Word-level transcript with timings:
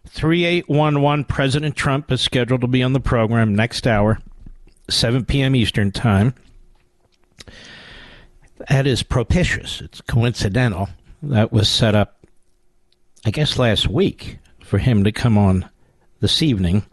877-381-3811. 0.08 1.28
President 1.28 1.76
Trump 1.76 2.10
is 2.10 2.22
scheduled 2.22 2.62
to 2.62 2.66
be 2.66 2.82
on 2.82 2.94
the 2.94 3.00
program 3.00 3.54
next 3.54 3.86
hour, 3.86 4.20
7 4.88 5.26
p.m. 5.26 5.54
Eastern 5.54 5.92
Time. 5.92 6.32
That 8.70 8.86
is 8.86 9.02
propitious. 9.02 9.82
It's 9.82 10.00
coincidental. 10.00 10.88
That 11.22 11.52
was 11.52 11.68
set 11.68 11.94
up, 11.94 12.24
I 13.26 13.30
guess, 13.30 13.58
last 13.58 13.86
week 13.86 14.38
for 14.62 14.78
him 14.78 15.04
to 15.04 15.12
come 15.12 15.36
on 15.36 15.68
this 16.20 16.40
evening, 16.40 16.86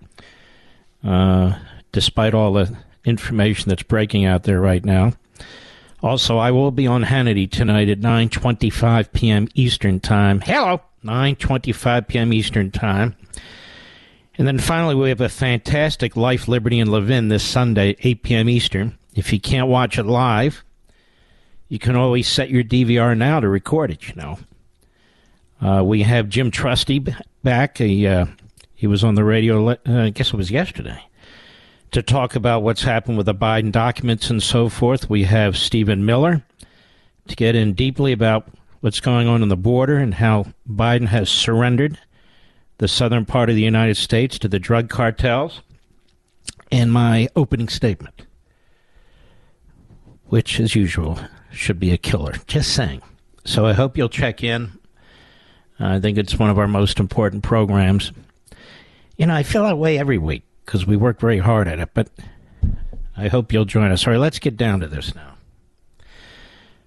uh, 1.06 1.58
despite 1.94 2.34
all 2.34 2.52
the 2.52 2.76
information 3.06 3.70
that's 3.70 3.84
breaking 3.84 4.26
out 4.26 4.44
there 4.44 4.60
right 4.60 4.84
now. 4.84 5.14
Also, 6.02 6.38
I 6.38 6.52
will 6.52 6.72
be 6.72 6.88
on 6.88 7.04
Hannity 7.04 7.50
tonight 7.50 7.90
at 7.90 8.00
9:25 8.00 9.12
p.m. 9.12 9.48
Eastern 9.54 10.00
Time. 10.00 10.40
Hello, 10.42 10.82
9:25 11.04 12.08
p.m. 12.08 12.32
Eastern 12.32 12.72
Time. 12.72 13.16
And 14.38 14.48
then 14.48 14.60
finally, 14.60 14.96
we 14.96 15.10
have 15.10 15.20
a 15.20 15.28
fantastic 15.28 16.16
Life, 16.16 16.48
Liberty, 16.48 16.80
and 16.80 16.90
Levin 16.90 17.28
this 17.28 17.44
Sunday, 17.44 17.98
8 18.00 18.24
p.m. 18.24 18.50
Eastern. 18.50 18.98
If 19.14 19.34
you 19.34 19.40
can't 19.42 19.68
watch 19.68 19.98
it 19.98 20.06
live, 20.06 20.64
you 21.68 21.80
can 21.80 21.98
always 21.98 22.30
set 22.30 22.50
your 22.50 22.64
DVR 22.64 23.18
now 23.18 23.42
to 23.42 23.50
record 23.50 23.92
it. 23.92 24.08
You 24.08 24.16
know, 24.16 24.40
uh, 25.62 25.84
we 25.84 26.04
have 26.04 26.30
Jim 26.30 26.50
Trusty 26.50 27.06
back. 27.44 27.80
He 27.80 28.08
uh, 28.08 28.28
he 28.74 28.88
was 28.88 29.04
on 29.04 29.16
the 29.16 29.26
radio. 29.26 29.68
Uh, 29.68 29.76
I 29.86 30.10
guess 30.12 30.30
it 30.30 30.38
was 30.38 30.50
yesterday 30.50 31.09
to 31.92 32.04
talk 32.04 32.36
about 32.36 32.62
what's 32.64 32.84
happened 32.84 33.18
with 33.18 33.26
the 33.26 33.36
Biden 33.36 33.72
documents 33.72 34.30
and 34.30 34.42
so 34.42 34.70
forth. 34.70 35.10
We 35.10 35.24
have 35.24 35.58
Stephen 35.58 36.06
Miller 36.06 36.44
to 37.28 37.36
get 37.36 37.56
in 37.56 37.74
deeply 37.74 38.12
about 38.12 38.48
what's 38.82 39.00
going 39.00 39.28
on 39.28 39.42
on 39.42 39.50
the 39.50 39.58
border 39.58 39.98
and 39.98 40.14
how 40.14 40.48
Biden 40.70 41.08
has 41.08 41.30
surrendered 41.30 41.98
the 42.78 42.88
southern 42.88 43.26
part 43.26 43.50
of 43.50 43.56
the 43.56 43.62
United 43.62 43.98
States 43.98 44.40
to 44.40 44.48
the 44.48 44.60
drug 44.60 44.90
cartels. 44.90 45.62
And 46.72 46.94
my 46.94 47.28
opening 47.36 47.68
statement, 47.68 48.28
which, 50.28 50.60
as 50.60 50.76
usual, 50.76 51.20
should 51.52 51.80
be 51.80 51.92
a 51.92 51.98
killer. 51.98 52.36
Just 52.46 52.74
saying. 52.74 53.02
So 53.44 53.66
I 53.66 53.74
hope 53.74 53.98
you'll 53.98 54.10
check 54.10 54.44
in. 54.44 54.72
I 55.80 56.00
think 56.00 56.18
it's 56.20 56.38
one 56.38 56.52
of 56.52 56.60
our 56.60 56.68
most 56.68 57.00
important 57.00 57.42
programs. 57.42 58.12
You 59.18 59.26
know, 59.26 59.34
I 59.34 59.42
feel 59.44 59.64
that 59.64 59.80
way 59.80 59.98
every 59.98 60.20
week 60.20 60.44
because 60.70 60.86
we 60.86 60.96
work 60.96 61.20
very 61.20 61.40
hard 61.40 61.68
at 61.68 61.80
it, 61.80 61.90
but 61.96 62.10
I 63.18 63.28
hope 63.28 63.52
you'll 63.52 63.66
join 63.66 63.92
us. 63.92 64.06
All 64.06 64.14
right, 64.14 64.20
let's 64.20 64.38
get 64.38 64.56
down 64.56 64.82
to 64.82 64.88
this 64.88 65.16
now. 65.16 65.34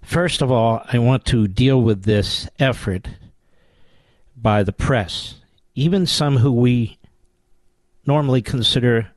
First 0.02 0.40
of 0.40 0.52
all, 0.52 0.86
I 0.92 1.00
want 1.00 1.24
to 1.26 1.48
deal 1.48 1.82
with 1.82 2.04
this 2.04 2.48
effort 2.60 3.08
by 4.36 4.62
the 4.62 4.72
press, 4.72 5.40
even 5.74 6.06
some 6.06 6.36
who 6.36 6.52
we 6.52 6.96
normally 8.06 8.40
consider 8.40 9.10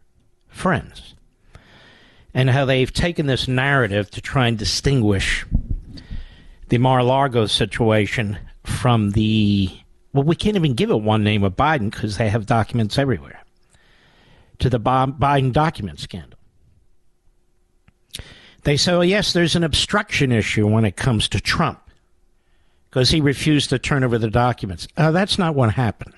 friends, 0.47 1.13
and 2.33 2.49
how 2.49 2.65
they've 2.65 2.91
taken 2.91 3.27
this 3.27 3.47
narrative 3.47 4.09
to 4.09 4.19
try 4.19 4.47
and 4.47 4.57
distinguish 4.57 5.45
the 6.69 6.79
Mar-a-Lago 6.79 7.45
situation 7.45 8.39
from 8.63 9.11
the 9.11 9.77
well, 10.11 10.23
we 10.23 10.35
can't 10.35 10.55
even 10.55 10.73
give 10.73 10.89
it 10.89 11.01
one 11.01 11.23
name 11.23 11.43
of 11.43 11.55
Biden 11.55 11.91
because 11.91 12.17
they 12.17 12.29
have 12.29 12.47
documents 12.47 12.97
everywhere 12.97 13.44
to 14.59 14.69
the 14.69 14.79
Biden 14.79 15.51
document 15.51 15.99
scandal. 15.99 16.39
They 18.63 18.77
say, 18.77 18.93
well, 18.93 19.05
yes, 19.05 19.33
there's 19.33 19.55
an 19.55 19.63
obstruction 19.63 20.31
issue 20.31 20.67
when 20.67 20.85
it 20.85 20.95
comes 20.95 21.29
to 21.29 21.39
Trump 21.39 21.79
because 22.89 23.11
he 23.11 23.21
refused 23.21 23.69
to 23.69 23.77
turn 23.77 24.03
over 24.03 24.17
the 24.17 24.29
documents. 24.29 24.87
Uh, 24.97 25.11
that's 25.11 25.37
not 25.37 25.53
what 25.53 25.73
happened. 25.73 26.15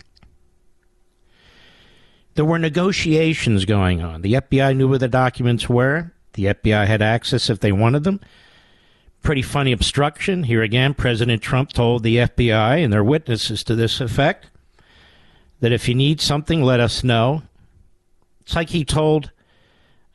There 2.35 2.45
were 2.45 2.59
negotiations 2.59 3.65
going 3.65 4.01
on. 4.01 4.21
The 4.21 4.33
FBI 4.33 4.77
knew 4.77 4.87
where 4.87 4.99
the 4.99 5.07
documents 5.07 5.67
were. 5.67 6.13
The 6.33 6.45
FBI 6.45 6.85
had 6.85 7.01
access 7.01 7.49
if 7.49 7.59
they 7.59 7.71
wanted 7.71 8.03
them. 8.03 8.21
Pretty 9.23 9.41
funny 9.41 9.71
obstruction. 9.71 10.43
Here 10.43 10.61
again, 10.61 10.93
President 10.93 11.41
Trump 11.41 11.73
told 11.73 12.03
the 12.03 12.17
FBI 12.17 12.83
and 12.83 12.93
their 12.93 13.03
witnesses 13.03 13.63
to 13.63 13.75
this 13.75 13.99
effect 13.99 14.51
that 15.59 15.71
if 15.71 15.89
you 15.89 15.95
need 15.95 16.21
something, 16.21 16.61
let 16.61 16.79
us 16.79 17.03
know. 17.03 17.41
It's 18.47 18.55
like 18.55 18.69
he 18.69 18.85
told 18.85 19.29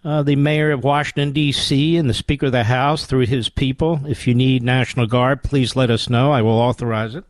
uh, 0.02 0.22
the 0.22 0.36
mayor 0.36 0.70
of 0.70 0.84
Washington, 0.84 1.32
D.C., 1.32 1.98
and 1.98 2.08
the 2.08 2.14
Speaker 2.14 2.46
of 2.46 2.52
the 2.52 2.64
House 2.64 3.04
through 3.04 3.26
his 3.26 3.50
people 3.50 4.00
if 4.06 4.26
you 4.26 4.34
need 4.34 4.62
National 4.62 5.06
Guard, 5.06 5.42
please 5.42 5.76
let 5.76 5.90
us 5.90 6.08
know. 6.08 6.32
I 6.32 6.40
will 6.40 6.52
authorize 6.58 7.14
it. 7.14 7.24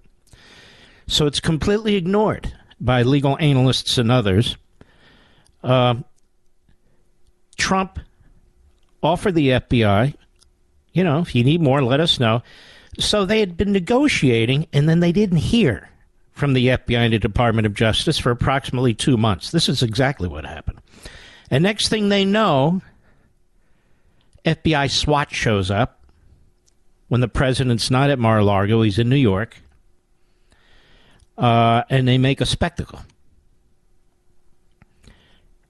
So 1.09 1.26
it's 1.26 1.41
completely 1.41 1.97
ignored 1.97 2.53
by 2.81 3.03
legal 3.03 3.37
analysts 3.41 3.99
and 3.99 4.12
others. 4.12 4.56
Uh, 5.65 5.97
Trump 7.56 7.99
offered 9.03 9.35
the 9.35 9.49
FBI, 9.49 10.15
you 10.93 11.03
know, 11.03 11.19
if 11.19 11.35
you 11.35 11.43
need 11.43 11.61
more, 11.61 11.82
let 11.82 11.99
us 11.99 12.21
know. 12.21 12.44
So 13.00 13.25
they 13.25 13.41
had 13.41 13.56
been 13.56 13.73
negotiating, 13.73 14.69
and 14.73 14.88
then 14.88 15.00
they 15.00 15.11
didn't 15.11 15.38
hear 15.38 15.91
from 16.31 16.53
the 16.53 16.69
FBI 16.69 16.99
and 16.99 17.12
the 17.12 17.19
Department 17.19 17.67
of 17.67 17.75
Justice 17.75 18.21
for 18.21 18.31
approximately 18.31 18.94
two 18.94 19.17
months. 19.17 19.50
This 19.50 19.69
is 19.69 19.82
exactly 19.82 20.29
what 20.29 20.47
happened. 20.47 20.79
And 21.52 21.62
next 21.62 21.88
thing 21.88 22.08
they 22.08 22.25
know, 22.25 22.81
FBI 24.46 24.90
SWAT 24.90 25.31
shows 25.31 25.70
up 25.70 26.06
when 27.08 27.20
the 27.20 27.28
president's 27.28 27.90
not 27.90 28.08
at 28.08 28.19
Mar 28.19 28.38
a 28.38 28.44
Lago, 28.44 28.81
he's 28.81 28.99
in 28.99 29.10
New 29.10 29.16
York, 29.16 29.58
uh, 31.37 31.82
and 31.90 32.08
they 32.08 32.16
make 32.16 32.40
a 32.40 32.46
spectacle. 32.46 33.00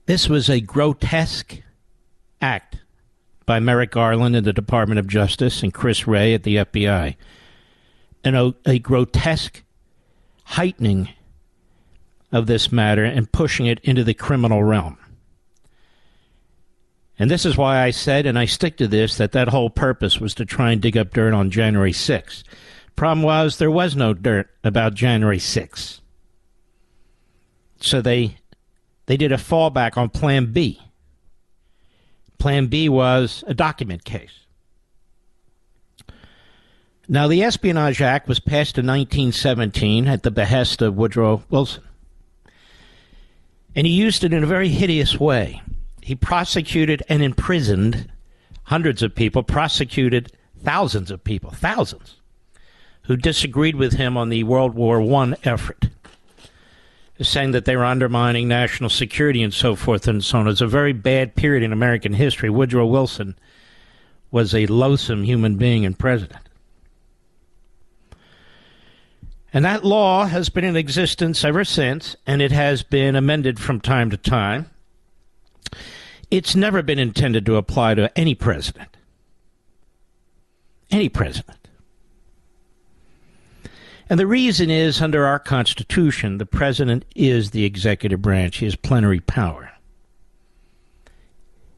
This 0.05 0.29
was 0.29 0.49
a 0.49 0.61
grotesque 0.61 1.61
act 2.41 2.77
by 3.45 3.59
Merrick 3.59 3.91
Garland 3.91 4.37
in 4.37 4.45
the 4.45 4.53
Department 4.53 4.99
of 4.99 5.07
Justice 5.07 5.63
and 5.63 5.73
Chris 5.73 6.07
Wray 6.07 6.33
at 6.33 6.43
the 6.43 6.57
FBI. 6.57 7.17
And 8.23 8.37
a, 8.37 8.55
a 8.65 8.79
grotesque 8.79 9.63
heightening 10.45 11.09
of 12.31 12.47
this 12.47 12.71
matter 12.71 13.03
and 13.03 13.29
pushing 13.29 13.65
it 13.65 13.81
into 13.83 14.05
the 14.05 14.13
criminal 14.13 14.63
realm. 14.63 14.97
And 17.19 17.29
this 17.29 17.45
is 17.45 17.57
why 17.57 17.81
I 17.81 17.91
said, 17.91 18.25
and 18.25 18.39
I 18.39 18.45
stick 18.45 18.77
to 18.77 18.87
this, 18.87 19.17
that 19.17 19.33
that 19.33 19.49
whole 19.49 19.69
purpose 19.69 20.19
was 20.19 20.33
to 20.35 20.45
try 20.45 20.71
and 20.71 20.81
dig 20.81 20.97
up 20.97 21.13
dirt 21.13 21.33
on 21.33 21.51
January 21.51 21.91
6th. 21.91 22.43
Problem 22.95 23.23
was, 23.23 23.57
there 23.57 23.71
was 23.71 23.95
no 23.95 24.13
dirt 24.13 24.49
about 24.63 24.93
January 24.93 25.37
6th. 25.37 25.99
So 27.79 28.01
they 28.01 28.37
they 29.05 29.17
did 29.17 29.31
a 29.31 29.37
fallback 29.37 29.97
on 29.97 30.09
Plan 30.09 30.53
B. 30.53 30.81
Plan 32.37 32.67
B 32.67 32.87
was 32.87 33.43
a 33.47 33.53
document 33.53 34.05
case. 34.05 34.39
Now, 37.09 37.27
the 37.27 37.43
Espionage 37.43 38.01
Act 38.01 38.29
was 38.29 38.39
passed 38.39 38.77
in 38.77 38.87
1917 38.87 40.07
at 40.07 40.23
the 40.23 40.31
behest 40.31 40.81
of 40.81 40.95
Woodrow 40.95 41.43
Wilson. 41.49 41.83
And 43.75 43.85
he 43.85 43.93
used 43.93 44.23
it 44.23 44.33
in 44.33 44.43
a 44.43 44.47
very 44.47 44.69
hideous 44.69 45.19
way. 45.19 45.61
He 46.03 46.15
prosecuted 46.15 47.03
and 47.09 47.21
imprisoned 47.21 48.11
hundreds 48.63 49.01
of 49.01 49.15
people, 49.15 49.43
prosecuted 49.43 50.31
thousands 50.57 51.11
of 51.11 51.23
people, 51.23 51.51
thousands, 51.51 52.17
who 53.03 53.17
disagreed 53.17 53.75
with 53.75 53.93
him 53.93 54.17
on 54.17 54.29
the 54.29 54.43
World 54.43 54.73
War 54.75 55.01
I 55.01 55.35
effort 55.43 55.89
saying 57.21 57.51
that 57.51 57.65
they 57.65 57.75
were 57.75 57.85
undermining 57.85 58.47
national 58.47 58.89
security 58.89 59.43
and 59.43 59.53
so 59.53 59.75
forth 59.75 60.07
and 60.07 60.23
so 60.23 60.39
on. 60.39 60.47
It 60.47 60.51
was 60.51 60.61
a 60.61 60.67
very 60.67 60.93
bad 60.93 61.35
period 61.35 61.63
in 61.63 61.71
American 61.71 62.13
history. 62.13 62.49
Woodrow 62.49 62.85
Wilson 62.85 63.35
was 64.31 64.55
a 64.55 64.65
loathsome 64.65 65.23
human 65.23 65.57
being 65.57 65.85
and 65.85 65.97
president. 65.97 66.41
And 69.53 69.63
that 69.63 69.85
law 69.85 70.25
has 70.25 70.49
been 70.49 70.63
in 70.63 70.75
existence 70.75 71.43
ever 71.43 71.63
since, 71.63 72.15
and 72.25 72.41
it 72.41 72.51
has 72.51 72.81
been 72.81 73.15
amended 73.15 73.59
from 73.59 73.79
time 73.79 74.09
to 74.09 74.17
time. 74.17 74.71
It's 76.33 76.55
never 76.55 76.81
been 76.81 76.97
intended 76.97 77.45
to 77.45 77.57
apply 77.57 77.93
to 77.93 78.17
any 78.17 78.33
president. 78.33 78.97
Any 80.89 81.07
president. 81.07 81.67
And 84.09 84.19
the 84.19 84.25
reason 84.25 84.71
is 84.71 84.99
under 84.99 85.27
our 85.27 85.37
Constitution, 85.37 86.39
the 86.39 86.47
president 86.47 87.05
is 87.15 87.51
the 87.51 87.65
executive 87.65 88.23
branch. 88.23 88.57
He 88.57 88.65
has 88.65 88.75
plenary 88.75 89.19
power. 89.19 89.73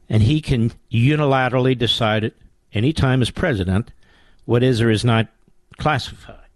And 0.08 0.22
he 0.22 0.40
can 0.40 0.72
unilaterally 0.90 1.76
decide 1.76 2.24
at 2.24 2.32
any 2.72 2.94
time 2.94 3.20
as 3.20 3.30
president 3.30 3.92
what 4.46 4.62
is 4.62 4.80
or 4.80 4.88
is 4.90 5.04
not 5.04 5.28
classified. 5.76 6.48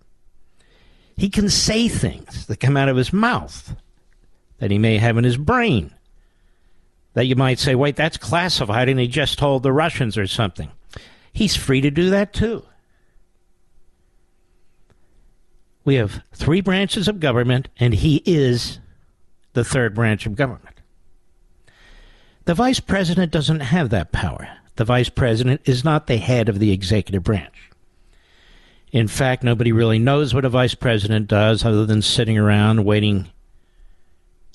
He 1.18 1.28
can 1.28 1.50
say 1.50 1.86
things 1.86 2.46
that 2.46 2.60
come 2.60 2.78
out 2.78 2.88
of 2.88 2.96
his 2.96 3.12
mouth 3.12 3.76
that 4.56 4.70
he 4.70 4.78
may 4.78 4.96
have 4.96 5.18
in 5.18 5.24
his 5.24 5.36
brain 5.36 5.92
that 7.14 7.26
you 7.26 7.36
might 7.36 7.58
say, 7.58 7.74
wait, 7.74 7.96
that's 7.96 8.16
classified, 8.16 8.88
and 8.88 9.00
he 9.00 9.08
just 9.08 9.38
told 9.38 9.62
the 9.62 9.72
Russians 9.72 10.16
or 10.16 10.26
something. 10.26 10.70
He's 11.32 11.56
free 11.56 11.80
to 11.80 11.90
do 11.90 12.10
that 12.10 12.32
too. 12.32 12.64
We 15.84 15.94
have 15.96 16.22
three 16.32 16.60
branches 16.60 17.08
of 17.08 17.20
government, 17.20 17.68
and 17.78 17.94
he 17.94 18.22
is 18.26 18.78
the 19.54 19.64
third 19.64 19.94
branch 19.94 20.26
of 20.26 20.36
government. 20.36 20.80
The 22.44 22.54
vice 22.54 22.80
president 22.80 23.32
doesn't 23.32 23.60
have 23.60 23.90
that 23.90 24.12
power. 24.12 24.48
The 24.76 24.84
vice 24.84 25.08
president 25.08 25.62
is 25.64 25.84
not 25.84 26.06
the 26.06 26.16
head 26.16 26.48
of 26.48 26.58
the 26.58 26.72
executive 26.72 27.22
branch. 27.22 27.70
In 28.92 29.08
fact, 29.08 29.42
nobody 29.42 29.72
really 29.72 29.98
knows 29.98 30.34
what 30.34 30.44
a 30.44 30.48
vice 30.48 30.74
president 30.74 31.28
does 31.28 31.64
other 31.64 31.86
than 31.86 32.02
sitting 32.02 32.38
around 32.38 32.84
waiting 32.84 33.28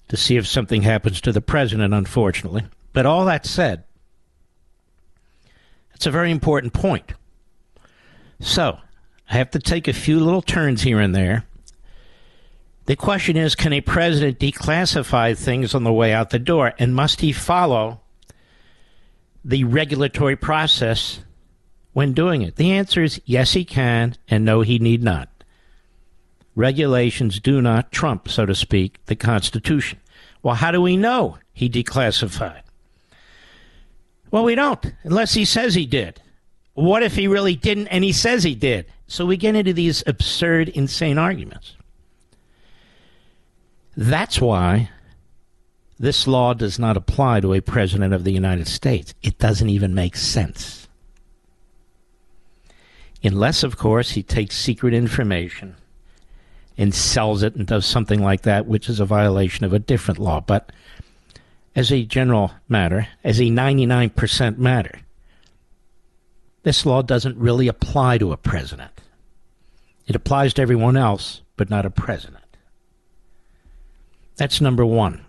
to 0.08 0.18
see 0.18 0.38
if 0.38 0.48
something 0.48 0.84
happens 0.84 1.22
to 1.22 1.32
the 1.32 1.42
president, 1.42 1.94
unfortunately. 1.94 2.64
But 2.94 3.06
all 3.06 3.26
that 3.26 3.46
said, 3.46 3.84
it's 5.94 6.06
a 6.06 6.12
very 6.12 6.32
important 6.32 6.74
point. 6.74 7.14
So, 8.40 8.80
I 9.30 9.38
have 9.38 9.52
to 9.52 9.60
take 9.60 9.88
a 9.88 9.94
few 9.94 10.20
little 10.20 10.42
turns 10.42 10.84
here 10.84 11.00
and 11.00 11.16
there. 11.16 11.46
The 12.86 12.96
question 12.96 13.36
is 13.36 13.56
can 13.56 13.74
a 13.74 13.82
president 13.82 14.40
declassify 14.40 15.38
things 15.38 15.74
on 15.74 15.84
the 15.84 15.94
way 15.94 16.14
out 16.14 16.30
the 16.30 16.40
door? 16.40 16.74
And 16.78 16.94
must 16.94 17.22
he 17.22 17.32
follow 17.32 18.02
the 19.44 19.64
regulatory 19.64 20.36
process 20.36 21.22
when 21.94 22.14
doing 22.14 22.44
it? 22.44 22.58
The 22.58 22.74
answer 22.74 23.02
is 23.02 23.22
yes, 23.26 23.54
he 23.54 23.66
can, 23.66 24.16
and 24.28 24.46
no, 24.46 24.62
he 24.62 24.78
need 24.78 25.02
not. 25.02 25.30
Regulations 26.56 27.40
do 27.40 27.62
not 27.62 27.92
trump, 27.92 28.30
so 28.30 28.46
to 28.46 28.56
speak, 28.56 29.04
the 29.06 29.16
Constitution. 29.16 30.00
Well, 30.42 30.56
how 30.56 30.72
do 30.72 30.82
we 30.82 30.96
know 30.96 31.38
he 31.54 31.70
declassified? 31.70 32.62
Well, 34.32 34.44
we 34.44 34.56
don't, 34.56 34.94
unless 35.04 35.34
he 35.34 35.46
says 35.46 35.76
he 35.76 35.86
did. 35.86 36.22
What 36.74 37.04
if 37.04 37.16
he 37.16 37.28
really 37.28 37.56
didn't 37.56 37.88
and 37.88 38.04
he 38.04 38.12
says 38.12 38.44
he 38.44 38.56
did? 38.56 38.86
So 39.08 39.26
we 39.26 39.38
get 39.38 39.56
into 39.56 39.74
these 39.74 40.04
absurd, 40.08 40.70
insane 40.70 41.18
arguments. 41.18 41.76
That's 43.96 44.42
why 44.42 44.90
this 45.98 46.28
law 46.28 46.54
does 46.54 46.78
not 46.78 46.98
apply 46.98 47.40
to 47.42 47.54
a 47.54 47.62
president 47.62 48.14
of 48.14 48.24
the 48.24 48.34
United 48.34 48.68
States. 48.68 49.14
It 49.22 49.38
doesn't 49.38 49.70
even 49.70 49.96
make 49.96 50.18
sense. 50.18 50.88
Unless, 53.24 53.64
of 53.64 53.78
course, 53.78 54.12
he 54.12 54.22
takes 54.22 54.58
secret 54.58 54.94
information 54.94 55.76
and 56.78 56.94
sells 56.94 57.44
it 57.44 57.56
and 57.56 57.66
does 57.68 57.86
something 57.86 58.22
like 58.22 58.42
that, 58.42 58.66
which 58.66 58.90
is 58.90 59.00
a 59.00 59.06
violation 59.06 59.66
of 59.66 59.74
a 59.74 59.80
different 59.80 60.20
law. 60.20 60.42
But 60.42 60.72
as 61.76 61.92
a 61.92 62.04
general 62.04 62.52
matter, 62.68 63.08
as 63.24 63.40
a 63.40 63.44
99% 63.44 64.58
matter, 64.58 65.00
this 66.64 66.86
law 66.86 67.02
doesn't 67.02 67.38
really 67.38 67.68
apply 67.68 68.18
to 68.18 68.32
a 68.32 68.38
president. 68.38 68.92
It 70.08 70.16
applies 70.16 70.54
to 70.56 70.62
everyone 70.62 70.98
else, 70.98 71.42
but 71.58 71.70
not 71.70 71.86
a 71.86 71.90
president. 71.90 72.44
That's 74.36 74.62
number 74.62 74.86
one. 74.86 75.26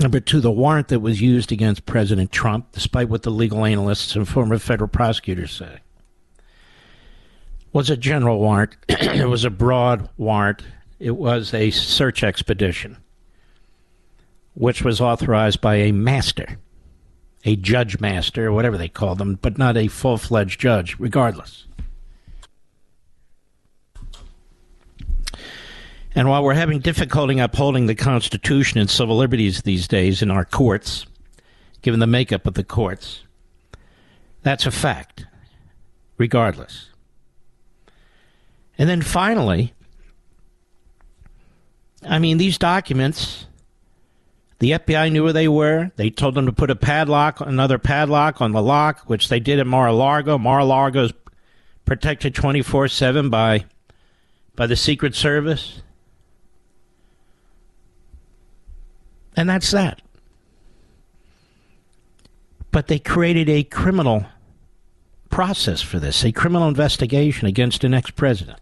Number 0.00 0.20
two, 0.20 0.40
the 0.40 0.50
warrant 0.50 0.88
that 0.88 1.00
was 1.00 1.20
used 1.20 1.50
against 1.50 1.86
President 1.86 2.30
Trump, 2.30 2.72
despite 2.72 3.08
what 3.08 3.22
the 3.22 3.30
legal 3.30 3.64
analysts 3.64 4.14
and 4.14 4.28
former 4.28 4.58
federal 4.58 4.88
prosecutors 4.88 5.52
say, 5.52 5.80
was 7.78 7.90
a 7.90 7.96
general 7.96 8.40
warrant. 8.40 8.76
it 8.88 9.28
was 9.28 9.44
a 9.44 9.50
broad 9.50 10.10
warrant. 10.16 10.64
It 10.98 11.16
was 11.16 11.54
a 11.54 11.70
search 11.70 12.24
expedition, 12.24 12.96
which 14.54 14.82
was 14.82 15.00
authorized 15.00 15.60
by 15.60 15.76
a 15.76 15.92
master 15.92 16.58
a 17.44 17.54
judge 17.54 18.00
master, 18.00 18.50
whatever 18.52 18.76
they 18.76 18.88
call 18.88 19.14
them, 19.14 19.38
but 19.40 19.58
not 19.58 19.76
a 19.76 19.86
full 19.86 20.18
fledged 20.18 20.58
judge, 20.58 20.96
regardless. 20.98 21.66
And 26.16 26.28
while 26.28 26.42
we're 26.42 26.54
having 26.54 26.80
difficulty 26.80 27.38
upholding 27.38 27.86
the 27.86 27.94
Constitution 27.94 28.80
and 28.80 28.90
civil 28.90 29.16
liberties 29.16 29.62
these 29.62 29.86
days 29.86 30.20
in 30.20 30.32
our 30.32 30.44
courts, 30.44 31.06
given 31.80 32.00
the 32.00 32.08
makeup 32.08 32.44
of 32.44 32.54
the 32.54 32.64
courts, 32.64 33.22
that's 34.42 34.66
a 34.66 34.72
fact, 34.72 35.26
regardless. 36.18 36.87
And 38.78 38.88
then 38.88 39.02
finally, 39.02 39.74
I 42.02 42.18
mean, 42.18 42.38
these 42.38 42.58
documents 42.58 43.48
the 44.58 44.72
FBI 44.72 45.12
knew 45.12 45.24
where 45.24 45.32
they 45.32 45.48
were. 45.48 45.92
They 45.96 46.10
told 46.10 46.34
them 46.34 46.46
to 46.46 46.52
put 46.52 46.70
a 46.70 46.76
padlock, 46.76 47.40
another 47.40 47.78
padlock 47.78 48.40
on 48.40 48.52
the 48.52 48.62
lock, 48.62 49.02
which 49.06 49.28
they 49.28 49.38
did 49.38 49.60
at 49.60 49.66
Mar-a-Lago. 49.66 50.36
Mar-a-Lago 50.36 51.04
is 51.04 51.12
protected 51.84 52.34
24/7 52.34 53.30
by 53.30 53.64
by 54.56 54.66
the 54.66 54.76
Secret 54.76 55.14
Service. 55.14 55.82
And 59.36 59.48
that's 59.48 59.70
that. 59.70 60.02
But 62.72 62.88
they 62.88 62.98
created 62.98 63.48
a 63.48 63.62
criminal 63.62 64.26
process 65.30 65.80
for 65.80 66.00
this, 66.00 66.24
a 66.24 66.32
criminal 66.32 66.66
investigation 66.66 67.46
against 67.46 67.84
an 67.84 67.94
ex 67.94 68.10
president, 68.10 68.58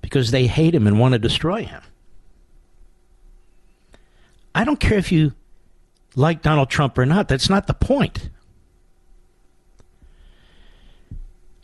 because 0.00 0.30
they 0.30 0.46
hate 0.46 0.74
him 0.74 0.86
and 0.86 0.98
want 0.98 1.12
to 1.12 1.18
destroy 1.18 1.64
him. 1.64 1.82
I 4.54 4.64
don't 4.64 4.80
care 4.80 4.98
if 4.98 5.12
you 5.12 5.32
like 6.16 6.42
Donald 6.42 6.70
Trump 6.70 6.98
or 6.98 7.06
not. 7.06 7.28
That's 7.28 7.48
not 7.48 7.66
the 7.66 7.74
point. 7.74 8.30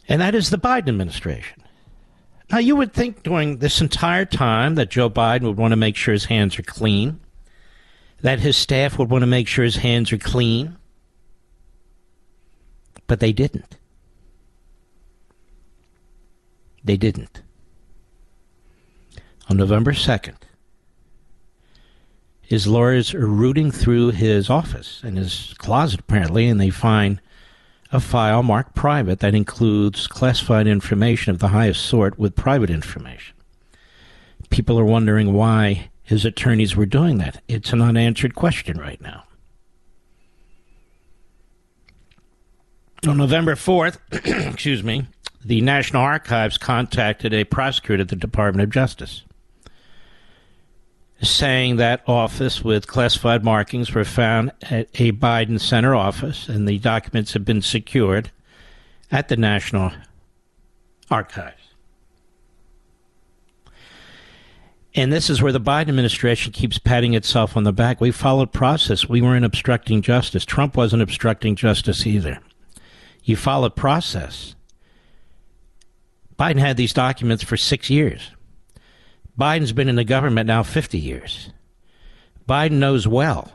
And 0.08 0.20
that 0.20 0.34
is 0.34 0.50
the 0.50 0.58
Biden 0.58 0.88
administration. 0.88 1.62
Now, 2.50 2.58
you 2.58 2.76
would 2.76 2.92
think 2.92 3.24
during 3.24 3.58
this 3.58 3.80
entire 3.80 4.24
time 4.24 4.76
that 4.76 4.90
Joe 4.90 5.10
Biden 5.10 5.42
would 5.42 5.56
want 5.56 5.72
to 5.72 5.76
make 5.76 5.96
sure 5.96 6.12
his 6.12 6.26
hands 6.26 6.58
are 6.58 6.62
clean, 6.62 7.18
that 8.20 8.38
his 8.38 8.56
staff 8.56 8.98
would 8.98 9.10
want 9.10 9.22
to 9.22 9.26
make 9.26 9.48
sure 9.48 9.64
his 9.64 9.76
hands 9.76 10.12
are 10.12 10.18
clean. 10.18 10.76
But 13.08 13.18
they 13.18 13.32
didn't. 13.32 13.78
They 16.84 16.96
didn't. 16.96 17.42
On 19.48 19.56
November 19.56 19.92
2nd, 19.92 20.36
his 22.40 22.66
lawyers 22.66 23.14
are 23.14 23.26
rooting 23.26 23.70
through 23.70 24.10
his 24.10 24.50
office 24.50 25.00
and 25.04 25.16
his 25.16 25.54
closet, 25.58 26.00
apparently, 26.00 26.48
and 26.48 26.60
they 26.60 26.70
find 26.70 27.20
a 27.92 28.00
file 28.00 28.42
marked 28.42 28.74
private 28.74 29.20
that 29.20 29.34
includes 29.34 30.06
classified 30.06 30.66
information 30.66 31.32
of 31.32 31.38
the 31.38 31.48
highest 31.48 31.82
sort 31.82 32.18
with 32.18 32.34
private 32.34 32.70
information. 32.70 33.34
People 34.50 34.78
are 34.78 34.84
wondering 34.84 35.32
why 35.32 35.90
his 36.02 36.24
attorneys 36.24 36.76
were 36.76 36.86
doing 36.86 37.18
that. 37.18 37.42
It's 37.48 37.72
an 37.72 37.82
unanswered 37.82 38.34
question 38.34 38.78
right 38.78 39.00
now. 39.00 39.24
On 43.06 43.16
November 43.16 43.54
4th, 43.54 43.98
excuse 44.52 44.82
me, 44.82 45.06
the 45.44 45.60
National 45.60 46.02
Archives 46.02 46.58
contacted 46.58 47.32
a 47.32 47.44
prosecutor 47.44 48.02
at 48.02 48.08
the 48.08 48.16
Department 48.16 48.64
of 48.64 48.70
Justice 48.70 49.22
saying 51.22 51.76
that 51.76 52.02
office 52.06 52.62
with 52.62 52.86
classified 52.86 53.42
markings 53.42 53.94
were 53.94 54.04
found 54.04 54.52
at 54.62 54.88
a 54.94 55.12
Biden 55.12 55.60
Center 55.60 55.94
office 55.94 56.48
and 56.48 56.68
the 56.68 56.78
documents 56.78 57.32
have 57.32 57.44
been 57.44 57.62
secured 57.62 58.30
at 59.10 59.28
the 59.28 59.36
National 59.36 59.92
Archives. 61.10 61.62
And 64.94 65.12
this 65.12 65.28
is 65.28 65.42
where 65.42 65.52
the 65.52 65.60
Biden 65.60 65.90
administration 65.90 66.52
keeps 66.52 66.78
patting 66.78 67.12
itself 67.12 67.54
on 67.54 67.64
the 67.64 67.72
back. 67.72 68.00
We 68.00 68.10
followed 68.10 68.52
process. 68.52 69.06
We 69.06 69.20
weren't 69.20 69.44
obstructing 69.44 70.00
justice. 70.00 70.46
Trump 70.46 70.74
wasn't 70.74 71.02
obstructing 71.02 71.54
justice 71.54 72.06
either. 72.06 72.40
You 73.22 73.36
followed 73.36 73.76
process. 73.76 74.54
Biden 76.38 76.58
had 76.58 76.78
these 76.78 76.94
documents 76.94 77.44
for 77.44 77.58
six 77.58 77.90
years. 77.90 78.30
Biden's 79.38 79.72
been 79.72 79.88
in 79.88 79.96
the 79.96 80.04
government 80.04 80.46
now 80.46 80.62
50 80.62 80.98
years. 80.98 81.50
Biden 82.48 82.72
knows 82.72 83.06
well 83.06 83.52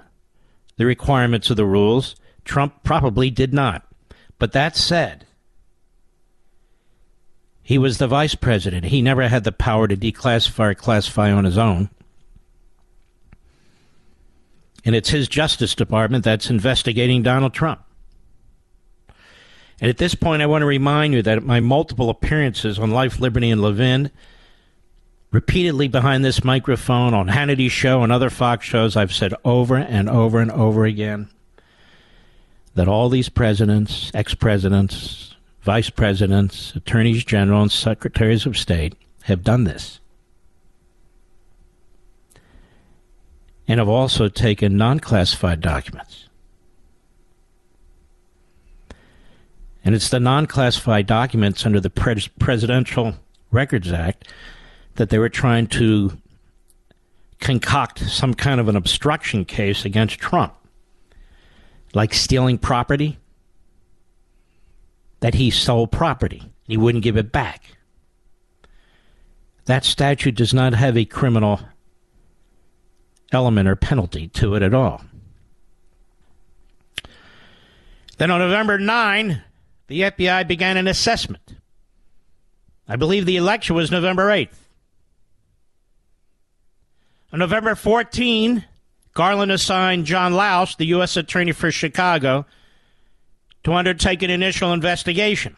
the 0.77 0.85
requirements 0.85 1.49
of 1.49 1.57
the 1.57 1.65
rules. 1.65 2.15
Trump 2.45 2.83
probably 2.83 3.29
did 3.29 3.53
not. 3.53 3.87
But 4.37 4.51
that 4.53 4.75
said, 4.75 5.25
he 7.61 7.77
was 7.77 7.97
the 7.97 8.07
vice 8.07 8.35
president. 8.35 8.85
He 8.85 9.01
never 9.01 9.27
had 9.27 9.43
the 9.43 9.51
power 9.51 9.87
to 9.87 9.95
declassify 9.95 10.71
or 10.71 10.75
classify 10.75 11.31
on 11.31 11.45
his 11.45 11.57
own. 11.57 11.89
And 14.83 14.95
it's 14.95 15.09
his 15.09 15.27
Justice 15.27 15.75
Department 15.75 16.23
that's 16.23 16.49
investigating 16.49 17.21
Donald 17.21 17.53
Trump. 17.53 17.83
And 19.79 19.89
at 19.89 19.97
this 19.97 20.15
point, 20.15 20.41
I 20.41 20.47
want 20.47 20.63
to 20.63 20.67
remind 20.67 21.13
you 21.13 21.21
that 21.21 21.43
my 21.43 21.59
multiple 21.59 22.09
appearances 22.09 22.77
on 22.77 22.91
Life, 22.91 23.19
Liberty, 23.19 23.49
and 23.49 23.61
Levin, 23.61 24.11
repeatedly 25.31 25.87
behind 25.87 26.23
this 26.23 26.43
microphone 26.43 27.13
on 27.13 27.29
Hannity's 27.29 27.71
show 27.71 28.03
and 28.03 28.11
other 28.11 28.29
Fox 28.29 28.65
shows, 28.65 28.95
I've 28.95 29.13
said 29.13 29.33
over 29.43 29.77
and 29.77 30.09
over 30.09 30.39
and 30.39 30.51
over 30.51 30.85
again 30.85 31.29
that 32.75 32.87
all 32.87 33.09
these 33.09 33.29
presidents, 33.29 34.11
ex 34.13 34.33
presidents, 34.33 35.35
vice 35.61 35.89
presidents, 35.89 36.73
attorneys 36.75 37.23
general, 37.23 37.61
and 37.61 37.71
secretaries 37.71 38.45
of 38.45 38.57
state 38.57 38.95
have 39.23 39.43
done 39.43 39.63
this. 39.63 39.99
And 43.67 43.79
have 43.79 43.89
also 43.89 44.27
taken 44.27 44.75
non 44.75 44.99
classified 44.99 45.61
documents. 45.61 46.27
And 49.83 49.95
it's 49.95 50.09
the 50.09 50.19
non 50.19 50.45
classified 50.45 51.07
documents 51.07 51.65
under 51.65 51.79
the 51.79 51.89
Pres- 51.89 52.27
Presidential 52.27 53.15
Records 53.49 53.91
Act 53.91 54.27
that 54.95 55.09
they 55.09 55.19
were 55.19 55.29
trying 55.29 55.67
to 55.67 56.17
concoct 57.39 57.99
some 57.99 58.33
kind 58.33 58.59
of 58.59 58.67
an 58.67 58.75
obstruction 58.75 59.45
case 59.45 59.83
against 59.85 60.19
Trump, 60.19 60.53
like 61.93 62.13
stealing 62.13 62.57
property, 62.57 63.17
that 65.21 65.35
he 65.35 65.49
stole 65.49 65.87
property. 65.87 66.39
and 66.39 66.51
He 66.67 66.77
wouldn't 66.77 67.03
give 67.03 67.17
it 67.17 67.31
back. 67.31 67.77
That 69.65 69.85
statute 69.85 70.35
does 70.35 70.53
not 70.53 70.73
have 70.73 70.97
a 70.97 71.05
criminal 71.05 71.61
element 73.31 73.67
or 73.67 73.75
penalty 73.75 74.27
to 74.27 74.55
it 74.55 74.63
at 74.63 74.73
all. 74.73 75.01
Then 78.17 78.29
on 78.29 78.39
November 78.39 78.77
9, 78.77 79.41
the 79.87 80.01
FBI 80.01 80.47
began 80.47 80.77
an 80.77 80.87
assessment. 80.87 81.55
I 82.87 82.95
believe 82.95 83.25
the 83.25 83.37
election 83.37 83.75
was 83.75 83.89
November 83.89 84.27
8th. 84.27 84.60
On 87.33 87.39
November 87.39 87.75
14, 87.75 88.65
Garland 89.13 89.51
assigned 89.51 90.05
John 90.05 90.33
Lausch, 90.33 90.77
the 90.77 90.87
U.S. 90.87 91.15
Attorney 91.15 91.51
for 91.51 91.71
Chicago, 91.71 92.45
to 93.63 93.73
undertake 93.73 94.21
an 94.23 94.29
initial 94.29 94.73
investigation. 94.73 95.55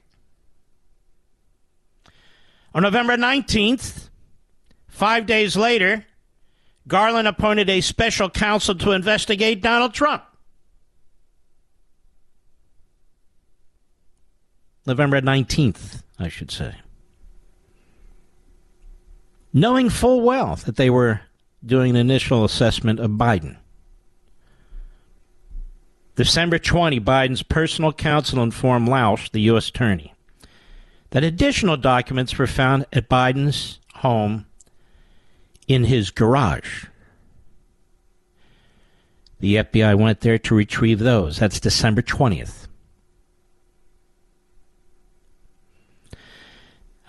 On 2.76 2.84
November 2.84 3.16
19th, 3.16 4.10
five 4.88 5.26
days 5.26 5.56
later, 5.56 6.06
Garland 6.88 7.28
appointed 7.28 7.70
a 7.70 7.82
special 7.82 8.30
counsel 8.30 8.76
to 8.76 8.92
investigate 8.92 9.62
Donald 9.62 9.94
Trump. 9.94 10.24
November 14.86 15.22
19th, 15.22 16.04
I 16.20 16.28
should 16.28 16.52
say. 16.52 16.76
Knowing 19.54 19.90
full 19.90 20.22
well 20.22 20.56
that 20.56 20.76
they 20.76 20.90
were 20.90 21.22
doing 21.66 21.92
an 21.92 21.96
initial 21.96 22.44
assessment 22.44 23.00
of 23.00 23.12
Biden. 23.12 23.58
December 26.16 26.60
20, 26.60 27.00
Biden's 27.00 27.42
personal 27.42 27.92
counsel 27.92 28.44
informed 28.44 28.88
Lausch, 28.88 29.32
the 29.32 29.42
U.S. 29.42 29.70
Attorney, 29.70 30.14
that 31.10 31.24
additional 31.24 31.78
documents 31.78 32.38
were 32.38 32.48
found 32.48 32.86
at 32.94 33.10
Biden's 33.10 33.80
home 33.96 34.46
in 35.68 35.86
his 35.86 36.12
garage. 36.12 36.86
The 39.40 39.56
FBI 39.56 39.98
went 39.98 40.22
there 40.22 40.38
to 40.38 40.56
retrieve 40.56 41.00
those. 41.00 41.38
That's 41.38 41.60
December 41.60 42.02
20th. 42.02 42.68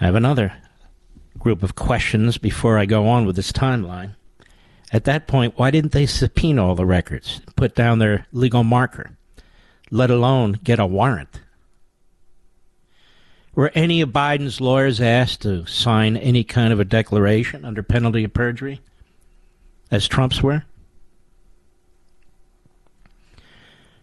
I 0.00 0.06
have 0.06 0.14
another 0.14 0.54
group 1.38 1.62
of 1.62 1.74
questions 1.74 2.38
before 2.38 2.78
I 2.78 2.86
go 2.86 3.06
on 3.06 3.26
with 3.26 3.36
this 3.36 3.52
timeline. 3.52 4.16
At 4.94 5.04
that 5.04 5.26
point, 5.26 5.58
why 5.58 5.72
didn't 5.72 5.90
they 5.90 6.06
subpoena 6.06 6.64
all 6.64 6.76
the 6.76 6.86
records, 6.86 7.40
put 7.56 7.74
down 7.74 7.98
their 7.98 8.28
legal 8.30 8.62
marker, 8.62 9.18
let 9.90 10.08
alone 10.08 10.52
get 10.62 10.78
a 10.78 10.86
warrant? 10.86 11.40
Were 13.56 13.72
any 13.74 14.00
of 14.00 14.10
Biden's 14.10 14.60
lawyers 14.60 15.00
asked 15.00 15.42
to 15.42 15.66
sign 15.66 16.16
any 16.16 16.44
kind 16.44 16.72
of 16.72 16.78
a 16.78 16.84
declaration 16.84 17.64
under 17.64 17.82
penalty 17.82 18.22
of 18.22 18.34
perjury, 18.34 18.80
as 19.90 20.06
Trump's 20.06 20.44
were? 20.44 20.62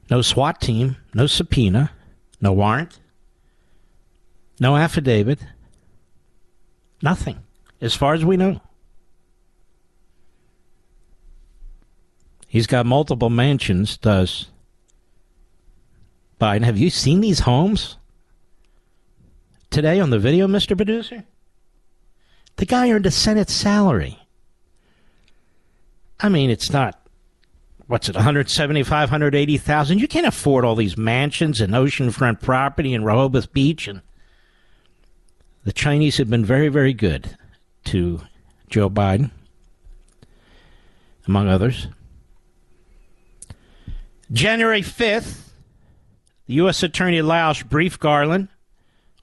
No 0.10 0.22
SWAT 0.22 0.60
team, 0.60 0.98
no 1.14 1.26
subpoena, 1.26 1.92
no 2.42 2.52
warrant, 2.52 3.00
no 4.60 4.76
affidavit, 4.76 5.40
nothing, 7.02 7.40
as 7.80 7.96
far 7.96 8.14
as 8.14 8.26
we 8.26 8.36
know. 8.36 8.60
He's 12.51 12.67
got 12.67 12.86
multiple 12.86 13.29
mansions, 13.29 13.96
does 13.96 14.48
Biden. 16.38 16.65
Have 16.65 16.77
you 16.77 16.89
seen 16.89 17.22
these 17.22 17.39
homes 17.39 17.96
today 19.70 20.01
on 20.01 20.10
the 20.10 20.20
video, 20.20 20.48
Mr. 20.48 20.75
Producer? 20.75 21.24
The 22.58 22.65
guy 22.65 22.91
earned 22.91 23.05
a 23.05 23.12
Senate 23.12 23.50
salary. 23.50 24.20
I 26.20 26.27
mean, 26.27 26.50
it's 26.50 26.74
not 26.74 27.00
what's 27.88 28.10
it, 28.10 28.15
175, 28.15 29.10
180,000. 29.10 30.00
You 30.00 30.10
can't 30.10 30.27
afford 30.27 30.65
all 30.65 30.75
these 30.75 30.98
mansions 30.98 31.62
and 31.62 31.72
oceanfront 31.72 32.41
property 32.41 32.93
in 32.93 33.05
Rehoboth 33.05 33.53
Beach 33.53 33.88
and 33.88 34.01
the 35.63 35.72
Chinese 35.72 36.17
have 36.17 36.29
been 36.29 36.43
very, 36.43 36.67
very 36.67 36.93
good 36.93 37.38
to 37.86 38.20
Joe 38.70 38.89
Biden, 38.89 39.31
among 41.25 41.48
others. 41.48 41.88
January 44.32 44.82
5th, 44.82 45.50
the 46.46 46.54
U.S. 46.56 46.84
Attorney 46.84 47.22
Lausch 47.22 47.68
briefed 47.68 48.00
Garland 48.00 48.48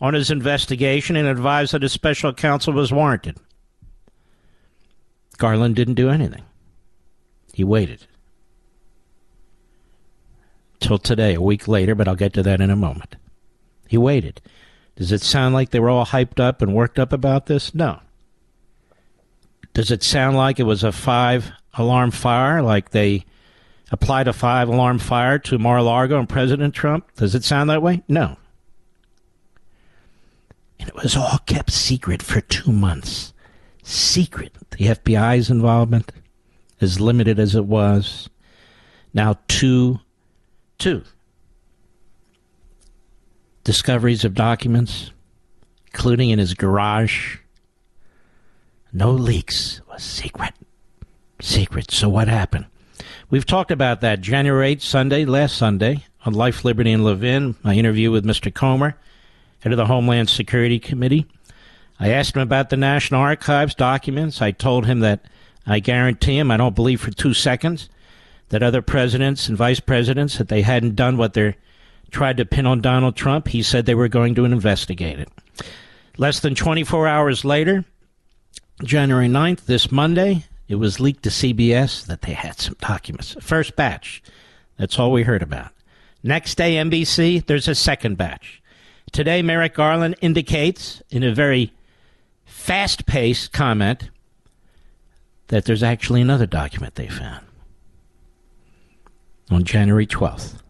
on 0.00 0.14
his 0.14 0.30
investigation 0.30 1.16
and 1.16 1.26
advised 1.26 1.72
that 1.72 1.84
a 1.84 1.88
special 1.88 2.32
counsel 2.32 2.72
was 2.72 2.92
warranted. 2.92 3.38
Garland 5.38 5.76
didn't 5.76 5.94
do 5.94 6.10
anything. 6.10 6.42
He 7.52 7.64
waited. 7.64 8.06
Till 10.80 10.98
today, 10.98 11.34
a 11.34 11.40
week 11.40 11.66
later, 11.66 11.94
but 11.94 12.06
I'll 12.06 12.14
get 12.14 12.32
to 12.34 12.42
that 12.42 12.60
in 12.60 12.70
a 12.70 12.76
moment. 12.76 13.16
He 13.88 13.96
waited. 13.96 14.40
Does 14.96 15.10
it 15.12 15.22
sound 15.22 15.54
like 15.54 15.70
they 15.70 15.80
were 15.80 15.90
all 15.90 16.06
hyped 16.06 16.38
up 16.38 16.60
and 16.60 16.74
worked 16.74 16.98
up 16.98 17.12
about 17.12 17.46
this? 17.46 17.74
No. 17.74 18.00
Does 19.74 19.90
it 19.90 20.02
sound 20.02 20.36
like 20.36 20.58
it 20.58 20.64
was 20.64 20.84
a 20.84 20.92
five 20.92 21.52
alarm 21.74 22.10
fire, 22.10 22.62
like 22.62 22.90
they 22.90 23.24
applied 23.90 24.28
a 24.28 24.32
five 24.32 24.68
alarm 24.68 24.98
fire 24.98 25.38
to 25.38 25.58
Mar 25.58 25.78
a 25.78 25.82
Lago 25.82 26.18
and 26.18 26.28
President 26.28 26.74
Trump? 26.74 27.14
Does 27.16 27.34
it 27.34 27.44
sound 27.44 27.70
that 27.70 27.82
way? 27.82 28.02
No. 28.08 28.36
And 30.78 30.88
it 30.88 30.94
was 30.94 31.16
all 31.16 31.38
kept 31.46 31.70
secret 31.70 32.22
for 32.22 32.40
two 32.40 32.72
months. 32.72 33.32
Secret. 33.82 34.52
The 34.70 34.86
FBI's 34.86 35.50
involvement, 35.50 36.12
as 36.80 37.00
limited 37.00 37.38
as 37.38 37.54
it 37.54 37.64
was. 37.64 38.28
Now, 39.12 39.38
two, 39.48 40.00
two 40.78 41.02
discoveries 43.64 44.24
of 44.24 44.34
documents, 44.34 45.10
including 45.88 46.30
in 46.30 46.38
his 46.38 46.54
garage. 46.54 47.38
No 48.92 49.10
leaks. 49.10 49.78
It 49.78 49.88
was 49.88 50.02
secret. 50.02 50.54
Secret. 51.40 51.90
So 51.90 52.08
what 52.08 52.28
happened? 52.28 52.66
We've 53.30 53.44
talked 53.44 53.70
about 53.70 54.00
that 54.00 54.22
January 54.22 54.76
8th, 54.76 54.80
Sunday, 54.80 55.26
last 55.26 55.58
Sunday, 55.58 56.06
on 56.24 56.32
Life, 56.32 56.64
Liberty, 56.64 56.92
and 56.92 57.04
Levin, 57.04 57.56
my 57.62 57.74
interview 57.74 58.10
with 58.10 58.24
Mr. 58.24 58.52
Comer, 58.52 58.96
head 59.60 59.70
of 59.70 59.76
the 59.76 59.84
Homeland 59.84 60.30
Security 60.30 60.78
Committee. 60.78 61.26
I 62.00 62.08
asked 62.08 62.36
him 62.36 62.40
about 62.40 62.70
the 62.70 62.78
National 62.78 63.20
Archives 63.20 63.74
documents. 63.74 64.40
I 64.40 64.52
told 64.52 64.86
him 64.86 65.00
that 65.00 65.26
I 65.66 65.78
guarantee 65.78 66.38
him, 66.38 66.50
I 66.50 66.56
don't 66.56 66.74
believe 66.74 67.02
for 67.02 67.10
two 67.10 67.34
seconds, 67.34 67.90
that 68.48 68.62
other 68.62 68.80
presidents 68.80 69.46
and 69.46 69.58
vice 69.58 69.80
presidents, 69.80 70.38
that 70.38 70.48
they 70.48 70.62
hadn't 70.62 70.96
done 70.96 71.18
what 71.18 71.34
they 71.34 71.54
tried 72.10 72.38
to 72.38 72.46
pin 72.46 72.64
on 72.64 72.80
Donald 72.80 73.14
Trump. 73.14 73.48
He 73.48 73.62
said 73.62 73.84
they 73.84 73.94
were 73.94 74.08
going 74.08 74.36
to 74.36 74.46
investigate 74.46 75.18
it. 75.18 75.28
Less 76.16 76.40
than 76.40 76.54
24 76.54 77.06
hours 77.06 77.44
later, 77.44 77.84
January 78.82 79.28
9th, 79.28 79.66
this 79.66 79.92
Monday, 79.92 80.44
it 80.68 80.76
was 80.76 81.00
leaked 81.00 81.22
to 81.24 81.30
CBS 81.30 82.04
that 82.06 82.22
they 82.22 82.34
had 82.34 82.58
some 82.60 82.76
documents. 82.78 83.36
First 83.40 83.74
batch. 83.74 84.22
That's 84.76 84.98
all 84.98 85.10
we 85.10 85.22
heard 85.22 85.42
about. 85.42 85.72
Next 86.22 86.56
day, 86.56 86.74
NBC, 86.74 87.46
there's 87.46 87.68
a 87.68 87.74
second 87.74 88.16
batch. 88.16 88.62
Today, 89.12 89.40
Merrick 89.40 89.74
Garland 89.74 90.16
indicates 90.20 91.02
in 91.10 91.22
a 91.22 91.34
very 91.34 91.72
fast 92.44 93.06
paced 93.06 93.52
comment 93.52 94.10
that 95.48 95.64
there's 95.64 95.82
actually 95.82 96.20
another 96.20 96.46
document 96.46 96.96
they 96.96 97.08
found 97.08 97.44
on 99.50 99.64
January 99.64 100.06
12th. 100.06 100.60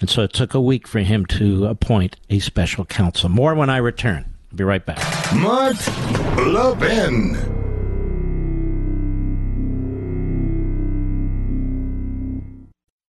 And 0.00 0.10
so 0.10 0.22
it 0.22 0.32
took 0.32 0.54
a 0.54 0.60
week 0.60 0.86
for 0.86 1.00
him 1.00 1.24
to 1.26 1.66
appoint 1.66 2.16
a 2.28 2.38
special 2.38 2.84
counsel. 2.84 3.30
More 3.30 3.54
when 3.54 3.70
I 3.70 3.78
return. 3.78 4.34
I'll 4.50 4.56
be 4.56 4.64
right 4.64 4.84
back. 4.84 4.98
Mark 5.34 5.76
Levin. 6.36 7.57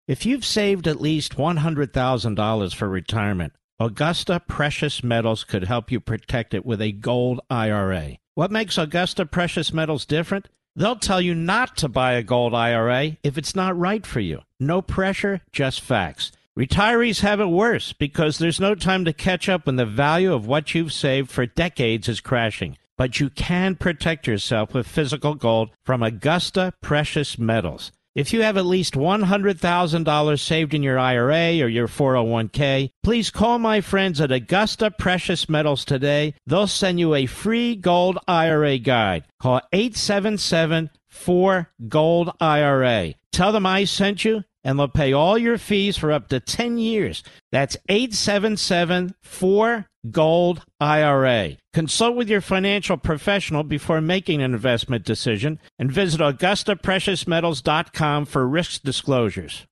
If 0.09 0.25
you've 0.25 0.45
saved 0.45 0.87
at 0.87 1.01
least 1.01 1.37
$100,000 1.37 2.75
for 2.77 2.89
retirement, 2.89 3.55
Augusta 3.81 4.39
Precious 4.39 5.03
Metals 5.03 5.43
could 5.43 5.65
help 5.65 5.91
you 5.91 5.99
protect 5.99 6.55
it 6.55 6.65
with 6.65 6.81
a 6.81 6.93
gold 6.93 7.41
IRA. 7.51 8.19
What 8.37 8.53
makes 8.53 8.79
Augusta 8.79 9.27
Precious 9.27 9.73
Metals 9.73 10.07
different? 10.07 10.49
They'll 10.77 10.95
tell 10.95 11.21
you 11.21 11.35
not 11.35 11.77
to 11.79 11.89
buy 11.89 12.13
a 12.13 12.23
gold 12.23 12.55
IRA 12.55 13.17
if 13.25 13.37
it's 13.37 13.57
not 13.57 13.77
right 13.77 14.07
for 14.07 14.21
you. 14.21 14.43
No 14.61 14.81
pressure, 14.81 15.41
just 15.51 15.81
facts. 15.81 16.31
Retirees 16.57 17.23
have 17.23 17.41
it 17.41 17.47
worse 17.47 17.93
because 17.93 18.39
there's 18.39 18.61
no 18.61 18.77
time 18.77 19.05
to 19.07 19.13
catch 19.13 19.49
up 19.49 19.67
when 19.67 19.75
the 19.75 19.85
value 19.85 20.33
of 20.33 20.47
what 20.47 20.73
you've 20.73 20.93
saved 20.93 21.33
for 21.33 21.47
decades 21.47 22.09
is 22.09 22.21
crashing. 22.21 22.79
But 22.97 23.19
you 23.19 23.29
can 23.29 23.75
protect 23.75 24.29
yourself 24.29 24.73
with 24.73 24.87
physical 24.87 25.35
gold 25.35 25.71
from 25.85 26.05
Augusta 26.05 26.75
Precious 26.81 27.41
Metals. 27.41 27.91
If 28.17 28.33
you 28.33 28.41
have 28.41 28.57
at 28.57 28.65
least 28.65 28.95
$100,000 28.95 30.41
saved 30.41 30.73
in 30.73 30.83
your 30.83 30.99
IRA 30.99 31.61
or 31.61 31.69
your 31.69 31.87
401k, 31.87 32.89
please 33.05 33.29
call 33.29 33.59
my 33.59 33.83
friends 33.83 34.23
at 34.23 34.33
Augusta 34.33 34.91
Precious 34.91 35.51
Metals 35.51 35.85
today. 35.85 36.33
They'll 36.47 36.67
send 36.67 36.99
you 36.99 37.15
a 37.15 37.27
free 37.27 37.77
gold 37.77 38.19
IRA 38.27 38.79
guide. 38.79 39.25
Call 39.39 39.61
877 39.71 40.89
4 41.09 41.71
Gold 41.89 42.31
IRA. 42.41 43.13
Tell 43.33 43.53
them 43.53 43.67
I 43.67 43.85
sent 43.85 44.25
you 44.25 44.45
and 44.65 44.79
they'll 44.79 44.89
pay 44.89 45.13
all 45.13 45.37
your 45.37 45.59
fees 45.59 45.99
for 45.99 46.11
up 46.11 46.29
to 46.29 46.41
10 46.41 46.79
years. 46.79 47.23
That's 47.53 47.77
877 47.87 49.15
4 49.21 49.87
Gold 50.11 50.65
IRA. 50.81 51.57
Consult 51.73 52.17
with 52.17 52.29
your 52.29 52.41
financial 52.41 52.97
professional 52.97 53.63
before 53.63 54.01
making 54.01 54.43
an 54.43 54.55
investment 54.55 55.05
decision 55.05 55.61
and 55.79 55.93
visit 55.93 56.21
AugustaPreciousMetals.com 56.21 58.27
for 58.27 58.47
risk 58.47 58.83
disclosures. 58.83 59.67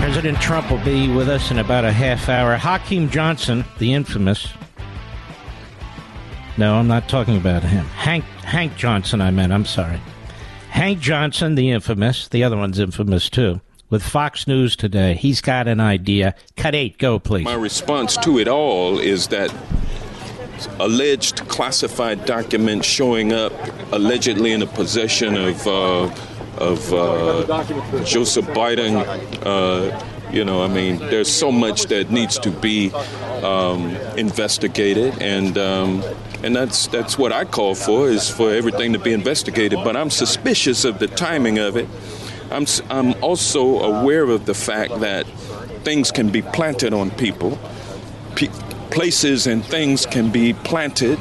President 0.00 0.40
Trump 0.40 0.70
will 0.70 0.84
be 0.84 1.14
with 1.14 1.28
us 1.28 1.50
in 1.50 1.58
about 1.58 1.84
a 1.84 1.92
half 1.92 2.28
hour. 2.28 2.56
Hakeem 2.56 3.08
Johnson, 3.08 3.64
the 3.78 3.94
infamous. 3.94 4.48
No, 6.58 6.74
I'm 6.74 6.88
not 6.88 7.08
talking 7.08 7.36
about 7.36 7.62
him. 7.62 7.84
Hank 7.86 8.24
Hank 8.42 8.76
Johnson, 8.76 9.20
I 9.20 9.30
meant. 9.30 9.52
I'm 9.52 9.64
sorry. 9.64 10.00
Hank 10.70 11.00
Johnson, 11.00 11.54
the 11.54 11.70
infamous. 11.70 12.28
The 12.28 12.44
other 12.44 12.56
one's 12.56 12.78
infamous 12.78 13.30
too 13.30 13.60
with 13.92 14.02
Fox 14.02 14.48
News 14.48 14.74
today. 14.74 15.14
He's 15.14 15.42
got 15.42 15.68
an 15.68 15.78
idea. 15.78 16.34
Cut 16.56 16.74
eight, 16.74 16.96
go 16.96 17.18
please. 17.18 17.44
My 17.44 17.54
response 17.54 18.16
to 18.16 18.38
it 18.38 18.48
all 18.48 18.98
is 18.98 19.28
that 19.28 19.54
alleged 20.80 21.46
classified 21.48 22.24
documents 22.24 22.86
showing 22.86 23.34
up 23.34 23.52
allegedly 23.92 24.52
in 24.52 24.60
the 24.60 24.66
possession 24.66 25.36
of 25.36 25.66
uh, 25.66 26.10
of 26.56 26.92
uh, 26.92 27.64
Joseph 28.04 28.46
Biden. 28.46 29.04
Uh, 29.44 30.08
you 30.32 30.46
know, 30.46 30.64
I 30.64 30.68
mean, 30.68 30.96
there's 30.96 31.30
so 31.30 31.52
much 31.52 31.86
that 31.86 32.10
needs 32.10 32.38
to 32.38 32.50
be 32.50 32.90
um, 33.42 33.94
investigated, 34.16 35.20
and 35.20 35.58
um, 35.58 36.02
and 36.42 36.56
that's 36.56 36.86
that's 36.86 37.18
what 37.18 37.30
I 37.30 37.44
call 37.44 37.74
for 37.74 38.08
is 38.08 38.30
for 38.30 38.54
everything 38.54 38.94
to 38.94 38.98
be 38.98 39.12
investigated. 39.12 39.80
But 39.84 39.98
I'm 39.98 40.08
suspicious 40.08 40.86
of 40.86 40.98
the 40.98 41.08
timing 41.08 41.58
of 41.58 41.76
it 41.76 41.86
I'm, 42.52 42.66
I'm 42.90 43.22
also 43.22 43.80
aware 43.80 44.24
of 44.24 44.46
the 44.46 44.54
fact 44.54 45.00
that 45.00 45.26
things 45.84 46.10
can 46.10 46.30
be 46.30 46.42
planted 46.42 46.92
on 46.92 47.10
people. 47.12 47.58
P- 48.34 48.50
places 48.90 49.46
and 49.46 49.64
things 49.64 50.06
can 50.06 50.30
be 50.30 50.52
planted. 50.52 51.18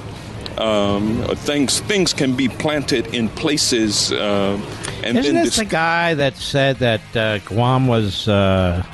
Um, 0.58 1.24
things 1.38 1.80
things 1.80 2.14
can 2.14 2.36
be 2.36 2.50
planted 2.50 3.08
in 3.16 3.30
places. 3.30 4.12
Uh, 4.12 4.60
and 5.04 5.18
Isn't 5.18 5.36
this 5.36 5.46
dis- 5.46 5.58
the 5.58 5.66
guy 5.66 6.14
that 6.14 6.36
said 6.36 6.78
that 6.78 7.16
uh, 7.16 7.40
Guam 7.40 7.88
was 7.88 8.28
uh, 8.28 8.86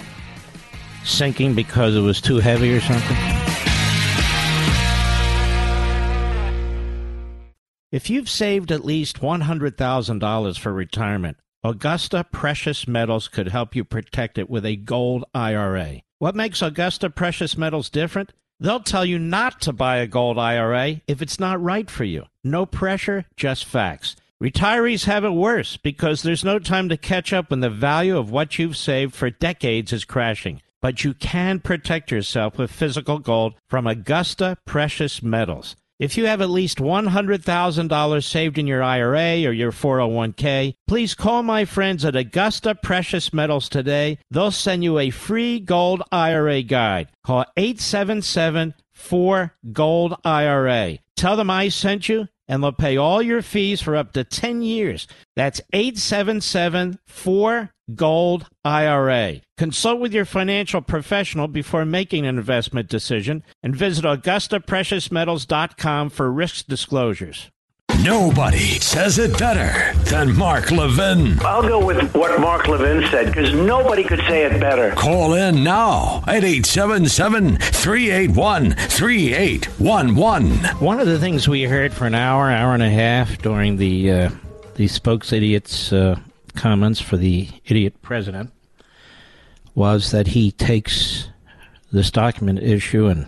sinking 1.03 1.55
because 1.55 1.95
it 1.95 2.01
was 2.01 2.21
too 2.21 2.37
heavy 2.37 2.73
or 2.73 2.81
something? 2.81 3.17
If 7.89 8.09
you've 8.09 8.29
saved 8.29 8.71
at 8.71 8.83
least 8.83 9.21
$100,000 9.21 10.59
for 10.59 10.73
retirement, 10.73 11.37
Augusta 11.63 12.23
Precious 12.23 12.87
Metals 12.87 13.27
could 13.27 13.47
help 13.47 13.75
you 13.75 13.83
protect 13.83 14.37
it 14.37 14.47
with 14.47 14.63
a 14.63 14.75
gold 14.75 15.25
IRA. 15.33 16.01
What 16.19 16.35
makes 16.35 16.61
Augusta 16.61 17.09
Precious 17.09 17.57
Metals 17.57 17.89
different? 17.89 18.31
They'll 18.59 18.79
tell 18.79 19.03
you 19.03 19.17
not 19.17 19.59
to 19.61 19.73
buy 19.73 19.97
a 19.97 20.07
gold 20.07 20.37
IRA 20.37 21.01
if 21.07 21.19
it's 21.19 21.39
not 21.39 21.61
right 21.61 21.89
for 21.89 22.03
you. 22.03 22.25
No 22.43 22.67
pressure, 22.67 23.25
just 23.35 23.65
facts. 23.65 24.15
Retirees 24.41 25.05
have 25.05 25.25
it 25.25 25.31
worse 25.31 25.77
because 25.77 26.21
there's 26.21 26.43
no 26.43 26.59
time 26.59 26.89
to 26.89 26.97
catch 26.97 27.33
up 27.33 27.49
when 27.49 27.61
the 27.61 27.71
value 27.71 28.17
of 28.17 28.29
what 28.29 28.59
you've 28.59 28.77
saved 28.77 29.15
for 29.15 29.31
decades 29.31 29.91
is 29.91 30.05
crashing. 30.05 30.61
But 30.79 31.03
you 31.03 31.15
can 31.15 31.59
protect 31.59 32.11
yourself 32.11 32.59
with 32.59 32.71
physical 32.71 33.17
gold 33.17 33.55
from 33.67 33.87
Augusta 33.87 34.59
Precious 34.65 35.23
Metals. 35.23 35.75
If 35.99 36.15
you 36.15 36.27
have 36.27 36.41
at 36.41 36.51
least 36.51 36.77
$100,000 36.77 38.23
saved 38.23 38.59
in 38.59 38.67
your 38.67 38.83
IRA 38.83 39.45
or 39.45 39.51
your 39.51 39.71
401k, 39.71 40.75
please 40.87 41.15
call 41.15 41.41
my 41.41 41.65
friends 41.65 42.05
at 42.05 42.15
Augusta 42.15 42.75
Precious 42.75 43.33
Metals 43.33 43.67
today. 43.67 44.19
They'll 44.29 44.51
send 44.51 44.83
you 44.83 44.99
a 44.99 45.09
free 45.09 45.59
gold 45.59 46.03
IRA 46.11 46.61
guide. 46.61 47.07
Call 47.23 47.45
877 47.57 48.75
4 48.93 49.55
Gold 49.71 50.15
IRA. 50.23 50.99
Tell 51.15 51.35
them 51.35 51.49
I 51.49 51.69
sent 51.69 52.07
you 52.07 52.27
and 52.47 52.63
they'll 52.63 52.71
pay 52.71 52.97
all 52.97 53.21
your 53.21 53.41
fees 53.41 53.81
for 53.81 53.95
up 53.95 54.13
to 54.13 54.23
10 54.23 54.61
years. 54.61 55.07
That's 55.35 55.61
877 55.73 56.99
4 57.05 57.71
Gold 57.95 58.47
IRA. 58.65 59.41
Consult 59.57 59.99
with 59.99 60.13
your 60.13 60.25
financial 60.25 60.81
professional 60.81 61.47
before 61.47 61.85
making 61.85 62.25
an 62.25 62.37
investment 62.37 62.89
decision 62.89 63.43
and 63.63 63.75
visit 63.75 64.03
AugustaPreciousMetals.com 64.03 66.09
for 66.09 66.31
risk 66.31 66.67
disclosures. 66.67 67.49
Nobody 68.07 68.79
says 68.79 69.17
it 69.17 69.37
better 69.37 69.93
than 70.03 70.37
Mark 70.37 70.71
Levin. 70.71 71.37
I'll 71.41 71.67
go 71.67 71.83
with 71.83 72.13
what 72.13 72.39
Mark 72.39 72.67
Levin 72.67 73.05
said 73.09 73.25
because 73.25 73.53
nobody 73.53 74.03
could 74.03 74.19
say 74.21 74.45
it 74.45 74.61
better. 74.61 74.91
Call 74.91 75.33
in 75.33 75.63
now 75.63 76.23
at 76.27 76.43
877 76.45 77.57
381 77.57 78.75
3811. 78.75 80.77
One 80.77 80.99
of 80.99 81.07
the 81.07 81.19
things 81.19 81.49
we 81.49 81.63
heard 81.63 81.91
for 81.91 82.05
an 82.05 82.15
hour, 82.15 82.49
hour 82.49 82.73
and 82.73 82.83
a 82.83 82.89
half 82.89 83.39
during 83.39 83.77
the 83.77 84.11
uh, 84.11 84.29
the 84.75 84.87
spokes 84.87 85.33
idiots 85.33 85.91
uh, 85.91 86.17
comments 86.55 87.01
for 87.01 87.17
the 87.17 87.49
idiot 87.65 88.01
president 88.01 88.51
was 89.75 90.11
that 90.11 90.27
he 90.27 90.51
takes 90.51 91.27
this 91.91 92.11
document 92.11 92.59
issue 92.59 93.07
and 93.07 93.27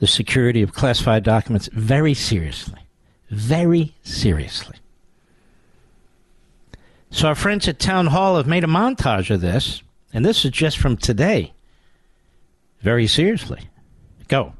the 0.00 0.06
security 0.08 0.62
of 0.62 0.72
classified 0.72 1.22
documents 1.22 1.68
very 1.72 2.14
seriously. 2.14 2.80
Very 3.32 3.94
seriously. 4.02 4.76
So, 7.10 7.28
our 7.28 7.34
friends 7.34 7.66
at 7.66 7.78
Town 7.78 8.08
Hall 8.08 8.36
have 8.36 8.46
made 8.46 8.62
a 8.62 8.66
montage 8.66 9.30
of 9.30 9.40
this, 9.40 9.82
and 10.12 10.22
this 10.22 10.44
is 10.44 10.50
just 10.50 10.76
from 10.76 10.98
today. 10.98 11.54
Very 12.80 13.06
seriously. 13.06 13.70
Go. 14.28 14.52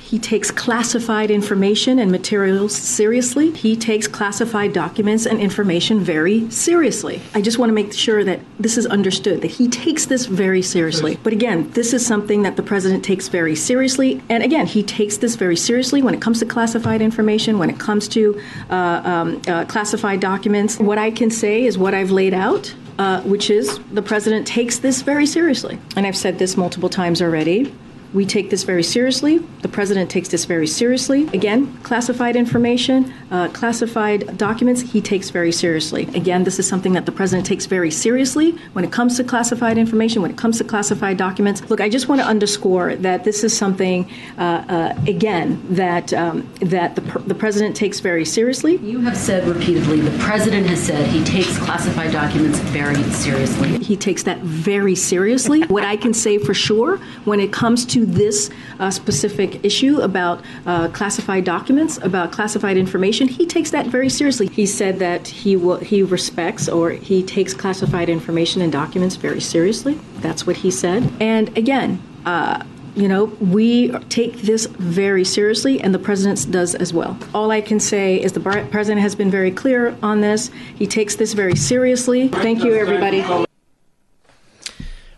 He 0.00 0.18
takes 0.18 0.50
classified 0.50 1.30
information 1.30 1.98
and 1.98 2.10
materials 2.10 2.74
seriously. 2.74 3.50
He 3.50 3.76
takes 3.76 4.08
classified 4.08 4.72
documents 4.72 5.26
and 5.26 5.38
information 5.38 6.00
very 6.00 6.50
seriously. 6.50 7.20
I 7.34 7.42
just 7.42 7.58
want 7.58 7.68
to 7.70 7.74
make 7.74 7.92
sure 7.92 8.24
that 8.24 8.40
this 8.58 8.78
is 8.78 8.86
understood 8.86 9.42
that 9.42 9.50
he 9.50 9.68
takes 9.68 10.06
this 10.06 10.24
very 10.26 10.62
seriously. 10.62 11.18
But 11.22 11.34
again, 11.34 11.70
this 11.72 11.92
is 11.92 12.06
something 12.06 12.42
that 12.42 12.56
the 12.56 12.62
president 12.62 13.04
takes 13.04 13.28
very 13.28 13.54
seriously. 13.54 14.22
And 14.30 14.42
again, 14.42 14.66
he 14.66 14.82
takes 14.82 15.18
this 15.18 15.34
very 15.34 15.56
seriously 15.56 16.02
when 16.02 16.14
it 16.14 16.22
comes 16.22 16.38
to 16.38 16.46
classified 16.46 17.02
information, 17.02 17.58
when 17.58 17.68
it 17.68 17.78
comes 17.78 18.08
to 18.08 18.40
uh, 18.70 19.02
um, 19.04 19.42
uh, 19.46 19.66
classified 19.66 20.20
documents. 20.20 20.78
What 20.78 20.98
I 20.98 21.10
can 21.10 21.30
say 21.30 21.64
is 21.64 21.76
what 21.76 21.92
I've 21.94 22.10
laid 22.10 22.34
out. 22.34 22.74
Uh, 22.98 23.22
which 23.22 23.48
is 23.48 23.78
the 23.92 24.02
president 24.02 24.44
takes 24.44 24.80
this 24.80 25.02
very 25.02 25.24
seriously. 25.24 25.78
And 25.94 26.04
I've 26.04 26.16
said 26.16 26.40
this 26.40 26.56
multiple 26.56 26.88
times 26.88 27.22
already. 27.22 27.72
We 28.14 28.24
take 28.24 28.48
this 28.48 28.62
very 28.62 28.82
seriously. 28.82 29.38
The 29.60 29.68
president 29.68 30.10
takes 30.10 30.28
this 30.28 30.46
very 30.46 30.66
seriously. 30.66 31.26
Again, 31.28 31.76
classified 31.82 32.36
information, 32.36 33.12
uh, 33.30 33.48
classified 33.48 34.38
documents, 34.38 34.80
he 34.80 35.00
takes 35.00 35.28
very 35.28 35.52
seriously. 35.52 36.04
Again, 36.14 36.44
this 36.44 36.58
is 36.58 36.66
something 36.66 36.94
that 36.94 37.04
the 37.04 37.12
president 37.12 37.46
takes 37.46 37.66
very 37.66 37.90
seriously 37.90 38.52
when 38.72 38.84
it 38.84 38.90
comes 38.92 39.16
to 39.18 39.24
classified 39.24 39.76
information, 39.76 40.22
when 40.22 40.30
it 40.30 40.38
comes 40.38 40.56
to 40.58 40.64
classified 40.64 41.18
documents. 41.18 41.68
Look, 41.68 41.82
I 41.82 41.88
just 41.90 42.08
want 42.08 42.20
to 42.22 42.26
underscore 42.26 42.96
that 42.96 43.24
this 43.24 43.44
is 43.44 43.54
something, 43.54 44.10
uh, 44.38 44.64
uh, 44.68 45.00
again, 45.06 45.62
that 45.70 46.12
um, 46.14 46.48
that 46.60 46.94
the, 46.94 47.02
the 47.26 47.34
president 47.34 47.76
takes 47.76 48.00
very 48.00 48.24
seriously. 48.24 48.76
You 48.76 49.00
have 49.00 49.16
said 49.16 49.46
repeatedly, 49.46 50.00
the 50.00 50.16
president 50.18 50.66
has 50.68 50.82
said 50.82 51.06
he 51.08 51.22
takes 51.24 51.58
classified 51.58 52.12
documents 52.12 52.58
very 52.60 53.02
seriously. 53.10 53.78
He 53.78 53.96
takes 53.96 54.22
that 54.22 54.38
very 54.38 54.94
seriously. 54.94 55.62
what 55.64 55.84
I 55.84 55.96
can 55.96 56.14
say 56.14 56.38
for 56.38 56.54
sure 56.54 56.98
when 57.24 57.40
it 57.40 57.52
comes 57.52 57.84
to 57.86 57.97
this 58.04 58.50
uh, 58.78 58.90
specific 58.90 59.64
issue 59.64 60.00
about 60.00 60.44
uh, 60.66 60.88
classified 60.88 61.44
documents, 61.44 61.98
about 61.98 62.32
classified 62.32 62.76
information, 62.76 63.28
he 63.28 63.46
takes 63.46 63.70
that 63.70 63.86
very 63.86 64.08
seriously. 64.08 64.48
He 64.48 64.66
said 64.66 64.98
that 64.98 65.28
he 65.28 65.58
he 65.82 66.02
respects 66.02 66.68
or 66.68 66.90
he 66.90 67.22
takes 67.22 67.54
classified 67.54 68.08
information 68.08 68.62
and 68.62 68.72
documents 68.72 69.16
very 69.16 69.40
seriously. 69.40 69.94
That's 70.16 70.46
what 70.46 70.56
he 70.56 70.70
said. 70.70 71.10
And 71.20 71.56
again, 71.56 72.02
uh, 72.24 72.64
you 72.94 73.08
know, 73.08 73.26
we 73.40 73.90
take 74.08 74.38
this 74.42 74.66
very 74.66 75.24
seriously, 75.24 75.80
and 75.80 75.94
the 75.94 75.98
president 76.00 76.50
does 76.50 76.74
as 76.74 76.92
well. 76.92 77.16
All 77.32 77.50
I 77.52 77.60
can 77.60 77.78
say 77.78 78.20
is 78.20 78.32
the 78.32 78.40
president 78.40 79.00
has 79.00 79.14
been 79.14 79.30
very 79.30 79.52
clear 79.52 79.96
on 80.02 80.20
this. 80.20 80.50
He 80.74 80.86
takes 80.86 81.14
this 81.14 81.32
very 81.32 81.54
seriously. 81.54 82.28
Thank 82.28 82.64
you, 82.64 82.74
everybody. 82.74 83.24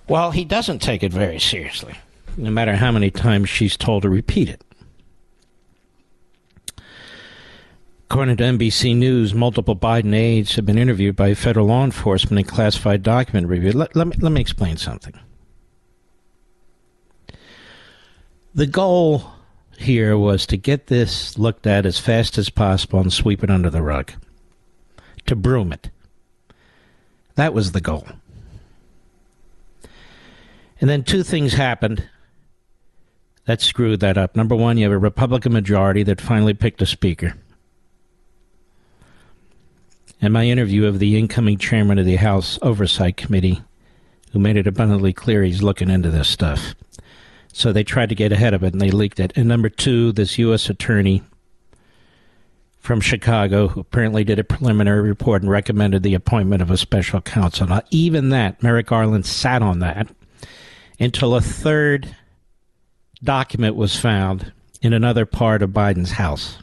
Well, 0.08 0.32
he 0.32 0.44
doesn't 0.44 0.80
take 0.80 1.02
it 1.02 1.12
very 1.12 1.38
seriously 1.38 1.94
no 2.36 2.50
matter 2.50 2.76
how 2.76 2.92
many 2.92 3.10
times 3.10 3.48
she's 3.48 3.76
told 3.76 4.02
to 4.02 4.08
repeat 4.08 4.48
it. 4.48 4.62
According 8.10 8.38
to 8.38 8.44
NBC 8.44 8.96
News, 8.96 9.34
multiple 9.34 9.76
Biden 9.76 10.14
aides 10.14 10.56
have 10.56 10.66
been 10.66 10.78
interviewed 10.78 11.14
by 11.14 11.32
federal 11.34 11.66
law 11.66 11.84
enforcement 11.84 12.40
in 12.40 12.44
classified 12.44 13.04
document 13.04 13.46
review. 13.46 13.70
Let, 13.70 13.94
let, 13.94 14.08
me, 14.08 14.16
let 14.18 14.32
me 14.32 14.40
explain 14.40 14.76
something. 14.78 15.14
The 18.52 18.66
goal 18.66 19.30
here 19.78 20.18
was 20.18 20.44
to 20.46 20.56
get 20.56 20.88
this 20.88 21.38
looked 21.38 21.68
at 21.68 21.86
as 21.86 22.00
fast 22.00 22.36
as 22.36 22.50
possible 22.50 22.98
and 22.98 23.12
sweep 23.12 23.44
it 23.44 23.50
under 23.50 23.70
the 23.70 23.80
rug, 23.80 24.12
to 25.26 25.36
broom 25.36 25.72
it. 25.72 25.90
That 27.36 27.54
was 27.54 27.70
the 27.70 27.80
goal. 27.80 28.08
And 30.80 30.90
then 30.90 31.04
two 31.04 31.22
things 31.22 31.52
happened 31.52 32.08
that 33.50 33.60
screwed 33.60 33.98
that 33.98 34.16
up. 34.16 34.36
Number 34.36 34.54
one, 34.54 34.78
you 34.78 34.84
have 34.84 34.92
a 34.92 34.98
Republican 34.98 35.52
majority 35.52 36.04
that 36.04 36.20
finally 36.20 36.54
picked 36.54 36.80
a 36.82 36.86
speaker. 36.86 37.34
And 40.22 40.32
my 40.32 40.44
interview 40.44 40.86
of 40.86 41.00
the 41.00 41.18
incoming 41.18 41.58
chairman 41.58 41.98
of 41.98 42.06
the 42.06 42.14
House 42.14 42.60
Oversight 42.62 43.16
Committee, 43.16 43.60
who 44.30 44.38
made 44.38 44.56
it 44.56 44.68
abundantly 44.68 45.12
clear 45.12 45.42
he's 45.42 45.64
looking 45.64 45.90
into 45.90 46.12
this 46.12 46.28
stuff. 46.28 46.76
So 47.52 47.72
they 47.72 47.82
tried 47.82 48.10
to 48.10 48.14
get 48.14 48.30
ahead 48.30 48.54
of 48.54 48.62
it 48.62 48.72
and 48.72 48.80
they 48.80 48.92
leaked 48.92 49.18
it. 49.18 49.32
And 49.34 49.48
number 49.48 49.68
two, 49.68 50.12
this 50.12 50.38
U.S. 50.38 50.70
attorney 50.70 51.24
from 52.78 53.00
Chicago, 53.00 53.66
who 53.66 53.80
apparently 53.80 54.22
did 54.22 54.38
a 54.38 54.44
preliminary 54.44 55.08
report 55.08 55.42
and 55.42 55.50
recommended 55.50 56.04
the 56.04 56.14
appointment 56.14 56.62
of 56.62 56.70
a 56.70 56.76
special 56.76 57.20
counsel. 57.20 57.66
Now, 57.66 57.82
even 57.90 58.28
that, 58.28 58.62
Merrick 58.62 58.86
Garland 58.86 59.26
sat 59.26 59.60
on 59.60 59.80
that 59.80 60.08
until 61.00 61.34
a 61.34 61.40
third 61.40 62.14
document 63.22 63.76
was 63.76 63.96
found 63.96 64.52
in 64.82 64.92
another 64.92 65.26
part 65.26 65.62
of 65.62 65.70
Biden's 65.70 66.12
house. 66.12 66.58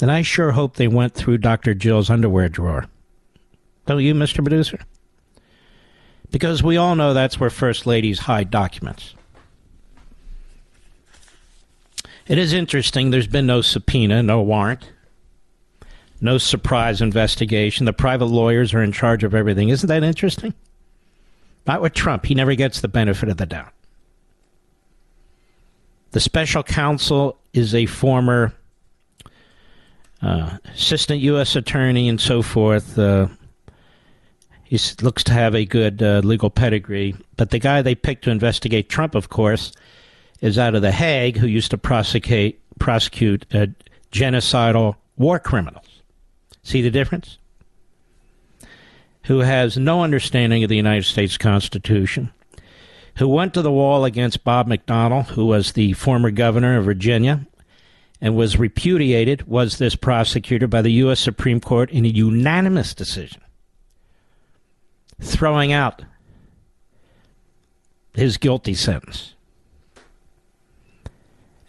And 0.00 0.10
I 0.10 0.22
sure 0.22 0.52
hope 0.52 0.76
they 0.76 0.88
went 0.88 1.14
through 1.14 1.38
Dr. 1.38 1.74
Jill's 1.74 2.10
underwear 2.10 2.48
drawer. 2.48 2.86
Don't 3.86 4.02
you, 4.02 4.14
Mr. 4.14 4.44
Producer? 4.44 4.80
Because 6.30 6.62
we 6.62 6.76
all 6.76 6.96
know 6.96 7.14
that's 7.14 7.38
where 7.38 7.50
First 7.50 7.86
Ladies 7.86 8.20
hide 8.20 8.50
documents. 8.50 9.14
It 12.26 12.38
is 12.38 12.52
interesting. 12.52 13.10
There's 13.10 13.26
been 13.26 13.46
no 13.46 13.60
subpoena, 13.60 14.22
no 14.22 14.40
warrant, 14.40 14.90
no 16.20 16.38
surprise 16.38 17.02
investigation. 17.02 17.84
The 17.84 17.92
private 17.92 18.26
lawyers 18.26 18.72
are 18.72 18.82
in 18.82 18.92
charge 18.92 19.24
of 19.24 19.34
everything. 19.34 19.68
Isn't 19.68 19.88
that 19.88 20.02
interesting? 20.02 20.54
Not 21.66 21.82
with 21.82 21.92
Trump. 21.92 22.24
He 22.24 22.34
never 22.34 22.54
gets 22.54 22.80
the 22.80 22.88
benefit 22.88 23.28
of 23.28 23.36
the 23.36 23.46
doubt. 23.46 23.73
The 26.14 26.20
special 26.20 26.62
counsel 26.62 27.40
is 27.54 27.74
a 27.74 27.86
former 27.86 28.52
uh, 30.22 30.58
assistant 30.72 31.20
U.S. 31.22 31.56
attorney 31.56 32.08
and 32.08 32.20
so 32.20 32.40
forth. 32.40 32.96
Uh, 32.96 33.26
he 34.62 34.78
looks 35.02 35.24
to 35.24 35.32
have 35.32 35.56
a 35.56 35.64
good 35.64 36.00
uh, 36.04 36.20
legal 36.22 36.50
pedigree. 36.50 37.16
But 37.36 37.50
the 37.50 37.58
guy 37.58 37.82
they 37.82 37.96
picked 37.96 38.22
to 38.24 38.30
investigate 38.30 38.88
Trump, 38.88 39.16
of 39.16 39.28
course, 39.28 39.72
is 40.40 40.56
out 40.56 40.76
of 40.76 40.82
The 40.82 40.92
Hague, 40.92 41.36
who 41.36 41.48
used 41.48 41.72
to 41.72 41.78
prosecute 41.78 42.60
prosecute 42.78 43.44
uh, 43.52 43.66
genocidal 44.12 44.94
war 45.16 45.40
criminals. 45.40 46.00
See 46.62 46.80
the 46.80 46.92
difference? 46.92 47.38
Who 49.24 49.40
has 49.40 49.76
no 49.76 50.04
understanding 50.04 50.62
of 50.62 50.68
the 50.68 50.76
United 50.76 51.06
States 51.06 51.36
Constitution, 51.36 52.30
who 53.16 53.28
went 53.28 53.54
to 53.54 53.62
the 53.62 53.70
wall 53.70 54.04
against 54.04 54.44
Bob 54.44 54.68
McDonnell, 54.68 55.26
who 55.28 55.46
was 55.46 55.72
the 55.72 55.92
former 55.92 56.30
governor 56.30 56.78
of 56.78 56.84
Virginia 56.84 57.46
and 58.20 58.36
was 58.36 58.58
repudiated, 58.58 59.46
was 59.46 59.78
this 59.78 59.96
prosecutor 59.96 60.66
by 60.66 60.82
the 60.82 60.92
U.S. 60.92 61.20
Supreme 61.20 61.60
Court 61.60 61.90
in 61.90 62.04
a 62.04 62.08
unanimous 62.08 62.94
decision, 62.94 63.40
throwing 65.20 65.72
out 65.72 66.02
his 68.14 68.36
guilty 68.36 68.74
sentence. 68.74 69.34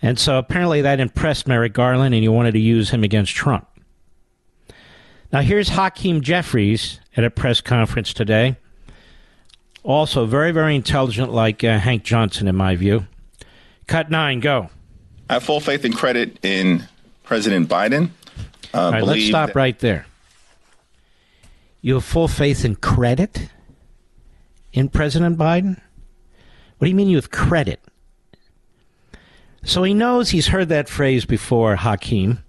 And 0.02 0.20
so 0.20 0.38
apparently 0.38 0.82
that 0.82 1.00
impressed 1.00 1.48
Merrick 1.48 1.74
Garland, 1.74 2.14
and 2.14 2.22
he 2.24 2.30
wanted 2.30 2.52
to 2.54 2.60
use 2.60 2.92
him 2.92 3.04
against 3.04 3.34
Trump. 3.34 3.68
Now, 5.34 5.42
here's 5.42 5.70
Hakeem 5.70 6.22
Jeffries 6.22 7.00
at 7.18 7.24
a 7.24 7.32
press 7.32 7.60
conference 7.60 8.14
today 8.14 8.58
also, 9.86 10.26
very, 10.26 10.52
very 10.52 10.76
intelligent, 10.76 11.32
like 11.32 11.64
uh, 11.64 11.78
Hank 11.80 12.04
Johnson, 12.04 12.48
in 12.48 12.56
my 12.56 12.76
view. 12.76 13.06
Cut 13.88 14.10
nine, 14.10 14.40
go. 14.40 14.70
I 15.30 15.34
have 15.34 15.44
full 15.44 15.60
faith 15.60 15.86
and 15.86 15.96
credit 15.96 16.44
in 16.44 16.88
President 17.24 17.70
Biden. 17.70 18.10
Uh, 18.74 18.80
All 18.80 18.92
right, 18.92 19.04
let's 19.04 19.26
stop 19.28 19.50
that- 19.50 19.56
right 19.56 19.78
there. 19.80 20.08
You 21.82 21.94
have 21.96 22.04
full 22.04 22.28
faith 22.28 22.66
and 22.66 22.80
credit 22.82 23.50
in 24.74 24.90
President 24.90 25.38
Biden? 25.38 25.80
What 26.78 26.86
do 26.86 26.90
you 26.90 26.96
mean 26.96 27.08
you 27.10 27.18
have 27.18 27.30
credit? 27.30 27.80
So 29.64 29.84
he 29.84 29.94
knows 29.94 30.32
he's 30.32 30.48
heard 30.48 30.70
that 30.70 30.90
phrase 30.90 31.26
before, 31.26 31.76
Hakeem. 31.76 32.40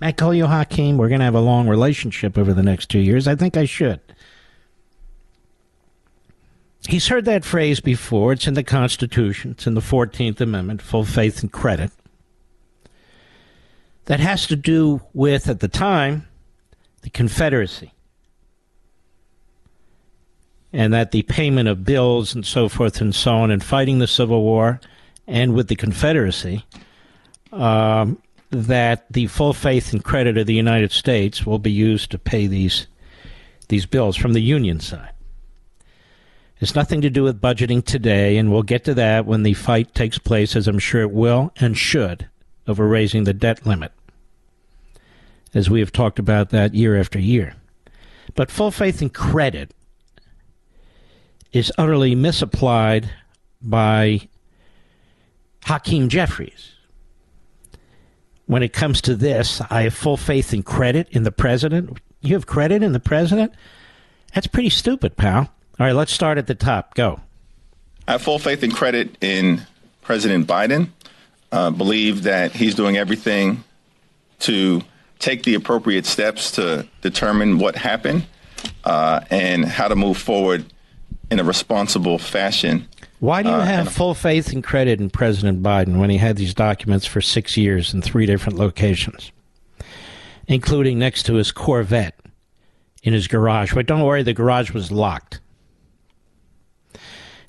I 0.00 0.12
call 0.12 0.34
you 0.34 0.46
Hakeem. 0.46 0.96
We're 0.96 1.08
going 1.08 1.20
to 1.20 1.24
have 1.26 1.34
a 1.34 1.40
long 1.40 1.68
relationship 1.68 2.36
over 2.36 2.52
the 2.52 2.62
next 2.62 2.88
two 2.88 2.98
years. 2.98 3.28
I 3.28 3.36
think 3.36 3.56
I 3.56 3.66
should. 3.66 4.00
He's 6.88 7.08
heard 7.08 7.24
that 7.26 7.44
phrase 7.44 7.80
before. 7.80 8.32
It's 8.32 8.46
in 8.46 8.54
the 8.54 8.64
Constitution, 8.64 9.52
it's 9.52 9.66
in 9.66 9.74
the 9.74 9.80
14th 9.80 10.40
Amendment 10.40 10.82
full 10.82 11.04
faith 11.04 11.42
and 11.42 11.52
credit. 11.52 11.90
That 14.06 14.20
has 14.20 14.46
to 14.48 14.56
do 14.56 15.00
with, 15.12 15.48
at 15.48 15.60
the 15.60 15.68
time, 15.68 16.26
the 17.02 17.10
Confederacy. 17.10 17.92
And 20.72 20.92
that 20.92 21.12
the 21.12 21.22
payment 21.22 21.68
of 21.68 21.84
bills 21.84 22.34
and 22.34 22.44
so 22.44 22.68
forth 22.68 23.00
and 23.00 23.14
so 23.14 23.32
on 23.34 23.50
in 23.50 23.60
fighting 23.60 23.98
the 23.98 24.06
Civil 24.06 24.42
War 24.42 24.80
and 25.26 25.54
with 25.54 25.68
the 25.68 25.76
Confederacy, 25.76 26.64
um, 27.52 28.18
that 28.50 29.06
the 29.10 29.26
full 29.28 29.52
faith 29.52 29.92
and 29.92 30.02
credit 30.02 30.36
of 30.36 30.46
the 30.46 30.54
United 30.54 30.90
States 30.90 31.46
will 31.46 31.58
be 31.58 31.70
used 31.70 32.10
to 32.10 32.18
pay 32.18 32.46
these 32.46 32.86
these 33.68 33.86
bills 33.86 34.16
from 34.16 34.34
the 34.34 34.42
Union 34.42 34.80
side. 34.80 35.11
It's 36.62 36.76
nothing 36.76 37.00
to 37.00 37.10
do 37.10 37.24
with 37.24 37.40
budgeting 37.40 37.84
today, 37.84 38.36
and 38.36 38.52
we'll 38.52 38.62
get 38.62 38.84
to 38.84 38.94
that 38.94 39.26
when 39.26 39.42
the 39.42 39.52
fight 39.52 39.96
takes 39.96 40.16
place, 40.16 40.54
as 40.54 40.68
I'm 40.68 40.78
sure 40.78 41.00
it 41.00 41.10
will 41.10 41.52
and 41.56 41.76
should, 41.76 42.28
over 42.68 42.86
raising 42.86 43.24
the 43.24 43.34
debt 43.34 43.66
limit, 43.66 43.90
as 45.54 45.68
we 45.68 45.80
have 45.80 45.90
talked 45.90 46.20
about 46.20 46.50
that 46.50 46.72
year 46.72 46.96
after 46.96 47.18
year. 47.18 47.56
But 48.36 48.48
full 48.48 48.70
faith 48.70 49.02
and 49.02 49.12
credit 49.12 49.74
is 51.50 51.72
utterly 51.76 52.14
misapplied 52.14 53.10
by 53.60 54.28
Hakeem 55.64 56.08
Jeffries. 56.08 56.76
When 58.46 58.62
it 58.62 58.72
comes 58.72 59.00
to 59.00 59.16
this, 59.16 59.60
I 59.68 59.82
have 59.82 59.94
full 59.94 60.16
faith 60.16 60.52
and 60.52 60.64
credit 60.64 61.08
in 61.10 61.24
the 61.24 61.32
president. 61.32 61.98
You 62.20 62.34
have 62.34 62.46
credit 62.46 62.84
in 62.84 62.92
the 62.92 63.00
president? 63.00 63.52
That's 64.32 64.46
pretty 64.46 64.70
stupid, 64.70 65.16
pal. 65.16 65.52
All 65.82 65.86
right, 65.88 65.96
let's 65.96 66.12
start 66.12 66.38
at 66.38 66.46
the 66.46 66.54
top. 66.54 66.94
Go. 66.94 67.18
I 68.06 68.12
have 68.12 68.22
full 68.22 68.38
faith 68.38 68.62
and 68.62 68.72
credit 68.72 69.16
in 69.20 69.62
President 70.02 70.46
Biden. 70.46 70.90
Uh, 71.50 71.70
believe 71.72 72.22
that 72.22 72.52
he's 72.52 72.76
doing 72.76 72.96
everything 72.96 73.64
to 74.38 74.82
take 75.18 75.42
the 75.42 75.54
appropriate 75.56 76.06
steps 76.06 76.52
to 76.52 76.86
determine 77.00 77.58
what 77.58 77.74
happened 77.74 78.26
uh, 78.84 79.22
and 79.28 79.64
how 79.64 79.88
to 79.88 79.96
move 79.96 80.16
forward 80.18 80.64
in 81.32 81.40
a 81.40 81.42
responsible 81.44 82.16
fashion. 82.16 82.86
Why 83.18 83.42
do 83.42 83.48
you 83.48 83.54
Uh, 83.56 83.64
have 83.64 83.86
and- 83.88 83.92
full 83.96 84.14
faith 84.14 84.52
and 84.52 84.62
credit 84.62 85.00
in 85.00 85.10
President 85.10 85.64
Biden 85.64 85.96
when 85.98 86.10
he 86.10 86.18
had 86.18 86.36
these 86.36 86.54
documents 86.54 87.06
for 87.06 87.20
six 87.20 87.56
years 87.56 87.92
in 87.92 88.02
three 88.02 88.26
different 88.26 88.56
locations, 88.56 89.32
including 90.46 91.00
next 91.00 91.24
to 91.24 91.34
his 91.34 91.50
Corvette 91.50 92.20
in 93.02 93.12
his 93.12 93.26
garage? 93.26 93.74
But 93.74 93.86
don't 93.86 94.02
worry, 94.02 94.22
the 94.22 94.32
garage 94.32 94.70
was 94.70 94.92
locked. 94.92 95.40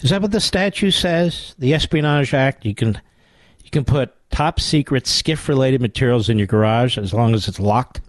Is 0.03 0.09
that 0.09 0.21
what 0.21 0.31
the 0.31 0.41
statute 0.41 0.91
says? 0.91 1.55
The 1.57 1.73
Espionage 1.73 2.33
Act. 2.33 2.65
You 2.65 2.75
can 2.75 3.01
you 3.63 3.69
can 3.71 3.85
put 3.85 4.13
top 4.29 4.59
secret 4.59 5.05
SCIF 5.05 5.47
related 5.47 5.81
materials 5.81 6.27
in 6.27 6.37
your 6.37 6.47
garage 6.47 6.97
as 6.97 7.13
long 7.13 7.33
as 7.33 7.47
it's 7.47 7.59
locked. 7.59 8.01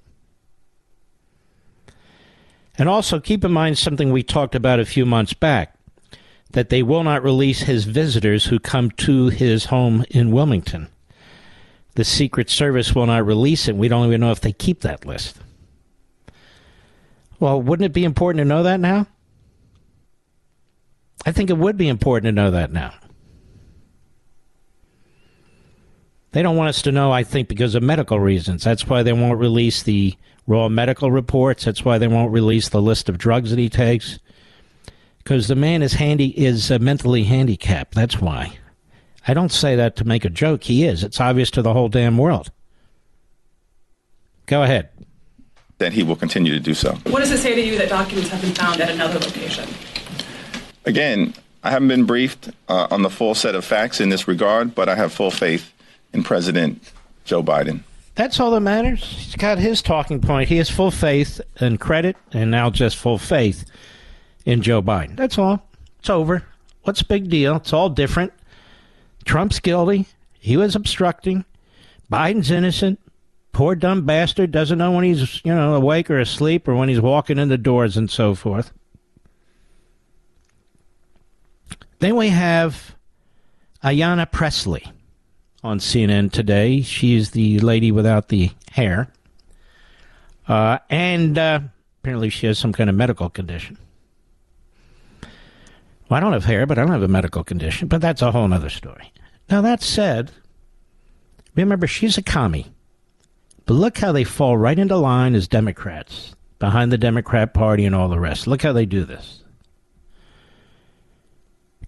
And 2.77 2.89
also 2.89 3.21
keep 3.21 3.45
in 3.45 3.53
mind 3.53 3.79
something 3.79 4.11
we 4.11 4.25
talked 4.25 4.57
about 4.57 4.81
a 4.81 4.85
few 4.85 5.07
months 5.07 5.35
back 5.35 5.77
that 6.51 6.69
they 6.69 6.83
will 6.83 7.05
not 7.05 7.23
release 7.23 7.61
his 7.61 7.85
visitors 7.85 8.47
who 8.47 8.59
come 8.59 8.91
to 8.91 9.29
his 9.29 9.67
home 9.67 10.05
in 10.11 10.33
Wilmington. 10.33 10.89
The 11.95 12.05
Secret 12.05 12.51
Service 12.51 12.93
will 12.93 13.07
not 13.07 13.25
release 13.25 13.69
it. 13.69 13.77
We 13.77 13.87
don't 13.87 14.07
even 14.07 14.21
know 14.21 14.33
if 14.33 14.41
they 14.41 14.53
keep 14.53 14.81
that 14.81 15.07
list. 15.07 15.37
Well, 17.39 17.63
wouldn't 17.63 17.87
it 17.87 17.93
be 17.93 18.05
important 18.05 18.41
to 18.41 18.45
know 18.45 18.65
that 18.65 18.81
now? 18.81 19.07
I 21.27 21.33
think 21.33 21.51
it 21.51 21.59
would 21.59 21.77
be 21.77 21.89
important 21.89 22.27
to 22.29 22.33
know 22.33 22.51
that 22.51 22.73
now. 22.73 22.95
They 26.33 26.43
don't 26.43 26.57
want 26.57 26.71
us 26.71 26.83
to 26.83 26.93
know, 26.93 27.13
I 27.13 27.23
think, 27.23 27.47
because 27.49 27.77
of 27.77 27.83
medical 27.85 28.19
reasons. 28.19 28.65
That's 28.65 28.89
why 28.89 29.05
they 29.05 29.13
won't 29.13 29.39
release 29.39 29.85
the 29.85 30.15
raw 30.49 30.69
medical 30.69 31.13
reports. 31.13 31.65
That's 31.65 31.85
why 31.85 31.99
they 31.99 32.09
won't 32.09 32.33
release 32.33 32.69
the 32.69 32.83
list 32.83 33.09
of 33.09 33.19
drugs 33.19 33.51
that 33.51 33.59
he 33.59 33.69
takes. 33.69 34.19
Because 35.19 35.47
the 35.47 35.55
man 35.55 35.81
is 35.81 35.95
handy 35.95 36.29
is 36.39 36.73
uh, 36.73 36.79
mentally 36.81 37.23
handicapped. 37.25 37.95
That's 37.95 38.21
why. 38.21 38.59
I 39.29 39.33
don't 39.33 39.53
say 39.53 39.77
that 39.77 39.97
to 39.97 40.05
make 40.05 40.25
a 40.25 40.29
joke. 40.29 40.65
He 40.65 40.85
is. 40.85 41.05
It's 41.05 41.21
obvious 41.21 41.51
to 41.53 41.63
the 41.63 41.73
whole 41.73 41.89
damn 41.89 42.19
world. 42.19 42.51
Go 44.47 44.65
ahead. 44.65 44.91
That 45.79 45.93
he 45.93 46.03
will 46.03 46.17
continue 46.17 46.53
to 46.53 46.61
do 46.61 46.75
so. 46.75 46.95
What 47.07 47.21
does 47.21 47.31
it 47.31 47.39
say 47.39 47.55
to 47.55 47.61
you 47.61 47.79
that 47.79 47.89
documents 47.89 48.31
have 48.31 48.43
been 48.43 48.55
found 48.55 48.81
at 48.81 48.91
another 48.91 49.19
location? 49.19 49.69
Again, 50.87 51.35
I 51.63 51.71
haven't 51.71 51.89
been 51.89 52.05
briefed 52.05 52.51
uh, 52.69 52.89
on 52.91 53.03
the 53.03 53.11
full 53.11 53.35
set 53.35 53.55
of 53.55 53.65
facts 53.65 54.01
in 54.01 54.11
this 54.11 54.29
regard, 54.29 54.75
but 54.75 54.89
I 54.89 54.95
have 54.97 55.13
full 55.13 55.31
faith 55.31 55.73
in 56.13 56.23
President 56.23 56.93
Joe 57.25 57.43
Biden. 57.43 57.83
That's 58.15 58.39
all 58.39 58.51
that 58.53 58.61
matters. 58.61 59.03
He's 59.03 59.35
got 59.35 59.59
his 59.59 59.83
talking 59.83 60.21
point. 60.21 60.49
He 60.49 60.59
has 60.59 60.71
full 60.71 60.91
faith 60.91 61.41
and 61.59 61.81
credit, 61.81 62.17
and 62.33 62.51
now 62.51 62.71
just 62.71 62.97
full 62.97 63.19
faith 63.19 63.65
in 64.45 64.63
Joe 64.63 64.83
Biden. 64.83 65.17
That's 65.17 65.39
all. 65.39 65.67
It's 65.99 66.11
over. 66.11 66.45
What's 66.83 67.01
the 67.01 67.07
big 67.07 67.31
deal? 67.31 67.57
It's 67.57 67.73
all 67.73 67.89
different. 67.89 68.33
Trump's 69.25 69.59
guilty. 69.59 70.07
He 70.39 70.57
was 70.57 70.77
obstructing. 70.77 71.45
Biden's 72.13 72.51
innocent. 72.51 73.01
Poor 73.53 73.75
dumb 73.75 74.05
bastard 74.05 74.51
doesn't 74.51 74.79
know 74.79 74.91
when 74.93 75.05
he's, 75.05 75.41
you 75.45 75.55
know, 75.55 75.75
awake 75.75 76.11
or 76.11 76.19
asleep 76.19 76.69
or 76.69 76.75
when 76.75 76.89
he's 76.89 77.01
walking 77.01 77.39
in 77.39 77.49
the 77.49 77.57
doors 77.57 77.97
and 77.97 78.11
so 78.11 78.35
forth. 78.35 78.73
Then 82.05 82.17
we 82.17 82.29
have 82.29 82.95
Ayanna 83.83 84.31
Pressley 84.31 84.93
on 85.63 85.79
CNN 85.79 86.33
today. 86.33 86.83
She's 86.83 87.31
the 87.31 87.61
lady 87.61 87.91
without 87.93 88.29
the 88.29 88.51
hair. 88.71 89.11
Uh, 90.47 90.81
and 90.91 91.39
uh, 91.39 91.61
apparently 92.03 92.29
she 92.29 92.47
has 92.47 92.59
some 92.59 92.75
kind 92.75 92.91
of 92.91 92.95
medical 92.95 93.31
condition. 93.31 93.79
Well, 95.23 96.19
I 96.19 96.21
don't 96.21 96.35
have 96.35 96.45
hair, 96.45 96.67
but 96.67 96.77
I 96.77 96.83
don't 96.83 96.93
have 96.93 97.03
a 97.03 97.09
medical 97.09 97.43
condition, 97.43 97.89
but 97.89 98.03
that's 98.03 98.21
a 98.21 98.33
whole 98.33 98.53
other 98.53 98.69
story. 98.69 99.11
Now, 99.49 99.63
that 99.63 99.83
said, 99.83 100.31
remember, 101.55 101.87
she's 101.87 102.19
a 102.19 102.23
commie. 102.23 102.67
But 103.65 103.75
look 103.77 103.97
how 103.97 104.13
they 104.13 104.25
fall 104.25 104.59
right 104.59 104.79
into 104.79 104.99
line 104.99 105.35
as 105.35 105.49
Democrats, 105.49 106.37
behind 106.59 106.93
the 106.93 106.99
Democrat 106.99 107.55
Party 107.55 107.87
and 107.87 107.95
all 107.95 108.11
the 108.11 108.21
rest. 108.21 108.47
Look 108.47 108.61
how 108.61 108.75
they 108.75 108.85
do 108.85 109.07
this. 109.07 109.44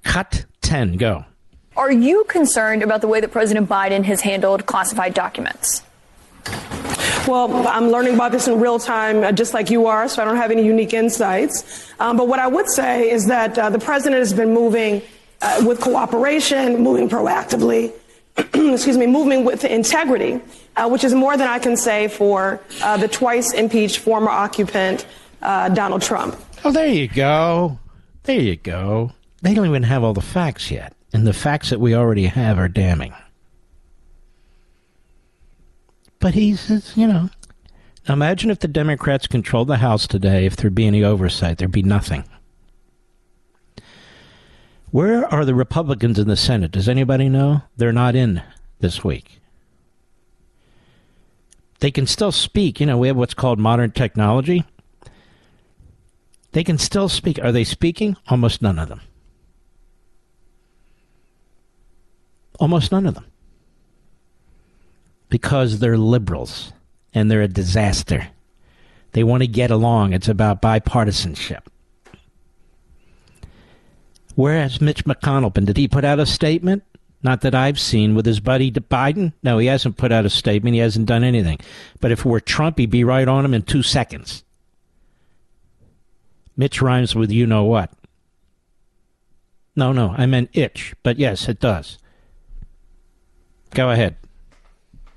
Cut 0.07 0.47
10, 0.63 0.97
go. 0.97 1.25
Are 1.77 1.93
you 1.93 2.25
concerned 2.25 2.83
about 2.83 3.03
the 3.03 3.09
way 3.09 3.21
that 3.21 3.33
President 3.33 3.69
Biden 3.69 4.05
has 4.05 4.23
handled 4.23 4.65
classified 4.65 5.13
documents? 5.13 5.83
Well, 7.29 7.67
I'm 7.67 7.89
learning 7.89 8.15
about 8.15 8.33
this 8.33 8.47
in 8.47 8.61
real 8.61 8.79
time, 8.79 9.25
uh, 9.25 9.33
just 9.33 9.53
like 9.53 9.69
you 9.69 9.87
are, 9.87 10.09
so 10.09 10.23
I 10.23 10.25
don't 10.25 10.37
have 10.37 10.53
any 10.53 10.65
unique 10.65 10.95
insights. 10.95 11.93
Um, 11.99 12.17
but 12.17 12.29
what 12.29 12.39
I 12.39 12.47
would 12.47 12.69
say 12.71 13.11
is 13.11 13.27
that 13.27 13.59
uh, 13.59 13.69
the 13.69 13.81
president 13.81 14.21
has 14.21 14.33
been 14.33 14.55
moving 14.55 15.03
uh, 15.43 15.65
with 15.67 15.81
cooperation, 15.81 16.83
moving 16.83 17.09
proactively, 17.09 17.93
excuse 18.39 18.97
me, 18.97 19.07
moving 19.07 19.45
with 19.45 19.65
integrity, 19.65 20.41
uh, 20.77 20.89
which 20.89 21.03
is 21.03 21.15
more 21.15 21.37
than 21.37 21.49
I 21.49 21.59
can 21.59 21.77
say 21.77 22.07
for 22.09 22.61
uh, 22.81 22.97
the 22.97 23.09
twice 23.09 23.53
impeached 23.53 23.99
former 23.99 24.31
occupant, 24.31 25.05
uh, 25.43 25.69
Donald 25.71 26.03
Trump. 26.03 26.37
Oh, 26.65 26.71
there 26.71 26.87
you 26.87 27.09
go. 27.09 27.79
There 28.23 28.41
you 28.41 28.57
go. 28.57 29.13
They 29.43 29.55
don't 29.55 29.67
even 29.67 29.83
have 29.85 30.03
all 30.03 30.15
the 30.15 30.21
facts 30.21 30.71
yet. 30.71 30.95
And 31.13 31.27
the 31.27 31.33
facts 31.33 31.71
that 31.71 31.81
we 31.81 31.95
already 31.95 32.27
have 32.27 32.59
are 32.59 32.69
damning. 32.69 33.15
But 36.19 36.35
he 36.35 36.57
says, 36.57 36.97
you 36.97 37.07
know, 37.07 37.31
imagine 38.09 38.51
if 38.51 38.59
the 38.59 38.69
Democrats 38.69 39.27
controlled 39.27 39.69
the 39.69 39.77
House 39.77 40.07
today, 40.07 40.47
if 40.47 40.57
there'd 40.57 40.75
be 40.75 40.87
any 40.87 41.05
oversight, 41.05 41.59
there'd 41.59 41.71
be 41.71 41.83
nothing. 41.83 42.25
Where 44.91 45.27
are 45.33 45.45
the 45.45 45.55
Republicans 45.55 46.19
in 46.19 46.27
the 46.27 46.37
Senate? 46.37 46.73
Does 46.73 46.89
anybody 46.89 47.29
know? 47.29 47.63
They're 47.77 47.93
not 47.93 48.17
in 48.17 48.43
this 48.81 49.05
week. 49.05 49.41
They 51.81 51.91
can 51.91 52.07
still 52.07 52.33
speak. 52.33 52.81
You 52.81 52.87
know, 52.87 52.99
we 52.99 53.09
have 53.09 53.17
what's 53.17 53.35
called 53.35 53.59
modern 53.59 53.91
technology. 53.91 54.65
They 56.53 56.65
can 56.65 56.79
still 56.79 57.09
speak. 57.09 57.39
Are 57.43 57.53
they 57.53 57.65
speaking? 57.65 58.17
Almost 58.29 58.63
none 58.63 58.79
of 58.79 58.89
them. 58.89 59.03
Almost 62.59 62.93
none 62.93 63.07
of 63.07 63.15
them. 63.15 63.27
Because 65.29 65.79
they're 65.79 65.99
liberals 65.99 66.73
and 67.13 67.31
they're 67.31 67.43
a 67.43 67.49
disaster. 67.49 68.29
They 69.13 69.25
want 69.25 69.43
to 69.43 69.47
get 69.47 69.71
along. 69.71 70.13
It's 70.13 70.29
about 70.29 70.63
bipartisanship. 70.63 71.63
Where 74.35 74.61
has 74.61 74.81
Mitch 74.81 75.05
McConnell 75.05 75.53
been? 75.53 75.65
Did 75.65 75.79
he 75.79 75.89
put 75.89 76.05
out 76.05 76.21
a 76.21 76.27
statement? 76.27 76.85
Not 77.23 77.41
that 77.41 77.55
I've 77.55 77.81
seen 77.81 78.15
with 78.15 78.27
his 78.27 78.41
buddy 78.41 78.71
Biden. 78.71 79.33
No, 79.43 79.59
he 79.59 79.67
hasn't 79.67 79.97
put 79.97 80.13
out 80.13 80.27
a 80.27 80.31
statement. 80.31 80.75
He 80.75 80.81
hasn't 80.81 81.07
done 81.07 81.25
anything. 81.25 81.59
But 82.01 82.13
if 82.13 82.21
it 82.21 82.27
were 82.27 82.41
Trump, 82.41 82.79
he'd 82.79 82.91
be 82.91 83.05
right 83.05 83.27
on 83.27 83.45
him 83.45 83.55
in 83.55 83.63
two 83.63 83.83
seconds. 83.83 84.45
Mitch 86.57 86.81
rhymes 86.81 87.15
with 87.15 87.31
you 87.31 87.47
know 87.47 87.65
what. 87.65 87.91
No, 89.75 89.93
no, 89.93 90.15
I 90.17 90.27
meant 90.27 90.51
itch. 90.53 90.95
But 91.03 91.19
yes, 91.19 91.49
it 91.49 91.61
does. 91.61 91.99
Go 93.71 93.91
ahead 93.91 94.17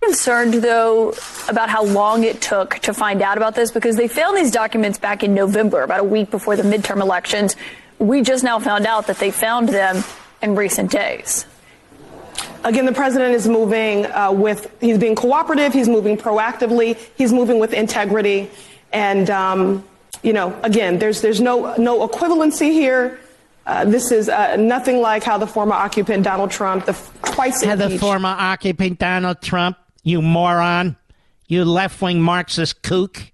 concerned, 0.01 0.55
though, 0.55 1.13
about 1.49 1.69
how 1.69 1.83
long 1.83 2.23
it 2.23 2.41
took 2.41 2.75
to 2.79 2.93
find 2.93 3.21
out 3.21 3.37
about 3.37 3.53
this 3.53 3.69
because 3.69 3.95
they 3.95 4.07
found 4.07 4.37
these 4.37 4.49
documents 4.49 4.97
back 4.97 5.23
in 5.23 5.33
November, 5.33 5.83
about 5.83 5.99
a 5.99 6.03
week 6.03 6.31
before 6.31 6.55
the 6.55 6.63
midterm 6.63 7.01
elections. 7.01 7.55
We 7.99 8.21
just 8.21 8.43
now 8.43 8.59
found 8.59 8.87
out 8.87 9.07
that 9.07 9.17
they 9.17 9.29
found 9.29 9.69
them 9.69 10.03
in 10.41 10.55
recent 10.55 10.89
days. 10.89 11.45
Again, 12.63 12.85
the 12.85 12.93
president 12.93 13.35
is 13.35 13.47
moving 13.47 14.05
uh, 14.07 14.31
with, 14.31 14.75
he's 14.81 14.97
being 14.97 15.15
cooperative, 15.15 15.73
he's 15.73 15.87
moving 15.87 16.17
proactively, 16.17 16.97
he's 17.15 17.31
moving 17.31 17.59
with 17.59 17.73
integrity. 17.73 18.49
And, 18.91 19.29
um, 19.29 19.83
you 20.23 20.33
know, 20.33 20.59
again, 20.63 20.97
there's, 20.97 21.21
there's 21.21 21.39
no, 21.39 21.75
no 21.75 22.07
equivalency 22.07 22.71
here. 22.71 23.19
Uh, 23.69 23.85
this 23.85 24.11
is 24.11 24.29
uh, 24.29 24.55
nothing 24.55 24.99
like 24.99 25.23
how 25.23 25.37
the 25.37 25.45
former 25.45 25.75
occupant 25.75 26.23
Donald 26.23 26.49
Trump, 26.49 26.85
the 26.85 26.93
twice 27.21 27.61
how 27.63 27.75
the 27.75 27.99
former 27.99 28.29
occupant 28.29 28.97
Donald 28.97 29.43
Trump 29.43 29.77
you 30.01 30.23
moron. 30.23 30.97
You 31.47 31.65
left 31.65 32.01
wing 32.01 32.19
Marxist 32.19 32.81
kook. 32.81 33.31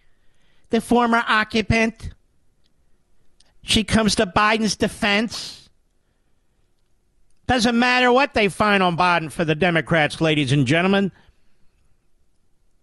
The 0.71 0.81
former 0.81 1.23
occupant. 1.25 2.09
She 3.63 3.85
comes 3.85 4.15
to 4.15 4.25
Biden's 4.25 4.75
defense. 4.75 5.69
Doesn't 7.47 7.79
matter 7.79 8.11
what 8.11 8.33
they 8.33 8.49
find 8.49 8.83
on 8.83 8.97
Biden 8.97 9.31
for 9.31 9.45
the 9.45 9.55
Democrats, 9.55 10.19
ladies 10.19 10.51
and 10.51 10.67
gentlemen. 10.67 11.13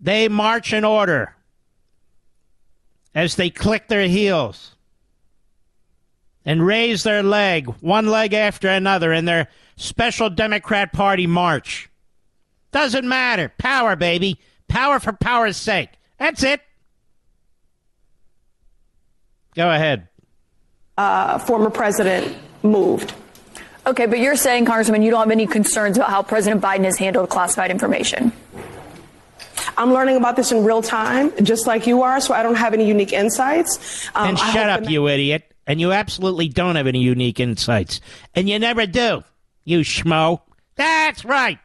They 0.01 0.27
march 0.29 0.73
in 0.73 0.85
order 0.85 1.37
as 3.15 3.37
they 3.37 3.51
click 3.51 3.89
their 3.89 4.09
heels 4.09 4.75
and 6.45 6.65
raise 6.65 7.03
their 7.03 7.23
leg, 7.23 7.67
one 7.81 8.07
leg 8.07 8.35
after 8.35 8.69
another, 8.69 9.13
in 9.13 9.25
their 9.25 9.49
special 9.77 10.31
Democrat 10.31 10.93
Party 10.93 11.27
march. 11.27 11.89
Doesn't 12.73 13.07
matter. 13.07 13.53
Power, 13.59 13.97
baby. 13.97 14.41
Power 14.69 14.99
for 14.99 15.13
power's 15.13 15.57
sake. 15.57 15.91
That's 16.19 16.43
it. 16.43 16.61
Go 19.55 19.71
ahead. 19.71 20.09
Uh, 20.97 21.39
former 21.39 21.71
president 21.71 22.37
moved. 22.63 23.15
Okay, 23.87 24.07
but 24.07 24.19
you're 24.19 24.37
saying, 24.37 24.65
Congressman, 24.65 25.03
you 25.03 25.11
don't 25.11 25.21
have 25.21 25.31
any 25.31 25.47
concerns 25.47 25.97
about 25.97 26.09
how 26.09 26.23
President 26.23 26.63
Biden 26.63 26.85
has 26.85 26.97
handled 26.97 27.29
classified 27.29 27.71
information. 27.71 28.33
I'm 29.77 29.93
learning 29.93 30.17
about 30.17 30.37
this 30.37 30.53
in 30.53 30.65
real 30.65 30.83
time, 30.83 31.33
just 31.45 31.67
like 31.67 31.87
you 31.87 32.03
are, 32.03 32.21
so 32.21 32.35
I 32.35 32.43
don't 32.43 32.55
have 32.55 32.75
any 32.75 32.87
unique 32.87 33.13
insights. 33.13 34.09
Um, 34.15 34.29
and 34.29 34.39
shut 34.39 34.69
up, 34.69 34.89
you 34.89 35.09
idiot. 35.09 35.52
And 35.67 35.81
you 35.81 35.93
absolutely 35.93 36.49
don't 36.49 36.77
have 36.77 36.87
any 36.87 37.01
unique 37.01 37.41
insights. 37.41 38.01
And 38.35 38.49
you 38.49 38.59
never 38.59 38.87
do, 38.87 39.23
you 39.65 39.81
schmo. 39.81 40.41
That's 40.77 41.25
right. 41.25 41.59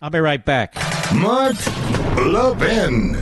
I'll 0.00 0.10
be 0.10 0.18
right 0.18 0.44
back. 0.44 0.74
Mark 1.14 1.56
Levin. 2.16 3.16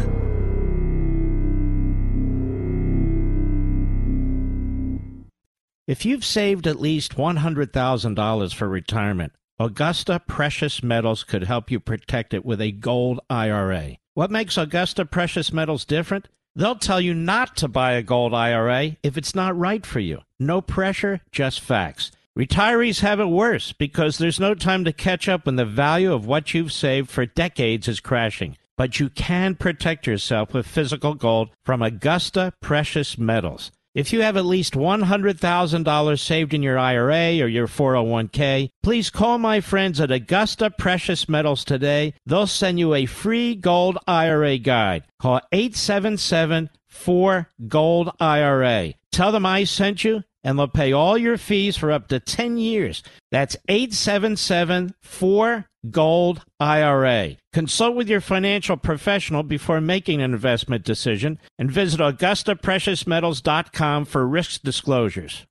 If 5.87 6.07
you've 6.07 6.25
saved 6.25 6.67
at 6.67 6.81
least 6.81 7.17
$100,000 7.17 8.55
for 8.55 8.69
retirement, 8.69 9.33
Augusta 9.59 10.19
Precious 10.27 10.83
Metals 10.83 11.25
could 11.25 11.45
help 11.45 11.71
you 11.71 11.79
protect 11.79 12.33
it 12.35 12.45
with 12.45 12.61
a 12.61 12.73
gold 12.73 13.21
IRA. 13.29 13.99
What 14.15 14.31
makes 14.31 14.57
Augusta 14.57 15.05
Precious 15.05 15.53
Metals 15.53 15.85
different? 15.85 16.29
They'll 16.57 16.77
tell 16.77 17.01
you 17.01 17.15
not 17.15 17.57
to 17.57 17.69
buy 17.69 17.93
a 17.93 18.03
gold 18.03 18.33
IRA 18.33 18.97
if 19.03 19.17
it's 19.17 19.35
not 19.35 19.59
right 19.59 19.85
for 19.85 19.99
you. 19.99 20.21
No 20.39 20.61
pressure, 20.61 21.21
just 21.33 21.61
facts. 21.61 22.13
Retirees 22.39 23.01
have 23.01 23.19
it 23.21 23.27
worse 23.27 23.73
because 23.73 24.19
there's 24.19 24.39
no 24.39 24.55
time 24.55 24.85
to 24.85 24.93
catch 24.93 25.29
up 25.29 25.47
when 25.47 25.57
the 25.57 25.65
value 25.65 26.13
of 26.13 26.27
what 26.27 26.55
you've 26.55 26.73
saved 26.73 27.11
for 27.11 27.27
decades 27.27 27.89
is 27.89 28.01
crashing. 28.01 28.57
But 28.77 28.99
you 28.99 29.09
can 29.09 29.55
protect 29.55 30.07
yourself 30.07 30.53
with 30.53 30.67
physical 30.67 31.15
gold 31.15 31.51
from 31.65 31.83
Augusta 31.83 32.53
Precious 32.61 33.19
Metals. 33.19 33.71
If 33.95 34.13
you 34.13 34.23
have 34.23 34.37
at 34.37 34.45
least 34.45 34.75
$100,000 34.75 36.19
saved 36.19 36.53
in 36.53 36.65
your 36.65 36.77
IRA 36.77 37.41
or 37.41 37.47
your 37.47 37.69
401k, 37.69 38.71
please 38.83 39.09
call 39.09 39.39
my 39.39 39.61
friends 39.61 40.01
at 40.01 40.11
Augusta 40.11 40.71
Precious 40.71 41.29
Metals 41.29 41.65
today. 41.65 42.15
They'll 42.27 42.49
send 42.49 42.81
you 42.81 42.93
a 42.93 43.07
free 43.07 43.55
gold 43.55 43.99
IRA 44.09 44.59
guide. 44.59 45.05
Call 45.21 45.41
877 45.53 46.71
4 46.89 47.49
Gold 47.69 48.11
IRA. 48.19 48.95
Tell 49.13 49.31
them 49.31 49.47
I 49.47 49.63
sent 49.63 50.03
you 50.03 50.25
and 50.45 50.59
they'll 50.59 50.69
pay 50.69 50.93
all 50.93 51.19
your 51.19 51.39
fees 51.39 51.77
for 51.77 51.91
up 51.91 52.07
to 52.09 52.21
10 52.21 52.59
years. 52.59 53.03
That's 53.33 53.57
877 53.69 54.95
4 55.03 55.67
Gold 55.91 56.45
IRA. 56.61 57.37
Consult 57.53 57.97
with 57.97 58.09
your 58.09 58.21
financial 58.21 58.77
professional 58.77 59.43
before 59.43 59.81
making 59.81 60.23
an 60.23 60.33
investment 60.33 60.85
decision 60.85 61.41
and 61.59 61.69
visit 61.71 62.01
AugustaPreciousMetals.com 62.01 64.05
for 64.05 64.27
risk 64.27 64.63
disclosures. 64.63 65.47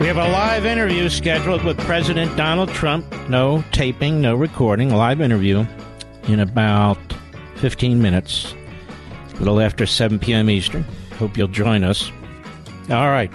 We 0.00 0.08
have 0.08 0.16
a 0.16 0.32
live 0.32 0.66
interview 0.66 1.08
scheduled 1.08 1.64
with 1.64 1.78
President 1.80 2.36
Donald 2.36 2.70
Trump. 2.70 3.06
No 3.28 3.64
taping, 3.72 4.20
no 4.20 4.34
recording, 4.34 4.90
live 4.90 5.20
interview 5.20 5.64
in 6.24 6.40
about 6.40 6.98
15 7.62 8.02
minutes, 8.02 8.56
a 9.34 9.38
little 9.38 9.60
after 9.60 9.86
7 9.86 10.18
p.m. 10.18 10.50
Eastern. 10.50 10.82
Hope 11.20 11.36
you'll 11.36 11.46
join 11.46 11.84
us. 11.84 12.10
All 12.90 13.06
right. 13.06 13.30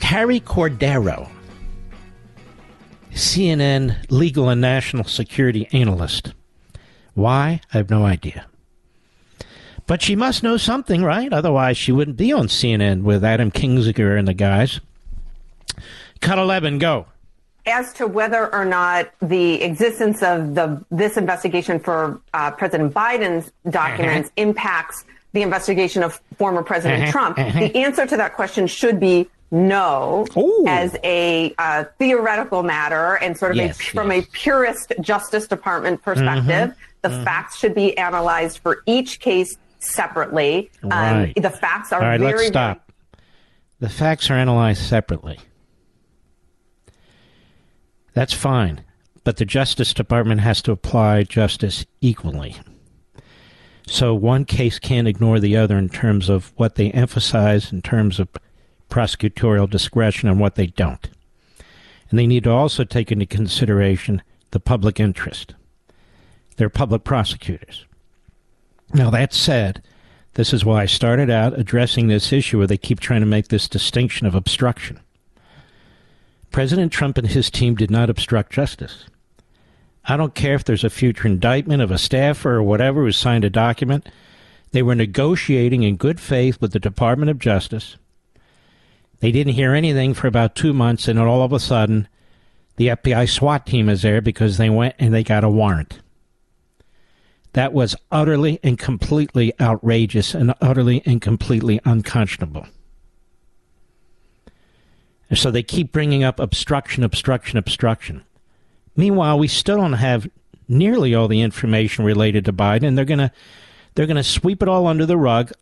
Carrie 0.00 0.40
Cordero, 0.40 1.30
CNN 3.12 4.10
legal 4.10 4.48
and 4.48 4.60
national 4.60 5.04
security 5.04 5.68
analyst. 5.72 6.34
Why? 7.14 7.60
I 7.72 7.76
have 7.76 7.88
no 7.88 8.04
idea. 8.04 8.46
But 9.86 10.02
she 10.02 10.16
must 10.16 10.42
know 10.42 10.56
something, 10.56 11.04
right? 11.04 11.32
Otherwise, 11.32 11.76
she 11.76 11.92
wouldn't 11.92 12.16
be 12.16 12.32
on 12.32 12.48
CNN 12.48 13.02
with 13.02 13.24
Adam 13.24 13.52
Kinzinger 13.52 14.18
and 14.18 14.26
the 14.26 14.34
guys. 14.34 14.80
Cut 16.20 16.40
11, 16.40 16.78
go 16.78 17.06
as 17.66 17.92
to 17.94 18.06
whether 18.06 18.52
or 18.54 18.64
not 18.64 19.10
the 19.20 19.62
existence 19.62 20.22
of 20.22 20.54
the 20.54 20.84
this 20.90 21.16
investigation 21.16 21.78
for 21.80 22.20
uh, 22.32 22.50
President 22.52 22.94
Biden's 22.94 23.50
documents 23.68 24.28
uh-huh. 24.28 24.48
impacts 24.48 25.04
the 25.32 25.42
investigation 25.42 26.02
of 26.02 26.20
former 26.38 26.62
President 26.62 27.02
uh-huh. 27.02 27.12
Trump, 27.12 27.36
the 27.36 27.76
answer 27.76 28.06
to 28.06 28.16
that 28.16 28.34
question 28.34 28.66
should 28.66 28.98
be 28.98 29.28
no, 29.50 30.26
Ooh. 30.36 30.64
as 30.66 30.96
a 31.04 31.54
uh, 31.58 31.84
theoretical 31.98 32.62
matter 32.62 33.14
and 33.16 33.36
sort 33.36 33.52
of 33.52 33.56
yes, 33.56 33.78
a, 33.78 33.82
yes. 33.82 33.92
from 33.92 34.10
a 34.10 34.22
purist 34.22 34.92
Justice 35.00 35.46
Department 35.46 36.02
perspective. 36.02 36.70
Mm-hmm. 36.70 36.80
The 37.02 37.08
mm-hmm. 37.08 37.24
facts 37.24 37.56
should 37.58 37.74
be 37.74 37.96
analyzed 37.96 38.58
for 38.58 38.82
each 38.86 39.20
case 39.20 39.56
separately. 39.78 40.70
Um, 40.82 40.90
right. 40.90 41.32
Um, 41.36 41.42
the 41.42 41.50
facts 41.50 41.92
are 41.92 42.02
All 42.02 42.08
right, 42.08 42.18
very. 42.18 42.32
Let's 42.32 42.48
stop. 42.48 42.78
Very... 42.78 43.22
The 43.78 43.88
facts 43.90 44.30
are 44.30 44.34
analyzed 44.34 44.82
separately. 44.82 45.38
That's 48.16 48.32
fine. 48.32 48.82
But 49.24 49.36
the 49.36 49.44
Justice 49.44 49.92
Department 49.92 50.40
has 50.40 50.62
to 50.62 50.72
apply 50.72 51.24
justice 51.24 51.84
equally. 52.00 52.56
So 53.86 54.14
one 54.14 54.46
case 54.46 54.78
can't 54.78 55.06
ignore 55.06 55.38
the 55.38 55.54
other 55.58 55.76
in 55.76 55.90
terms 55.90 56.30
of 56.30 56.54
what 56.56 56.76
they 56.76 56.90
emphasize, 56.92 57.70
in 57.70 57.82
terms 57.82 58.18
of 58.18 58.30
prosecutorial 58.88 59.68
discretion, 59.68 60.30
and 60.30 60.40
what 60.40 60.54
they 60.54 60.68
don't. 60.68 61.10
And 62.08 62.18
they 62.18 62.26
need 62.26 62.44
to 62.44 62.50
also 62.50 62.84
take 62.84 63.12
into 63.12 63.26
consideration 63.26 64.22
the 64.50 64.60
public 64.60 64.98
interest. 64.98 65.54
They're 66.56 66.70
public 66.70 67.04
prosecutors. 67.04 67.84
Now, 68.94 69.10
that 69.10 69.34
said, 69.34 69.82
this 70.34 70.54
is 70.54 70.64
why 70.64 70.80
I 70.80 70.86
started 70.86 71.28
out 71.28 71.58
addressing 71.58 72.08
this 72.08 72.32
issue 72.32 72.56
where 72.56 72.66
they 72.66 72.78
keep 72.78 72.98
trying 72.98 73.20
to 73.20 73.26
make 73.26 73.48
this 73.48 73.68
distinction 73.68 74.26
of 74.26 74.34
obstruction. 74.34 75.00
President 76.56 76.90
Trump 76.90 77.18
and 77.18 77.28
his 77.28 77.50
team 77.50 77.74
did 77.74 77.90
not 77.90 78.08
obstruct 78.08 78.50
justice. 78.50 79.04
I 80.06 80.16
don't 80.16 80.34
care 80.34 80.54
if 80.54 80.64
there's 80.64 80.84
a 80.84 80.88
future 80.88 81.28
indictment 81.28 81.82
of 81.82 81.90
a 81.90 81.98
staffer 81.98 82.54
or 82.54 82.62
whatever 82.62 83.04
who 83.04 83.12
signed 83.12 83.44
a 83.44 83.50
document. 83.50 84.08
They 84.72 84.80
were 84.80 84.94
negotiating 84.94 85.82
in 85.82 85.96
good 85.96 86.18
faith 86.18 86.58
with 86.58 86.72
the 86.72 86.78
Department 86.78 87.30
of 87.30 87.38
Justice. 87.38 87.98
They 89.20 89.30
didn't 89.32 89.52
hear 89.52 89.74
anything 89.74 90.14
for 90.14 90.28
about 90.28 90.54
two 90.54 90.72
months, 90.72 91.08
and 91.08 91.18
all 91.18 91.42
of 91.42 91.52
a 91.52 91.60
sudden, 91.60 92.08
the 92.76 92.88
FBI 92.88 93.28
SWAT 93.28 93.66
team 93.66 93.90
is 93.90 94.00
there 94.00 94.22
because 94.22 94.56
they 94.56 94.70
went 94.70 94.94
and 94.98 95.12
they 95.12 95.22
got 95.22 95.44
a 95.44 95.50
warrant. 95.50 96.00
That 97.52 97.74
was 97.74 97.94
utterly 98.10 98.60
and 98.62 98.78
completely 98.78 99.52
outrageous 99.60 100.32
and 100.32 100.54
utterly 100.62 101.02
and 101.04 101.20
completely 101.20 101.80
unconscionable. 101.84 102.66
So 105.34 105.50
they 105.50 105.62
keep 105.62 105.92
bringing 105.92 106.22
up 106.22 106.38
obstruction, 106.38 107.02
obstruction, 107.02 107.58
obstruction. 107.58 108.22
Meanwhile, 108.94 109.38
we 109.38 109.48
still 109.48 109.76
don't 109.76 109.94
have 109.94 110.28
nearly 110.68 111.14
all 111.14 111.28
the 111.28 111.42
information 111.42 112.04
related 112.04 112.44
to 112.44 112.52
Biden, 112.52 112.86
and 112.86 112.96
they're 112.96 113.04
going 113.04 113.18
to 113.18 113.32
they're 113.94 114.06
going 114.06 114.16
to 114.16 114.24
sweep 114.24 114.62
it 114.62 114.68
all 114.68 114.86
under 114.86 115.06
the 115.06 115.16
rug 115.16 115.52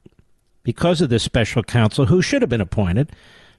because 0.64 1.00
of 1.00 1.08
this 1.08 1.22
special 1.22 1.62
counsel 1.62 2.06
who 2.06 2.20
should 2.20 2.42
have 2.42 2.48
been 2.48 2.60
appointed, 2.60 3.12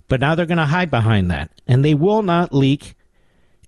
but 0.07 0.19
now 0.19 0.35
they're 0.35 0.45
going 0.45 0.57
to 0.57 0.65
hide 0.65 0.91
behind 0.91 1.31
that, 1.31 1.49
and 1.67 1.83
they 1.83 1.93
will 1.93 2.21
not 2.21 2.53
leak 2.53 2.95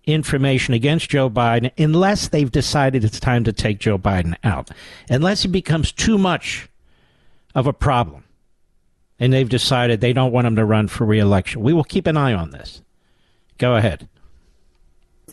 information 0.05 0.73
against 0.73 1.09
Joe 1.09 1.29
Biden 1.29 1.71
unless 1.77 2.27
they've 2.29 2.51
decided 2.51 3.03
it's 3.03 3.19
time 3.19 3.43
to 3.43 3.53
take 3.53 3.79
Joe 3.79 3.97
Biden 3.97 4.35
out, 4.43 4.69
unless 5.09 5.45
it 5.45 5.49
becomes 5.49 5.91
too 5.91 6.17
much 6.17 6.69
of 7.55 7.67
a 7.67 7.73
problem, 7.73 8.23
and 9.19 9.33
they've 9.33 9.49
decided 9.49 10.01
they 10.01 10.13
don't 10.13 10.31
want 10.31 10.47
him 10.47 10.55
to 10.55 10.65
run 10.65 10.87
for 10.87 11.05
reelection. 11.05 11.61
We 11.61 11.73
will 11.73 11.83
keep 11.83 12.07
an 12.07 12.17
eye 12.17 12.33
on 12.33 12.51
this. 12.51 12.81
Go 13.57 13.75
ahead. 13.75 14.07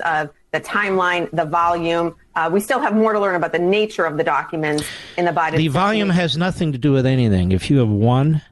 Uh, 0.02 0.26
the 0.52 0.60
timeline, 0.60 1.30
the 1.32 1.44
volume. 1.44 2.16
Uh, 2.34 2.50
we 2.52 2.60
still 2.60 2.80
have 2.80 2.94
more 2.94 3.12
to 3.12 3.20
learn 3.20 3.34
about 3.34 3.52
the 3.52 3.58
nature 3.58 4.04
of 4.04 4.16
the 4.16 4.24
documents 4.24 4.84
in 5.16 5.24
the 5.24 5.30
Biden. 5.30 5.56
The 5.56 5.68
volume 5.68 6.10
has 6.10 6.36
nothing 6.36 6.72
to 6.72 6.78
do 6.78 6.92
with 6.92 7.06
anything. 7.06 7.52
If 7.52 7.70
you 7.70 7.78
have 7.78 7.88
one 7.88 8.42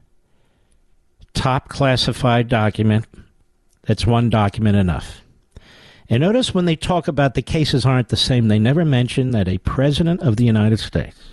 top 1.33 1.69
classified 1.69 2.47
document, 2.47 3.05
that's 3.83 4.05
one 4.05 4.29
document 4.29 4.77
enough. 4.77 5.21
And 6.09 6.21
notice 6.21 6.53
when 6.53 6.65
they 6.65 6.75
talk 6.75 7.07
about 7.07 7.33
the 7.33 7.41
cases 7.41 7.85
aren't 7.85 8.09
the 8.09 8.17
same, 8.17 8.47
they 8.47 8.59
never 8.59 8.85
mention 8.85 9.31
that 9.31 9.47
a 9.47 9.57
president 9.59 10.21
of 10.21 10.35
the 10.35 10.45
United 10.45 10.79
States 10.79 11.32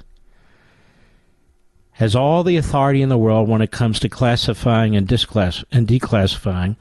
has 2.00 2.16
all 2.16 2.42
the 2.42 2.56
authority 2.56 3.02
in 3.02 3.10
the 3.10 3.18
world 3.18 3.46
when 3.46 3.60
it 3.60 3.70
comes 3.70 4.00
to 4.00 4.08
classifying 4.08 4.96
and, 4.96 5.06
disclass- 5.06 5.62
and 5.70 5.86
declassifying 5.86 6.74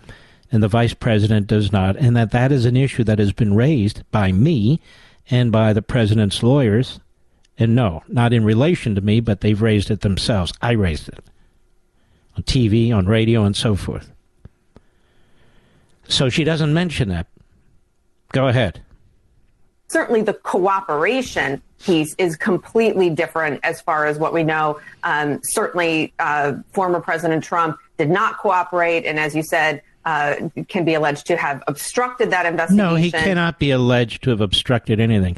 and 0.50 0.64
the 0.64 0.70
vice 0.70 0.94
president 0.94 1.46
does 1.46 1.74
not, 1.74 1.98
and 1.98 2.16
that 2.16 2.32
that 2.32 2.54
is 2.54 2.64
an 2.64 2.78
issue 2.78 3.04
that 3.04 3.20
has 3.20 3.34
been 3.34 3.54
raised 3.54 4.02
by 4.12 4.32
me 4.32 4.80
and 5.30 5.52
by 5.52 5.74
the 5.74 5.82
president's 5.82 6.42
lawyers. 6.42 7.02
And 7.58 7.76
no, 7.76 8.02
not 8.08 8.32
in 8.32 8.46
relation 8.46 8.96
to 8.96 9.02
me, 9.02 9.20
but 9.20 9.42
they've 9.42 9.62
raised 9.62 9.92
it 9.92 10.00
themselves. 10.00 10.54
I 10.62 10.72
raised 10.72 11.10
it 11.10 11.20
on 12.38 12.44
TV, 12.44 12.96
on 12.96 13.06
radio, 13.06 13.44
and 13.44 13.58
so 13.58 13.76
forth. 13.76 14.10
So 16.08 16.30
she 16.30 16.46
doesn't 16.46 16.74
mention 16.74 17.10
that. 17.10 17.28
Go 18.32 18.48
ahead. 18.48 18.82
Certainly, 19.90 20.22
the 20.22 20.34
cooperation 20.34 21.62
piece 21.80 22.16
is 22.18 22.36
completely 22.36 23.10
different 23.10 23.60
as 23.64 23.82
far 23.82 24.06
as 24.06 24.18
what 24.18 24.34
we 24.34 24.44
know. 24.44 24.80
Um, 25.04 25.40
certainly, 25.44 26.14
uh, 26.20 26.54
former 26.72 27.00
President 27.00 27.44
Trump 27.44 27.78
did 27.98 28.10
not 28.10 28.38
cooperate, 28.38 29.06
and 29.06 29.20
as 29.20 29.36
you 29.36 29.44
said, 29.44 29.82
uh, 30.06 30.36
can 30.70 30.86
be 30.86 30.94
alleged 30.94 31.26
to 31.28 31.38
have 31.38 31.64
obstructed 31.68 32.32
that 32.32 32.46
investigation. 32.46 32.78
No, 32.78 32.96
he 32.96 33.12
cannot 33.12 33.60
be 33.60 33.72
alleged 33.72 34.24
to 34.24 34.30
have 34.30 34.42
obstructed 34.42 35.00
anything. 35.00 35.38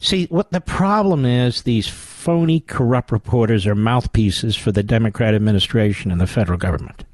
See, 0.00 0.26
what 0.26 0.50
the 0.50 0.60
problem 0.60 1.24
is, 1.24 1.62
these 1.62 1.86
phony, 1.86 2.60
corrupt 2.60 3.12
reporters 3.12 3.66
are 3.66 3.74
mouthpieces 3.74 4.56
for 4.56 4.72
the 4.72 4.82
Democrat 4.82 5.34
administration 5.34 6.10
and 6.10 6.20
the 6.20 6.26
federal 6.26 6.58
government. 6.58 7.04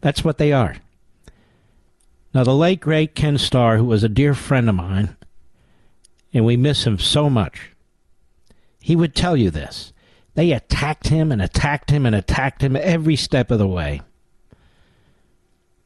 That's 0.00 0.24
what 0.24 0.38
they 0.38 0.52
are. 0.52 0.76
Now, 2.34 2.44
the 2.44 2.54
late, 2.54 2.80
great 2.80 3.14
Ken 3.14 3.38
Starr, 3.38 3.76
who 3.76 3.84
was 3.84 4.02
a 4.02 4.08
dear 4.08 4.34
friend 4.34 4.68
of 4.68 4.74
mine, 4.74 5.16
and 6.32 6.44
we 6.44 6.56
miss 6.56 6.86
him 6.86 6.98
so 6.98 7.28
much, 7.28 7.72
he 8.80 8.96
would 8.96 9.14
tell 9.14 9.36
you 9.36 9.50
this. 9.50 9.92
They 10.34 10.52
attacked 10.52 11.08
him 11.08 11.30
and 11.30 11.42
attacked 11.42 11.90
him 11.90 12.06
and 12.06 12.14
attacked 12.14 12.62
him 12.62 12.74
every 12.74 13.16
step 13.16 13.50
of 13.50 13.58
the 13.58 13.68
way. 13.68 14.00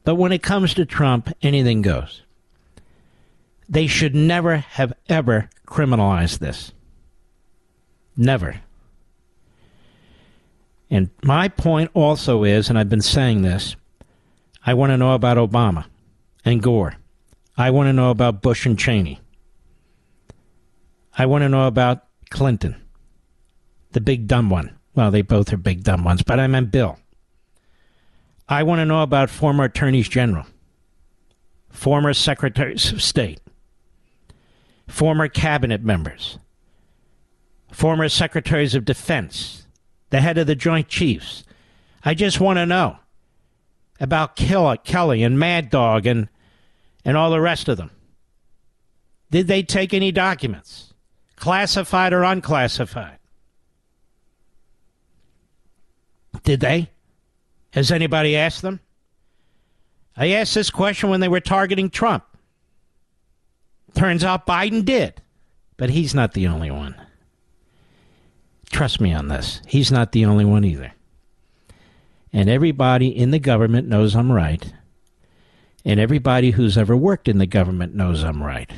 But 0.03 0.15
when 0.15 0.31
it 0.31 0.41
comes 0.41 0.73
to 0.73 0.85
Trump, 0.85 1.29
anything 1.41 1.81
goes. 1.81 2.21
They 3.67 3.87
should 3.87 4.15
never 4.15 4.57
have 4.57 4.93
ever 5.09 5.49
criminalized 5.67 6.39
this. 6.39 6.71
Never. 8.15 8.61
And 10.89 11.09
my 11.23 11.49
point 11.49 11.91
also 11.93 12.45
is, 12.45 12.69
and 12.69 12.79
I've 12.79 12.89
been 12.89 13.01
saying 13.01 13.41
this, 13.41 13.75
I 14.65 14.73
want 14.73 14.91
to 14.91 14.97
know 14.97 15.13
about 15.13 15.37
Obama 15.37 15.85
and 16.45 16.63
Gore. 16.63 16.95
I 17.57 17.71
want 17.71 17.87
to 17.87 17.93
know 17.93 18.09
about 18.09 18.41
Bush 18.41 18.65
and 18.65 18.79
Cheney. 18.79 19.19
I 21.17 21.25
want 21.25 21.41
to 21.41 21.49
know 21.49 21.65
about 21.65 22.05
Clinton, 22.29 22.75
the 23.91 24.01
big 24.01 24.27
dumb 24.27 24.49
one. 24.49 24.77
Well, 24.93 25.09
they 25.09 25.23
both 25.23 25.51
are 25.51 25.57
big 25.57 25.83
dumb 25.83 26.03
ones, 26.03 26.21
but 26.21 26.39
I 26.39 26.47
meant 26.47 26.71
Bill. 26.71 26.99
I 28.47 28.63
want 28.63 28.79
to 28.79 28.85
know 28.85 29.01
about 29.01 29.29
former 29.29 29.65
attorneys 29.65 30.07
general, 30.07 30.45
former 31.69 32.13
secretaries 32.13 32.91
of 32.91 33.01
state, 33.01 33.39
former 34.87 35.27
cabinet 35.27 35.83
members, 35.83 36.39
former 37.71 38.09
secretaries 38.09 38.75
of 38.75 38.85
defense, 38.85 39.67
the 40.11 40.21
head 40.21 40.37
of 40.37 40.47
the 40.47 40.55
Joint 40.55 40.87
Chiefs. 40.87 41.43
I 42.05 42.13
just 42.13 42.39
want 42.39 42.57
to 42.57 42.65
know 42.65 42.97
about 43.99 44.35
Kelly 44.35 45.23
and 45.23 45.39
Mad 45.39 45.69
Dog 45.69 46.05
and, 46.05 46.29
and 47.03 47.17
all 47.17 47.31
the 47.31 47.41
rest 47.41 47.67
of 47.67 47.77
them. 47.77 47.91
Did 49.29 49.47
they 49.47 49.63
take 49.63 49.93
any 49.93 50.11
documents, 50.11 50.86
classified 51.37 52.11
or 52.11 52.23
unclassified? 52.23 53.19
Did 56.43 56.59
they? 56.59 56.89
Has 57.71 57.91
anybody 57.91 58.35
asked 58.35 58.61
them? 58.61 58.79
I 60.15 60.31
asked 60.31 60.55
this 60.55 60.69
question 60.69 61.09
when 61.09 61.19
they 61.19 61.27
were 61.27 61.39
targeting 61.39 61.89
Trump. 61.89 62.23
Turns 63.93 64.23
out 64.23 64.47
Biden 64.47 64.83
did, 64.83 65.21
but 65.77 65.89
he's 65.89 66.13
not 66.13 66.33
the 66.33 66.47
only 66.47 66.71
one. 66.71 66.95
Trust 68.69 68.99
me 68.99 69.13
on 69.13 69.27
this. 69.27 69.61
He's 69.67 69.91
not 69.91 70.11
the 70.11 70.25
only 70.25 70.45
one 70.45 70.63
either. 70.63 70.93
And 72.33 72.49
everybody 72.49 73.07
in 73.07 73.31
the 73.31 73.39
government 73.39 73.87
knows 73.87 74.15
I'm 74.15 74.31
right. 74.31 74.73
And 75.85 75.99
everybody 75.99 76.51
who's 76.51 76.77
ever 76.77 76.95
worked 76.95 77.27
in 77.27 77.37
the 77.37 77.47
government 77.47 77.95
knows 77.95 78.23
I'm 78.23 78.43
right. 78.43 78.71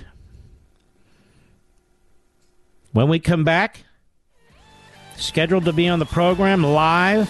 When 2.92 3.08
we 3.08 3.20
come 3.20 3.44
back, 3.44 3.84
scheduled 5.16 5.66
to 5.66 5.74
be 5.74 5.88
on 5.88 6.00
the 6.00 6.06
program 6.06 6.64
live 6.64 7.30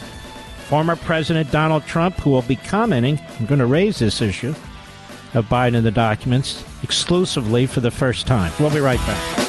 former 0.69 0.95
President 0.95 1.51
Donald 1.51 1.83
Trump, 1.85 2.15
who 2.17 2.29
will 2.29 2.43
be 2.43 2.55
commenting, 2.55 3.19
I'm 3.39 3.47
going 3.47 3.59
to 3.59 3.65
raise 3.65 3.99
this 3.99 4.21
issue 4.21 4.53
of 5.33 5.45
Biden 5.45 5.75
and 5.75 5.85
the 5.85 5.91
documents 5.91 6.63
exclusively 6.83 7.65
for 7.65 7.81
the 7.81 7.91
first 7.91 8.27
time. 8.27 8.53
We'll 8.59 8.69
be 8.69 8.79
right 8.79 8.99
back. 8.99 9.47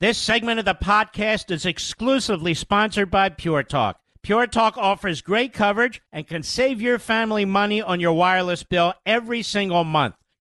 This 0.00 0.18
segment 0.18 0.58
of 0.58 0.66
the 0.66 0.74
podcast 0.74 1.50
is 1.50 1.64
exclusively 1.64 2.52
sponsored 2.52 3.10
by 3.10 3.30
Pure 3.30 3.64
Talk. 3.64 3.98
Pure 4.22 4.48
Talk 4.48 4.76
offers 4.76 5.22
great 5.22 5.52
coverage 5.52 6.02
and 6.12 6.26
can 6.26 6.42
save 6.42 6.82
your 6.82 6.98
family 6.98 7.44
money 7.44 7.80
on 7.80 8.00
your 8.00 8.12
wireless 8.12 8.62
bill 8.62 8.94
every 9.06 9.42
single 9.42 9.82
month. 9.82 10.14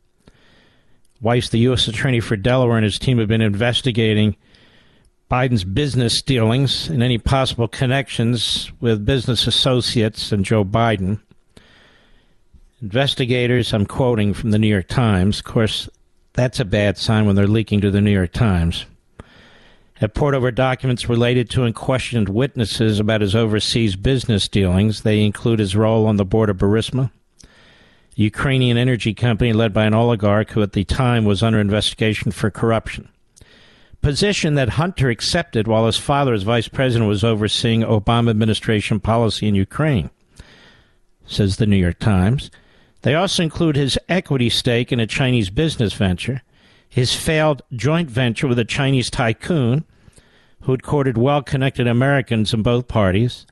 Weiss, 1.21 1.49
the 1.49 1.59
U.S. 1.59 1.87
Attorney 1.87 2.21
for 2.21 2.37
Delaware, 2.37 2.77
and 2.77 2.85
his 2.85 2.97
team 2.97 3.19
have 3.19 3.27
been 3.27 3.41
investigating 3.41 4.35
Biden's 5.29 5.63
business 5.63 6.21
dealings 6.21 6.89
and 6.89 7.01
any 7.01 7.17
possible 7.17 7.67
connections 7.67 8.71
with 8.79 9.05
business 9.05 9.47
associates 9.47 10.31
and 10.31 10.45
Joe 10.45 10.63
Biden. 10.63 11.19
Investigators, 12.81 13.73
I'm 13.73 13.85
quoting 13.85 14.33
from 14.33 14.51
the 14.51 14.59
New 14.59 14.67
York 14.67 14.87
Times, 14.87 15.39
of 15.39 15.45
course, 15.45 15.89
that's 16.33 16.59
a 16.59 16.65
bad 16.65 16.97
sign 16.97 17.25
when 17.25 17.35
they're 17.35 17.47
leaking 17.47 17.81
to 17.81 17.91
the 17.91 18.01
New 18.01 18.11
York 18.11 18.33
Times. 18.33 18.85
Have 19.95 20.13
pored 20.13 20.35
over 20.35 20.51
documents 20.51 21.07
related 21.07 21.49
to 21.51 21.63
and 21.63 21.73
questioned 21.73 22.27
witnesses 22.27 22.99
about 22.99 23.21
his 23.21 23.35
overseas 23.35 23.95
business 23.95 24.47
dealings. 24.47 25.01
They 25.01 25.23
include 25.23 25.59
his 25.59 25.75
role 25.75 26.07
on 26.07 26.17
the 26.17 26.25
board 26.25 26.49
of 26.49 26.57
Burisma, 26.57 27.11
Ukrainian 28.15 28.77
energy 28.77 29.13
company 29.13 29.53
led 29.53 29.73
by 29.73 29.85
an 29.85 29.93
oligarch 29.93 30.51
who 30.51 30.61
at 30.61 30.73
the 30.73 30.83
time 30.83 31.25
was 31.25 31.41
under 31.41 31.59
investigation 31.59 32.31
for 32.31 32.51
corruption. 32.51 33.09
Position 34.03 34.55
that 34.55 34.71
Hunter 34.71 35.09
accepted 35.09 35.65
while 35.65 35.85
his 35.85 35.97
father, 35.97 36.33
as 36.33 36.43
vice 36.43 36.67
president, 36.67 37.07
was 37.07 37.23
overseeing 37.23 37.83
Obama 37.83 38.31
administration 38.31 38.99
policy 38.99 39.47
in 39.47 39.55
Ukraine, 39.55 40.09
says 41.25 41.55
the 41.55 41.65
New 41.65 41.77
York 41.77 41.99
Times. 41.99 42.51
They 43.03 43.15
also 43.15 43.43
include 43.43 43.77
his 43.77 43.97
equity 44.09 44.49
stake 44.49 44.91
in 44.91 44.99
a 44.99 45.07
Chinese 45.07 45.49
business 45.49 45.93
venture, 45.93 46.41
his 46.89 47.15
failed 47.15 47.61
joint 47.73 48.09
venture 48.09 48.45
with 48.45 48.59
a 48.59 48.65
Chinese 48.65 49.09
tycoon 49.09 49.85
who 50.63 50.73
had 50.73 50.83
courted 50.83 51.17
well 51.17 51.41
connected 51.41 51.87
Americans 51.87 52.53
in 52.53 52.61
both 52.61 52.89
parties. 52.89 53.45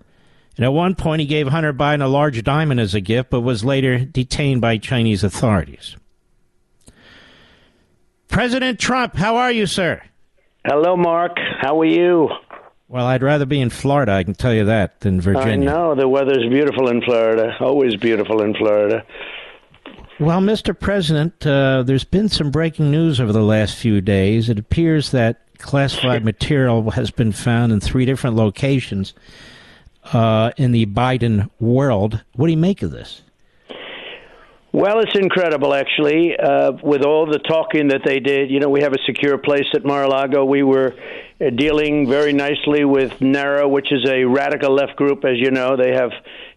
And 0.57 0.65
at 0.65 0.73
one 0.73 0.95
point, 0.95 1.21
he 1.21 1.27
gave 1.27 1.47
Hunter 1.47 1.73
Biden 1.73 2.03
a 2.03 2.07
large 2.07 2.43
diamond 2.43 2.81
as 2.81 2.93
a 2.93 2.99
gift, 2.99 3.29
but 3.29 3.39
was 3.39 3.63
later 3.63 3.99
detained 3.99 4.59
by 4.59 4.77
Chinese 4.77 5.23
authorities. 5.23 5.95
President 8.27 8.81
Trump, 8.81 9.15
how 9.15 9.37
are 9.37 9.51
you, 9.51 9.65
sir? 9.65 10.01
Hello, 10.65 10.95
Mark. 10.95 11.37
How 11.59 11.79
are 11.81 11.85
you? 11.85 12.29
Well, 12.87 13.05
I'd 13.05 13.23
rather 13.23 13.45
be 13.45 13.59
in 13.59 13.69
Florida, 13.69 14.11
I 14.11 14.23
can 14.23 14.35
tell 14.35 14.53
you 14.53 14.65
that, 14.65 14.99
than 14.99 15.21
Virginia. 15.21 15.69
I 15.69 15.73
know. 15.73 15.95
The 15.95 16.07
weather's 16.07 16.47
beautiful 16.49 16.89
in 16.89 17.01
Florida. 17.01 17.55
Always 17.59 17.95
beautiful 17.95 18.41
in 18.41 18.53
Florida. 18.53 19.03
Well, 20.19 20.39
Mr. 20.39 20.77
President, 20.77 21.47
uh, 21.47 21.81
there's 21.83 22.03
been 22.03 22.29
some 22.29 22.51
breaking 22.51 22.91
news 22.91 23.19
over 23.19 23.31
the 23.33 23.41
last 23.41 23.75
few 23.75 24.01
days. 24.01 24.49
It 24.49 24.59
appears 24.59 25.11
that 25.11 25.39
classified 25.57 26.23
material 26.25 26.91
has 26.91 27.09
been 27.09 27.31
found 27.31 27.71
in 27.71 27.79
three 27.79 28.05
different 28.05 28.35
locations 28.35 29.15
uh, 30.13 30.51
in 30.57 30.73
the 30.73 30.85
Biden 30.85 31.49
world. 31.59 32.23
What 32.35 32.47
do 32.47 32.51
you 32.51 32.57
make 32.57 32.83
of 32.83 32.91
this? 32.91 33.23
Well, 34.73 34.99
it's 35.01 35.15
incredible, 35.15 35.73
actually. 35.73 36.37
Uh, 36.37 36.71
with 36.81 37.03
all 37.03 37.25
the 37.25 37.39
talking 37.39 37.89
that 37.89 38.01
they 38.05 38.21
did, 38.21 38.49
you 38.49 38.61
know, 38.61 38.69
we 38.69 38.83
have 38.83 38.93
a 38.93 39.03
secure 39.05 39.37
place 39.37 39.67
at 39.73 39.83
Mar-a-Lago. 39.83 40.45
We 40.45 40.63
were 40.63 40.95
uh, 41.41 41.49
dealing 41.49 42.07
very 42.07 42.31
nicely 42.31 42.85
with 42.85 43.19
NARA, 43.19 43.67
which 43.67 43.91
is 43.91 44.09
a 44.09 44.23
radical 44.23 44.73
left 44.73 44.95
group, 44.95 45.25
as 45.25 45.37
you 45.37 45.51
know. 45.51 45.75
They 45.75 45.91
have 45.91 46.11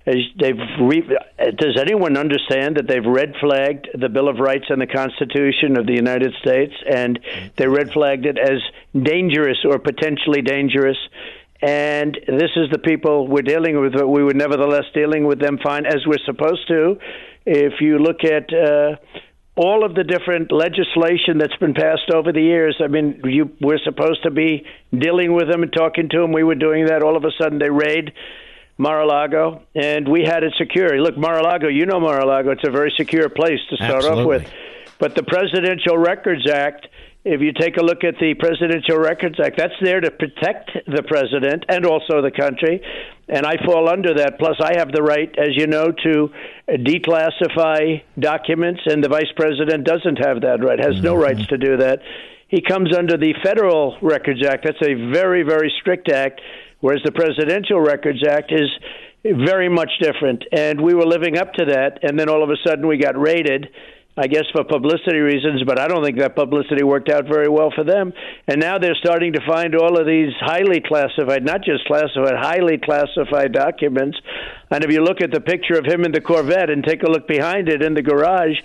they've 0.06 0.60
re- 0.80 1.16
does 1.56 1.76
anyone 1.80 2.16
understand 2.16 2.76
that 2.76 2.86
they've 2.86 3.04
red 3.04 3.34
flagged 3.40 3.88
the 3.98 4.08
Bill 4.08 4.28
of 4.28 4.38
Rights 4.38 4.66
and 4.68 4.80
the 4.80 4.86
Constitution 4.86 5.76
of 5.76 5.86
the 5.86 5.94
United 5.94 6.34
States, 6.40 6.74
and 6.88 7.18
they 7.56 7.66
red 7.66 7.90
flagged 7.90 8.26
it 8.26 8.38
as 8.38 8.60
dangerous 8.94 9.58
or 9.64 9.80
potentially 9.80 10.40
dangerous. 10.40 10.98
And 11.60 12.16
this 12.28 12.50
is 12.56 12.70
the 12.70 12.78
people 12.78 13.26
we're 13.26 13.42
dealing 13.42 13.80
with. 13.80 13.94
But 13.94 14.06
we 14.06 14.22
were 14.22 14.34
nevertheless 14.34 14.84
dealing 14.94 15.24
with 15.26 15.40
them 15.40 15.58
fine 15.64 15.86
as 15.86 16.06
we're 16.06 16.18
supposed 16.24 16.68
to. 16.68 16.98
If 17.46 17.80
you 17.80 17.98
look 17.98 18.24
at 18.24 18.52
uh, 18.52 18.96
all 19.56 19.84
of 19.84 19.94
the 19.94 20.02
different 20.02 20.50
legislation 20.50 21.38
that's 21.38 21.56
been 21.56 21.74
passed 21.74 22.10
over 22.12 22.32
the 22.32 22.42
years. 22.42 22.76
I 22.82 22.88
mean, 22.88 23.20
you, 23.24 23.52
we're 23.60 23.78
supposed 23.78 24.24
to 24.24 24.30
be 24.30 24.66
dealing 24.92 25.32
with 25.32 25.48
them 25.48 25.62
and 25.62 25.72
talking 25.72 26.08
to 26.08 26.20
them. 26.20 26.32
We 26.32 26.42
were 26.42 26.56
doing 26.56 26.86
that. 26.86 27.02
All 27.02 27.16
of 27.16 27.24
a 27.24 27.30
sudden, 27.40 27.58
they 27.58 27.70
raid 27.70 28.12
Mar-a-Lago, 28.78 29.62
and 29.74 30.08
we 30.08 30.24
had 30.24 30.42
it 30.42 30.54
secure. 30.58 31.00
Look, 31.00 31.16
Mar-a-Lago, 31.16 31.68
you 31.68 31.86
know 31.86 32.00
Mar-a-Lago. 32.00 32.50
It's 32.50 32.66
a 32.66 32.70
very 32.70 32.92
secure 32.96 33.28
place 33.28 33.60
to 33.70 33.76
start 33.76 34.04
Absolutely. 34.04 34.36
off 34.36 34.42
with. 34.42 34.52
But 34.98 35.14
the 35.14 35.22
Presidential 35.22 35.96
Records 35.96 36.50
Act, 36.50 36.88
if 37.24 37.40
you 37.40 37.52
take 37.52 37.76
a 37.76 37.82
look 37.82 38.02
at 38.02 38.14
the 38.18 38.34
Presidential 38.34 38.98
Records 38.98 39.38
Act, 39.38 39.56
that's 39.56 39.74
there 39.80 40.00
to 40.00 40.10
protect 40.10 40.72
the 40.86 41.04
president 41.04 41.64
and 41.68 41.86
also 41.86 42.22
the 42.22 42.32
country. 42.32 42.82
And 43.28 43.46
I 43.46 43.56
fall 43.64 43.88
under 43.88 44.14
that. 44.14 44.38
Plus, 44.38 44.56
I 44.60 44.78
have 44.78 44.92
the 44.92 45.02
right, 45.02 45.34
as 45.38 45.56
you 45.56 45.66
know, 45.66 45.90
to 45.90 46.30
declassify 46.68 48.02
documents, 48.18 48.82
and 48.86 49.02
the 49.02 49.08
vice 49.08 49.32
president 49.34 49.84
doesn't 49.84 50.16
have 50.16 50.42
that 50.42 50.62
right, 50.62 50.78
has 50.78 51.00
no 51.00 51.14
mm-hmm. 51.14 51.22
rights 51.22 51.46
to 51.48 51.56
do 51.56 51.78
that. 51.78 52.00
He 52.48 52.60
comes 52.60 52.94
under 52.96 53.16
the 53.16 53.34
Federal 53.42 53.96
Records 54.02 54.44
Act. 54.46 54.64
That's 54.64 54.82
a 54.82 55.10
very, 55.10 55.42
very 55.42 55.72
strict 55.80 56.10
act 56.10 56.40
whereas 56.84 57.00
the 57.02 57.12
Presidential 57.12 57.80
Records 57.80 58.22
Act 58.28 58.52
is 58.52 58.68
very 59.24 59.70
much 59.70 59.90
different. 60.02 60.44
And 60.52 60.78
we 60.78 60.92
were 60.92 61.06
living 61.06 61.38
up 61.38 61.54
to 61.54 61.64
that, 61.64 62.00
and 62.02 62.20
then 62.20 62.28
all 62.28 62.42
of 62.42 62.50
a 62.50 62.56
sudden 62.62 62.86
we 62.86 62.98
got 62.98 63.18
raided. 63.18 63.68
I 64.16 64.28
guess 64.28 64.44
for 64.52 64.62
publicity 64.62 65.18
reasons, 65.18 65.64
but 65.64 65.80
I 65.80 65.88
don't 65.88 66.04
think 66.04 66.18
that 66.18 66.36
publicity 66.36 66.84
worked 66.84 67.08
out 67.08 67.26
very 67.26 67.48
well 67.48 67.72
for 67.74 67.82
them. 67.82 68.12
And 68.46 68.60
now 68.60 68.78
they're 68.78 68.94
starting 68.94 69.32
to 69.32 69.40
find 69.44 69.74
all 69.74 69.98
of 69.98 70.06
these 70.06 70.32
highly 70.38 70.80
classified, 70.80 71.44
not 71.44 71.64
just 71.64 71.84
classified, 71.86 72.36
highly 72.36 72.78
classified 72.78 73.52
documents. 73.52 74.16
And 74.70 74.84
if 74.84 74.92
you 74.92 75.02
look 75.02 75.20
at 75.20 75.32
the 75.32 75.40
picture 75.40 75.74
of 75.74 75.84
him 75.84 76.04
in 76.04 76.12
the 76.12 76.20
Corvette 76.20 76.70
and 76.70 76.84
take 76.84 77.02
a 77.02 77.10
look 77.10 77.26
behind 77.26 77.68
it 77.68 77.82
in 77.82 77.94
the 77.94 78.02
garage, 78.02 78.56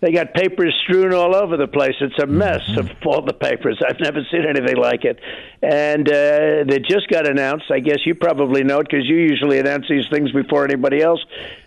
they 0.00 0.10
got 0.10 0.34
papers 0.34 0.76
strewn 0.82 1.14
all 1.14 1.34
over 1.34 1.56
the 1.56 1.68
place. 1.68 1.94
It's 2.00 2.18
a 2.18 2.26
mess 2.26 2.62
mm-hmm. 2.62 2.80
of 2.80 2.90
all 3.06 3.22
the 3.22 3.32
papers. 3.32 3.80
I've 3.86 4.00
never 4.00 4.20
seen 4.32 4.44
anything 4.46 4.76
like 4.76 5.04
it. 5.04 5.20
And 5.62 6.08
uh, 6.08 6.64
they 6.66 6.80
just 6.80 7.08
got 7.08 7.28
announced. 7.28 7.70
I 7.70 7.78
guess 7.78 7.98
you 8.04 8.16
probably 8.16 8.64
know 8.64 8.80
it 8.80 8.88
because 8.90 9.06
you 9.06 9.16
usually 9.16 9.60
announce 9.60 9.86
these 9.88 10.08
things 10.10 10.32
before 10.32 10.64
anybody 10.64 11.02
else. 11.02 11.24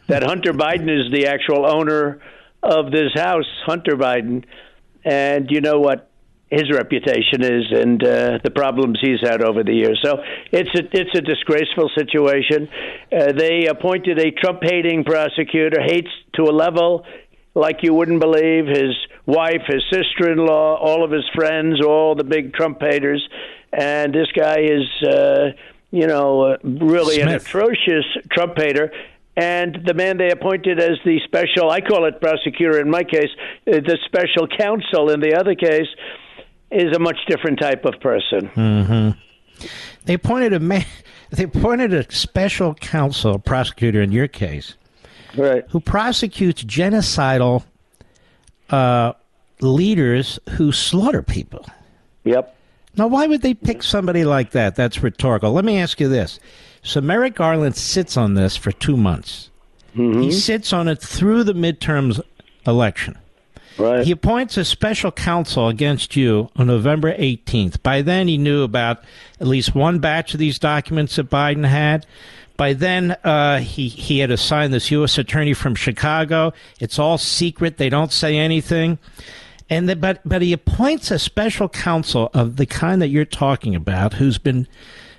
That 0.08 0.24
Hunter 0.24 0.54
Biden 0.54 0.90
is 0.90 1.12
the 1.14 1.28
actual 1.28 1.66
owner 1.66 2.22
of 2.64 2.92
this 2.92 3.14
house, 3.16 3.48
Hunter 3.66 3.96
Biden. 3.96 4.46
And 5.04 5.50
you 5.50 5.62
know 5.62 5.80
what 5.80 6.12
his 6.52 6.70
reputation 6.70 7.42
is 7.42 7.72
and 7.72 8.04
uh, 8.04 8.40
the 8.44 8.52
problems 8.52 9.00
he's 9.02 9.22
had 9.22 9.42
over 9.42 9.64
the 9.64 9.74
years. 9.74 10.00
So 10.04 10.22
it's 10.52 10.70
a 10.76 10.84
it's 10.92 11.18
a 11.18 11.22
disgraceful 11.22 11.90
situation. 11.98 12.68
Uh, 13.12 13.32
they 13.32 13.68
appointed 13.68 14.20
a 14.20 14.32
Trump 14.32 14.60
hating 14.62 15.06
prosecutor, 15.06 15.82
hates 15.82 16.12
to 16.34 16.44
a 16.44 16.52
level 16.52 17.06
like 17.56 17.78
you 17.84 17.94
wouldn't 17.94 18.20
believe. 18.20 18.68
His 18.68 18.96
wife, 19.26 19.64
his 19.66 19.84
sister 19.90 20.30
in 20.30 20.40
law, 20.40 20.76
all 20.76 21.06
of 21.06 21.12
his 21.12 21.26
friends, 21.34 21.82
all 21.82 22.16
the 22.16 22.26
big 22.26 22.54
Trump 22.54 22.82
haters. 22.82 23.28
And 23.72 24.14
this 24.14 24.28
guy 24.36 24.60
is, 24.60 25.08
uh, 25.08 25.52
you 25.90 26.08
know, 26.08 26.42
uh, 26.42 26.58
really 26.64 27.16
Smith. 27.16 27.28
an 27.28 27.36
atrocious 27.36 28.06
Trump 28.30 28.58
hater. 28.58 28.92
And 29.42 29.80
the 29.88 29.96
man 29.96 30.18
they 30.18 30.30
appointed 30.30 30.80
as 30.80 31.00
the 31.04 31.20
special, 31.26 31.72
I 31.72 31.82
call 31.82 32.06
it 32.06 32.22
prosecutor 32.22 32.80
in 32.80 32.92
my 32.92 33.04
case, 33.04 33.30
uh, 33.66 33.72
the 33.72 33.98
special 34.06 34.48
counsel 34.48 35.10
in 35.10 35.20
the 35.20 35.34
other 35.34 35.56
case, 35.56 35.88
is 36.70 36.96
a 36.96 37.00
much 37.00 37.18
different 37.28 37.60
type 37.60 37.84
of 37.84 38.00
person. 38.02 38.52
Mm-hmm. 38.56 39.68
They 40.06 40.14
appointed 40.14 40.54
a 40.54 40.60
man. 40.60 40.86
They 41.34 41.44
appointed 41.44 41.94
a 41.94 42.12
special 42.12 42.74
counsel, 42.74 43.40
prosecutor 43.40 44.02
in 44.02 44.12
your 44.12 44.28
case, 44.28 44.76
right. 45.38 45.64
who 45.70 45.80
prosecutes 45.80 46.62
genocidal 46.62 47.64
uh, 48.70 49.14
leaders 49.62 50.40
who 50.50 50.74
slaughter 50.74 51.22
people. 51.22 51.66
Yep. 52.26 52.54
Now, 52.98 53.08
why 53.08 53.28
would 53.28 53.44
they 53.44 53.54
pick 53.54 53.82
somebody 53.82 54.26
like 54.26 54.52
that? 54.52 54.76
That's 54.76 55.02
rhetorical. 55.02 55.54
Let 55.54 55.64
me 55.64 55.78
ask 55.78 56.02
you 56.02 56.10
this. 56.10 56.42
So, 56.84 57.02
Merrick 57.02 57.36
Garland 57.36 57.76
sits 57.76 58.18
on 58.18 58.34
this 58.34 58.58
for 58.58 58.72
two 58.72 58.98
months. 58.98 59.50
Mm-hmm. 59.96 60.22
He 60.22 60.32
sits 60.32 60.74
on 60.74 60.88
it 60.88 61.02
through 61.02 61.44
the 61.44 61.54
midterms 61.54 62.22
election. 62.66 63.18
Right. 63.78 64.06
He 64.06 64.12
appoints 64.12 64.58
a 64.58 64.66
special 64.66 65.12
counsel 65.12 65.68
against 65.68 66.16
you 66.16 66.50
on 66.56 66.68
November 66.68 67.16
18th. 67.16 67.82
By 67.82 68.02
then, 68.02 68.28
he 68.28 68.38
knew 68.38 68.64
about 68.64 69.04
at 69.40 69.48
least 69.48 69.74
one 69.74 70.00
batch 70.00 70.34
of 70.34 70.40
these 70.40 70.60
documents 70.60 71.16
that 71.16 71.30
Biden 71.30 71.66
had. 71.66 72.06
By 72.58 72.74
then, 72.74 73.12
uh, 73.24 73.60
he 73.60 73.88
he 73.88 74.20
had 74.20 74.30
assigned 74.30 74.74
this 74.74 74.92
U.S. 74.92 75.18
attorney 75.18 75.54
from 75.54 75.74
Chicago. 75.74 76.54
It's 76.80 77.00
all 77.00 77.18
secret; 77.18 77.78
they 77.78 77.90
don't 77.90 78.12
say 78.12 78.38
anything. 78.38 79.00
And 79.70 79.90
the, 79.90 79.96
but 79.96 80.22
but 80.26 80.42
he 80.42 80.54
appoints 80.54 81.10
a 81.10 81.18
special 81.18 81.70
counsel 81.70 82.30
of 82.34 82.58
the 82.58 82.66
kind 82.66 83.02
that 83.02 83.08
you're 83.08 83.26
talking 83.26 83.74
about, 83.74 84.14
who's 84.16 84.38
been 84.38 84.68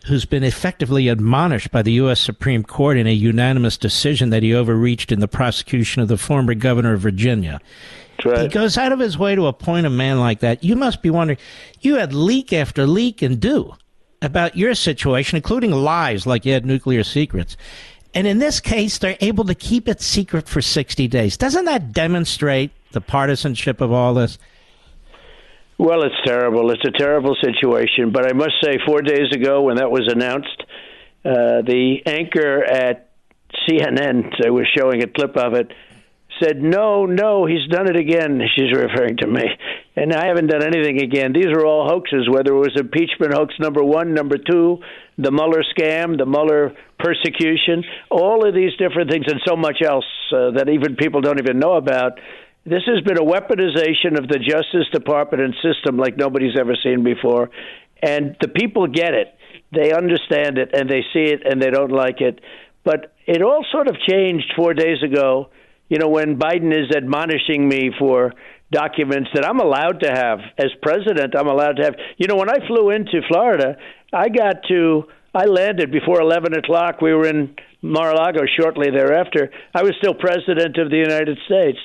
who's 0.07 0.25
been 0.25 0.45
effectively 0.45 1.09
admonished 1.09 1.71
by 1.71 1.83
the 1.83 1.93
U.S. 1.93 2.21
Supreme 2.21 2.63
Court 2.65 2.97
in 2.97 3.07
a 3.07 3.13
unanimous 3.13 3.77
decision 3.77 4.31
that 4.31 4.43
he 4.43 4.55
overreached 4.55 5.13
in 5.13 5.21
the 5.21 5.29
prosecution 5.29 6.03
of 6.03 6.09
the 6.09 6.17
former 6.17 6.55
governor 6.55 6.95
of 6.95 7.01
Virginia. 7.01 7.61
He 8.43 8.49
goes 8.49 8.79
out 8.79 8.93
of 8.93 8.99
his 8.99 9.19
way 9.19 9.35
to 9.35 9.47
appoint 9.47 9.87
a 9.87 9.91
man 9.91 10.21
like 10.21 10.41
that. 10.41 10.63
You 10.63 10.77
must 10.77 11.03
be 11.03 11.11
wondering, 11.11 11.39
you 11.81 11.97
had 11.97 12.15
leak 12.15 12.53
after 12.53 12.87
leak 12.87 13.23
and 13.23 13.41
do 13.41 13.75
about 14.21 14.57
your 14.57 14.75
situation, 14.75 15.37
including 15.37 15.73
lies 15.73 16.27
like 16.27 16.45
you 16.45 16.53
had 16.53 16.65
nuclear 16.65 17.03
secrets. 17.03 17.57
And 18.15 18.27
in 18.27 18.39
this 18.39 18.61
case, 18.61 18.99
they're 18.99 19.17
able 19.21 19.45
to 19.45 19.55
keep 19.55 19.89
it 19.89 20.01
secret 20.01 20.49
for 20.49 20.61
60 20.63 21.09
days. 21.09 21.37
Doesn't 21.37 21.65
that 21.65 21.93
demonstrate 21.93 22.71
the 22.93 23.01
partisanship 23.01 23.81
of 23.81 23.91
all 23.91 24.15
this? 24.15 24.39
Well, 25.83 26.05
it's 26.05 26.15
terrible. 26.25 26.71
It's 26.71 26.85
a 26.87 26.97
terrible 26.97 27.35
situation. 27.43 28.13
But 28.13 28.31
I 28.31 28.35
must 28.35 28.55
say, 28.63 28.79
four 28.87 29.03
days 29.03 29.33
ago, 29.35 29.63
when 29.63 29.79
that 29.79 29.91
was 29.91 30.07
announced, 30.07 30.63
uh, 31.25 31.67
the 31.67 31.97
anchor 32.07 32.63
at 32.63 33.11
CNN, 33.67 34.31
they 34.41 34.49
were 34.49 34.65
showing 34.79 35.03
a 35.03 35.09
clip 35.09 35.37
of 35.37 35.55
it, 35.55 35.73
said, 36.41 36.63
No, 36.63 37.05
no, 37.05 37.47
he's 37.47 37.67
done 37.69 37.91
it 37.91 37.97
again. 37.97 38.41
She's 38.55 38.73
referring 38.73 39.17
to 39.23 39.27
me. 39.27 39.43
And 39.97 40.13
I 40.13 40.29
haven't 40.29 40.47
done 40.47 40.63
anything 40.63 41.03
again. 41.03 41.33
These 41.33 41.51
are 41.53 41.67
all 41.67 41.89
hoaxes, 41.89 42.29
whether 42.31 42.55
it 42.55 42.59
was 42.59 42.77
impeachment 42.77 43.35
hoax 43.35 43.53
number 43.59 43.83
one, 43.83 44.15
number 44.15 44.37
two, 44.39 44.79
the 45.19 45.33
Mueller 45.33 45.65
scam, 45.77 46.17
the 46.17 46.27
Mueller 46.27 46.77
persecution, 47.01 47.83
all 48.09 48.47
of 48.47 48.55
these 48.55 48.71
different 48.79 49.11
things, 49.11 49.25
and 49.27 49.41
so 49.45 49.57
much 49.57 49.83
else 49.85 50.07
uh, 50.33 50.53
that 50.53 50.69
even 50.69 50.95
people 50.95 51.23
don't 51.23 51.41
even 51.41 51.59
know 51.59 51.73
about. 51.73 52.21
This 52.65 52.83
has 52.87 53.03
been 53.05 53.19
a 53.19 53.25
weaponization 53.25 54.19
of 54.19 54.29
the 54.29 54.39
Justice 54.39 54.89
Department 54.93 55.43
and 55.43 55.55
system 55.63 55.97
like 55.97 56.17
nobody's 56.17 56.59
ever 56.59 56.77
seen 56.83 57.03
before. 57.03 57.51
And 58.03 58.37
the 58.41 58.49
people 58.49 58.87
get 58.87 59.15
it. 59.15 59.35
They 59.73 59.93
understand 59.93 60.59
it 60.59 60.71
and 60.75 60.89
they 60.89 61.03
see 61.13 61.25
it 61.25 61.43
and 61.45 61.61
they 61.61 61.71
don't 61.71 61.93
like 61.93 62.21
it. 62.21 62.41
But 62.85 63.15
it 63.27 63.43
all 63.43 63.65
sort 63.71 63.89
of 63.89 63.97
changed 64.09 64.53
four 64.57 64.75
days 64.75 65.03
ago 65.03 65.51
you 65.93 65.99
know, 65.99 66.09
when 66.09 66.39
Biden 66.39 66.73
is 66.73 66.91
admonishing 66.97 67.69
me 67.69 67.91
for 67.99 68.33
documents 68.71 69.29
that 69.35 69.45
I'm 69.45 69.61
allowed 69.61 70.01
to 70.01 70.11
have 70.11 70.39
as 70.57 70.71
president, 70.81 71.35
I'm 71.39 71.49
allowed 71.49 71.77
to 71.77 71.85
have. 71.85 71.97
You 72.17 72.29
know, 72.29 72.37
when 72.37 72.49
I 72.49 72.67
flew 72.67 72.89
into 72.89 73.21
Florida, 73.29 73.77
I 74.11 74.31
got 74.31 74.63
to, 74.69 75.05
I 75.35 75.45
landed 75.45 75.93
before 75.93 76.23
11 76.23 76.55
o'clock. 76.55 77.03
We 77.03 77.13
were 77.13 77.27
in 77.27 77.57
Mar-a-Lago 77.83 78.41
shortly 78.59 78.89
thereafter. 78.91 79.51
I 79.75 79.83
was 79.83 79.93
still 79.99 80.15
president 80.15 80.79
of 80.79 80.89
the 80.89 80.97
United 80.97 81.37
States. 81.45 81.79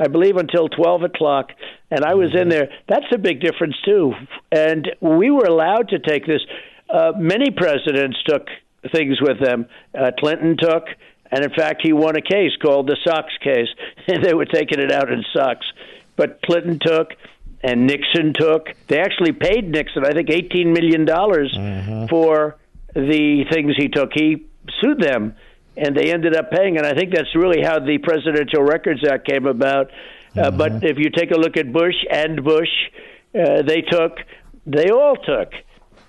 I 0.00 0.08
believe 0.08 0.36
until 0.36 0.68
12 0.68 1.02
o'clock, 1.02 1.50
and 1.90 2.04
I 2.04 2.14
was 2.14 2.34
in 2.34 2.48
there. 2.48 2.68
That's 2.88 3.06
a 3.14 3.18
big 3.18 3.40
difference, 3.40 3.76
too. 3.84 4.14
And 4.50 4.90
we 5.00 5.30
were 5.30 5.44
allowed 5.44 5.90
to 5.90 5.98
take 5.98 6.26
this. 6.26 6.40
Uh, 6.88 7.12
many 7.18 7.50
presidents 7.50 8.16
took 8.26 8.46
things 8.92 9.20
with 9.20 9.38
them. 9.40 9.66
Uh, 9.96 10.10
Clinton 10.18 10.56
took, 10.58 10.84
and 11.30 11.44
in 11.44 11.50
fact, 11.50 11.80
he 11.82 11.92
won 11.92 12.16
a 12.16 12.22
case 12.22 12.52
called 12.62 12.86
the 12.88 12.96
socks 13.04 13.34
case. 13.44 13.68
they 14.22 14.32
were 14.34 14.46
taking 14.46 14.80
it 14.80 14.90
out 14.90 15.12
in 15.12 15.22
socks. 15.34 15.66
But 16.16 16.40
Clinton 16.42 16.78
took 16.82 17.10
and 17.62 17.86
Nixon 17.86 18.32
took. 18.32 18.68
They 18.88 18.98
actually 19.00 19.32
paid 19.32 19.68
Nixon, 19.68 20.04
I 20.04 20.12
think, 20.12 20.28
$18 20.28 20.72
million 20.72 21.04
Mm-hmm. 21.06 22.06
for 22.06 22.56
the 22.94 23.44
things 23.52 23.74
he 23.76 23.88
took. 23.88 24.10
He 24.14 24.46
sued 24.80 25.00
them, 25.00 25.36
and 25.80 25.96
they 25.96 26.12
ended 26.12 26.36
up 26.36 26.50
paying. 26.50 26.76
And 26.76 26.86
I 26.86 26.94
think 26.94 27.14
that's 27.14 27.34
really 27.34 27.62
how 27.62 27.78
the 27.80 27.98
Presidential 27.98 28.62
Records 28.62 29.00
Act 29.08 29.26
came 29.26 29.46
about. 29.46 29.90
Uh, 30.36 30.50
but 30.50 30.84
if 30.84 30.98
you 30.98 31.10
take 31.10 31.30
a 31.32 31.38
look 31.38 31.56
at 31.56 31.72
Bush 31.72 31.96
and 32.10 32.44
Bush, 32.44 32.68
uh, 33.34 33.62
they 33.62 33.80
took, 33.80 34.18
they 34.66 34.90
all 34.90 35.16
took. 35.16 35.52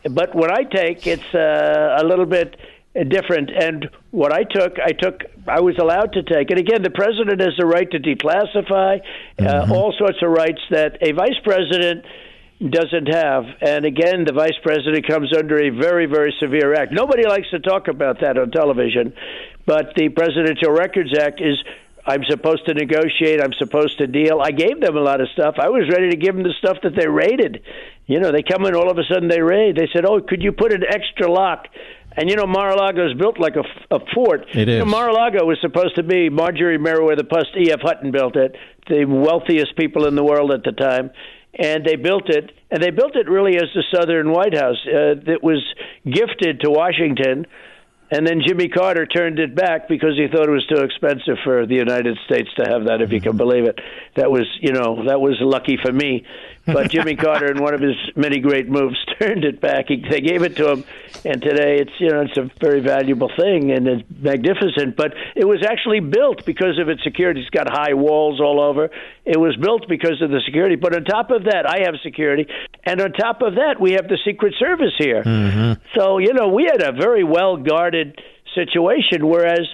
But 0.04 0.36
what 0.36 0.52
I 0.52 0.64
take, 0.64 1.08
it's 1.08 1.34
uh, 1.34 1.98
a 2.00 2.04
little 2.04 2.26
bit 2.26 2.56
different. 3.08 3.50
And 3.50 3.90
what 4.12 4.34
I 4.34 4.44
took, 4.44 4.78
I 4.84 4.92
took, 4.92 5.22
I 5.48 5.62
was 5.62 5.78
allowed 5.80 6.14
to 6.14 6.24
take. 6.24 6.52
And 6.52 6.60
again, 6.60 6.84
the 6.84 6.92
president 6.92 7.40
has 7.40 7.54
the 7.58 7.66
right 7.66 7.90
to 7.92 8.00
declassify 8.00 9.02
uh, 9.40 9.74
all 9.74 9.94
sorts 9.98 10.18
of 10.22 10.30
rights 10.30 10.62
that 10.70 10.98
a 11.02 11.14
vice 11.14 11.40
president 11.44 12.06
doesn't 12.70 13.08
have. 13.08 13.46
And 13.62 13.86
again, 13.86 14.26
the 14.26 14.34
vice 14.34 14.58
president 14.62 15.08
comes 15.08 15.36
under 15.36 15.58
a 15.58 15.70
very, 15.70 16.06
very 16.06 16.34
severe 16.40 16.74
act. 16.74 16.92
Nobody 16.92 17.28
likes 17.28 17.50
to 17.52 17.60
talk 17.60 17.88
about 17.88 18.22
that 18.22 18.38
on 18.38 18.52
television, 18.52 19.14
but 19.66 19.94
the 19.96 20.10
Presidential 20.10 20.72
Records 20.72 21.18
Act 21.18 21.42
is. 21.42 21.58
I'm 22.04 22.24
supposed 22.28 22.66
to 22.66 22.74
negotiate. 22.74 23.44
I'm 23.44 23.54
supposed 23.54 24.00
to 24.00 24.08
deal. 24.08 24.42
I 24.42 24.50
gave 24.50 24.82
them 24.82 24.98
a 24.98 25.00
lot 25.00 25.22
of 25.22 25.28
stuff. 25.34 25.58
I 25.60 25.70
was 25.70 25.88
ready 25.88 26.10
to 26.10 26.16
give 26.16 26.34
them 26.34 26.42
the 26.42 26.54
stuff 26.58 26.78
that 26.82 26.96
they 26.96 27.08
raided. 27.08 27.62
You 28.08 28.20
know, 28.20 28.32
they 28.32 28.42
come 28.42 28.66
in 28.66 28.74
all 28.74 28.90
of 28.90 28.98
a 28.98 29.04
sudden 29.04 29.30
they 29.30 29.40
raid. 29.40 29.76
They 29.76 29.88
said, 29.94 30.04
"Oh, 30.04 30.20
could 30.20 30.42
you 30.42 30.52
put 30.52 30.74
an 30.74 30.84
extra 30.84 31.32
lock 31.32 31.68
and 32.16 32.30
you 32.30 32.36
know, 32.36 32.46
Mar-a-Lago 32.46 33.10
is 33.10 33.18
built 33.18 33.40
like 33.40 33.56
a, 33.56 33.64
a 33.94 34.00
fort. 34.14 34.46
It 34.54 34.68
is. 34.68 34.74
You 34.74 34.80
know, 34.80 34.86
Mar-a-Lago 34.86 35.46
was 35.46 35.58
supposed 35.62 35.96
to 35.96 36.04
be 36.04 36.30
Marjorie 36.30 36.78
Merriweather 36.78 37.24
Post, 37.24 37.50
E.F. 37.58 37.80
Hutton 37.82 38.12
built 38.12 38.36
it, 38.36 38.56
the 38.90 39.06
wealthiest 39.06 39.78
people 39.78 40.06
in 40.06 40.16
the 40.16 40.24
world 40.24 40.52
at 40.52 40.64
the 40.64 40.74
time, 40.74 41.12
and 41.58 41.86
they 41.86 41.96
built 41.96 42.30
it, 42.30 42.52
and 42.70 42.82
they 42.82 42.92
built 42.92 43.16
it 43.16 43.30
really 43.30 43.58
as 43.58 43.70
the 43.76 43.84
Southern 43.94 44.32
White 44.32 44.56
House. 44.56 44.78
Uh, 44.86 45.16
that 45.26 45.40
was 45.42 45.64
gifted 46.06 46.62
to 46.62 46.70
Washington, 46.70 47.46
and 48.12 48.28
then 48.28 48.42
Jimmy 48.46 48.68
Carter 48.68 49.06
turned 49.06 49.40
it 49.40 49.56
back 49.56 49.88
because 49.88 50.18
he 50.18 50.28
thought 50.28 50.48
it 50.48 50.52
was 50.52 50.66
too 50.68 50.84
expensive 50.84 51.38
for 51.44 51.66
the 51.66 51.76
United 51.76 52.18
States 52.26 52.50
to 52.58 52.70
have 52.70 52.86
that. 52.86 53.02
If 53.02 53.12
you 53.12 53.22
can 53.22 53.38
believe 53.38 53.66
it, 53.66 53.80
that 54.16 54.30
was 54.30 54.48
you 54.60 54.74
know 54.74 55.06
that 55.08 55.20
was 55.20 55.38
lucky 55.40 55.78
for 55.82 55.92
me. 55.92 56.26
But 56.66 56.92
Jimmy 56.92 57.16
Carter, 57.16 57.52
in 57.52 57.62
one 57.62 57.74
of 57.74 57.82
his 57.82 57.96
many 58.16 58.40
great 58.40 58.70
moves, 58.70 58.98
turned 59.20 59.44
it 59.44 59.60
back. 59.60 59.86
He, 59.88 60.04
they 60.10 60.22
gave 60.22 60.44
it 60.44 60.56
to 60.58 60.72
him, 60.72 60.84
and 61.26 61.42
today 61.42 61.78
it's 61.80 61.92
you 62.00 62.10
know 62.10 62.22
it's 62.22 62.38
a 62.38 62.50
very 62.60 62.82
valuable 62.82 63.32
thing 63.36 63.72
and 63.72 63.88
it's 63.88 64.04
magnificent. 64.10 64.96
But 64.96 65.14
it 65.36 65.46
was 65.46 65.66
actually 65.68 66.00
built 66.00 66.46
because 66.46 66.80
of 66.80 66.90
its 66.90 67.04
security. 67.04 67.42
It's 67.42 67.50
got 67.50 67.68
high 67.70 67.94
walls 67.94 68.40
all 68.40 68.60
over. 68.62 68.90
It 69.26 69.40
was 69.40 69.56
built 69.58 69.88
because 69.88 70.22
of 70.22 70.30
the 70.30 70.42
security. 70.46 70.76
But 70.76 70.96
on 70.96 71.04
top 71.04 71.32
of 71.32 71.46
that, 71.46 71.66
I 71.68 71.84
have 71.86 71.96
security, 72.04 72.48
and 72.86 73.02
on 73.02 73.12
top 73.14 73.42
of 73.42 73.56
that, 73.56 73.80
we 73.80 73.94
have 73.94 74.08
the 74.08 74.18
Secret 74.26 74.54
Service 74.60 74.94
here. 74.98 75.24
Mm-hmm. 75.24 75.82
So 75.98 76.20
you 76.20 76.34
know 76.34 76.50
we 76.50 76.70
had 76.72 76.82
a 76.82 76.92
very 76.92 77.24
well 77.24 77.58
guarded 77.58 78.20
situation, 78.54 79.28
whereas 79.28 79.68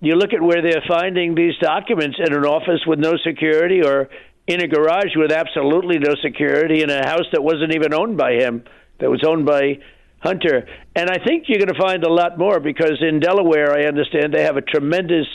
you 0.00 0.14
look 0.16 0.32
at 0.32 0.42
where 0.42 0.60
they're 0.60 0.82
finding 0.88 1.34
these 1.34 1.54
documents 1.60 2.18
in 2.18 2.34
an 2.34 2.44
office 2.44 2.80
with 2.86 2.98
no 2.98 3.12
security 3.24 3.82
or 3.84 4.08
in 4.52 4.60
a 4.62 4.68
garage 4.68 5.16
with 5.16 5.32
absolutely 5.32 5.98
no 5.98 6.14
security 6.22 6.82
in 6.82 6.90
a 6.90 7.06
house 7.06 7.26
that 7.32 7.42
wasn't 7.42 7.74
even 7.74 7.94
owned 7.94 8.16
by 8.16 8.32
him, 8.32 8.64
that 9.00 9.10
was 9.10 9.22
owned 9.26 9.46
by 9.46 9.78
Hunter. 10.20 10.66
And 10.94 11.10
I 11.10 11.18
think 11.24 11.44
you're 11.48 11.58
going 11.58 11.74
to 11.74 11.80
find 11.80 12.04
a 12.04 12.12
lot 12.12 12.38
more 12.38 12.60
because 12.60 12.98
in 13.00 13.18
Delaware, 13.18 13.72
I 13.72 13.86
understand 13.86 14.32
they 14.32 14.44
have 14.44 14.56
a 14.56 14.62
tremendous 14.62 15.26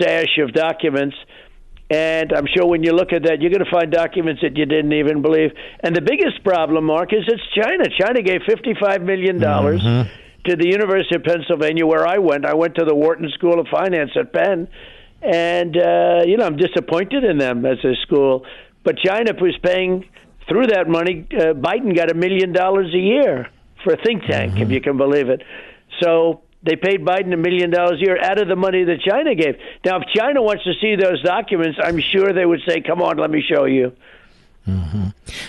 sash 0.00 0.38
of 0.38 0.52
documents. 0.54 1.16
And 1.90 2.32
I'm 2.32 2.46
sure 2.46 2.66
when 2.66 2.82
you 2.82 2.92
look 2.92 3.12
at 3.12 3.24
that, 3.24 3.42
you're 3.42 3.50
going 3.50 3.64
to 3.64 3.70
find 3.70 3.92
documents 3.92 4.40
that 4.40 4.56
you 4.56 4.64
didn't 4.64 4.94
even 4.94 5.20
believe. 5.20 5.50
And 5.80 5.94
the 5.94 6.00
biggest 6.00 6.42
problem, 6.42 6.86
Mark, 6.86 7.12
is 7.12 7.24
it's 7.26 7.42
China. 7.54 7.84
China 8.00 8.22
gave 8.22 8.40
$55 8.48 9.04
million 9.04 9.38
mm-hmm. 9.38 10.08
to 10.48 10.56
the 10.56 10.66
University 10.66 11.16
of 11.16 11.24
Pennsylvania, 11.24 11.84
where 11.84 12.08
I 12.08 12.16
went. 12.16 12.46
I 12.46 12.54
went 12.54 12.76
to 12.76 12.86
the 12.86 12.94
Wharton 12.94 13.28
School 13.34 13.60
of 13.60 13.66
Finance 13.68 14.12
at 14.18 14.32
Penn, 14.32 14.68
and 15.22 15.76
uh, 15.76 16.22
you 16.26 16.36
know 16.36 16.44
I'm 16.44 16.56
disappointed 16.56 17.24
in 17.24 17.38
them 17.38 17.64
as 17.64 17.78
a 17.84 17.94
school. 18.02 18.44
But 18.84 18.98
China 18.98 19.32
was 19.40 19.56
paying 19.62 20.04
through 20.48 20.68
that 20.68 20.88
money. 20.88 21.26
Uh, 21.30 21.54
Biden 21.54 21.94
got 21.94 22.10
a 22.10 22.14
million 22.14 22.52
dollars 22.52 22.92
a 22.94 22.98
year 22.98 23.48
for 23.84 23.92
a 23.92 23.96
think 23.96 24.24
tank, 24.24 24.58
if 24.58 24.70
you 24.70 24.80
can 24.80 24.96
believe 24.96 25.28
it. 25.28 25.42
So 26.00 26.42
they 26.64 26.76
paid 26.76 27.04
Biden 27.04 27.32
a 27.32 27.36
million 27.36 27.70
dollars 27.70 28.00
a 28.00 28.04
year 28.04 28.22
out 28.22 28.40
of 28.40 28.48
the 28.48 28.56
money 28.56 28.84
that 28.84 29.00
China 29.00 29.34
gave. 29.34 29.56
Now, 29.84 29.98
if 29.98 30.04
China 30.14 30.42
wants 30.42 30.64
to 30.64 30.72
see 30.80 30.96
those 30.96 31.22
documents, 31.22 31.78
I'm 31.82 32.00
sure 32.00 32.32
they 32.32 32.46
would 32.46 32.60
say, 32.66 32.80
"Come 32.80 33.02
on, 33.02 33.18
let 33.18 33.30
me 33.30 33.42
show 33.42 33.64
you." 33.64 33.92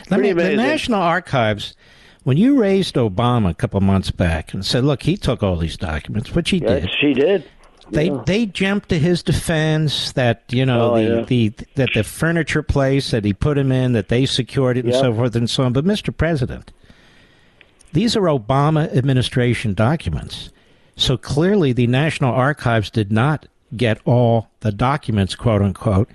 Let 0.10 0.20
me, 0.20 0.34
the. 0.34 0.56
National 0.56 1.02
Archives, 1.02 1.76
when 2.24 2.38
you 2.38 2.60
raised 2.60 2.96
Obama 2.96 3.52
a 3.52 3.54
couple 3.54 3.80
months 3.82 4.12
back 4.12 4.54
and 4.54 4.66
said, 4.66 4.84
"Look, 4.84 5.04
he 5.04 5.18
took 5.18 5.44
all 5.44 5.58
these 5.58 5.78
documents," 5.78 6.34
which 6.34 6.50
he 6.50 6.60
did. 6.60 6.84
Yes, 6.84 6.94
he 7.00 7.14
did. 7.14 7.50
They 7.94 8.08
Yeah. 8.08 8.24
they 8.26 8.46
jumped 8.46 8.90
to 8.90 9.00
his 9.00 9.22
defense 9.24 10.12
that 10.14 10.44
you 10.50 10.66
know 10.66 10.94
Oh, 10.94 10.96
the, 10.96 11.04
yeah. 11.04 11.22
the 11.26 11.52
that 11.76 11.90
the 11.94 12.04
furniture 12.04 12.64
place 12.64 13.12
that 13.12 13.24
he 13.26 13.34
put 13.34 13.58
him 13.58 13.72
in 13.72 13.94
that 13.94 14.10
they 14.10 14.26
secured 14.26 14.78
it 14.78 14.86
and 14.86 14.94
so 14.94 15.14
forth 15.14 15.36
and 15.36 15.50
so 15.50 15.64
on. 15.64 15.74
But 15.74 15.86
Mr. 15.86 16.16
President, 16.16 16.72
these 17.94 18.16
are 18.16 18.22
Obama 18.24 18.92
administration 18.96 19.74
documents, 19.74 20.50
so 20.96 21.18
clearly 21.18 21.74
the 21.74 21.88
National 21.88 22.34
Archives 22.34 22.90
did 22.90 23.12
not 23.12 23.48
get 23.78 24.00
all 24.06 24.50
the 24.62 24.72
documents, 24.72 25.36
quote 25.36 25.62
unquote, 25.62 26.10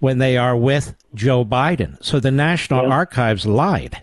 when 0.00 0.18
they 0.18 0.36
are 0.36 0.56
with 0.56 0.94
Joe 1.14 1.44
Biden. 1.44 1.96
So 2.02 2.20
the 2.20 2.30
National 2.30 2.90
Archives 2.92 3.46
lied. 3.46 4.00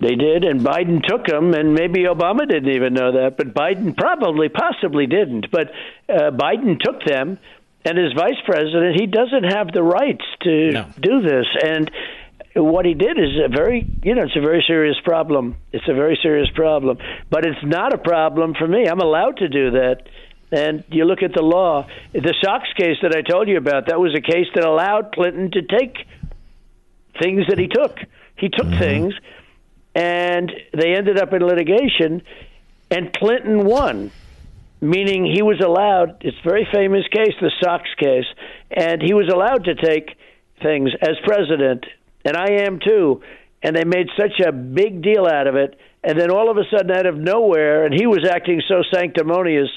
They 0.00 0.14
did, 0.14 0.44
and 0.44 0.60
Biden 0.60 1.02
took 1.06 1.26
them, 1.26 1.52
and 1.52 1.74
maybe 1.74 2.04
Obama 2.04 2.48
didn't 2.48 2.74
even 2.74 2.94
know 2.94 3.12
that, 3.12 3.36
but 3.36 3.52
Biden 3.52 3.94
probably, 3.94 4.48
possibly 4.48 5.06
didn't. 5.06 5.50
But 5.50 5.70
uh, 6.08 6.30
Biden 6.30 6.80
took 6.80 7.04
them, 7.04 7.38
and 7.84 7.98
as 7.98 8.12
vice 8.14 8.40
president, 8.46 8.98
he 8.98 9.06
doesn't 9.06 9.44
have 9.44 9.72
the 9.72 9.82
rights 9.82 10.24
to 10.42 10.86
do 10.98 11.20
this. 11.20 11.46
And 11.62 11.90
what 12.56 12.86
he 12.86 12.94
did 12.94 13.18
is 13.18 13.38
a 13.44 13.48
very, 13.48 13.86
you 14.02 14.14
know, 14.14 14.22
it's 14.22 14.36
a 14.36 14.40
very 14.40 14.64
serious 14.66 14.96
problem. 15.04 15.56
It's 15.72 15.88
a 15.88 15.94
very 15.94 16.18
serious 16.22 16.48
problem, 16.54 16.98
but 17.28 17.44
it's 17.44 17.62
not 17.62 17.92
a 17.92 17.98
problem 17.98 18.54
for 18.58 18.66
me. 18.66 18.86
I'm 18.88 19.00
allowed 19.00 19.36
to 19.38 19.48
do 19.48 19.72
that. 19.72 20.02
And 20.50 20.82
you 20.88 21.04
look 21.04 21.22
at 21.22 21.32
the 21.32 21.42
law. 21.42 21.86
The 22.12 22.34
socks 22.42 22.72
case 22.76 22.96
that 23.02 23.14
I 23.14 23.22
told 23.22 23.48
you 23.48 23.56
about, 23.56 23.86
that 23.86 24.00
was 24.00 24.14
a 24.16 24.20
case 24.20 24.46
that 24.54 24.64
allowed 24.64 25.12
Clinton 25.12 25.50
to 25.52 25.62
take 25.62 25.96
things 27.22 27.46
that 27.48 27.58
he 27.58 27.68
took. 27.68 27.98
He 28.36 28.48
took 28.48 28.66
mm-hmm. 28.66 28.78
things, 28.78 29.14
and 29.94 30.50
they 30.72 30.94
ended 30.94 31.18
up 31.18 31.32
in 31.32 31.42
litigation, 31.42 32.22
and 32.90 33.12
Clinton 33.12 33.64
won, 33.64 34.10
meaning 34.80 35.26
he 35.26 35.42
was 35.42 35.60
allowed. 35.60 36.18
It's 36.20 36.36
a 36.44 36.48
very 36.48 36.66
famous 36.72 37.06
case, 37.08 37.34
the 37.40 37.52
socks 37.62 37.90
case, 37.98 38.26
and 38.70 39.02
he 39.02 39.14
was 39.14 39.28
allowed 39.28 39.64
to 39.64 39.74
take 39.74 40.16
things 40.62 40.90
as 41.00 41.16
president, 41.24 41.86
and 42.24 42.36
I 42.36 42.64
am 42.64 42.80
too. 42.80 43.22
And 43.62 43.76
they 43.76 43.84
made 43.84 44.06
such 44.18 44.40
a 44.40 44.52
big 44.52 45.02
deal 45.02 45.26
out 45.26 45.46
of 45.46 45.54
it, 45.54 45.78
and 46.02 46.18
then 46.18 46.30
all 46.30 46.50
of 46.50 46.56
a 46.56 46.64
sudden, 46.70 46.90
out 46.90 47.06
of 47.06 47.16
nowhere, 47.16 47.84
and 47.84 47.92
he 47.92 48.06
was 48.06 48.26
acting 48.26 48.62
so 48.66 48.82
sanctimonious, 48.90 49.68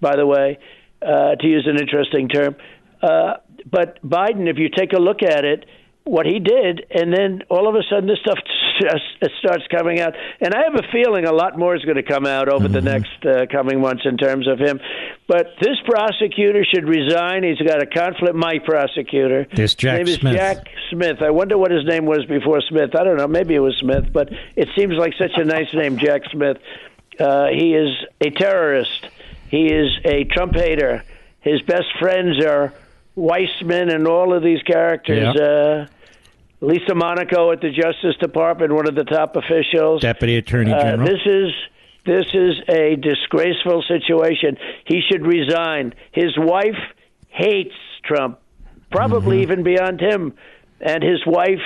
by 0.00 0.14
the 0.14 0.24
way, 0.24 0.58
uh, 1.02 1.34
to 1.34 1.46
use 1.46 1.66
an 1.66 1.76
interesting 1.80 2.28
term. 2.28 2.54
Uh, 3.02 3.34
but 3.68 4.00
Biden, 4.08 4.48
if 4.48 4.58
you 4.58 4.68
take 4.68 4.92
a 4.92 5.00
look 5.00 5.22
at 5.22 5.44
it, 5.44 5.64
what 6.04 6.26
he 6.26 6.40
did, 6.40 6.84
and 6.90 7.12
then 7.12 7.42
all 7.48 7.68
of 7.68 7.76
a 7.76 7.82
sudden 7.88 8.08
this 8.08 8.18
stuff 8.20 8.38
just 8.80 9.34
starts 9.38 9.64
coming 9.70 10.00
out. 10.00 10.14
And 10.40 10.52
I 10.52 10.62
have 10.64 10.74
a 10.74 10.86
feeling 10.90 11.24
a 11.24 11.32
lot 11.32 11.58
more 11.58 11.76
is 11.76 11.84
going 11.84 11.96
to 11.96 12.02
come 12.02 12.26
out 12.26 12.48
over 12.48 12.64
mm-hmm. 12.64 12.72
the 12.72 12.80
next 12.80 13.24
uh, 13.24 13.46
coming 13.50 13.80
months 13.80 14.02
in 14.04 14.16
terms 14.16 14.48
of 14.48 14.58
him. 14.58 14.80
But 15.28 15.46
this 15.60 15.76
prosecutor 15.84 16.64
should 16.64 16.88
resign. 16.88 17.44
He's 17.44 17.58
got 17.58 17.82
a 17.82 17.86
conflict. 17.86 18.34
My 18.34 18.58
prosecutor, 18.58 19.46
this 19.54 19.74
Jack 19.74 20.00
his 20.00 20.08
name 20.08 20.18
Smith. 20.18 20.34
is 20.34 20.38
Jack 20.38 20.68
Smith. 20.90 21.22
I 21.22 21.30
wonder 21.30 21.56
what 21.56 21.70
his 21.70 21.84
name 21.86 22.04
was 22.04 22.24
before 22.26 22.60
Smith. 22.62 22.96
I 22.96 23.04
don't 23.04 23.16
know. 23.16 23.28
Maybe 23.28 23.54
it 23.54 23.60
was 23.60 23.76
Smith, 23.76 24.12
but 24.12 24.30
it 24.56 24.68
seems 24.76 24.94
like 24.94 25.14
such 25.18 25.32
a 25.36 25.44
nice 25.44 25.72
name, 25.72 25.98
Jack 25.98 26.22
Smith. 26.32 26.58
Uh, 27.18 27.46
he 27.46 27.74
is 27.74 27.90
a 28.20 28.30
terrorist. 28.30 29.06
He 29.48 29.66
is 29.66 29.90
a 30.04 30.24
Trump 30.24 30.54
hater. 30.54 31.04
His 31.40 31.60
best 31.62 31.86
friends 32.00 32.42
are 32.44 32.72
Weissmann 33.16 33.94
and 33.94 34.06
all 34.08 34.34
of 34.34 34.42
these 34.42 34.62
characters. 34.62 35.34
Yep. 35.34 35.36
Uh, 35.36 35.86
Lisa 36.64 36.94
Monaco 36.94 37.50
at 37.50 37.60
the 37.60 37.70
Justice 37.70 38.16
Department, 38.20 38.72
one 38.72 38.88
of 38.88 38.94
the 38.94 39.04
top 39.04 39.36
officials. 39.36 40.00
Deputy 40.02 40.36
Attorney 40.36 40.72
Uh, 40.72 40.80
General. 40.82 41.06
this 41.08 41.20
is 41.26 41.50
this 42.04 42.26
is 42.34 42.54
a 42.68 42.96
disgraceful 42.96 43.82
situation. 43.86 44.56
He 44.86 45.02
should 45.08 45.24
resign. 45.26 45.94
His 46.12 46.36
wife 46.36 46.78
hates 47.28 47.74
Trump, 48.04 48.38
probably 48.90 49.36
Mm-hmm. 49.42 49.52
even 49.52 49.62
beyond 49.64 50.00
him, 50.00 50.34
and 50.80 51.02
his 51.02 51.24
wife 51.26 51.62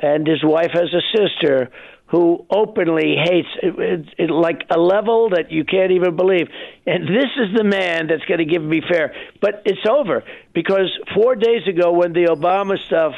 and 0.00 0.26
his 0.26 0.42
wife 0.44 0.70
has 0.72 0.92
a 0.94 1.02
sister 1.16 1.70
who 2.10 2.46
openly 2.50 3.16
hates 3.22 3.48
it, 3.62 4.30
like 4.30 4.62
a 4.70 4.78
level 4.78 5.30
that 5.30 5.52
you 5.52 5.64
can't 5.64 5.92
even 5.92 6.16
believe. 6.16 6.48
And 6.86 7.04
this 7.04 7.30
is 7.36 7.54
the 7.54 7.64
man 7.64 8.06
that's 8.06 8.24
going 8.24 8.38
to 8.38 8.46
give 8.46 8.62
me 8.62 8.80
fair. 8.80 9.14
But 9.42 9.62
it's 9.66 9.86
over 9.88 10.24
because 10.54 10.90
four 11.14 11.34
days 11.34 11.66
ago, 11.68 11.92
when 11.92 12.14
the 12.14 12.24
Obama 12.30 12.78
stuff 12.78 13.12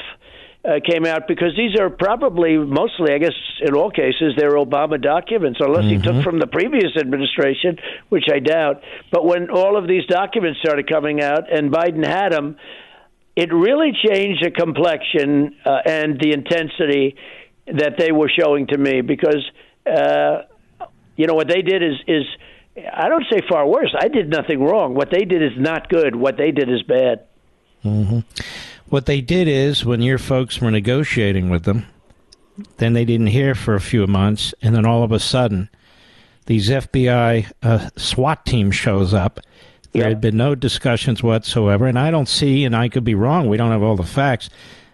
uh, 0.65 0.81
came 0.85 1.07
out, 1.07 1.29
because 1.29 1.57
these 1.57 1.79
are 1.79 1.89
probably 1.89 2.59
mostly, 2.59 3.15
I 3.15 3.19
guess, 3.19 3.37
in 3.63 3.75
all 3.75 3.91
cases, 3.91 4.35
they're 4.37 4.57
Obama 4.57 5.01
documents, 5.01 5.61
unless 5.63 5.85
he 5.85 5.99
took 5.99 6.23
from 6.25 6.41
the 6.41 6.49
previous 6.49 6.97
administration, 6.99 7.79
which 8.09 8.25
I 8.31 8.41
doubt. 8.41 8.83
But 9.13 9.25
when 9.25 9.51
all 9.51 9.79
of 9.79 9.87
these 9.87 10.05
documents 10.07 10.59
started 10.61 10.91
coming 10.91 11.23
out 11.23 11.51
and 11.51 11.71
Biden 11.71 12.05
had 12.05 12.33
them, 12.33 12.57
it 13.37 13.53
really 13.53 13.93
changed 13.93 14.45
the 14.45 14.51
complexion 14.51 15.55
uh, 15.65 15.79
and 15.87 16.21
the 16.21 16.33
intensity 16.33 17.17
that 17.79 17.95
they 17.99 18.13
were 18.13 18.29
showing 18.29 18.67
to 18.69 18.79
me 18.79 19.01
because 19.01 19.45
uh, 19.87 20.43
you 21.17 21.27
know 21.27 21.35
what 21.35 21.49
they 21.49 21.63
did 21.63 21.83
is 21.83 21.97
is 22.07 22.25
I 22.93 23.09
don't 23.09 23.27
say 23.31 23.41
far 23.49 23.67
worse. 23.67 23.95
I 23.99 24.09
did 24.09 24.29
nothing 24.29 24.63
wrong. 24.63 24.95
What 24.95 25.11
they 25.11 25.25
did 25.25 25.43
is 25.43 25.59
not 25.59 25.89
good. 25.89 26.17
What 26.17 26.37
they 26.37 26.51
did 26.51 26.71
is 26.71 26.83
bad. 26.83 27.25
Mm-hmm. 27.85 28.21
What 28.89 29.07
they 29.07 29.21
did 29.21 29.49
is 29.49 29.85
when 29.85 30.03
your 30.03 30.19
folks 30.19 30.61
were 30.61 30.71
negotiating 30.71 31.51
with 31.51 31.65
them, 31.65 31.87
then 32.79 32.93
they 32.93 33.05
didn't 33.05 33.29
hear 33.29 33.55
for 33.55 33.75
a 33.75 33.81
few 33.81 34.07
months, 34.07 34.55
and 34.63 34.75
then 34.75 34.85
all 34.85 35.03
of 35.03 35.13
a 35.13 35.21
sudden, 35.21 35.69
these 36.47 36.69
FBI 36.69 37.51
uh, 37.63 37.91
SWAT 37.97 38.45
team 38.45 38.71
shows 38.71 39.15
up. 39.15 39.41
There 39.93 40.09
had 40.09 40.21
been 40.21 40.37
no 40.37 40.55
discussions 40.55 41.23
whatsoever, 41.23 41.87
and 41.87 41.99
I 41.99 42.11
don't 42.11 42.29
see, 42.29 42.65
and 42.65 42.77
I 42.77 42.89
could 42.89 43.05
be 43.05 43.15
wrong. 43.15 43.49
We 43.49 43.57
don't 43.57 43.73
have 43.73 43.83
all 43.83 43.97
the 43.97 44.05
facts. 44.05 44.49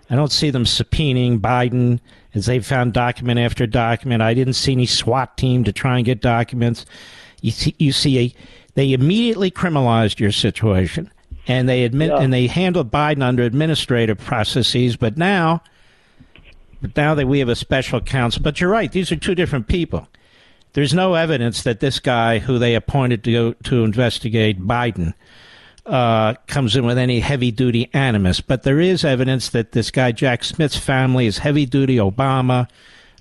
I 0.09 0.15
don't 0.15 0.33
see 0.33 0.51
them 0.51 0.65
subpoenaing 0.65 1.41
Biden 1.41 2.01
as 2.35 2.47
they 2.47 2.61
found 2.61 2.93
document 2.93 3.41
after 3.41 3.67
document. 3.67 4.23
I 4.23 4.35
didn't 4.35 4.55
see 4.55 4.73
any 4.73 4.87
SWAT 4.87 5.37
team 5.37 5.65
to 5.65 5.73
try 5.73 5.97
and 5.97 6.05
get 6.05 6.21
documents. 6.21 6.87
You 7.41 7.51
see, 7.51 7.75
you 7.79 7.93
see 7.93 8.19
a, 8.19 8.35
they 8.75 8.93
immediately 8.93 9.51
criminalized 9.51 10.21
your 10.21 10.33
situation, 10.33 11.11
and 11.49 11.69
they 11.69 11.85
admit 11.85 12.13
and 12.13 12.33
they 12.33 12.47
handled 12.47 12.91
Biden 12.91 13.23
under 13.23 13.43
administrative 13.43 14.19
processes. 14.19 14.97
But 14.97 15.17
now, 15.17 15.63
but 16.81 16.97
now 16.97 17.15
that 17.15 17.27
we 17.27 17.41
have 17.41 17.49
a 17.49 17.57
special 17.57 18.01
counsel, 18.01 18.43
but 18.43 18.61
you're 18.61 18.71
right; 18.71 18.93
these 18.93 19.11
are 19.11 19.17
two 19.17 19.35
different 19.35 19.67
people. 19.67 20.07
There's 20.75 20.95
no 20.95 21.15
evidence 21.15 21.63
that 21.63 21.81
this 21.81 21.99
guy, 21.99 22.39
who 22.39 22.59
they 22.59 22.75
appointed 22.75 23.25
to 23.25 23.33
go 23.33 23.53
to 23.65 23.83
investigate 23.83 24.61
Biden, 24.61 25.15
uh, 25.87 26.35
comes 26.47 26.77
in 26.77 26.85
with 26.85 26.99
any 26.99 27.21
heavy 27.21 27.51
duty 27.51 27.89
animus, 27.93 28.41
but 28.41 28.63
there 28.63 28.81
is 28.81 29.05
evidence 29.05 29.51
that 29.51 29.73
this 29.73 29.91
guy 29.91 30.13
Jack 30.13 30.45
Smith's 30.45 30.77
family 30.77 31.27
is 31.27 31.39
heavy 31.39 31.67
duty 31.67 31.97
Obama, 31.97 32.69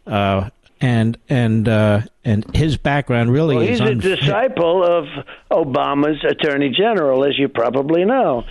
uh, 0.07 0.49
and 0.81 1.17
and 1.29 1.67
uh, 1.67 2.01
and 2.23 2.45
his 2.55 2.77
background 2.77 3.31
really 3.31 3.55
Well, 3.55 3.67
is 3.67 3.79
he's 3.79 3.89
a 3.89 3.95
disciple 3.95 4.83
of 4.83 5.05
Obama's 5.51 6.23
Attorney 6.23 6.69
General, 6.69 7.23
as 7.25 7.37
you 7.37 7.47
probably 7.47 8.03
know, 8.03 8.43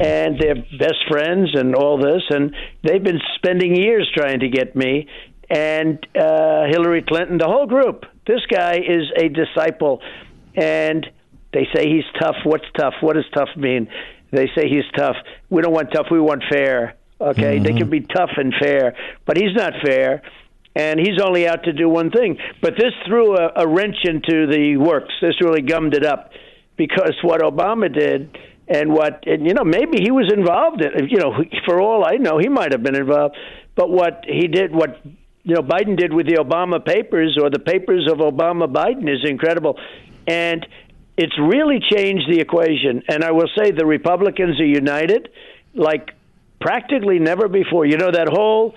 and 0.00 0.38
they're 0.38 0.64
best 0.78 0.98
friends 1.08 1.50
and 1.54 1.74
all 1.74 1.98
this, 1.98 2.22
and 2.30 2.54
they've 2.82 3.02
been 3.02 3.20
spending 3.36 3.76
years 3.76 4.10
trying 4.14 4.40
to 4.40 4.48
get 4.48 4.76
me 4.76 5.08
and 5.50 6.06
uh, 6.16 6.66
Hillary 6.66 7.02
Clinton, 7.02 7.38
the 7.38 7.46
whole 7.46 7.66
group. 7.66 8.06
This 8.26 8.40
guy 8.48 8.76
is 8.76 9.10
a 9.16 9.28
disciple, 9.28 10.00
and 10.54 11.08
they 11.52 11.66
say 11.74 11.88
he's 11.88 12.04
tough. 12.20 12.36
What's 12.44 12.64
tough? 12.78 12.94
What 13.00 13.16
does 13.16 13.24
tough 13.34 13.48
mean? 13.56 13.88
They 14.32 14.46
say 14.56 14.68
he's 14.68 14.84
tough. 14.96 15.16
We 15.48 15.62
don't 15.62 15.72
want 15.72 15.92
tough. 15.92 16.06
We 16.10 16.20
want 16.20 16.44
fair. 16.50 16.96
Okay, 17.20 17.58
they 17.58 17.70
mm-hmm. 17.70 17.78
can 17.78 17.90
be 17.90 18.00
tough 18.00 18.30
and 18.36 18.54
fair, 18.58 18.94
but 19.26 19.36
he's 19.36 19.54
not 19.54 19.74
fair, 19.84 20.22
and 20.74 20.98
he's 20.98 21.20
only 21.22 21.46
out 21.46 21.64
to 21.64 21.72
do 21.74 21.86
one 21.86 22.10
thing. 22.10 22.38
But 22.62 22.74
this 22.78 22.94
threw 23.06 23.36
a, 23.36 23.52
a 23.56 23.68
wrench 23.68 23.96
into 24.04 24.46
the 24.46 24.78
works. 24.78 25.12
This 25.20 25.34
really 25.42 25.60
gummed 25.60 25.94
it 25.94 26.06
up 26.06 26.30
because 26.78 27.14
what 27.22 27.42
Obama 27.42 27.92
did 27.92 28.38
and 28.66 28.92
what 28.92 29.24
and 29.26 29.46
you 29.46 29.52
know 29.52 29.64
maybe 29.64 29.98
he 30.00 30.10
was 30.10 30.32
involved 30.32 30.80
in 30.80 31.08
you 31.08 31.18
know 31.18 31.34
for 31.66 31.80
all 31.80 32.06
I 32.06 32.16
know 32.16 32.38
he 32.38 32.48
might 32.48 32.72
have 32.72 32.82
been 32.82 32.94
involved 32.94 33.36
but 33.74 33.90
what 33.90 34.24
he 34.26 34.46
did 34.46 34.72
what 34.72 34.98
you 35.42 35.56
know 35.56 35.62
Biden 35.62 35.98
did 35.98 36.14
with 36.14 36.26
the 36.26 36.36
Obama 36.36 36.82
papers 36.82 37.36
or 37.40 37.50
the 37.50 37.58
papers 37.58 38.08
of 38.10 38.18
Obama 38.18 38.72
Biden 38.72 39.12
is 39.12 39.28
incredible 39.28 39.78
and 40.26 40.66
it's 41.20 41.38
really 41.38 41.80
changed 41.80 42.30
the 42.32 42.40
equation. 42.40 43.02
And 43.06 43.22
I 43.22 43.32
will 43.32 43.50
say 43.58 43.72
the 43.72 43.84
Republicans 43.84 44.58
are 44.58 44.64
united 44.64 45.28
like 45.74 46.12
practically 46.62 47.18
never 47.18 47.46
before. 47.46 47.84
You 47.84 47.98
know 47.98 48.10
that 48.10 48.28
whole 48.28 48.74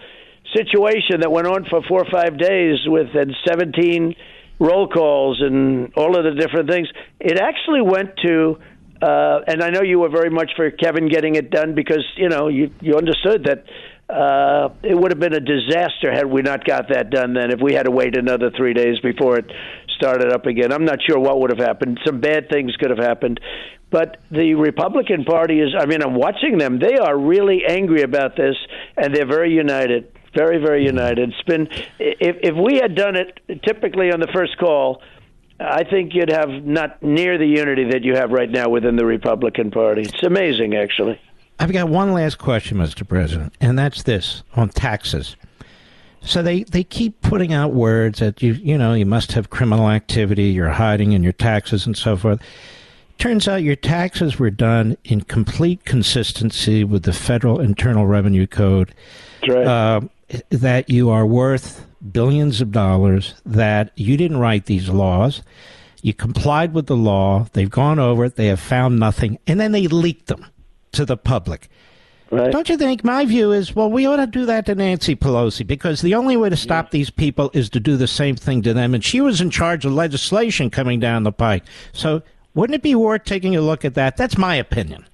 situation 0.54 1.22
that 1.22 1.32
went 1.32 1.48
on 1.48 1.66
for 1.70 1.82
4 1.82 2.02
or 2.02 2.06
5 2.12 2.38
days 2.38 2.80
with 2.86 3.16
and 3.16 3.34
17 3.48 4.16
roll 4.60 4.90
calls 4.90 5.42
and 5.42 5.94
all 5.96 6.18
of 6.18 6.26
the 6.26 6.32
different 6.40 6.70
things. 6.70 6.90
It 7.22 7.40
actually 7.40 7.82
went 7.82 8.18
to 8.26 8.60
uh, 9.02 9.40
and 9.48 9.64
I 9.64 9.70
know 9.70 9.82
you 9.82 10.00
were 10.00 10.10
very 10.10 10.30
much 10.30 10.52
for 10.56 10.70
Kevin 10.72 11.08
getting 11.10 11.36
it 11.36 11.50
done 11.50 11.76
because 11.76 12.06
you 12.18 12.28
know 12.28 12.50
you 12.50 12.72
you 12.82 12.96
understood 12.96 13.46
that 13.46 13.64
uh, 14.10 14.70
it 14.84 14.96
would 14.96 15.12
have 15.12 15.20
been 15.20 15.34
a 15.34 15.40
disaster 15.40 16.12
had 16.12 16.26
we 16.26 16.42
not 16.42 16.66
got 16.66 16.90
that 16.90 17.10
done. 17.10 17.34
Then 17.34 17.52
if 17.52 17.60
we 17.62 17.74
had 17.74 17.84
to 17.84 17.92
wait 17.92 18.18
another 18.18 18.52
three 18.56 18.74
days 18.74 19.00
before 19.00 19.38
it 19.38 19.52
started 19.96 20.32
up 20.32 20.46
again, 20.46 20.72
I'm 20.74 20.86
not 20.86 21.00
sure 21.02 21.20
what 21.20 21.40
would 21.40 21.50
have 21.50 21.60
happened. 21.60 22.00
Some 22.06 22.20
bad 22.20 22.50
things 22.50 22.76
could 22.76 22.90
have 22.90 23.00
happened, 23.00 23.40
but 23.90 24.18
the 24.30 24.56
Republican 24.56 25.24
Party 25.24 25.60
is. 25.60 25.74
I 25.78 25.86
mean, 25.86 26.04
I'm 26.04 26.16
watching 26.16 26.58
them. 26.58 26.80
They 26.80 26.98
are 26.98 27.18
really 27.18 27.64
angry 27.68 28.02
about 28.02 28.36
this, 28.36 28.56
and 28.98 29.16
they're 29.16 29.28
very 29.28 29.54
united. 29.54 30.12
Very, 30.36 30.58
very 30.58 30.84
united. 30.84 31.30
It's 31.30 31.44
been 31.44 31.68
if 32.00 32.38
if 32.42 32.56
we 32.56 32.80
had 32.82 32.96
done 32.96 33.16
it 33.16 33.40
typically 33.64 34.12
on 34.12 34.20
the 34.20 34.30
first 34.34 34.58
call, 34.58 35.02
I 35.60 35.84
think 35.84 36.14
you'd 36.14 36.32
have 36.32 36.50
not 36.50 37.02
near 37.04 37.38
the 37.38 37.46
unity 37.46 37.92
that 37.92 38.04
you 38.04 38.16
have 38.16 38.32
right 38.32 38.50
now 38.50 38.70
within 38.70 38.96
the 38.96 39.06
Republican 39.06 39.72
Party. 39.72 40.02
It's 40.02 40.24
amazing, 40.24 40.76
actually. 40.76 41.22
I've 41.60 41.72
got 41.72 41.90
one 41.90 42.14
last 42.14 42.38
question, 42.38 42.78
Mr. 42.78 43.08
President, 43.08 43.54
and 43.62 43.78
that's 43.78 44.04
this 44.04 44.44
on 44.56 44.70
taxes. 44.70 45.36
So 46.22 46.42
they, 46.42 46.64
they 46.64 46.84
keep 46.84 47.22
putting 47.22 47.54
out 47.54 47.74
words 47.74 48.20
that 48.20 48.42
you 48.42 48.54
you 48.54 48.78
know 48.78 48.94
you 48.94 49.06
must 49.06 49.34
have 49.34 49.50
criminal 49.50 49.90
activity, 49.90 50.46
you're 50.46 50.70
hiding 50.70 51.12
in 51.12 51.24
your 51.24 51.34
taxes 51.34 51.86
and 51.86 51.98
so 51.98 52.16
forth. 52.16 52.42
Turns 53.18 53.48
out 53.48 53.64
your 53.64 53.76
taxes 53.76 54.40
were 54.40 54.50
done 54.50 54.98
in 55.04 55.22
complete 55.22 55.86
consistency 55.86 56.84
with 56.84 57.04
the 57.04 57.14
federal 57.14 57.60
Internal 57.60 58.08
Revenue 58.08 58.48
Code. 58.48 58.94
Right. 59.48 59.66
Uh, 59.66 60.02
that 60.50 60.90
you 60.90 61.10
are 61.10 61.26
worth 61.26 61.86
billions 62.12 62.60
of 62.60 62.72
dollars. 62.72 63.36
That 63.46 63.92
you 63.96 64.18
didn't 64.18 64.38
write 64.38 64.66
these 64.66 64.90
laws. 64.90 65.44
You 66.02 66.14
complied 66.14 66.74
with 66.74 66.88
the 66.88 66.98
law. 66.98 67.48
They've 67.54 67.70
gone 67.70 68.00
over 68.00 68.26
it. 68.26 68.36
They 68.36 68.48
have 68.48 68.60
found 68.60 69.00
nothing, 69.00 69.40
and 69.46 69.60
then 69.60 69.74
they 69.74 69.88
leaked 69.88 70.28
them 70.28 70.46
to 70.94 71.06
the 71.06 71.18
public. 71.18 71.70
Right. 72.32 72.52
Don't 72.52 72.68
you 72.68 72.78
think? 72.78 73.04
My 73.04 73.26
view 73.26 73.52
is, 73.52 73.76
well, 73.76 73.92
we 73.92 74.08
ought 74.08 74.16
to 74.16 74.26
do 74.26 74.48
that 74.48 74.66
to 74.66 74.74
Nancy 74.74 75.16
Pelosi 75.16 75.68
because 75.68 76.02
the 76.02 76.16
only 76.16 76.36
way 76.36 76.50
to 76.50 76.56
stop 76.56 76.90
these 76.90 77.12
people 77.12 77.52
is 77.54 77.70
to 77.70 77.80
do 77.80 77.96
the 77.96 78.08
same 78.08 78.36
thing 78.36 78.64
to 78.64 78.74
them. 78.74 78.96
And 78.96 79.04
she 79.04 79.22
was 79.22 79.40
in 79.40 79.52
charge 79.52 79.86
of 79.86 79.94
legislation 79.94 80.72
coming 80.72 81.00
down 81.00 81.24
the 81.24 81.32
pike. 81.32 81.64
So 81.92 82.24
wouldn't 82.56 82.76
it 82.76 82.82
be 82.82 82.96
worth 82.96 83.26
taking 83.26 83.56
a 83.56 83.62
look 83.62 83.86
at 83.86 83.94
that? 83.96 84.18
That's 84.18 84.36
my 84.36 84.56
opinion. 84.56 85.06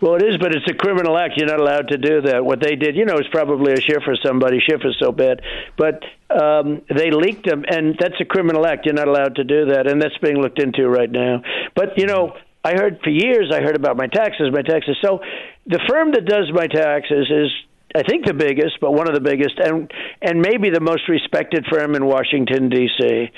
Well, 0.00 0.16
it 0.16 0.22
is, 0.22 0.36
but 0.38 0.54
it's 0.54 0.68
a 0.70 0.74
criminal 0.74 1.16
act. 1.16 1.34
You're 1.36 1.48
not 1.48 1.58
allowed 1.58 1.88
to 1.88 1.96
do 1.96 2.20
that. 2.20 2.44
What 2.44 2.60
they 2.60 2.76
did, 2.76 2.96
you 2.96 3.06
know, 3.06 3.14
is 3.14 3.26
probably 3.32 3.72
a 3.72 3.80
shift 3.80 4.04
for 4.04 4.14
somebody. 4.22 4.60
Schiff 4.60 4.82
is 4.84 4.94
so 5.00 5.10
bad, 5.10 5.40
but 5.78 6.02
um, 6.28 6.82
they 6.94 7.10
leaked 7.10 7.46
them, 7.46 7.64
and 7.66 7.96
that's 7.98 8.20
a 8.20 8.26
criminal 8.26 8.66
act. 8.66 8.84
You're 8.84 8.94
not 8.94 9.08
allowed 9.08 9.36
to 9.36 9.44
do 9.44 9.66
that, 9.66 9.86
and 9.86 10.00
that's 10.00 10.16
being 10.18 10.36
looked 10.36 10.60
into 10.60 10.86
right 10.86 11.10
now. 11.10 11.42
But 11.74 11.96
you 11.96 12.04
know, 12.04 12.36
I 12.66 12.72
heard 12.72 12.98
for 13.04 13.10
years. 13.10 13.52
I 13.54 13.60
heard 13.60 13.76
about 13.76 13.96
my 13.96 14.08
taxes, 14.08 14.50
my 14.52 14.62
taxes. 14.62 14.96
So 15.00 15.20
the 15.66 15.78
firm 15.88 16.10
that 16.12 16.24
does 16.24 16.50
my 16.52 16.66
taxes 16.66 17.30
is 17.30 17.50
I 17.94 18.02
think 18.02 18.26
the 18.26 18.34
biggest, 18.34 18.80
but 18.80 18.92
one 18.92 19.08
of 19.08 19.14
the 19.14 19.20
biggest, 19.20 19.58
and 19.58 19.88
and 20.20 20.40
maybe 20.40 20.70
the 20.70 20.80
most 20.80 21.08
respected 21.08 21.64
firm 21.70 21.94
in 21.94 22.04
Washington 22.04 22.68
D.C. 22.68 23.30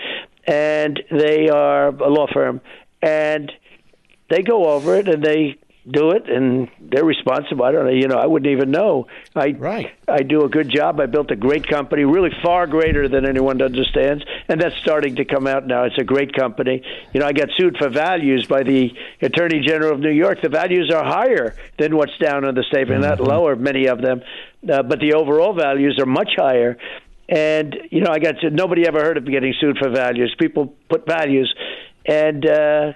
And 0.47 0.99
they 1.11 1.51
are 1.51 1.89
a 1.89 2.09
law 2.09 2.27
firm, 2.33 2.63
and 3.03 3.53
they 4.31 4.43
go 4.43 4.71
over 4.71 4.95
it 4.95 5.09
and 5.09 5.23
they 5.23 5.59
do 5.91 6.11
it, 6.11 6.29
and 6.29 6.69
they're 6.81 7.05
responsible. 7.05 7.65
I 7.65 7.73
don't 7.73 7.87
know. 7.87 7.91
You 7.93 8.09
know, 8.09 8.17
I 8.17 8.27
wouldn't 8.27 8.51
even 8.51 8.71
know. 8.71 9.07
I 9.35 9.49
right. 9.59 9.91
I 10.07 10.23
do 10.23 10.45
a 10.45 10.49
good 10.49 10.69
job. 10.71 11.01
I 11.01 11.07
built 11.07 11.31
a 11.31 11.37
great 11.37 11.67
company, 11.67 12.05
really 12.05 12.31
far 12.43 12.67
greater 12.67 13.09
than 13.09 13.27
anyone 13.27 13.61
understands, 13.63 14.25
and 14.49 14.61
that's 14.61 14.77
starting 14.77 15.17
to 15.17 15.25
come 15.25 15.47
out 15.47 15.67
now. 15.67 15.85
It's 15.85 15.99
a 15.99 16.05
great 16.05 16.35
company. 16.35 16.83
You 17.13 17.21
know, 17.21 17.27
I 17.27 17.33
got 17.33 17.49
sued 17.57 17.77
for 17.79 17.89
values 17.89 18.47
by 18.47 18.63
the 18.63 18.91
Attorney 19.23 19.61
General 19.67 19.95
of 19.95 20.01
New 20.01 20.11
York. 20.11 20.39
The 20.43 20.49
values 20.49 20.91
are 20.95 21.05
higher 21.05 21.55
than 21.79 21.97
what's 21.97 22.17
down 22.19 22.45
on 22.45 22.55
the 22.55 22.63
statement, 22.65 23.03
Mm-hmm. 23.03 23.09
not 23.09 23.21
lower. 23.21 23.57
Many 23.57 23.87
of 23.87 24.01
them, 24.01 24.23
uh, 24.71 24.83
but 24.83 25.01
the 25.01 25.15
overall 25.15 25.55
values 25.55 25.99
are 26.01 26.07
much 26.07 26.31
higher. 26.37 26.77
And 27.29 27.77
you 27.91 28.01
know, 28.01 28.11
I 28.11 28.19
got 28.19 28.41
to, 28.41 28.51
nobody 28.51 28.87
ever 28.87 29.01
heard 29.03 29.17
of 29.19 29.27
getting 29.27 29.55
sued 29.61 29.79
for 29.79 29.91
values. 29.91 30.35
People 30.39 30.75
put 30.89 31.07
values, 31.07 31.55
and 32.07 32.47
uh, 32.47 32.93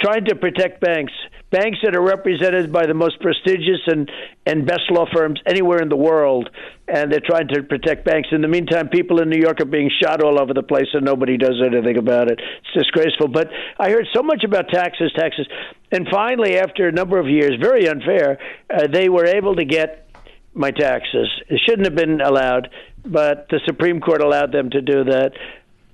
trying 0.00 0.24
to 0.26 0.34
protect 0.34 0.80
banks, 0.80 1.12
banks 1.50 1.78
that 1.82 1.96
are 1.96 2.02
represented 2.02 2.72
by 2.72 2.86
the 2.86 2.94
most 2.94 3.20
prestigious 3.20 3.80
and 3.86 4.10
and 4.46 4.66
best 4.66 4.90
law 4.90 5.04
firms 5.12 5.40
anywhere 5.46 5.82
in 5.82 5.88
the 5.88 5.96
world, 5.96 6.48
and 6.88 7.12
they're 7.12 7.20
trying 7.20 7.48
to 7.48 7.62
protect 7.62 8.04
banks. 8.04 8.28
In 8.32 8.40
the 8.40 8.48
meantime, 8.48 8.88
people 8.88 9.20
in 9.20 9.28
New 9.28 9.40
York 9.40 9.60
are 9.60 9.66
being 9.66 9.90
shot 10.02 10.22
all 10.22 10.40
over 10.40 10.54
the 10.54 10.62
place, 10.62 10.88
and 10.92 11.04
nobody 11.04 11.36
does 11.36 11.60
anything 11.64 11.98
about 11.98 12.30
it. 12.30 12.40
It's 12.40 12.84
disgraceful. 12.84 13.28
But 13.28 13.50
I 13.78 13.90
heard 13.90 14.06
so 14.14 14.22
much 14.22 14.44
about 14.44 14.68
taxes, 14.68 15.12
taxes, 15.16 15.46
and 15.92 16.06
finally, 16.10 16.58
after 16.58 16.88
a 16.88 16.92
number 16.92 17.18
of 17.18 17.26
years, 17.26 17.52
very 17.60 17.88
unfair, 17.88 18.38
uh, 18.72 18.86
they 18.86 19.08
were 19.08 19.26
able 19.26 19.56
to 19.56 19.64
get 19.64 20.08
my 20.54 20.70
taxes. 20.70 21.28
It 21.48 21.60
shouldn't 21.66 21.86
have 21.86 21.94
been 21.94 22.20
allowed, 22.20 22.70
but 23.04 23.48
the 23.50 23.60
Supreme 23.66 24.00
Court 24.00 24.22
allowed 24.22 24.52
them 24.52 24.70
to 24.70 24.80
do 24.80 25.04
that, 25.04 25.32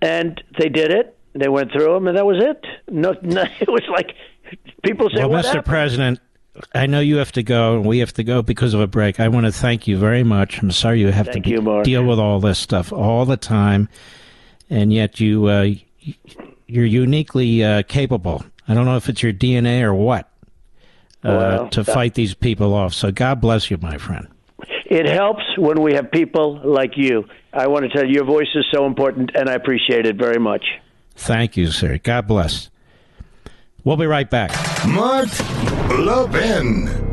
and 0.03 0.43
they 0.59 0.69
did 0.69 0.91
it. 0.91 1.17
They 1.35 1.49
went 1.49 1.73
through 1.73 1.93
them, 1.93 2.09
and 2.09 2.17
that 2.17 2.25
was 2.25 2.43
it. 2.43 2.65
No, 2.91 3.15
no 3.23 3.45
it 3.61 3.69
was 3.69 3.83
like 3.91 4.13
people 4.83 5.09
say, 5.11 5.21
well, 5.21 5.31
"What 5.31 5.45
Mr. 5.45 5.49
happened?" 5.49 5.65
President, 5.67 6.21
I 6.75 6.87
know 6.87 7.01
you 7.01 7.17
have 7.17 7.33
to 7.33 7.43
go, 7.43 7.77
and 7.77 7.85
we 7.87 7.99
have 7.99 8.13
to 8.15 8.25
go 8.25 8.43
because 8.43 8.75
of 8.75 8.81
a 8.81 8.87
break. 8.87 9.21
I 9.21 9.29
want 9.29 9.47
to 9.47 9.53
thank 9.53 9.87
you 9.87 9.99
very 9.99 10.23
much. 10.23 10.61
I'm 10.63 10.71
sorry 10.71 11.01
you 11.01 11.09
have 11.13 11.27
Thank 11.29 11.45
to 11.45 11.51
you, 11.51 11.61
Mark. 11.63 11.85
deal 11.85 12.05
with 12.05 12.19
all 12.19 12.41
this 12.41 12.59
stuff 12.59 12.93
all 12.93 13.25
the 13.25 13.37
time, 13.37 13.89
and 14.71 14.93
yet 14.93 15.21
you 15.21 15.47
uh, 15.47 15.67
you're 16.67 16.85
uniquely 16.87 17.63
uh, 17.63 17.83
capable. 17.83 18.45
I 18.69 18.75
don't 18.75 18.85
know 18.87 18.97
if 18.97 19.09
it's 19.09 19.23
your 19.23 19.33
DNA 19.33 19.83
or 19.83 19.95
what 19.95 20.29
uh, 21.23 21.29
Well, 21.29 21.69
to 21.71 21.83
that- 21.83 21.93
fight 21.93 22.15
these 22.15 22.35
people 22.35 22.75
off. 22.75 22.95
So 22.95 23.11
God 23.13 23.41
bless 23.41 23.71
you, 23.71 23.77
my 23.81 23.99
friend. 23.99 24.27
It 24.89 25.07
helps 25.07 25.43
when 25.59 25.83
we 25.83 25.95
have 25.95 26.11
people 26.13 26.61
like 26.65 26.93
you. 26.97 27.25
I 27.53 27.67
want 27.67 27.85
to 27.85 27.89
tell 27.89 28.07
you, 28.07 28.15
your 28.15 28.25
voice 28.25 28.49
is 28.55 28.65
so 28.73 28.87
important, 28.87 29.31
and 29.35 29.49
I 29.51 29.55
appreciate 29.55 30.07
it 30.07 30.17
very 30.17 30.39
much. 30.39 30.65
Thank 31.17 31.57
you, 31.57 31.71
sir. 31.71 31.99
God 31.99 32.27
bless. 32.29 32.71
We'll 33.87 33.97
be 33.97 34.07
right 34.07 34.29
back. 34.29 34.51
Mark 34.85 35.29
Levin. 35.91 37.07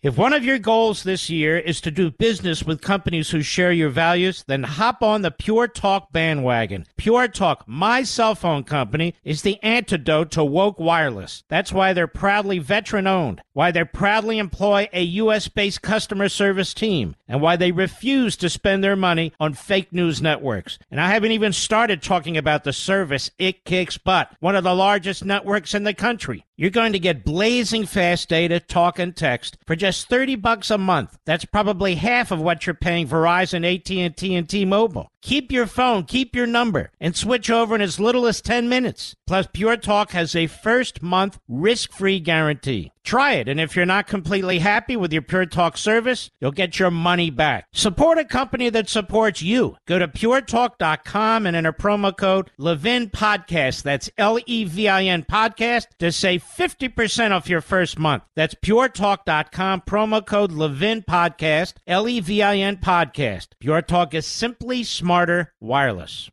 If 0.00 0.16
one 0.16 0.32
of 0.32 0.44
your 0.44 0.60
goals 0.60 1.02
this 1.02 1.28
year 1.28 1.58
is 1.58 1.80
to 1.80 1.90
do 1.90 2.12
business 2.12 2.62
with 2.62 2.80
companies 2.80 3.30
who 3.30 3.42
share 3.42 3.72
your 3.72 3.88
values, 3.88 4.44
then 4.46 4.62
hop 4.62 5.02
on 5.02 5.22
the 5.22 5.32
Pure 5.32 5.68
Talk 5.68 6.12
bandwagon. 6.12 6.86
Pure 6.96 7.28
Talk, 7.28 7.64
my 7.66 8.04
cell 8.04 8.36
phone 8.36 8.62
company, 8.62 9.16
is 9.24 9.42
the 9.42 9.60
antidote 9.60 10.30
to 10.30 10.44
woke 10.44 10.78
wireless. 10.78 11.42
That's 11.48 11.72
why 11.72 11.94
they're 11.94 12.06
proudly 12.06 12.60
veteran 12.60 13.08
owned, 13.08 13.42
why 13.58 13.72
they 13.72 13.82
proudly 13.82 14.38
employ 14.38 14.88
a 14.92 15.02
U.S. 15.02 15.48
based 15.48 15.82
customer 15.82 16.28
service 16.28 16.72
team, 16.72 17.16
and 17.26 17.40
why 17.40 17.56
they 17.56 17.72
refuse 17.72 18.36
to 18.36 18.48
spend 18.48 18.84
their 18.84 18.94
money 18.94 19.32
on 19.40 19.52
fake 19.52 19.92
news 19.92 20.22
networks. 20.22 20.78
And 20.92 21.00
I 21.00 21.08
haven't 21.08 21.32
even 21.32 21.52
started 21.52 22.00
talking 22.00 22.36
about 22.36 22.62
the 22.62 22.72
service 22.72 23.32
It 23.36 23.64
Kicks 23.64 23.98
Butt, 23.98 24.30
one 24.38 24.54
of 24.54 24.62
the 24.62 24.76
largest 24.76 25.24
networks 25.24 25.74
in 25.74 25.82
the 25.82 25.92
country. 25.92 26.44
You're 26.56 26.70
going 26.70 26.92
to 26.92 27.00
get 27.00 27.24
blazing 27.24 27.84
fast 27.84 28.28
data, 28.28 28.60
talk, 28.60 29.00
and 29.00 29.16
text 29.16 29.58
for 29.66 29.74
just 29.74 30.08
30 30.08 30.36
bucks 30.36 30.70
a 30.70 30.78
month. 30.78 31.18
That's 31.24 31.44
probably 31.44 31.96
half 31.96 32.30
of 32.30 32.40
what 32.40 32.64
you're 32.64 32.74
paying 32.74 33.08
Verizon, 33.08 33.64
AT&T, 33.64 34.34
and 34.34 34.48
T-Mobile. 34.48 35.10
Keep 35.20 35.50
your 35.50 35.66
phone, 35.66 36.04
keep 36.04 36.36
your 36.36 36.46
number, 36.46 36.90
and 37.00 37.16
switch 37.16 37.50
over 37.50 37.74
in 37.74 37.80
as 37.80 37.98
little 37.98 38.26
as 38.26 38.40
10 38.40 38.68
minutes. 38.68 39.14
Plus, 39.26 39.46
Pure 39.52 39.78
Talk 39.78 40.12
has 40.12 40.34
a 40.34 40.46
first 40.46 41.02
month 41.02 41.38
risk-free 41.48 42.20
guarantee. 42.20 42.92
Try 43.04 43.34
it, 43.34 43.48
and 43.48 43.58
if 43.58 43.74
you're 43.74 43.86
not 43.86 44.06
completely 44.06 44.58
happy 44.58 44.94
with 44.94 45.14
your 45.14 45.22
Pure 45.22 45.46
Talk 45.46 45.78
service, 45.78 46.30
you'll 46.40 46.50
get 46.52 46.78
your 46.78 46.90
money 46.90 47.30
back. 47.30 47.66
Support 47.72 48.18
a 48.18 48.24
company 48.24 48.68
that 48.68 48.90
supports 48.90 49.40
you. 49.40 49.76
Go 49.86 49.98
to 49.98 50.06
puretalk.com 50.06 51.46
and 51.46 51.56
enter 51.56 51.72
promo 51.72 52.14
code 52.14 52.50
Levin 52.58 53.08
Podcast. 53.08 53.82
That's 53.82 54.10
L 54.18 54.38
E 54.46 54.64
V 54.64 54.88
I 54.88 55.04
N 55.04 55.24
Podcast 55.24 55.86
to 56.00 56.12
save 56.12 56.44
50% 56.44 57.30
off 57.30 57.48
your 57.48 57.62
first 57.62 57.98
month. 57.98 58.24
That's 58.36 58.54
puretalk.com, 58.54 59.82
promo 59.86 60.26
code 60.26 60.52
Levin 60.52 61.02
Podcast, 61.02 61.74
L 61.86 62.06
E 62.08 62.20
V 62.20 62.42
I 62.42 62.56
N 62.56 62.76
Podcast. 62.76 63.48
Pure 63.58 63.82
Talk 63.82 64.12
is 64.12 64.26
simply 64.26 64.84
smarter 65.08 65.50
wireless. 65.60 66.30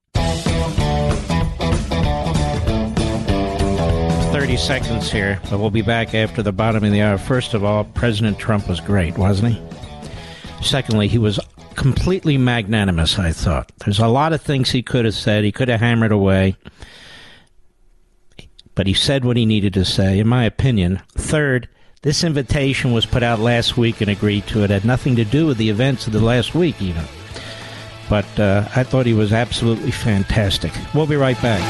30 4.33 4.57
seconds 4.57 5.09
here, 5.09 5.39
but 5.49 5.59
we'll 5.61 5.69
be 5.69 5.81
back 5.81 6.13
after 6.13 6.43
the 6.43 6.51
bottom 6.51 6.83
of 6.83 6.91
the 6.91 7.01
hour. 7.01 7.17
First 7.17 7.53
of 7.53 7.63
all, 7.63 7.85
President 7.85 8.37
Trump 8.37 8.67
was 8.67 8.81
great, 8.81 9.17
wasn't 9.17 9.53
he? 9.53 9.61
Secondly, 10.61 11.07
he 11.07 11.17
was 11.17 11.39
completely 11.75 12.37
magnanimous, 12.37 13.17
I 13.17 13.31
thought. 13.31 13.71
There's 13.77 13.99
a 13.99 14.09
lot 14.09 14.33
of 14.33 14.41
things 14.41 14.71
he 14.71 14.83
could 14.83 15.05
have 15.05 15.13
said, 15.13 15.45
he 15.45 15.53
could 15.53 15.69
have 15.69 15.79
hammered 15.79 16.11
away, 16.11 16.57
but 18.75 18.87
he 18.87 18.93
said 18.93 19.23
what 19.23 19.37
he 19.37 19.45
needed 19.45 19.73
to 19.75 19.85
say, 19.85 20.19
in 20.19 20.27
my 20.27 20.43
opinion. 20.43 21.01
Third, 21.13 21.69
this 22.01 22.25
invitation 22.25 22.91
was 22.91 23.05
put 23.05 23.23
out 23.23 23.39
last 23.39 23.77
week 23.77 24.01
and 24.01 24.09
agreed 24.09 24.47
to. 24.47 24.65
It 24.65 24.69
had 24.69 24.83
nothing 24.83 25.15
to 25.15 25.23
do 25.23 25.45
with 25.45 25.57
the 25.57 25.69
events 25.69 26.07
of 26.07 26.11
the 26.11 26.19
last 26.19 26.53
week, 26.53 26.81
even. 26.81 27.05
But 28.09 28.39
uh, 28.39 28.67
I 28.75 28.83
thought 28.83 29.05
he 29.05 29.13
was 29.13 29.33
absolutely 29.33 29.91
fantastic. 29.91 30.71
We'll 30.93 31.07
be 31.07 31.15
right 31.15 31.41
back. 31.41 31.61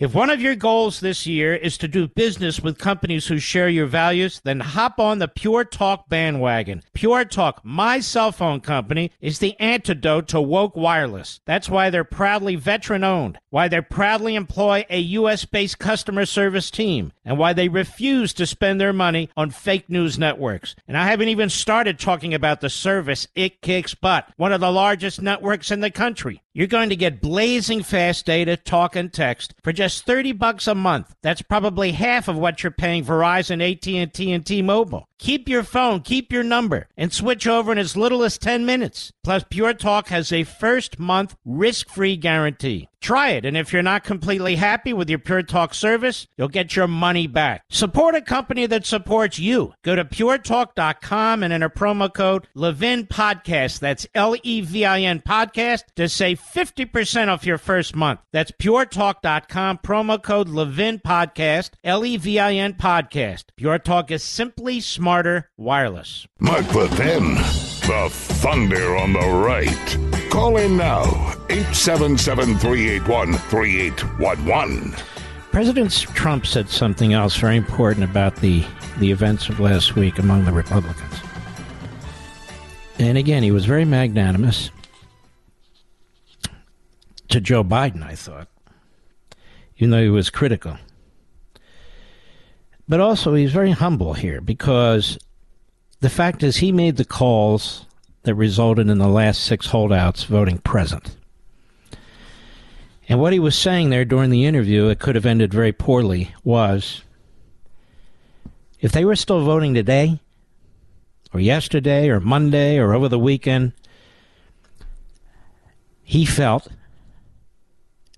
If 0.00 0.14
one 0.14 0.30
of 0.30 0.40
your 0.40 0.56
goals 0.56 1.00
this 1.00 1.26
year 1.26 1.54
is 1.54 1.76
to 1.76 1.86
do 1.86 2.08
business 2.08 2.58
with 2.60 2.78
companies 2.78 3.26
who 3.26 3.38
share 3.38 3.68
your 3.68 3.84
values, 3.84 4.40
then 4.42 4.60
hop 4.60 4.98
on 4.98 5.18
the 5.18 5.28
Pure 5.28 5.66
Talk 5.66 6.08
bandwagon. 6.08 6.82
Pure 6.94 7.26
Talk, 7.26 7.60
my 7.62 8.00
cell 8.00 8.32
phone 8.32 8.60
company, 8.60 9.12
is 9.20 9.40
the 9.40 9.60
antidote 9.60 10.26
to 10.28 10.40
woke 10.40 10.74
wireless. 10.74 11.42
That's 11.44 11.68
why 11.68 11.90
they're 11.90 12.02
proudly 12.02 12.56
veteran 12.56 13.04
owned, 13.04 13.38
why 13.50 13.68
they 13.68 13.82
proudly 13.82 14.36
employ 14.36 14.86
a 14.88 15.00
U.S. 15.00 15.44
based 15.44 15.78
customer 15.78 16.24
service 16.24 16.70
team, 16.70 17.12
and 17.30 17.38
why 17.38 17.52
they 17.52 17.68
refuse 17.68 18.32
to 18.32 18.44
spend 18.44 18.80
their 18.80 18.92
money 18.92 19.30
on 19.36 19.50
fake 19.50 19.88
news 19.88 20.18
networks. 20.18 20.74
And 20.88 20.96
I 20.96 21.06
haven't 21.06 21.28
even 21.28 21.48
started 21.48 21.96
talking 21.96 22.34
about 22.34 22.60
the 22.60 22.68
service 22.68 23.28
It 23.36 23.62
Kicks 23.62 23.94
Butt, 23.94 24.28
one 24.36 24.52
of 24.52 24.60
the 24.60 24.72
largest 24.72 25.22
networks 25.22 25.70
in 25.70 25.78
the 25.78 25.92
country. 25.92 26.42
You're 26.52 26.66
going 26.66 26.88
to 26.88 26.96
get 26.96 27.20
blazing 27.20 27.84
fast 27.84 28.26
data, 28.26 28.56
talk, 28.56 28.96
and 28.96 29.12
text 29.12 29.54
for 29.62 29.72
just 29.72 30.04
30 30.06 30.32
bucks 30.32 30.66
a 30.66 30.74
month. 30.74 31.14
That's 31.22 31.40
probably 31.40 31.92
half 31.92 32.26
of 32.26 32.36
what 32.36 32.64
you're 32.64 32.72
paying 32.72 33.04
Verizon, 33.04 33.62
AT&T, 33.62 34.32
and 34.32 34.44
T-Mobile. 34.44 35.06
Keep 35.18 35.48
your 35.48 35.62
phone, 35.62 36.00
keep 36.00 36.32
your 36.32 36.42
number, 36.42 36.88
and 36.96 37.12
switch 37.12 37.46
over 37.46 37.70
in 37.70 37.78
as 37.78 37.96
little 37.96 38.24
as 38.24 38.38
10 38.38 38.66
minutes. 38.66 39.12
Plus, 39.22 39.44
Pure 39.48 39.74
Talk 39.74 40.08
has 40.08 40.32
a 40.32 40.42
first 40.42 40.98
month 40.98 41.36
risk-free 41.44 42.16
guarantee. 42.16 42.88
Try 43.00 43.30
it, 43.30 43.46
and 43.46 43.56
if 43.56 43.72
you're 43.72 43.82
not 43.82 44.04
completely 44.04 44.56
happy 44.56 44.92
with 44.92 45.08
your 45.08 45.18
Pure 45.18 45.44
Talk 45.44 45.72
service, 45.72 46.26
you'll 46.36 46.48
get 46.48 46.76
your 46.76 46.86
money 46.86 47.26
back. 47.26 47.62
Support 47.70 48.14
a 48.14 48.20
company 48.20 48.66
that 48.66 48.84
supports 48.84 49.38
you. 49.38 49.72
Go 49.82 49.96
to 49.96 50.04
puretalk.com 50.04 51.42
and 51.42 51.52
enter 51.52 51.70
promo 51.70 52.12
code 52.12 52.46
Levin 52.54 53.06
Podcast. 53.06 53.78
That's 53.80 54.06
L 54.14 54.36
E 54.42 54.60
V 54.60 54.84
I 54.84 55.00
N 55.00 55.20
Podcast 55.20 55.84
to 55.96 56.08
save 56.10 56.40
50% 56.40 57.28
off 57.28 57.46
your 57.46 57.58
first 57.58 57.96
month. 57.96 58.20
That's 58.32 58.50
puretalk.com, 58.50 59.78
promo 59.78 60.22
code 60.22 60.50
Levin 60.50 60.98
Podcast, 60.98 61.70
L 61.82 62.04
E 62.04 62.18
V 62.18 62.38
I 62.38 62.52
N 62.54 62.74
Podcast. 62.74 63.44
Pure 63.56 63.78
Talk 63.80 64.10
is 64.10 64.22
simply 64.22 64.80
smarter 64.80 65.50
wireless. 65.56 66.26
Mark 66.38 66.74
Levin, 66.74 67.34
the 67.36 68.08
thunder 68.10 68.96
on 68.96 69.14
the 69.14 69.20
right. 69.20 70.19
Call 70.30 70.58
in 70.58 70.76
now, 70.76 71.02
877 71.50 72.56
381 72.58 73.32
3811. 73.32 74.94
President 75.50 75.92
Trump 76.14 76.46
said 76.46 76.68
something 76.68 77.12
else 77.12 77.36
very 77.36 77.56
important 77.56 78.04
about 78.04 78.36
the, 78.36 78.64
the 78.98 79.10
events 79.10 79.48
of 79.48 79.58
last 79.58 79.96
week 79.96 80.20
among 80.20 80.44
the 80.44 80.52
Republicans. 80.52 81.14
And 83.00 83.18
again, 83.18 83.42
he 83.42 83.50
was 83.50 83.64
very 83.64 83.84
magnanimous 83.84 84.70
to 87.30 87.40
Joe 87.40 87.64
Biden, 87.64 88.04
I 88.04 88.14
thought, 88.14 88.46
even 89.78 89.90
though 89.90 90.02
he 90.02 90.10
was 90.10 90.30
critical. 90.30 90.78
But 92.88 93.00
also, 93.00 93.34
he's 93.34 93.52
very 93.52 93.72
humble 93.72 94.14
here 94.14 94.40
because 94.40 95.18
the 95.98 96.10
fact 96.10 96.44
is, 96.44 96.58
he 96.58 96.70
made 96.70 96.98
the 96.98 97.04
calls 97.04 97.86
that 98.22 98.34
resulted 98.34 98.88
in 98.88 98.98
the 98.98 99.08
last 99.08 99.42
six 99.42 99.66
holdouts 99.66 100.24
voting 100.24 100.58
present. 100.58 101.16
And 103.08 103.18
what 103.18 103.32
he 103.32 103.38
was 103.38 103.56
saying 103.56 103.90
there 103.90 104.04
during 104.04 104.30
the 104.30 104.44
interview, 104.44 104.86
it 104.86 105.00
could 105.00 105.14
have 105.16 105.26
ended 105.26 105.52
very 105.52 105.72
poorly, 105.72 106.34
was 106.44 107.02
if 108.80 108.92
they 108.92 109.04
were 109.04 109.16
still 109.16 109.44
voting 109.44 109.74
today, 109.74 110.20
or 111.32 111.40
yesterday, 111.40 112.08
or 112.08 112.20
Monday, 112.20 112.78
or 112.78 112.94
over 112.94 113.08
the 113.08 113.18
weekend, 113.18 113.72
he 116.02 116.24
felt, 116.24 116.68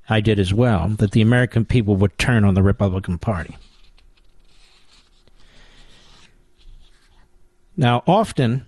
I 0.09 0.21
did 0.21 0.39
as 0.39 0.53
well, 0.53 0.89
that 0.89 1.13
the 1.13 1.23
American 1.23 1.65
people 1.65 1.97
would 1.97 2.19
turn 2.19 2.45
on 2.45 2.55
the 2.55 2.63
Republican 2.63 3.19
Party. 3.19 3.57
Now, 7.77 8.03
often 8.07 8.67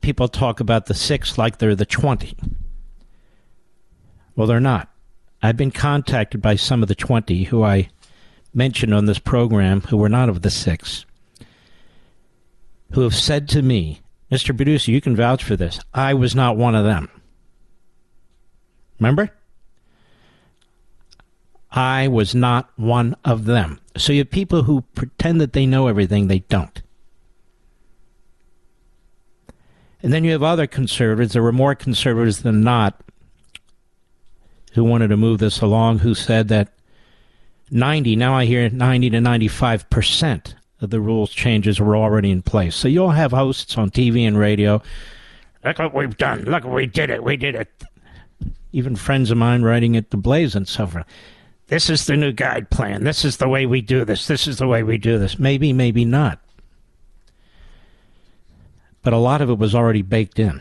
people 0.00 0.28
talk 0.28 0.60
about 0.60 0.86
the 0.86 0.94
six 0.94 1.38
like 1.38 1.58
they're 1.58 1.74
the 1.74 1.86
20. 1.86 2.36
Well, 4.34 4.46
they're 4.46 4.60
not. 4.60 4.88
I've 5.42 5.56
been 5.56 5.70
contacted 5.70 6.42
by 6.42 6.56
some 6.56 6.82
of 6.82 6.88
the 6.88 6.94
20 6.94 7.44
who 7.44 7.62
I 7.62 7.88
mentioned 8.52 8.94
on 8.94 9.06
this 9.06 9.18
program 9.18 9.82
who 9.82 9.96
were 9.96 10.08
not 10.08 10.28
of 10.28 10.42
the 10.42 10.50
six, 10.50 11.04
who 12.92 13.02
have 13.02 13.14
said 13.14 13.48
to 13.50 13.62
me, 13.62 14.00
Mr. 14.30 14.56
Producer, 14.56 14.90
you 14.90 15.00
can 15.00 15.14
vouch 15.14 15.44
for 15.44 15.56
this. 15.56 15.78
I 15.94 16.14
was 16.14 16.34
not 16.34 16.56
one 16.56 16.74
of 16.74 16.84
them. 16.84 17.08
Remember? 18.98 19.30
I 21.70 22.08
was 22.08 22.34
not 22.34 22.70
one 22.76 23.14
of 23.24 23.44
them. 23.44 23.80
So 23.96 24.12
you 24.12 24.20
have 24.20 24.30
people 24.30 24.62
who 24.62 24.82
pretend 24.94 25.40
that 25.40 25.52
they 25.52 25.66
know 25.66 25.88
everything, 25.88 26.26
they 26.26 26.40
don't. 26.40 26.82
And 30.02 30.12
then 30.12 30.24
you 30.24 30.32
have 30.32 30.42
other 30.42 30.66
conservatives, 30.66 31.32
there 31.32 31.42
were 31.42 31.52
more 31.52 31.74
conservatives 31.74 32.42
than 32.42 32.62
not, 32.62 33.00
who 34.74 34.84
wanted 34.84 35.08
to 35.08 35.16
move 35.16 35.38
this 35.38 35.60
along, 35.60 36.00
who 36.00 36.14
said 36.14 36.48
that 36.48 36.68
90, 37.70 38.14
now 38.16 38.34
I 38.34 38.44
hear 38.44 38.68
90 38.68 39.10
to 39.10 39.18
95% 39.18 40.54
of 40.80 40.90
the 40.90 41.00
rules 41.00 41.30
changes 41.30 41.80
were 41.80 41.96
already 41.96 42.30
in 42.30 42.42
place. 42.42 42.76
So 42.76 42.88
you'll 42.88 43.10
have 43.10 43.32
hosts 43.32 43.78
on 43.78 43.90
TV 43.90 44.26
and 44.28 44.38
radio. 44.38 44.82
Look 45.64 45.78
what 45.78 45.94
we've 45.94 46.16
done. 46.16 46.42
Look, 46.42 46.64
we 46.64 46.86
did 46.86 47.10
it. 47.10 47.24
We 47.24 47.36
did 47.36 47.54
it. 47.54 47.68
Even 48.72 48.94
friends 48.94 49.30
of 49.30 49.38
mine 49.38 49.62
writing 49.62 49.96
at 49.96 50.10
the 50.10 50.16
Blaze 50.16 50.54
and 50.54 50.68
so 50.68 50.86
forth. 50.86 51.06
This 51.68 51.90
is 51.90 52.06
the 52.06 52.16
new 52.16 52.32
guide 52.32 52.70
plan. 52.70 53.02
This 53.02 53.24
is 53.24 53.38
the 53.38 53.48
way 53.48 53.66
we 53.66 53.80
do 53.80 54.04
this. 54.04 54.26
This 54.26 54.46
is 54.46 54.58
the 54.58 54.68
way 54.68 54.82
we 54.82 54.98
do 54.98 55.18
this. 55.18 55.38
Maybe, 55.38 55.72
maybe 55.72 56.04
not. 56.04 56.38
But 59.06 59.12
a 59.12 59.18
lot 59.18 59.40
of 59.40 59.48
it 59.48 59.58
was 59.58 59.72
already 59.72 60.02
baked 60.02 60.40
in. 60.40 60.60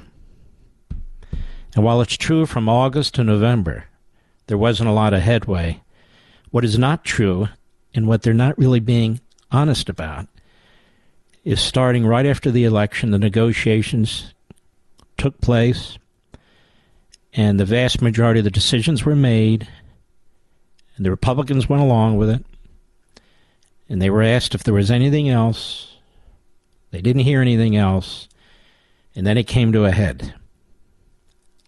And 1.76 1.84
while 1.84 2.00
it's 2.00 2.16
true 2.16 2.46
from 2.46 2.70
August 2.70 3.16
to 3.16 3.24
November, 3.24 3.86
there 4.46 4.56
wasn't 4.56 4.88
a 4.88 4.93
lot 4.93 5.16
of 5.16 5.24
headway. 5.24 5.82
What 6.52 6.64
is 6.64 6.78
not 6.78 7.04
true, 7.04 7.50
and 7.96 8.06
what 8.08 8.22
they're 8.22 8.36
not 8.36 8.56
really 8.56 8.80
being 8.80 9.20
honest 9.52 9.89
about, 9.89 10.28
is 11.43 11.60
starting 11.60 12.06
right 12.06 12.28
after 12.28 12.52
the 12.52 12.66
election, 12.66 13.10
the 13.10 13.18
negotiations 13.18 14.36
took 15.18 15.41
place, 15.41 15.98
and 17.34 17.60
the 17.60 17.66
vast 17.66 18.00
majority 18.00 18.41
of 18.41 18.43
the 18.43 18.52
decisions 18.52 19.06
were 19.06 19.16
made, 19.16 19.68
and 20.98 21.04
the 21.04 21.10
Republicans 21.10 21.68
went 21.68 21.82
along 21.82 22.18
with 22.18 22.30
it, 22.30 22.46
and 23.89 24.00
they 24.00 24.12
were 24.12 24.22
asked 24.22 24.54
if 24.54 24.64
there 24.64 24.76
was 24.76 24.91
anything 24.91 25.30
else. 25.30 25.98
They 26.91 27.02
didn't 27.02 27.24
hear 27.24 27.41
anything 27.41 27.76
else, 27.76 28.28
and 29.16 29.26
then 29.26 29.38
it 29.38 29.47
came 29.47 29.72
to 29.72 29.86
a 29.86 29.91
head 29.91 30.34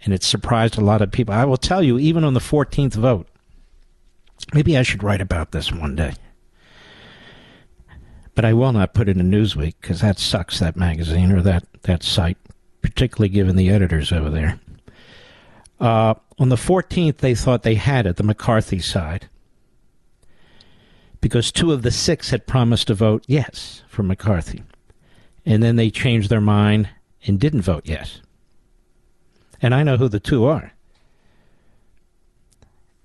and 0.04 0.14
it 0.14 0.24
surprised 0.24 0.78
a 0.78 0.82
lot 0.82 1.02
of 1.02 1.12
people. 1.12 1.34
I 1.34 1.46
will 1.46 1.58
tell 1.58 1.82
you, 1.82 1.98
even 1.98 2.24
on 2.24 2.34
the 2.34 2.40
14th 2.40 2.94
vote, 2.94 3.28
maybe 4.54 4.78
I 4.78 4.84
should 4.84 5.04
write 5.04 5.22
about 5.22 5.52
this 5.52 5.72
one 5.72 5.96
day. 5.96 6.14
But 8.36 8.46
I 8.46 8.54
will 8.54 8.72
not 8.72 8.94
put 8.94 9.10
it 9.10 9.18
in 9.18 9.32
Newsweek 9.32 9.74
because 9.82 10.02
that 10.02 10.20
sucks, 10.20 10.60
that 10.60 10.76
magazine 10.76 11.32
or 11.32 11.42
that, 11.42 11.66
that 11.84 12.04
site, 12.04 12.38
particularly 12.82 13.30
given 13.30 13.56
the 13.56 13.70
editors 13.70 14.12
over 14.12 14.30
there. 14.30 14.60
Uh, 15.80 16.14
on 16.40 16.50
the 16.50 16.56
14th, 16.56 17.18
they 17.18 17.34
thought 17.34 17.64
they 17.64 17.76
had 17.76 18.06
it, 18.06 18.18
the 18.18 18.24
McCarthy 18.24 18.80
side, 18.80 19.28
because 21.20 21.52
two 21.52 21.72
of 21.72 21.82
the 21.82 21.92
six 21.92 22.30
had 22.30 22.46
promised 22.46 22.88
to 22.88 22.94
vote 22.94 23.24
yes 23.28 23.84
for 23.88 24.04
McCarthy. 24.04 24.64
And 25.46 25.64
then 25.64 25.76
they 25.76 25.90
changed 25.90 26.30
their 26.30 26.42
mind 26.42 26.90
and 27.28 27.40
didn't 27.40 27.62
vote 27.62 27.84
yes. 27.86 28.22
And 29.62 29.76
I 29.76 29.84
know 29.84 29.98
who 29.98 30.08
the 30.08 30.20
two 30.20 30.46
are. 30.46 30.74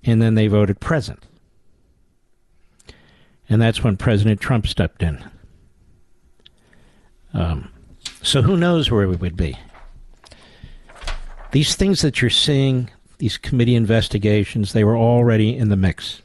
And 0.04 0.20
then 0.20 0.34
they 0.34 0.46
voted 0.46 0.80
present. 0.80 1.24
And 3.48 3.60
that's 3.60 3.82
when 3.84 3.96
President 3.96 4.40
Trump 4.40 4.66
stepped 4.66 5.02
in. 5.02 5.22
Um, 7.34 7.70
so 8.22 8.42
who 8.42 8.56
knows 8.56 8.90
where 8.90 9.08
we 9.08 9.16
would 9.16 9.36
be? 9.36 9.58
These 11.50 11.74
things 11.76 12.02
that 12.02 12.20
you're 12.20 12.30
seeing, 12.30 12.90
these 13.18 13.36
committee 13.36 13.74
investigations, 13.74 14.72
they 14.72 14.84
were 14.84 14.96
already 14.96 15.56
in 15.56 15.68
the 15.68 15.76
mix. 15.76 16.22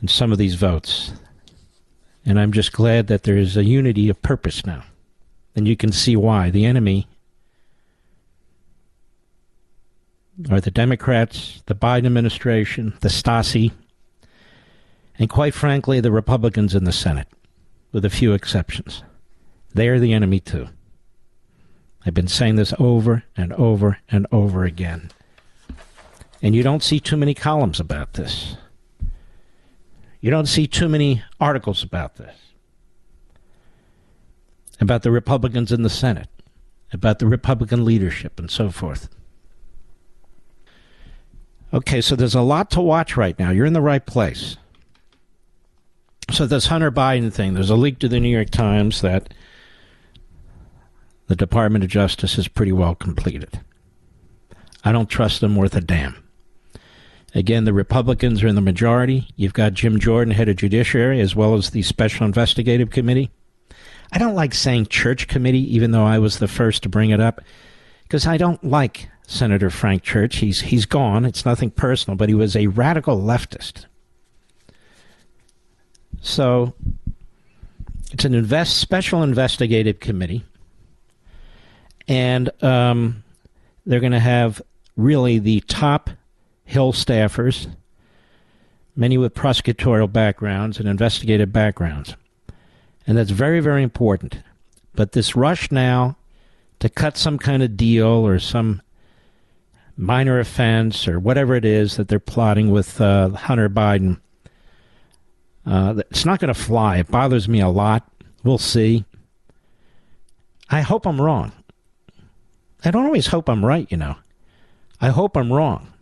And 0.00 0.10
some 0.10 0.32
of 0.32 0.38
these 0.38 0.54
votes. 0.54 1.12
And 2.24 2.38
I'm 2.38 2.52
just 2.52 2.72
glad 2.72 3.06
that 3.08 3.24
there 3.24 3.36
is 3.36 3.56
a 3.56 3.64
unity 3.64 4.08
of 4.08 4.20
purpose 4.22 4.64
now. 4.64 4.84
And 5.54 5.68
you 5.68 5.76
can 5.76 5.92
see 5.92 6.16
why. 6.16 6.50
The 6.50 6.64
enemy 6.64 7.06
are 10.50 10.60
the 10.60 10.70
Democrats, 10.70 11.62
the 11.66 11.74
Biden 11.74 12.06
administration, 12.06 12.94
the 13.00 13.08
Stasi, 13.08 13.72
and 15.18 15.28
quite 15.28 15.54
frankly, 15.54 16.00
the 16.00 16.10
Republicans 16.10 16.74
in 16.74 16.84
the 16.84 16.92
Senate, 16.92 17.28
with 17.92 18.04
a 18.04 18.10
few 18.10 18.32
exceptions. 18.32 19.02
They 19.74 19.88
are 19.88 20.00
the 20.00 20.12
enemy 20.12 20.40
too. 20.40 20.68
I've 22.04 22.14
been 22.14 22.28
saying 22.28 22.56
this 22.56 22.74
over 22.78 23.24
and 23.36 23.52
over 23.52 23.98
and 24.08 24.26
over 24.32 24.64
again. 24.64 25.10
And 26.40 26.54
you 26.54 26.62
don't 26.62 26.82
see 26.82 26.98
too 26.98 27.16
many 27.16 27.34
columns 27.34 27.78
about 27.78 28.14
this. 28.14 28.56
You 30.20 30.30
don't 30.30 30.46
see 30.46 30.66
too 30.66 30.88
many 30.88 31.22
articles 31.40 31.82
about 31.82 32.16
this. 32.16 32.34
About 34.82 35.02
the 35.02 35.12
Republicans 35.12 35.70
in 35.70 35.82
the 35.82 35.88
Senate, 35.88 36.28
about 36.92 37.20
the 37.20 37.26
Republican 37.28 37.84
leadership, 37.84 38.40
and 38.40 38.50
so 38.50 38.68
forth. 38.68 39.08
Okay, 41.72 42.00
so 42.00 42.16
there's 42.16 42.34
a 42.34 42.42
lot 42.42 42.68
to 42.72 42.80
watch 42.80 43.16
right 43.16 43.38
now. 43.38 43.50
You're 43.50 43.64
in 43.64 43.74
the 43.74 43.80
right 43.80 44.04
place. 44.04 44.56
So 46.32 46.46
this 46.46 46.66
Hunter 46.66 46.90
Biden 46.90 47.32
thing, 47.32 47.54
there's 47.54 47.70
a 47.70 47.76
leak 47.76 48.00
to 48.00 48.08
the 48.08 48.18
New 48.18 48.28
York 48.28 48.50
Times 48.50 49.02
that 49.02 49.32
the 51.28 51.36
Department 51.36 51.84
of 51.84 51.90
Justice 51.90 52.36
is 52.36 52.48
pretty 52.48 52.72
well 52.72 52.96
completed. 52.96 53.60
I 54.84 54.90
don't 54.90 55.08
trust 55.08 55.40
them 55.40 55.54
worth 55.54 55.76
a 55.76 55.80
damn. 55.80 56.16
Again, 57.36 57.64
the 57.64 57.72
Republicans 57.72 58.42
are 58.42 58.48
in 58.48 58.56
the 58.56 58.60
majority. 58.60 59.28
You've 59.36 59.54
got 59.54 59.74
Jim 59.74 60.00
Jordan, 60.00 60.34
head 60.34 60.48
of 60.48 60.56
Judiciary, 60.56 61.20
as 61.20 61.36
well 61.36 61.54
as 61.54 61.70
the 61.70 61.82
Special 61.82 62.26
Investigative 62.26 62.90
Committee. 62.90 63.30
I 64.12 64.18
don't 64.18 64.34
like 64.34 64.54
saying 64.54 64.86
church 64.86 65.26
committee, 65.26 65.74
even 65.74 65.90
though 65.90 66.04
I 66.04 66.18
was 66.18 66.38
the 66.38 66.48
first 66.48 66.82
to 66.82 66.88
bring 66.88 67.10
it 67.10 67.20
up, 67.20 67.40
because 68.02 68.26
I 68.26 68.36
don't 68.36 68.62
like 68.62 69.08
Senator 69.26 69.70
Frank 69.70 70.02
Church. 70.02 70.36
He's 70.36 70.60
he's 70.60 70.84
gone. 70.84 71.24
It's 71.24 71.46
nothing 71.46 71.70
personal, 71.70 72.16
but 72.16 72.28
he 72.28 72.34
was 72.34 72.54
a 72.54 72.66
radical 72.66 73.18
leftist. 73.18 73.86
So 76.20 76.74
it's 78.12 78.24
an 78.24 78.34
invest 78.34 78.76
special 78.76 79.22
investigative 79.22 79.98
committee, 79.98 80.44
and 82.06 82.50
um, 82.62 83.24
they're 83.86 84.00
going 84.00 84.12
to 84.12 84.20
have 84.20 84.60
really 84.96 85.38
the 85.38 85.60
top 85.62 86.10
Hill 86.64 86.92
staffers, 86.92 87.74
many 88.94 89.18
with 89.18 89.34
prosecutorial 89.34 90.12
backgrounds 90.12 90.78
and 90.78 90.88
investigative 90.88 91.52
backgrounds, 91.52 92.14
and 93.06 93.16
that's 93.16 93.30
very 93.30 93.60
very 93.60 93.82
important. 93.82 94.38
But 94.94 95.12
this 95.12 95.34
rush 95.34 95.70
now 95.70 96.16
to 96.80 96.88
cut 96.88 97.16
some 97.16 97.38
kind 97.38 97.62
of 97.62 97.76
deal 97.76 98.06
or 98.06 98.38
some 98.38 98.82
minor 99.96 100.40
offense 100.40 101.06
or 101.06 101.20
whatever 101.20 101.54
it 101.54 101.64
is 101.64 101.96
that 101.96 102.08
they're 102.08 102.18
plotting 102.18 102.70
with 102.70 103.00
uh, 103.00 103.30
Hunter 103.30 103.68
Biden. 103.68 104.20
Uh, 105.64 106.02
it's 106.10 106.24
not 106.24 106.40
going 106.40 106.52
to 106.52 106.60
fly. 106.60 106.98
It 106.98 107.10
bothers 107.10 107.48
me 107.48 107.60
a 107.60 107.68
lot. 107.68 108.08
We'll 108.42 108.58
see. 108.58 109.04
I 110.68 110.80
hope 110.80 111.06
I'm 111.06 111.20
wrong. 111.20 111.52
I 112.84 112.90
don't 112.90 113.06
always 113.06 113.28
hope 113.28 113.48
I'm 113.48 113.64
right, 113.64 113.86
you 113.90 113.96
know. 113.96 114.16
I 115.00 115.08
hope 115.10 115.36
I'm 115.36 115.52
wrong. 115.52 115.92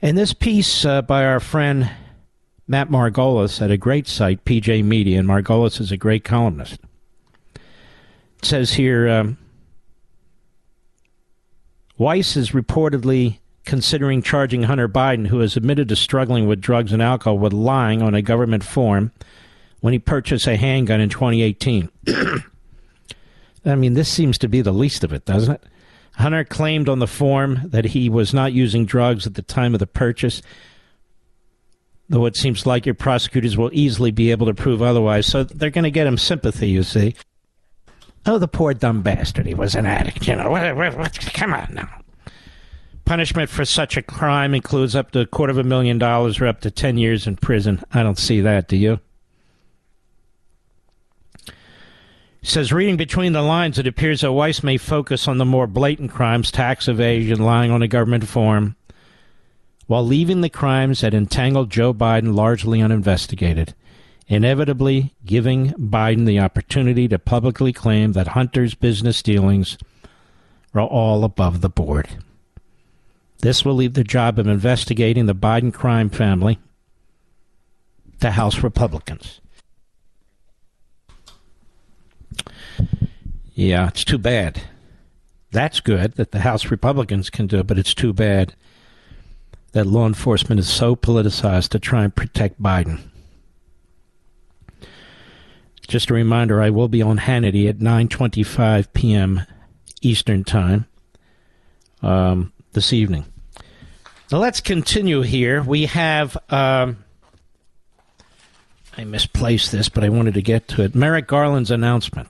And 0.00 0.16
this 0.16 0.32
piece 0.32 0.84
uh, 0.84 1.02
by 1.02 1.24
our 1.24 1.40
friend 1.40 1.90
Matt 2.68 2.88
Margolis 2.88 3.62
at 3.62 3.70
a 3.70 3.76
great 3.76 4.08
site, 4.08 4.44
PJ 4.44 4.84
Media, 4.84 5.18
and 5.18 5.28
Margolis 5.28 5.80
is 5.80 5.92
a 5.92 5.96
great 5.96 6.24
columnist. 6.24 6.80
It 7.54 8.44
says 8.44 8.72
here 8.72 9.08
um, 9.08 9.38
Weiss 11.96 12.36
is 12.36 12.50
reportedly 12.50 13.38
considering 13.64 14.22
charging 14.22 14.64
Hunter 14.64 14.88
Biden, 14.88 15.28
who 15.28 15.40
has 15.40 15.56
admitted 15.56 15.88
to 15.88 15.96
struggling 15.96 16.46
with 16.46 16.60
drugs 16.60 16.92
and 16.92 17.02
alcohol, 17.02 17.38
with 17.38 17.52
lying 17.52 18.02
on 18.02 18.14
a 18.14 18.22
government 18.22 18.64
form 18.64 19.12
when 19.80 19.92
he 19.92 19.98
purchased 19.98 20.46
a 20.46 20.56
handgun 20.56 21.00
in 21.00 21.08
2018. 21.08 21.88
I 23.64 23.74
mean, 23.74 23.94
this 23.94 24.08
seems 24.08 24.38
to 24.38 24.48
be 24.48 24.60
the 24.60 24.72
least 24.72 25.04
of 25.04 25.12
it, 25.12 25.24
doesn't 25.24 25.54
it? 25.54 25.62
Hunter 26.14 26.44
claimed 26.44 26.88
on 26.88 26.98
the 26.98 27.06
form 27.06 27.60
that 27.64 27.86
he 27.86 28.08
was 28.08 28.32
not 28.32 28.52
using 28.52 28.86
drugs 28.86 29.26
at 29.26 29.34
the 29.34 29.42
time 29.42 29.74
of 29.74 29.80
the 29.80 29.86
purchase, 29.86 30.40
though 32.08 32.26
it 32.26 32.36
seems 32.36 32.66
like 32.66 32.86
your 32.86 32.94
prosecutors 32.94 33.56
will 33.56 33.70
easily 33.72 34.10
be 34.10 34.30
able 34.30 34.46
to 34.46 34.54
prove 34.54 34.82
otherwise. 34.82 35.26
So 35.26 35.44
they're 35.44 35.70
going 35.70 35.84
to 35.84 35.90
get 35.90 36.06
him 36.06 36.18
sympathy, 36.18 36.68
you 36.68 36.82
see. 36.82 37.14
Oh, 38.24 38.38
the 38.38 38.48
poor 38.48 38.74
dumb 38.74 39.02
bastard. 39.02 39.46
He 39.46 39.54
was 39.54 39.74
an 39.74 39.86
addict, 39.86 40.26
you 40.26 40.36
know. 40.36 40.44
Come 41.34 41.54
on 41.54 41.74
now. 41.74 41.88
Punishment 43.04 43.48
for 43.48 43.64
such 43.64 43.96
a 43.96 44.02
crime 44.02 44.52
includes 44.52 44.96
up 44.96 45.12
to 45.12 45.20
a 45.20 45.26
quarter 45.26 45.52
of 45.52 45.58
a 45.58 45.64
million 45.64 45.96
dollars 45.98 46.40
or 46.40 46.46
up 46.48 46.60
to 46.62 46.70
10 46.70 46.98
years 46.98 47.26
in 47.26 47.36
prison. 47.36 47.82
I 47.92 48.02
don't 48.02 48.18
see 48.18 48.40
that, 48.40 48.66
do 48.66 48.76
you? 48.76 48.98
says 52.42 52.72
reading 52.72 52.96
between 52.96 53.32
the 53.32 53.42
lines, 53.42 53.78
it 53.78 53.86
appears 53.86 54.20
that 54.20 54.32
Weiss 54.32 54.62
may 54.62 54.76
focus 54.76 55.26
on 55.26 55.38
the 55.38 55.44
more 55.44 55.66
blatant 55.66 56.12
crimes, 56.12 56.50
tax 56.50 56.86
evasion, 56.88 57.40
lying 57.40 57.70
on 57.70 57.82
a 57.82 57.88
government 57.88 58.26
form, 58.26 58.76
while 59.86 60.04
leaving 60.04 60.40
the 60.40 60.48
crimes 60.50 61.00
that 61.00 61.14
entangled 61.14 61.70
Joe 61.70 61.94
Biden 61.94 62.34
largely 62.34 62.82
uninvestigated, 62.82 63.74
inevitably 64.26 65.14
giving 65.24 65.70
Biden 65.72 66.26
the 66.26 66.40
opportunity 66.40 67.06
to 67.08 67.18
publicly 67.18 67.72
claim 67.72 68.12
that 68.12 68.28
Hunter's 68.28 68.74
business 68.74 69.22
dealings 69.22 69.78
are 70.74 70.80
all 70.80 71.24
above 71.24 71.60
the 71.60 71.68
board. 71.68 72.08
This 73.38 73.64
will 73.64 73.74
leave 73.74 73.94
the 73.94 74.04
job 74.04 74.38
of 74.38 74.46
investigating 74.46 75.26
the 75.26 75.34
Biden 75.34 75.72
crime 75.72 76.10
family 76.10 76.58
to 78.20 78.30
House 78.32 78.62
Republicans. 78.62 79.40
Yeah, 83.54 83.88
it's 83.88 84.04
too 84.04 84.18
bad. 84.18 84.62
That's 85.52 85.80
good 85.80 86.14
that 86.14 86.32
the 86.32 86.40
House 86.40 86.70
Republicans 86.70 87.30
can 87.30 87.46
do 87.46 87.58
it, 87.60 87.66
but 87.66 87.78
it's 87.78 87.94
too 87.94 88.12
bad 88.12 88.54
that 89.72 89.86
law 89.86 90.06
enforcement 90.06 90.58
is 90.58 90.68
so 90.68 90.96
politicized 90.96 91.68
to 91.70 91.78
try 91.78 92.04
and 92.04 92.14
protect 92.14 92.60
Biden. 92.60 93.00
Just 95.86 96.10
a 96.10 96.14
reminder, 96.14 96.60
I 96.60 96.70
will 96.70 96.88
be 96.88 97.02
on 97.02 97.18
Hannity 97.18 97.68
at 97.68 97.78
9:25 97.78 98.92
p.m. 98.92 99.42
Eastern 100.02 100.42
Time 100.42 100.86
um, 102.02 102.52
this 102.72 102.92
evening. 102.92 103.24
Now 104.32 104.38
let's 104.38 104.60
continue 104.60 105.22
here. 105.22 105.62
We 105.62 105.86
have 105.86 106.36
um, 106.50 107.04
I 108.98 109.04
misplaced 109.04 109.72
this, 109.72 109.88
but 109.88 110.04
I 110.04 110.08
wanted 110.08 110.34
to 110.34 110.42
get 110.42 110.68
to 110.68 110.82
it. 110.82 110.94
Merrick 110.94 111.26
Garland's 111.26 111.70
announcement. 111.70 112.28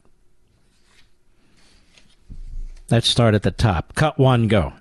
Let's 2.90 3.08
start 3.08 3.34
at 3.34 3.42
the 3.42 3.50
top. 3.50 3.94
Cut 3.94 4.18
one, 4.18 4.48
go. 4.48 4.72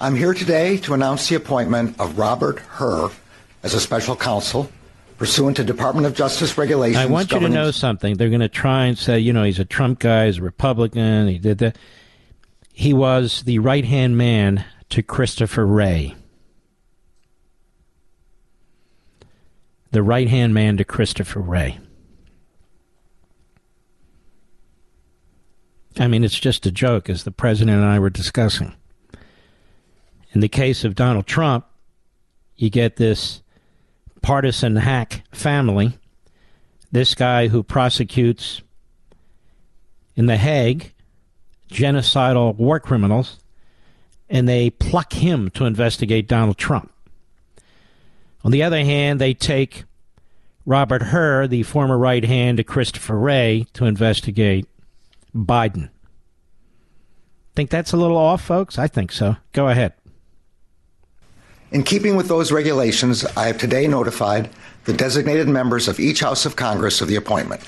I'm 0.00 0.14
here 0.14 0.32
today 0.32 0.76
to 0.78 0.94
announce 0.94 1.28
the 1.28 1.34
appointment 1.34 1.98
of 1.98 2.18
Robert 2.18 2.60
Hur 2.60 3.10
as 3.64 3.74
a 3.74 3.80
special 3.80 4.14
counsel 4.14 4.70
pursuant 5.16 5.56
to 5.56 5.64
Department 5.64 6.06
of 6.06 6.14
Justice 6.14 6.56
regulations. 6.56 6.98
I 6.98 7.06
want 7.06 7.32
you 7.32 7.40
to 7.40 7.48
know 7.48 7.72
something. 7.72 8.16
They're 8.16 8.28
going 8.28 8.38
to 8.40 8.48
try 8.48 8.84
and 8.84 8.96
say, 8.96 9.18
you 9.18 9.32
know, 9.32 9.42
he's 9.42 9.58
a 9.58 9.64
Trump 9.64 9.98
guy, 9.98 10.26
he's 10.26 10.38
a 10.38 10.42
Republican, 10.42 11.26
he 11.26 11.38
did 11.38 11.58
that. 11.58 11.76
He 12.72 12.94
was 12.94 13.42
the 13.42 13.58
right 13.58 13.84
hand 13.84 14.16
man 14.16 14.64
to 14.90 15.02
Christopher 15.02 15.66
Wray. 15.66 16.14
The 19.90 20.04
right 20.04 20.28
hand 20.28 20.54
man 20.54 20.76
to 20.76 20.84
Christopher 20.84 21.40
Wray. 21.40 21.80
I 25.98 26.06
mean, 26.06 26.22
it's 26.22 26.38
just 26.38 26.66
a 26.66 26.70
joke, 26.70 27.10
as 27.10 27.24
the 27.24 27.32
president 27.32 27.78
and 27.78 27.84
I 27.84 27.98
were 27.98 28.10
discussing. 28.10 28.76
In 30.38 30.40
the 30.40 30.48
case 30.48 30.84
of 30.84 30.94
Donald 30.94 31.26
Trump, 31.26 31.66
you 32.54 32.70
get 32.70 32.94
this 32.94 33.42
partisan 34.22 34.76
hack 34.76 35.24
family, 35.32 35.98
this 36.92 37.16
guy 37.16 37.48
who 37.48 37.64
prosecutes 37.64 38.62
in 40.14 40.26
The 40.26 40.36
Hague 40.36 40.92
genocidal 41.68 42.54
war 42.54 42.78
criminals, 42.78 43.40
and 44.30 44.48
they 44.48 44.70
pluck 44.70 45.12
him 45.12 45.50
to 45.54 45.64
investigate 45.64 46.28
Donald 46.28 46.56
Trump. 46.56 46.92
On 48.44 48.52
the 48.52 48.62
other 48.62 48.84
hand, 48.84 49.20
they 49.20 49.34
take 49.34 49.86
Robert 50.64 51.02
Hur, 51.02 51.48
the 51.48 51.64
former 51.64 51.98
right 51.98 52.24
hand 52.24 52.58
to 52.58 52.62
Christopher 52.62 53.18
Wray, 53.18 53.66
to 53.72 53.86
investigate 53.86 54.68
Biden. 55.34 55.88
Think 57.56 57.70
that's 57.70 57.92
a 57.92 57.96
little 57.96 58.16
off, 58.16 58.40
folks? 58.40 58.78
I 58.78 58.86
think 58.86 59.10
so. 59.10 59.34
Go 59.52 59.66
ahead. 59.66 59.94
In 61.70 61.82
keeping 61.82 62.16
with 62.16 62.28
those 62.28 62.50
regulations, 62.50 63.26
I 63.36 63.46
have 63.46 63.58
today 63.58 63.86
notified 63.86 64.48
the 64.86 64.94
designated 64.94 65.48
members 65.48 65.86
of 65.86 66.00
each 66.00 66.20
House 66.20 66.46
of 66.46 66.56
Congress 66.56 67.02
of 67.02 67.08
the 67.08 67.16
appointment. 67.16 67.60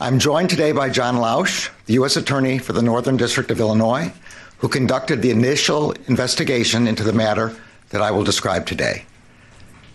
I'm 0.00 0.18
joined 0.18 0.50
today 0.50 0.72
by 0.72 0.90
John 0.90 1.16
Lausch, 1.18 1.70
the 1.86 1.92
U.S. 1.94 2.16
Attorney 2.16 2.58
for 2.58 2.72
the 2.72 2.82
Northern 2.82 3.16
District 3.16 3.52
of 3.52 3.60
Illinois, 3.60 4.12
who 4.58 4.68
conducted 4.68 5.22
the 5.22 5.30
initial 5.30 5.92
investigation 6.08 6.88
into 6.88 7.04
the 7.04 7.12
matter 7.12 7.54
that 7.90 8.02
I 8.02 8.10
will 8.10 8.24
describe 8.24 8.66
today. 8.66 9.04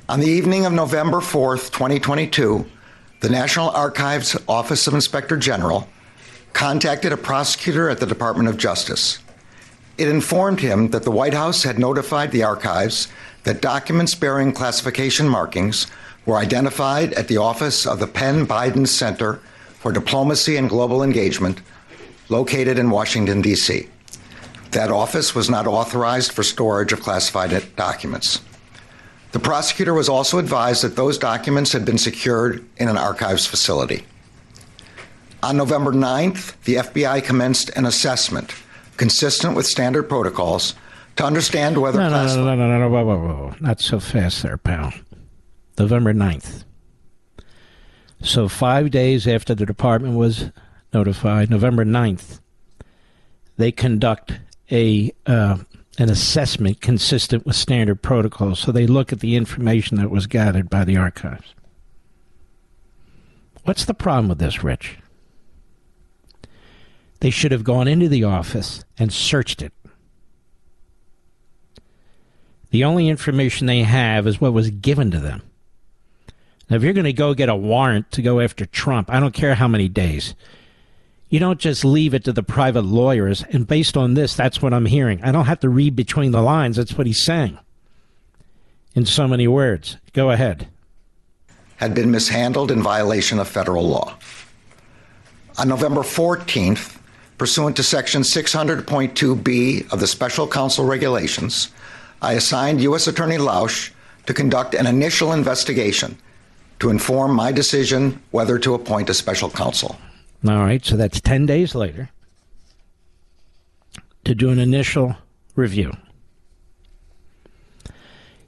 On 0.07 0.21
the 0.21 0.27
evening 0.27 0.65
of 0.65 0.71
November 0.71 1.17
4th, 1.17 1.71
2022, 1.71 2.65
the 3.19 3.29
National 3.29 3.69
Archives 3.71 4.37
Office 4.47 4.87
of 4.87 4.93
Inspector 4.93 5.35
General 5.37 5.89
contacted 6.53 7.11
a 7.11 7.17
prosecutor 7.17 7.89
at 7.89 7.99
the 7.99 8.05
Department 8.05 8.47
of 8.47 8.55
Justice. 8.55 9.19
It 9.97 10.07
informed 10.07 10.59
him 10.59 10.89
that 10.89 11.03
the 11.03 11.11
White 11.11 11.35
House 11.35 11.63
had 11.63 11.77
notified 11.77 12.31
the 12.31 12.43
archives 12.43 13.07
that 13.43 13.61
documents 13.61 14.15
bearing 14.15 14.51
classification 14.51 15.29
markings 15.29 15.87
were 16.25 16.37
identified 16.37 17.13
at 17.13 17.27
the 17.27 17.37
office 17.37 17.85
of 17.85 17.99
the 17.99 18.07
Penn 18.07 18.47
Biden 18.47 18.87
Center 18.87 19.39
for 19.79 19.91
Diplomacy 19.91 20.55
and 20.55 20.69
Global 20.69 21.03
Engagement, 21.03 21.61
located 22.29 22.79
in 22.79 22.89
Washington, 22.89 23.41
D.C. 23.41 23.87
That 24.71 24.89
office 24.89 25.35
was 25.35 25.49
not 25.49 25.67
authorized 25.67 26.31
for 26.31 26.41
storage 26.41 26.93
of 26.93 27.01
classified 27.01 27.63
documents. 27.75 28.41
The 29.33 29.39
prosecutor 29.39 29.93
was 29.93 30.09
also 30.09 30.39
advised 30.39 30.83
that 30.83 30.95
those 30.95 31.17
documents 31.17 31.71
had 31.71 31.85
been 31.85 31.97
secured 31.97 32.65
in 32.77 32.87
an 32.87 32.97
archives 32.97 33.45
facility. 33.45 34.05
On 35.43 35.57
November 35.57 35.91
9th, 35.91 36.55
the 36.63 36.75
FBI 36.75 37.23
commenced 37.23 37.69
an 37.71 37.85
assessment 37.85 38.53
consistent 38.97 39.55
with 39.55 39.65
standard 39.65 40.03
protocols 40.03 40.75
to 41.15 41.25
understand 41.25 41.77
whether. 41.77 41.99
No, 41.99 42.09
no, 42.09 42.25
no, 42.25 42.45
no, 42.45 42.55
no, 42.55 42.67
no, 42.67 42.79
no, 42.79 42.89
whoa, 42.89 43.05
whoa, 43.05 43.17
whoa. 43.17 43.55
Not 43.59 43.79
so 43.79 43.99
fast 43.99 44.43
there, 44.43 44.57
pal. 44.57 44.93
November 45.77 46.13
9th. 46.13 46.65
So, 48.21 48.47
five 48.47 48.91
days 48.91 49.27
after 49.27 49.53
the 49.53 49.65
department 49.65 50.15
was 50.15 50.51
notified, 50.93 51.49
November 51.49 51.83
9th, 51.83 52.39
they 53.57 53.71
conduct 53.71 54.39
a 54.71 55.11
uh, 55.25 55.57
an 55.99 56.09
assessment 56.09 56.81
consistent 56.81 57.45
with 57.45 57.55
standard 57.55 58.01
protocols. 58.01 58.59
So 58.59 58.71
they 58.71 58.87
look 58.87 59.13
at 59.13 59.19
the 59.19 59.35
information 59.35 59.97
that 59.97 60.09
was 60.09 60.25
gathered 60.25 60.69
by 60.69 60.85
the 60.85 60.97
archives. 60.97 61.53
What's 63.63 63.85
the 63.85 63.93
problem 63.93 64.27
with 64.27 64.39
this, 64.39 64.63
Rich? 64.63 64.97
They 67.23 67.29
should 67.29 67.53
have 67.53 67.63
gone 67.63 67.87
into 67.87 68.09
the 68.09 68.25
office 68.25 68.83
and 68.99 69.09
searched 69.09 69.61
it. 69.61 69.71
The 72.71 72.83
only 72.83 73.07
information 73.07 73.65
they 73.65 73.83
have 73.83 74.27
is 74.27 74.41
what 74.41 74.51
was 74.51 74.71
given 74.71 75.09
to 75.11 75.21
them. 75.21 75.41
Now, 76.69 76.75
if 76.75 76.83
you're 76.83 76.91
going 76.91 77.05
to 77.05 77.13
go 77.13 77.33
get 77.33 77.47
a 77.47 77.55
warrant 77.55 78.11
to 78.11 78.21
go 78.21 78.41
after 78.41 78.65
Trump, 78.65 79.09
I 79.09 79.21
don't 79.21 79.33
care 79.33 79.55
how 79.55 79.69
many 79.69 79.87
days. 79.87 80.35
You 81.29 81.39
don't 81.39 81.61
just 81.61 81.85
leave 81.85 82.13
it 82.13 82.25
to 82.25 82.33
the 82.33 82.43
private 82.43 82.83
lawyers. 82.83 83.45
And 83.51 83.65
based 83.65 83.95
on 83.95 84.15
this, 84.15 84.35
that's 84.35 84.61
what 84.61 84.73
I'm 84.73 84.87
hearing. 84.87 85.23
I 85.23 85.31
don't 85.31 85.45
have 85.45 85.61
to 85.61 85.69
read 85.69 85.95
between 85.95 86.31
the 86.31 86.41
lines. 86.41 86.75
That's 86.75 86.97
what 86.97 87.07
he's 87.07 87.23
saying 87.23 87.57
in 88.95 89.05
so 89.05 89.29
many 89.29 89.47
words. 89.47 89.95
Go 90.11 90.31
ahead. 90.31 90.67
Had 91.77 91.95
been 91.95 92.11
mishandled 92.11 92.69
in 92.69 92.83
violation 92.83 93.39
of 93.39 93.47
federal 93.47 93.87
law. 93.87 94.17
On 95.57 95.69
November 95.69 96.01
14th, 96.01 96.99
pursuant 97.43 97.75
to 97.75 97.83
Section 97.83 98.21
600.2b 98.21 99.91
of 99.91 99.99
the 99.99 100.07
Special 100.07 100.47
Counsel 100.47 100.85
Regulations, 100.85 101.71
I 102.21 102.35
assigned 102.35 102.79
U.S. 102.79 103.05
Attorney 103.05 103.35
Lausch 103.35 103.91
to 104.27 104.33
conduct 104.33 104.73
an 104.73 104.87
initial 104.87 105.33
investigation 105.33 106.17
to 106.79 106.89
inform 106.89 107.35
my 107.35 107.51
decision 107.51 108.23
whether 108.31 108.57
to 108.59 108.75
appoint 108.75 109.09
a 109.09 109.13
special 109.13 109.49
counsel. 109.49 109.97
All 110.47 110.59
right, 110.59 110.85
so 110.85 110.95
that's 110.95 111.19
10 111.19 111.45
days 111.45 111.75
later 111.75 112.11
to 114.23 114.33
do 114.33 114.49
an 114.49 114.57
initial 114.57 115.17
review. 115.57 115.91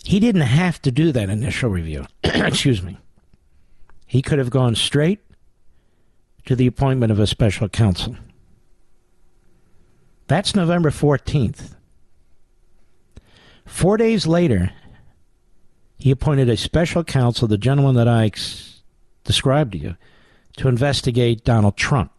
He 0.05 0.21
didn't 0.21 0.43
have 0.43 0.81
to 0.83 0.91
do 0.91 1.11
that 1.11 1.29
initial 1.29 1.69
review. 1.69 2.05
Excuse 2.23 2.81
me. 2.81 2.97
He 4.07 4.21
could 4.21 4.39
have 4.39 4.51
gone 4.51 4.73
straight 4.73 5.19
to 6.45 6.55
the 6.55 6.65
appointment 6.65 7.11
of 7.11 7.19
a 7.19 7.27
special 7.27 7.67
counsel. 7.67 8.15
That's 10.27 10.55
November 10.55 10.89
14th. 10.89 11.75
Four 13.65 13.97
days 13.97 14.25
later, 14.25 14.71
he 15.97 16.11
appointed 16.11 16.49
a 16.49 16.57
special 16.57 17.03
counsel, 17.03 17.47
the 17.47 17.57
gentleman 17.57 17.95
that 17.95 18.07
I 18.07 18.31
described 19.23 19.73
to 19.73 19.77
you, 19.77 19.97
to 20.57 20.67
investigate 20.67 21.43
Donald 21.43 21.77
Trump. 21.77 22.11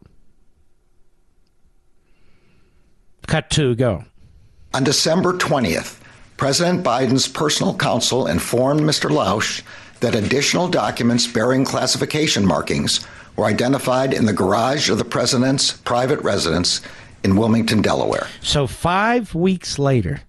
Cut 3.27 3.51
two, 3.51 3.75
go. 3.75 4.05
On 4.75 4.85
December 4.85 5.33
20th, 5.33 6.01
President 6.37 6.85
Biden's 6.85 7.27
personal 7.27 7.77
counsel 7.77 8.27
informed 8.27 8.81
Mr. 8.81 9.11
Lausch 9.11 9.63
that 10.01 10.15
additional 10.15 10.69
documents 10.69 11.27
bearing 11.27 11.65
classification 11.65 12.47
markings 12.47 13.07
were 13.37 13.47
identified 13.47 14.13
in 14.13 14.27
the 14.27 14.33
garage 14.33 14.91
of 14.91 14.99
the 14.99 15.05
president's 15.05 15.73
private 15.73 16.21
residence 16.21 16.83
in 17.27 17.37
Wilmington, 17.37 17.83
Delaware. 17.83 18.29
So, 18.41 18.69
five 18.69 19.35
weeks 19.35 19.81
later, 19.81 20.21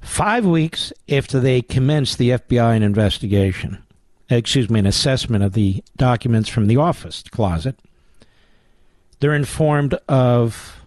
five 0.00 0.46
weeks 0.46 0.92
after 1.08 1.40
they 1.40 1.62
commenced 1.62 2.16
the 2.16 2.30
FBI 2.30 2.80
investigation, 2.80 3.82
excuse 4.30 4.70
me, 4.70 4.78
an 4.78 4.86
assessment 4.86 5.42
of 5.42 5.54
the 5.54 5.82
documents 5.96 6.48
from 6.48 6.68
the 6.68 6.76
office 6.76 7.24
closet, 7.24 7.76
they're 9.18 9.34
informed 9.34 9.94
of 10.08 10.80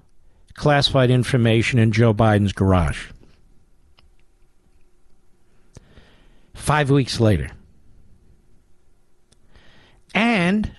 classified 0.53 1.11
information 1.11 1.79
in 1.79 1.91
Joe 1.91 2.13
Biden's 2.13 2.53
garage. 2.53 3.07
Five 6.53 6.89
weeks 6.89 7.19
later. 7.19 7.49
And 10.15 10.71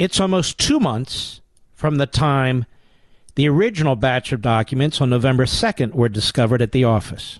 it's 0.00 0.18
almost 0.18 0.56
two 0.56 0.80
months 0.80 1.42
from 1.74 1.96
the 1.96 2.06
time 2.06 2.64
the 3.34 3.46
original 3.46 3.96
batch 3.96 4.32
of 4.32 4.40
documents 4.40 4.98
on 4.98 5.10
November 5.10 5.44
2nd 5.44 5.92
were 5.92 6.08
discovered 6.08 6.62
at 6.62 6.72
the 6.72 6.84
office. 6.84 7.38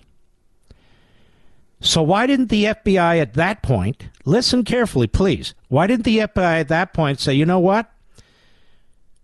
So, 1.79 2.03
why 2.03 2.27
didn't 2.27 2.49
the 2.49 2.65
FBI 2.65 3.19
at 3.19 3.33
that 3.33 3.63
point, 3.63 4.09
listen 4.25 4.63
carefully, 4.63 5.07
please, 5.07 5.55
why 5.69 5.87
didn't 5.87 6.05
the 6.05 6.19
FBI 6.19 6.59
at 6.59 6.67
that 6.67 6.93
point 6.93 7.19
say, 7.19 7.33
you 7.33 7.47
know 7.47 7.59
what? 7.59 7.91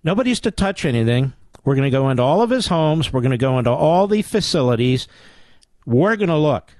Nobody's 0.03 0.39
to 0.39 0.49
touch 0.49 0.83
anything. 0.83 1.33
We're 1.63 1.75
going 1.75 1.91
to 1.91 1.95
go 1.95 2.09
into 2.09 2.23
all 2.23 2.41
of 2.41 2.49
his 2.49 2.67
homes. 2.67 3.13
We're 3.13 3.21
going 3.21 3.31
to 3.31 3.37
go 3.37 3.59
into 3.59 3.69
all 3.69 4.07
the 4.07 4.23
facilities. 4.23 5.07
We're 5.85 6.15
going 6.15 6.29
to 6.29 6.37
look. 6.37 6.71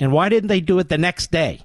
And 0.00 0.10
why 0.10 0.28
didn't 0.28 0.48
they 0.48 0.60
do 0.60 0.80
it 0.80 0.88
the 0.88 0.98
next 0.98 1.30
day? 1.30 1.60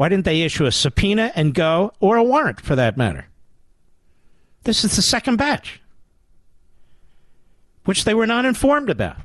Why 0.00 0.08
didn't 0.08 0.24
they 0.24 0.40
issue 0.40 0.64
a 0.64 0.72
subpoena 0.72 1.30
and 1.34 1.52
go, 1.52 1.92
or 2.00 2.16
a 2.16 2.24
warrant 2.24 2.58
for 2.62 2.74
that 2.74 2.96
matter? 2.96 3.26
This 4.64 4.82
is 4.82 4.96
the 4.96 5.02
second 5.02 5.36
batch, 5.36 5.82
which 7.84 8.04
they 8.04 8.14
were 8.14 8.26
not 8.26 8.46
informed 8.46 8.88
about. 8.88 9.18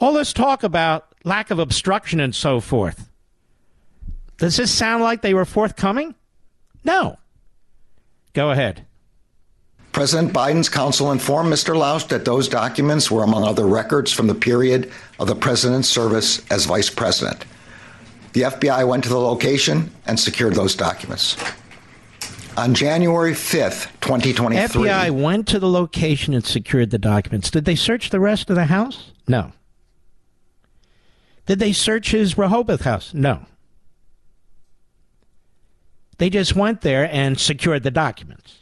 All 0.00 0.14
this 0.14 0.32
talk 0.32 0.64
about 0.64 1.14
lack 1.22 1.52
of 1.52 1.60
obstruction 1.60 2.18
and 2.18 2.34
so 2.34 2.58
forth. 2.58 3.08
Does 4.36 4.56
this 4.56 4.72
sound 4.72 5.04
like 5.04 5.22
they 5.22 5.32
were 5.32 5.44
forthcoming? 5.44 6.16
No. 6.82 7.20
Go 8.32 8.50
ahead. 8.50 8.84
President 9.92 10.32
Biden's 10.32 10.68
counsel 10.68 11.12
informed 11.12 11.52
Mr. 11.52 11.76
Lausch 11.76 12.08
that 12.08 12.24
those 12.24 12.48
documents 12.48 13.12
were 13.12 13.22
among 13.22 13.44
other 13.44 13.68
records 13.68 14.12
from 14.12 14.26
the 14.26 14.34
period 14.34 14.90
of 15.20 15.28
the 15.28 15.36
president's 15.36 15.86
service 15.86 16.44
as 16.50 16.66
vice 16.66 16.90
president. 16.90 17.44
The 18.32 18.42
FBI 18.42 18.86
went 18.88 19.04
to 19.04 19.10
the 19.10 19.18
location 19.18 19.90
and 20.06 20.18
secured 20.18 20.54
those 20.54 20.74
documents. 20.74 21.36
On 22.56 22.74
January 22.74 23.32
5th, 23.32 23.90
2023. 24.00 24.88
FBI 24.88 25.10
went 25.10 25.48
to 25.48 25.58
the 25.58 25.68
location 25.68 26.34
and 26.34 26.44
secured 26.44 26.90
the 26.90 26.98
documents. 26.98 27.50
Did 27.50 27.64
they 27.64 27.74
search 27.74 28.10
the 28.10 28.20
rest 28.20 28.50
of 28.50 28.56
the 28.56 28.66
house? 28.66 29.12
No. 29.26 29.52
Did 31.46 31.58
they 31.58 31.72
search 31.72 32.10
his 32.10 32.38
Rehoboth 32.38 32.82
house? 32.82 33.12
No. 33.14 33.46
They 36.18 36.30
just 36.30 36.54
went 36.54 36.82
there 36.82 37.08
and 37.12 37.40
secured 37.40 37.82
the 37.82 37.90
documents. 37.90 38.58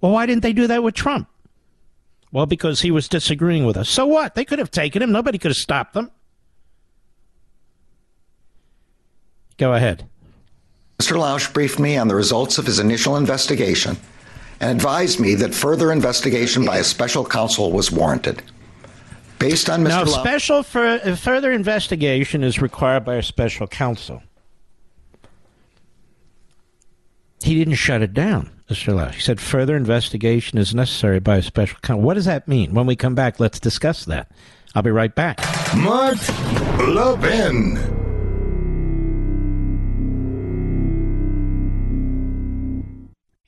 Well, 0.00 0.12
why 0.12 0.26
didn't 0.26 0.42
they 0.42 0.52
do 0.52 0.66
that 0.66 0.82
with 0.82 0.94
Trump? 0.94 1.28
Well, 2.32 2.46
because 2.46 2.80
he 2.80 2.90
was 2.90 3.08
disagreeing 3.08 3.64
with 3.64 3.76
us. 3.76 3.88
So 3.88 4.06
what? 4.06 4.34
They 4.34 4.44
could 4.44 4.58
have 4.58 4.70
taken 4.70 5.02
him. 5.02 5.12
Nobody 5.12 5.38
could 5.38 5.50
have 5.50 5.56
stopped 5.56 5.94
them. 5.94 6.10
Go 9.58 9.74
ahead. 9.74 10.08
Mr. 10.98 11.16
Lausch 11.16 11.52
briefed 11.52 11.78
me 11.78 11.96
on 11.96 12.08
the 12.08 12.14
results 12.14 12.58
of 12.58 12.66
his 12.66 12.78
initial 12.78 13.16
investigation 13.16 13.96
and 14.60 14.70
advised 14.70 15.18
me 15.18 15.34
that 15.34 15.54
further 15.54 15.90
investigation 15.90 16.64
by 16.64 16.78
a 16.78 16.84
special 16.84 17.24
counsel 17.24 17.72
was 17.72 17.90
warranted. 17.90 18.42
Based 19.40 19.68
on 19.68 19.82
Mr. 19.82 19.88
Now, 19.88 20.04
Lausch, 20.04 20.20
special 20.20 20.62
for, 20.62 20.86
uh, 20.86 21.16
further 21.16 21.52
investigation 21.52 22.44
is 22.44 22.62
required 22.62 23.04
by 23.04 23.16
a 23.16 23.22
special 23.22 23.66
counsel. 23.66 24.22
He 27.42 27.56
didn't 27.56 27.74
shut 27.74 28.02
it 28.02 28.14
down, 28.14 28.50
Mr. 28.70 28.94
Lausch. 28.94 29.14
He 29.14 29.20
said 29.20 29.40
further 29.40 29.76
investigation 29.76 30.58
is 30.58 30.72
necessary 30.72 31.18
by 31.18 31.38
a 31.38 31.42
special 31.42 31.78
counsel. 31.82 32.02
What 32.02 32.14
does 32.14 32.26
that 32.26 32.46
mean? 32.46 32.72
When 32.72 32.86
we 32.86 32.94
come 32.94 33.16
back, 33.16 33.40
let's 33.40 33.58
discuss 33.58 34.04
that. 34.04 34.30
I'll 34.76 34.82
be 34.82 34.92
right 34.92 35.12
back. 35.12 35.40
Mark 35.76 36.16
Levin. 36.78 38.11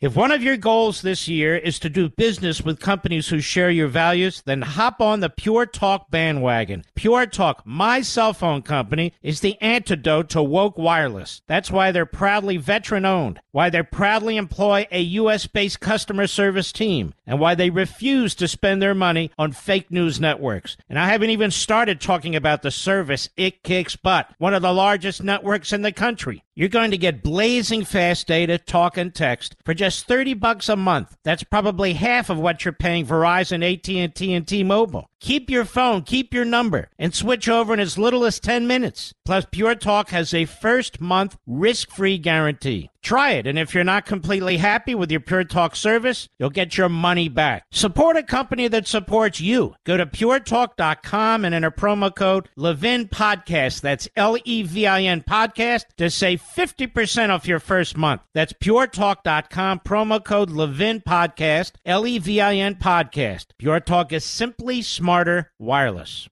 If 0.05 0.15
one 0.15 0.33
of 0.33 0.43
your 0.43 0.59
goals 0.59 1.01
this 1.01 1.29
year 1.29 1.57
is 1.57 1.79
to 1.79 1.89
do 1.89 2.11
business 2.11 2.61
with 2.61 2.79
companies 2.79 3.29
who 3.29 3.41
share 3.41 3.71
your 3.71 3.89
values, 3.89 4.43
then 4.45 4.61
hop 4.61 5.01
on 5.01 5.21
the 5.21 5.31
Pure 5.31 5.65
Talk 5.69 6.11
bandwagon. 6.11 6.85
Pure 6.95 7.29
Talk, 7.29 7.63
my 7.65 8.03
cell 8.03 8.35
phone 8.35 8.61
company, 8.61 9.15
is 9.23 9.41
the 9.41 9.59
antidote 9.63 10.29
to 10.29 10.43
woke 10.43 10.77
wireless. 10.77 11.41
That's 11.47 11.71
why 11.71 11.91
they're 11.91 12.05
proudly 12.05 12.59
veteran 12.59 13.07
owned, 13.07 13.41
why 13.53 13.71
they 13.71 13.83
proudly 13.83 14.37
employ 14.37 14.87
a 14.91 15.01
U.S. 15.01 15.47
based 15.47 15.81
customer 15.81 16.27
service 16.27 16.71
team, 16.71 17.15
and 17.27 17.41
why 17.41 17.55
they 17.55 17.71
refuse 17.71 18.35
to 18.35 18.47
spend 18.47 18.83
their 18.83 18.95
money 18.95 19.31
on 19.39 19.53
fake 19.53 19.91
news 19.91 20.21
networks. 20.21 20.77
And 20.87 20.99
I 20.99 21.07
haven't 21.07 21.31
even 21.31 21.51
started 21.51 21.99
talking 21.99 22.37
about 22.37 22.61
the 22.61 22.71
service 22.71 23.31
it 23.39 23.63
kicks 23.63 23.97
butt, 23.97 24.31
one 24.37 24.53
of 24.53 24.61
the 24.61 24.75
largest 24.75 25.25
networks 25.25 25.73
in 25.73 25.81
the 25.81 25.93
country. 25.93 26.45
You're 26.57 26.69
going 26.69 26.93
to 26.93 26.99
get 26.99 27.25
blazing 27.25 27.85
fast 27.85 28.29
data, 28.29 28.59
talk, 28.59 28.97
and 28.97 29.13
text 29.13 29.57
for 29.65 29.75
just 29.75 30.07
30 30.07 30.35
bucks 30.35 30.69
a 30.69 30.77
month. 30.77 31.17
That's 31.25 31.43
probably 31.43 31.95
half 31.95 32.31
of 32.31 32.39
what 32.39 32.65
you're 32.65 32.73
paying 32.73 33.07
Verizon, 33.07 33.65
AT&T, 33.65 34.33
and 34.33 34.47
T-Mobile. 34.47 35.11
Keep 35.25 35.49
your 35.49 35.65
phone, 35.65 36.03
keep 36.03 36.35
your 36.35 36.45
number, 36.45 36.91
and 36.99 37.15
switch 37.15 37.49
over 37.49 37.73
in 37.73 37.81
as 37.81 37.97
little 37.97 38.27
as 38.27 38.39
10 38.39 38.67
minutes. 38.67 39.15
Plus, 39.25 39.47
Pure 39.51 39.77
Talk 39.77 40.11
has 40.11 40.35
a 40.35 40.45
first 40.45 41.01
month 41.01 41.39
risk 41.47 41.91
free 41.91 42.19
guarantee. 42.19 42.91
Try 43.01 43.33
it, 43.33 43.47
and 43.47 43.59
if 43.59 43.75
you're 43.75 43.85
not 43.85 44.07
completely 44.07 44.57
happy 44.57 44.95
with 44.95 45.11
your 45.11 45.21
Pure 45.21 45.45
Talk 45.45 45.77
service, 45.77 46.27
you'll 46.39 46.49
get 46.49 46.79
your 46.79 46.89
money 46.89 47.29
back. 47.29 47.65
Support 47.71 48.17
a 48.17 48.23
company 48.23 48.67
that 48.69 48.87
supports 48.87 49.43
you. 49.43 49.75
Go 49.85 49.99
to 49.99 50.07
puretalk.com 50.07 51.45
and 51.45 51.55
enter 51.55 51.71
promo 51.71 52.15
code 52.15 52.49
Levin 52.57 53.09
Podcast. 53.09 53.83
That's 53.83 54.09
L 54.17 54.39
E 54.43 54.63
V 54.63 54.87
I 54.87 55.03
N 55.03 55.21
Podcast 55.21 55.85
to 55.99 56.09
save 56.09 56.41
50% 56.41 57.29
off 57.29 57.47
your 57.47 57.61
first 57.61 57.95
month. 57.95 58.23
That's 58.33 58.55
puretalk.com, 58.55 59.81
promo 59.81 60.25
code 60.25 60.49
Levin 60.49 61.03
Podcast, 61.03 61.73
L 61.85 62.07
E 62.07 62.19
V 62.19 62.41
I 62.41 62.55
N 62.55 62.77
Podcast. 62.77 63.49
Pure 63.59 63.81
Talk 63.81 64.15
is 64.15 64.25
simply 64.25 64.81
smarter 65.15 65.49
wireless. 65.61 66.29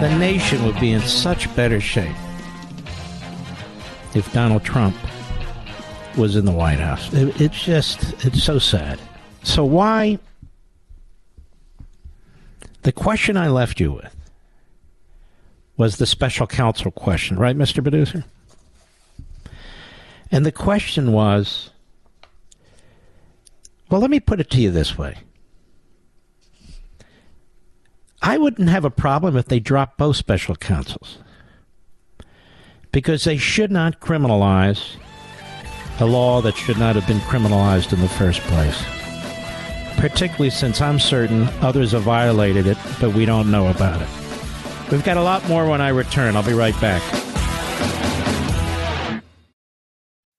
The 0.00 0.16
nation 0.18 0.64
would 0.64 0.80
be 0.80 0.92
in 0.92 1.02
such 1.02 1.54
better 1.54 1.78
shape 1.78 2.16
if 4.14 4.32
Donald 4.32 4.64
Trump 4.64 4.96
was 6.16 6.36
in 6.36 6.46
the 6.46 6.52
White 6.52 6.80
House. 6.80 7.12
It, 7.12 7.38
it's 7.38 7.62
just, 7.62 8.24
it's 8.24 8.42
so 8.42 8.58
sad. 8.58 8.98
So, 9.42 9.62
why? 9.62 10.18
The 12.84 12.92
question 12.92 13.36
I 13.36 13.48
left 13.48 13.78
you 13.78 13.92
with 13.92 14.16
was 15.76 15.98
the 15.98 16.06
special 16.06 16.46
counsel 16.46 16.90
question, 16.92 17.38
right, 17.38 17.58
Mr. 17.58 17.82
Producer? 17.82 18.24
And 20.30 20.46
the 20.46 20.52
question 20.52 21.12
was 21.12 21.68
well, 23.90 24.00
let 24.00 24.10
me 24.10 24.20
put 24.20 24.40
it 24.40 24.50
to 24.50 24.60
you 24.60 24.70
this 24.70 24.98
way. 24.98 25.18
I 28.20 28.36
wouldn't 28.36 28.68
have 28.68 28.84
a 28.84 28.90
problem 28.90 29.36
if 29.36 29.46
they 29.46 29.60
dropped 29.60 29.96
both 29.96 30.16
special 30.16 30.56
counsels 30.56 31.18
because 32.92 33.24
they 33.24 33.36
should 33.36 33.70
not 33.70 34.00
criminalize 34.00 34.96
a 36.00 36.04
law 36.04 36.40
that 36.42 36.56
should 36.56 36.78
not 36.78 36.94
have 36.94 37.06
been 37.06 37.18
criminalized 37.20 37.92
in 37.92 38.00
the 38.00 38.08
first 38.08 38.40
place. 38.42 38.82
Particularly 39.96 40.50
since 40.50 40.80
I'm 40.80 40.98
certain 40.98 41.48
others 41.60 41.92
have 41.92 42.02
violated 42.02 42.66
it, 42.66 42.78
but 43.00 43.14
we 43.14 43.24
don't 43.24 43.50
know 43.50 43.68
about 43.68 44.00
it. 44.00 44.08
We've 44.90 45.04
got 45.04 45.16
a 45.16 45.22
lot 45.22 45.46
more 45.48 45.68
when 45.68 45.80
I 45.80 45.88
return. 45.88 46.36
I'll 46.36 46.42
be 46.42 46.52
right 46.52 46.78
back. 46.80 47.02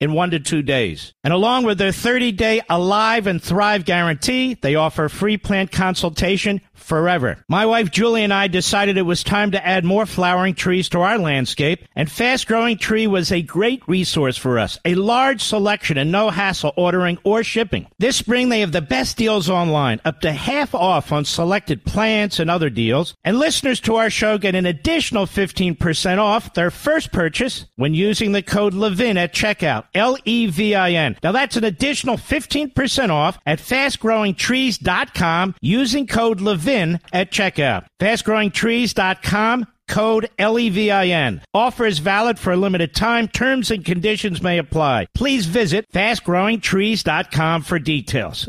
in 0.00 0.12
one 0.12 0.30
to 0.30 0.40
two 0.40 0.62
days. 0.62 1.14
And 1.22 1.32
along 1.32 1.64
with 1.64 1.78
their 1.78 1.92
30 1.92 2.32
day 2.32 2.60
Alive 2.68 3.26
and 3.26 3.42
Thrive 3.42 3.84
guarantee, 3.84 4.54
they 4.54 4.74
offer 4.74 5.08
free 5.08 5.36
plant 5.38 5.72
consultation 5.72 6.60
forever. 6.74 7.42
My 7.48 7.66
wife 7.66 7.90
Julie 7.90 8.24
and 8.24 8.32
I 8.32 8.48
decided 8.48 8.96
it 8.96 9.02
was 9.02 9.22
time 9.24 9.52
to 9.52 9.66
add 9.66 9.84
more 9.84 10.06
flowering 10.06 10.54
trees 10.54 10.88
to 10.90 11.00
our 11.00 11.18
landscape, 11.18 11.84
and 11.96 12.10
Fast 12.10 12.46
Growing 12.46 12.76
Tree 12.76 13.06
was 13.06 13.32
a 13.32 13.42
great 13.42 13.82
resource 13.88 14.36
for 14.36 14.58
us. 14.58 14.78
A 14.84 14.94
large 14.94 15.42
selection 15.42 15.96
and 15.96 16.12
no 16.12 16.30
hassle 16.30 16.72
ordering 16.76 17.18
or 17.24 17.42
shipping. 17.42 17.86
This 17.98 18.16
spring 18.16 18.48
they 18.48 18.60
have 18.60 18.72
the 18.72 18.82
best 18.82 19.16
deals 19.16 19.48
online, 19.48 20.00
up 20.04 20.20
to 20.20 20.32
half 20.32 20.74
off 20.74 21.12
on 21.12 21.24
selected 21.24 21.84
plants 21.84 22.38
and 22.38 22.50
other 22.50 22.70
deals. 22.70 23.14
And 23.24 23.38
listeners 23.38 23.80
to 23.80 23.96
our 23.96 24.10
show 24.10 24.38
get 24.38 24.54
an 24.54 24.66
additional 24.66 25.26
15% 25.26 26.18
off 26.18 26.54
their 26.54 26.70
first 26.70 27.12
purchase 27.12 27.66
when 27.76 27.94
using 27.94 28.32
the 28.32 28.42
code 28.42 28.74
LEVIN 28.74 29.16
at 29.16 29.32
checkout. 29.32 29.84
L 29.94 30.16
E 30.24 30.46
V 30.46 30.74
I 30.74 30.92
N. 30.92 31.16
Now 31.22 31.32
that's 31.32 31.56
an 31.56 31.64
additional 31.64 32.16
15% 32.16 33.10
off 33.10 33.38
at 33.46 33.58
fastgrowingtrees.com 33.58 35.54
using 35.60 36.06
code 36.06 36.40
LEVIN 36.40 37.00
at 37.12 37.30
checkout. 37.30 37.86
Fastgrowingtrees.com 38.00 39.66
code 39.88 40.30
LEVIN. 40.38 41.42
Offer 41.52 41.86
is 41.86 41.98
valid 41.98 42.38
for 42.38 42.52
a 42.52 42.56
limited 42.56 42.94
time. 42.94 43.28
Terms 43.28 43.70
and 43.70 43.84
conditions 43.84 44.42
may 44.42 44.58
apply. 44.58 45.06
Please 45.14 45.46
visit 45.46 45.86
fastgrowingtrees.com 45.92 47.62
for 47.62 47.78
details. 47.78 48.48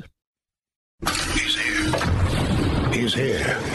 He's 1.02 1.56
here. 1.60 2.92
He's 2.92 3.14
here. 3.14 3.75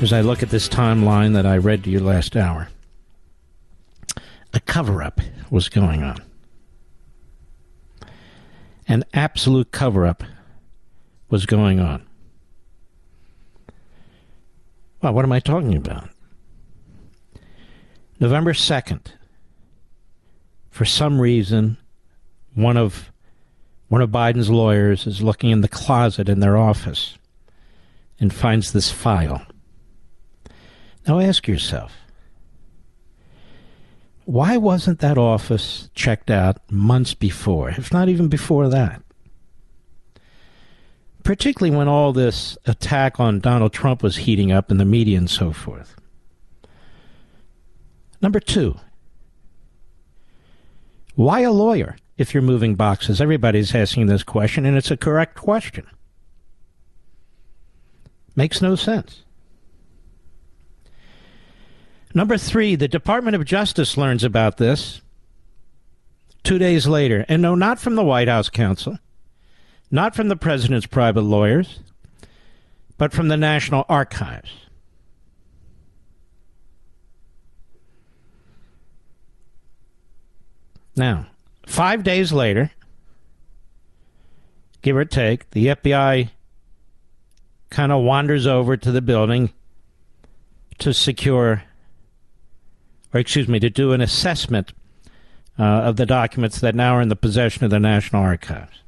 As 0.00 0.14
I 0.14 0.22
look 0.22 0.42
at 0.42 0.48
this 0.48 0.66
timeline 0.66 1.34
that 1.34 1.44
I 1.44 1.58
read 1.58 1.84
to 1.84 1.90
you 1.90 2.00
last 2.00 2.34
hour, 2.34 2.68
a 4.54 4.60
cover-up 4.60 5.20
was 5.50 5.68
going 5.68 6.02
on. 6.02 6.16
An 8.88 9.04
absolute 9.12 9.72
cover-up 9.72 10.24
was 11.28 11.44
going 11.44 11.80
on. 11.80 12.02
Well, 15.02 15.12
what 15.12 15.26
am 15.26 15.32
I 15.32 15.40
talking 15.40 15.76
about? 15.76 16.08
November 18.18 18.54
2nd, 18.54 19.02
for 20.70 20.86
some 20.86 21.20
reason, 21.20 21.76
one 22.54 22.78
of 22.78 23.12
one 23.88 24.00
of 24.00 24.08
Biden's 24.08 24.48
lawyers 24.48 25.06
is 25.06 25.20
looking 25.20 25.50
in 25.50 25.60
the 25.60 25.68
closet 25.68 26.28
in 26.28 26.40
their 26.40 26.56
office 26.56 27.18
and 28.18 28.32
finds 28.32 28.72
this 28.72 28.90
file. 28.90 29.44
Now 31.10 31.18
ask 31.18 31.48
yourself, 31.48 31.92
why 34.26 34.56
wasn't 34.56 35.00
that 35.00 35.18
office 35.18 35.90
checked 35.92 36.30
out 36.30 36.58
months 36.70 37.14
before, 37.14 37.70
if 37.70 37.92
not 37.92 38.08
even 38.08 38.28
before 38.28 38.68
that? 38.68 39.02
Particularly 41.24 41.76
when 41.76 41.88
all 41.88 42.12
this 42.12 42.56
attack 42.64 43.18
on 43.18 43.40
Donald 43.40 43.72
Trump 43.72 44.04
was 44.04 44.18
heating 44.18 44.52
up 44.52 44.70
in 44.70 44.76
the 44.76 44.84
media 44.84 45.18
and 45.18 45.28
so 45.28 45.52
forth. 45.52 45.96
Number 48.22 48.38
two, 48.38 48.76
why 51.16 51.40
a 51.40 51.50
lawyer 51.50 51.96
if 52.18 52.32
you're 52.32 52.40
moving 52.40 52.76
boxes? 52.76 53.20
Everybody's 53.20 53.74
asking 53.74 54.06
this 54.06 54.22
question, 54.22 54.64
and 54.64 54.76
it's 54.76 54.92
a 54.92 54.96
correct 54.96 55.34
question. 55.34 55.88
Makes 58.36 58.62
no 58.62 58.76
sense. 58.76 59.24
Number 62.14 62.36
three, 62.36 62.74
the 62.74 62.88
Department 62.88 63.36
of 63.36 63.44
Justice 63.44 63.96
learns 63.96 64.24
about 64.24 64.56
this 64.56 65.00
two 66.42 66.58
days 66.58 66.86
later. 66.86 67.24
And 67.28 67.42
no, 67.42 67.54
not 67.54 67.78
from 67.78 67.94
the 67.94 68.04
White 68.04 68.28
House 68.28 68.48
counsel, 68.48 68.98
not 69.90 70.14
from 70.14 70.28
the 70.28 70.36
president's 70.36 70.86
private 70.86 71.22
lawyers, 71.22 71.80
but 72.98 73.12
from 73.12 73.28
the 73.28 73.36
National 73.36 73.84
Archives. 73.88 74.50
Now, 80.96 81.28
five 81.66 82.02
days 82.02 82.32
later, 82.32 82.72
give 84.82 84.96
or 84.96 85.04
take, 85.04 85.50
the 85.50 85.68
FBI 85.68 86.30
kind 87.70 87.92
of 87.92 88.02
wanders 88.02 88.46
over 88.46 88.76
to 88.76 88.90
the 88.90 89.00
building 89.00 89.52
to 90.78 90.92
secure, 90.92 91.62
or 93.12 93.20
excuse 93.20 93.48
me, 93.48 93.58
to 93.60 93.70
do 93.70 93.92
an 93.92 94.00
assessment 94.00 94.72
uh, 95.58 95.62
of 95.62 95.96
the 95.96 96.06
documents 96.06 96.60
that 96.60 96.74
now 96.74 96.96
are 96.96 97.02
in 97.02 97.08
the 97.08 97.16
possession 97.16 97.64
of 97.64 97.70
the 97.70 97.80
National 97.80 98.22
Archives. 98.22 98.78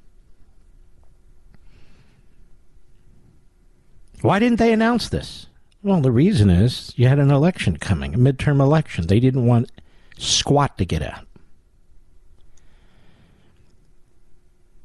Why 4.23 4.39
didn't 4.39 4.59
they 4.59 4.73
announce 4.73 5.09
this? 5.09 5.47
Well, 5.83 6.01
the 6.01 6.13
reason 6.13 6.49
is 6.49 6.93
you 6.97 7.09
had 7.09 7.19
an 7.19 7.31
election 7.31 7.77
coming, 7.77 8.15
a 8.15 8.19
midterm 8.19 8.61
election. 8.61 9.09
They 9.09 9.19
didn't 9.19 9.47
want 9.47 9.73
squat 10.17 10.79
to 10.79 10.85
get 10.85 11.03
out. 11.03 11.27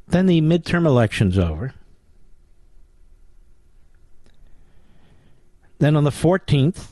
Then 0.08 0.26
the 0.26 0.42
midterm 0.42 0.88
election's 0.88 1.38
over. 1.38 1.74
Then 5.80 5.96
on 5.96 6.04
the 6.04 6.10
14th, 6.10 6.88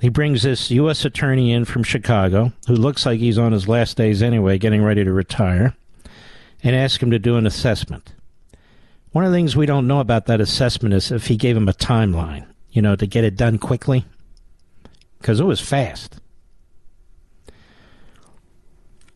he 0.00 0.08
brings 0.08 0.42
this 0.42 0.70
U.S. 0.70 1.04
attorney 1.04 1.52
in 1.52 1.64
from 1.64 1.82
Chicago, 1.82 2.52
who 2.66 2.74
looks 2.74 3.04
like 3.04 3.20
he's 3.20 3.38
on 3.38 3.52
his 3.52 3.68
last 3.68 3.96
days 3.96 4.22
anyway, 4.22 4.58
getting 4.58 4.82
ready 4.82 5.04
to 5.04 5.12
retire, 5.12 5.76
and 6.62 6.74
asks 6.74 7.02
him 7.02 7.10
to 7.10 7.18
do 7.18 7.36
an 7.36 7.46
assessment. 7.46 8.14
One 9.12 9.24
of 9.24 9.30
the 9.30 9.36
things 9.36 9.56
we 9.56 9.66
don't 9.66 9.86
know 9.86 10.00
about 10.00 10.26
that 10.26 10.40
assessment 10.40 10.94
is 10.94 11.10
if 11.10 11.26
he 11.26 11.36
gave 11.36 11.56
him 11.56 11.68
a 11.68 11.74
timeline, 11.74 12.46
you 12.70 12.80
know, 12.80 12.96
to 12.96 13.06
get 13.06 13.24
it 13.24 13.36
done 13.36 13.58
quickly, 13.58 14.06
because 15.18 15.40
it 15.40 15.44
was 15.44 15.60
fast. 15.60 16.16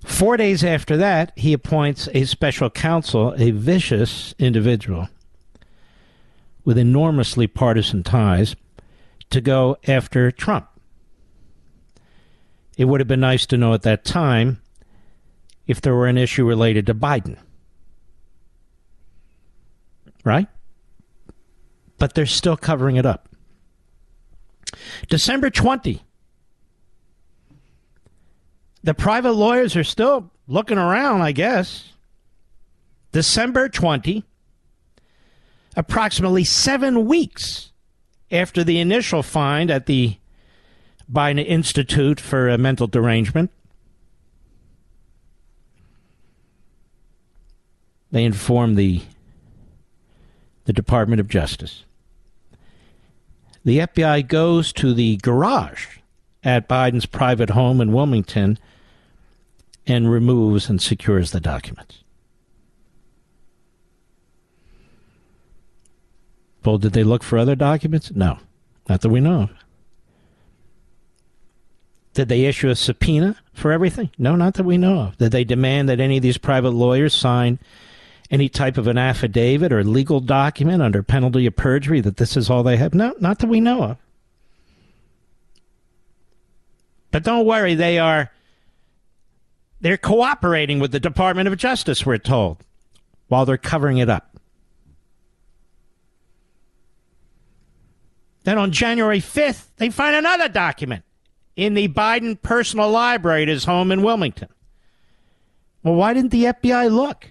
Four 0.05 0.36
days 0.36 0.62
after 0.62 0.98
that, 0.98 1.32
he 1.35 1.55
appoints 1.55 2.09
a 2.12 2.24
special 2.24 2.69
counsel, 2.69 3.35
a 3.39 3.52
vicious 3.52 4.35
individual 4.39 5.09
with 6.65 6.77
enormously 6.77 7.47
partisan 7.47 8.02
ties, 8.02 8.55
to 9.31 9.40
go 9.40 9.77
after 9.86 10.31
Trump. 10.31 10.69
It 12.76 12.86
would 12.86 13.01
have 13.01 13.09
been 13.09 13.20
nice 13.20 13.46
to 13.46 13.56
know 13.56 13.74
at 13.74 13.82
that 13.82 14.05
time 14.05 14.60
if 15.66 15.80
there 15.80 15.94
were 15.94 16.06
an 16.06 16.18
issue 16.18 16.44
related 16.44 16.86
to 16.86 16.94
Biden. 16.94 17.38
Right? 20.24 20.48
But 21.98 22.14
they're 22.14 22.26
still 22.26 22.56
covering 22.56 22.96
it 22.96 23.06
up. 23.06 23.28
December 25.09 25.51
20, 25.51 26.02
the 28.82 28.94
private 28.94 29.32
lawyers 29.32 29.76
are 29.76 29.84
still 29.84 30.30
looking 30.48 30.78
around, 30.78 31.22
I 31.22 31.32
guess. 31.32 31.92
December 33.12 33.68
20, 33.68 34.24
approximately 35.76 36.44
seven 36.44 37.06
weeks 37.06 37.72
after 38.30 38.64
the 38.64 38.80
initial 38.80 39.22
find 39.22 39.70
at 39.70 39.86
the 39.86 40.16
Biden 41.10 41.44
Institute 41.44 42.20
for 42.20 42.48
a 42.48 42.59
Mental 42.59 42.86
Derangement. 42.86 43.51
They 48.10 48.24
informed 48.24 48.76
the, 48.76 49.02
the 50.64 50.72
Department 50.72 51.20
of 51.20 51.28
Justice. 51.28 51.85
The 53.64 53.78
FBI 53.78 54.28
goes 54.28 54.72
to 54.74 54.94
the 54.94 55.16
garage 55.16 55.86
at 56.44 56.68
Biden's 56.68 57.06
private 57.06 57.51
home 57.51 57.81
in 57.81 57.93
Wilmington 57.93 58.59
and 59.86 60.10
removes 60.10 60.68
and 60.68 60.81
secures 60.81 61.31
the 61.31 61.40
documents. 61.40 62.05
Well, 66.64 66.78
did 66.78 66.93
they 66.93 67.05
look 67.05 67.22
for 67.22 67.39
other 67.39 67.55
documents? 67.55 68.10
No, 68.14 68.39
not 68.89 69.02
that 69.02 69.09
we 69.09 69.20
know. 69.20 69.51
Did 72.15 72.28
they 72.28 72.45
issue 72.45 72.69
a 72.69 72.77
subpoena 72.77 73.36
for 73.53 73.73
everything? 73.73 74.11
No, 74.19 74.36
not 74.36 74.55
that 74.55 74.65
we 74.65 74.78
know 74.78 75.01
of. 75.01 75.19
Did 75.19 75.32
they 75.32 75.43
demand 75.43 75.89
that 75.89 75.99
any 75.99 76.16
of 76.16 76.23
these 76.23 76.39
private 76.39 76.70
lawyers 76.70 77.12
sign 77.12 77.59
any 78.31 78.49
type 78.49 78.78
of 78.78 78.86
an 78.86 78.97
affidavit 78.97 79.73
or 79.73 79.82
legal 79.82 80.20
document 80.20 80.81
under 80.81 81.03
penalty 81.03 81.45
of 81.47 81.57
perjury 81.57 82.01
that 82.01 82.16
this 82.16 82.36
is 82.36 82.49
all 82.49 82.62
they 82.62 82.77
have? 82.77 82.95
No, 82.95 83.15
not 83.19 83.41
that 83.41 83.49
we 83.49 83.61
know 83.61 83.82
of. 83.82 83.97
But 87.11 87.24
don't 87.24 87.47
worry, 87.47 87.74
they 87.74 87.99
are 87.99 88.31
they're 89.81 89.99
cooperating 89.99 90.78
with 90.78 90.93
the 90.93 91.01
Department 91.01 91.49
of 91.49 91.57
Justice, 91.59 92.07
we're 92.07 92.19
told, 92.19 92.65
while 93.28 93.45
they're 93.45 93.59
covering 93.59 93.99
it 93.99 94.09
up. 94.09 94.39
Then 98.45 98.57
on 98.57 98.73
January 98.73 99.20
5th, 99.20 99.66
they 99.77 99.91
find 99.91 100.15
another 100.15 100.49
document 100.49 101.05
in 101.56 101.74
the 101.74 101.89
Biden 101.89 102.40
personal 102.40 102.90
library 102.90 103.43
at 103.43 103.48
his 103.48 103.64
home 103.64 103.90
in 103.93 104.02
Wilmington. 104.02 104.48
Well, 105.82 105.94
why 105.94 106.14
didn't 106.14 106.31
the 106.31 106.44
FBI 106.44 106.90
look? 106.90 107.28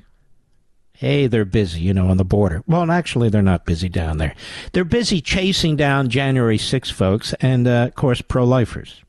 Hey, 0.94 1.28
they're 1.28 1.44
busy, 1.44 1.82
you 1.82 1.94
know, 1.94 2.08
on 2.08 2.18
the 2.18 2.24
border. 2.24 2.64
Well, 2.68 2.90
actually, 2.90 3.30
they're 3.30 3.42
not 3.42 3.66
busy 3.66 3.90
down 3.90 4.20
there. 4.20 4.36
They're 4.72 4.86
busy 4.86 5.22
chasing 5.22 5.76
down 5.76 6.10
January 6.10 6.58
6 6.58 6.90
folks 6.92 7.34
and, 7.42 7.68
uh, 7.68 7.88
of 7.88 7.96
course, 7.96 8.22
pro 8.22 8.46
lifers. 8.46 9.04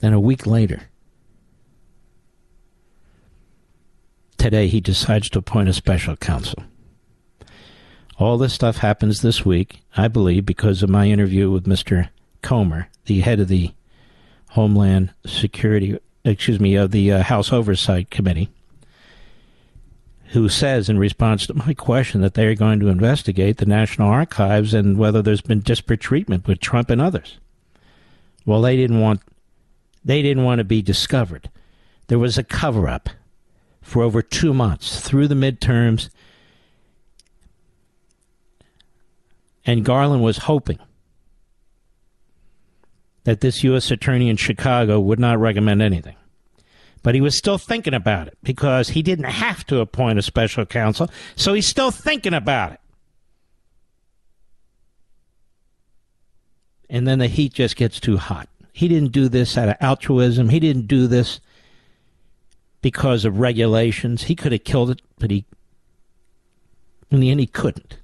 Then 0.00 0.12
a 0.12 0.20
week 0.20 0.46
later, 0.46 0.82
today 4.36 4.68
he 4.68 4.80
decides 4.80 5.30
to 5.30 5.38
appoint 5.38 5.70
a 5.70 5.72
special 5.72 6.16
counsel. 6.16 6.62
All 8.18 8.38
this 8.38 8.54
stuff 8.54 8.78
happens 8.78 9.20
this 9.20 9.44
week, 9.44 9.80
I 9.96 10.08
believe, 10.08 10.46
because 10.46 10.82
of 10.82 10.88
my 10.88 11.06
interview 11.06 11.50
with 11.50 11.66
Mr. 11.66 12.08
Comer, 12.42 12.88
the 13.04 13.20
head 13.20 13.40
of 13.40 13.48
the 13.48 13.72
Homeland 14.50 15.12
Security, 15.26 15.98
excuse 16.24 16.58
me, 16.58 16.76
of 16.76 16.92
the 16.92 17.12
uh, 17.12 17.22
House 17.22 17.52
Oversight 17.52 18.10
Committee, 18.10 18.48
who 20.28 20.48
says, 20.48 20.88
in 20.88 20.98
response 20.98 21.46
to 21.46 21.54
my 21.54 21.74
question, 21.74 22.22
that 22.22 22.34
they 22.34 22.46
are 22.46 22.54
going 22.54 22.80
to 22.80 22.88
investigate 22.88 23.58
the 23.58 23.66
National 23.66 24.08
Archives 24.08 24.72
and 24.72 24.96
whether 24.96 25.20
there's 25.20 25.42
been 25.42 25.60
disparate 25.60 26.00
treatment 26.00 26.46
with 26.46 26.58
Trump 26.58 26.88
and 26.88 27.02
others. 27.02 27.38
Well, 28.46 28.62
they 28.62 28.76
didn't 28.76 29.00
want 29.00 29.20
they 30.04 30.22
didn't 30.22 30.44
want 30.44 30.60
to 30.60 30.64
be 30.64 30.82
discovered. 30.82 31.50
There 32.06 32.18
was 32.18 32.38
a 32.38 32.44
cover 32.44 32.88
up 32.88 33.10
for 33.82 34.02
over 34.02 34.22
two 34.22 34.54
months 34.54 35.00
through 35.00 35.26
the 35.26 35.34
midterms. 35.34 36.08
And 39.66 39.84
Garland 39.84 40.22
was 40.22 40.38
hoping 40.38 40.78
that 43.24 43.40
this 43.40 43.64
U.S. 43.64 43.90
attorney 43.90 44.30
in 44.30 44.36
Chicago 44.36 45.00
would 45.00 45.18
not 45.18 45.40
recommend 45.40 45.82
anything. 45.82 46.14
But 47.02 47.16
he 47.16 47.20
was 47.20 47.36
still 47.36 47.58
thinking 47.58 47.92
about 47.92 48.28
it 48.28 48.38
because 48.42 48.90
he 48.90 49.02
didn't 49.02 49.26
have 49.26 49.66
to 49.66 49.80
appoint 49.80 50.20
a 50.20 50.22
special 50.22 50.64
counsel, 50.64 51.10
so 51.34 51.52
he's 51.52 51.66
still 51.66 51.90
thinking 51.90 52.34
about 52.34 52.72
it. 52.72 52.80
And 56.88 57.06
then 57.06 57.18
the 57.18 57.26
heat 57.26 57.52
just 57.52 57.74
gets 57.74 57.98
too 57.98 58.16
hot. 58.16 58.48
He 58.72 58.86
didn't 58.86 59.10
do 59.10 59.28
this 59.28 59.58
out 59.58 59.68
of 59.68 59.76
altruism. 59.80 60.50
He 60.50 60.60
didn't 60.60 60.86
do 60.86 61.08
this 61.08 61.40
because 62.80 63.24
of 63.24 63.40
regulations. 63.40 64.24
He 64.24 64.36
could 64.36 64.52
have 64.52 64.62
killed 64.62 64.90
it, 64.90 65.02
but 65.18 65.32
he, 65.32 65.44
in 67.10 67.18
the 67.18 67.30
end, 67.30 67.40
he 67.40 67.48
couldn't. 67.48 67.98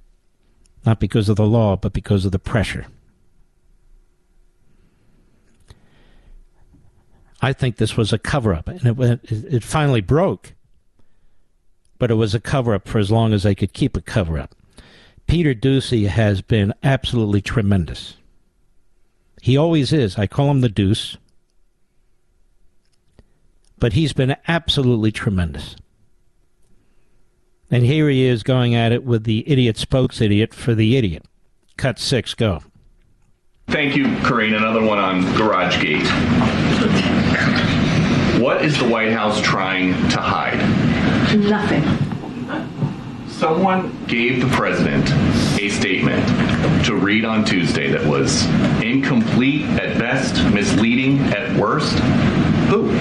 Not 0.85 0.99
because 0.99 1.29
of 1.29 1.37
the 1.37 1.45
law, 1.45 1.75
but 1.75 1.93
because 1.93 2.25
of 2.25 2.31
the 2.31 2.39
pressure. 2.39 2.85
I 7.41 7.51
think 7.51 7.75
this 7.75 7.97
was 7.97 8.13
a 8.13 8.17
cover 8.17 8.53
up, 8.53 8.67
and 8.67 8.99
it, 9.01 9.19
it 9.31 9.63
finally 9.63 10.01
broke. 10.01 10.53
But 11.99 12.09
it 12.09 12.15
was 12.15 12.33
a 12.33 12.39
cover 12.39 12.73
up 12.73 12.87
for 12.87 12.99
as 12.99 13.11
long 13.11 13.33
as 13.33 13.43
they 13.43 13.55
could 13.55 13.73
keep 13.73 13.97
a 13.97 14.01
cover 14.01 14.39
up. 14.39 14.55
Peter 15.27 15.53
Doocy 15.53 16.07
has 16.07 16.41
been 16.41 16.73
absolutely 16.83 17.41
tremendous. 17.41 18.15
He 19.41 19.57
always 19.57 19.91
is. 19.91 20.17
I 20.17 20.27
call 20.27 20.49
him 20.51 20.61
the 20.61 20.69
deuce. 20.69 21.17
But 23.77 23.93
he's 23.93 24.13
been 24.13 24.37
absolutely 24.47 25.11
tremendous. 25.11 25.75
And 27.73 27.83
here 27.83 28.07
he 28.07 28.23
is 28.25 28.43
going 28.43 28.75
at 28.75 28.91
it 28.91 29.03
with 29.03 29.23
the 29.23 29.43
idiot 29.49 29.77
spokes 29.77 30.21
idiot 30.21 30.53
for 30.53 30.75
the 30.75 30.95
idiot. 30.95 31.25
Cut 31.75 31.97
six, 31.97 32.35
go. 32.35 32.61
Thank 33.65 33.95
you, 33.95 34.05
Karine. 34.17 34.53
Another 34.53 34.85
one 34.85 34.99
on 34.99 35.23
GarageGate. 35.33 36.05
What 38.39 38.63
is 38.63 38.77
the 38.77 38.87
White 38.87 39.11
House 39.11 39.41
trying 39.41 39.93
to 40.09 40.17
hide? 40.17 40.59
Nothing. 41.35 41.81
Someone 43.27 44.05
gave 44.05 44.47
the 44.47 44.55
president 44.55 45.09
a 45.59 45.69
statement 45.69 46.85
to 46.85 46.95
read 46.95 47.25
on 47.25 47.43
Tuesday 47.43 47.89
that 47.89 48.05
was 48.05 48.45
incomplete 48.83 49.63
at 49.79 49.97
best, 49.97 50.35
misleading 50.53 51.17
at 51.33 51.59
worst. 51.59 51.97
Who? 52.69 52.93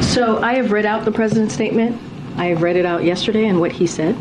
So 0.00 0.38
I 0.42 0.54
have 0.54 0.72
read 0.72 0.86
out 0.86 1.04
the 1.04 1.12
president's 1.12 1.52
statement. 1.52 2.00
I 2.36 2.52
read 2.54 2.76
it 2.76 2.86
out 2.86 3.04
yesterday 3.04 3.46
and 3.46 3.60
what 3.60 3.72
he 3.72 3.86
said. 3.86 4.16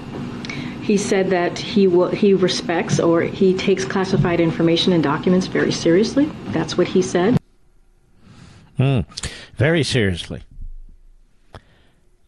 He 0.82 0.98
said 0.98 1.30
that 1.30 1.58
he 1.58 1.88
will, 1.88 2.10
he 2.10 2.34
respects 2.34 3.00
or 3.00 3.22
he 3.22 3.54
takes 3.54 3.86
classified 3.86 4.40
information 4.40 4.94
and 4.94 5.04
documents 5.04 5.48
very 5.48 5.72
seriously. 5.72 6.26
That's 6.48 6.78
what 6.78 6.88
he 6.88 7.02
said. 7.02 7.38
Hmm. 8.78 9.02
Very 9.56 9.84
seriously. 9.84 10.44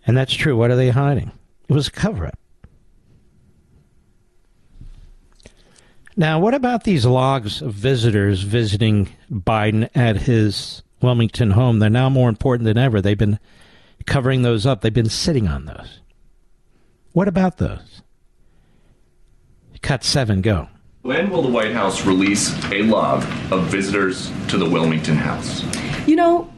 And 0.05 0.15
that's 0.15 0.33
true. 0.33 0.55
What 0.55 0.69
are 0.69 0.75
they 0.75 0.89
hiding? 0.89 1.31
It 1.67 1.73
was 1.73 1.87
a 1.87 1.91
cover 1.91 2.27
up. 2.27 2.37
Now, 6.15 6.39
what 6.39 6.53
about 6.53 6.83
these 6.83 7.05
logs 7.05 7.61
of 7.61 7.73
visitors 7.73 8.41
visiting 8.41 9.09
Biden 9.31 9.89
at 9.95 10.17
his 10.17 10.83
Wilmington 11.01 11.51
home? 11.51 11.79
They're 11.79 11.89
now 11.89 12.09
more 12.09 12.29
important 12.29 12.65
than 12.65 12.77
ever. 12.77 13.01
They've 13.01 13.17
been 13.17 13.39
covering 14.05 14.41
those 14.41 14.65
up, 14.65 14.81
they've 14.81 14.93
been 14.93 15.09
sitting 15.09 15.47
on 15.47 15.65
those. 15.65 15.99
What 17.13 17.27
about 17.27 17.57
those? 17.57 18.01
Cut 19.81 20.03
seven, 20.03 20.41
go. 20.41 20.69
When 21.01 21.29
will 21.29 21.41
the 21.41 21.49
White 21.49 21.73
House 21.73 22.05
release 22.05 22.53
a 22.71 22.83
log 22.83 23.23
of 23.51 23.63
visitors 23.65 24.31
to 24.47 24.57
the 24.57 24.67
Wilmington 24.67 25.17
house? 25.17 25.61
You 26.07 26.15
know, 26.15 26.53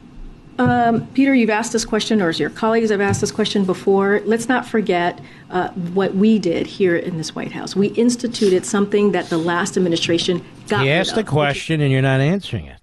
um, 0.58 1.06
Peter, 1.08 1.34
you've 1.34 1.50
asked 1.50 1.72
this 1.72 1.84
question, 1.84 2.22
or 2.22 2.30
your 2.30 2.50
colleagues 2.50 2.90
have 2.90 3.00
asked 3.00 3.20
this 3.20 3.32
question 3.32 3.64
before. 3.64 4.22
Let's 4.24 4.48
not 4.48 4.64
forget 4.64 5.20
uh, 5.50 5.70
what 5.70 6.14
we 6.14 6.38
did 6.38 6.66
here 6.66 6.96
in 6.96 7.18
this 7.18 7.34
White 7.34 7.52
House. 7.52 7.76
We 7.76 7.88
instituted 7.88 8.64
something 8.64 9.12
that 9.12 9.28
the 9.28 9.38
last 9.38 9.76
administration 9.76 10.44
got. 10.68 10.84
You 10.84 10.92
asked 10.92 11.16
a 11.16 11.24
question 11.24 11.80
and 11.80 11.90
you're 11.92 12.02
not 12.02 12.20
answering 12.20 12.66
it. 12.66 12.78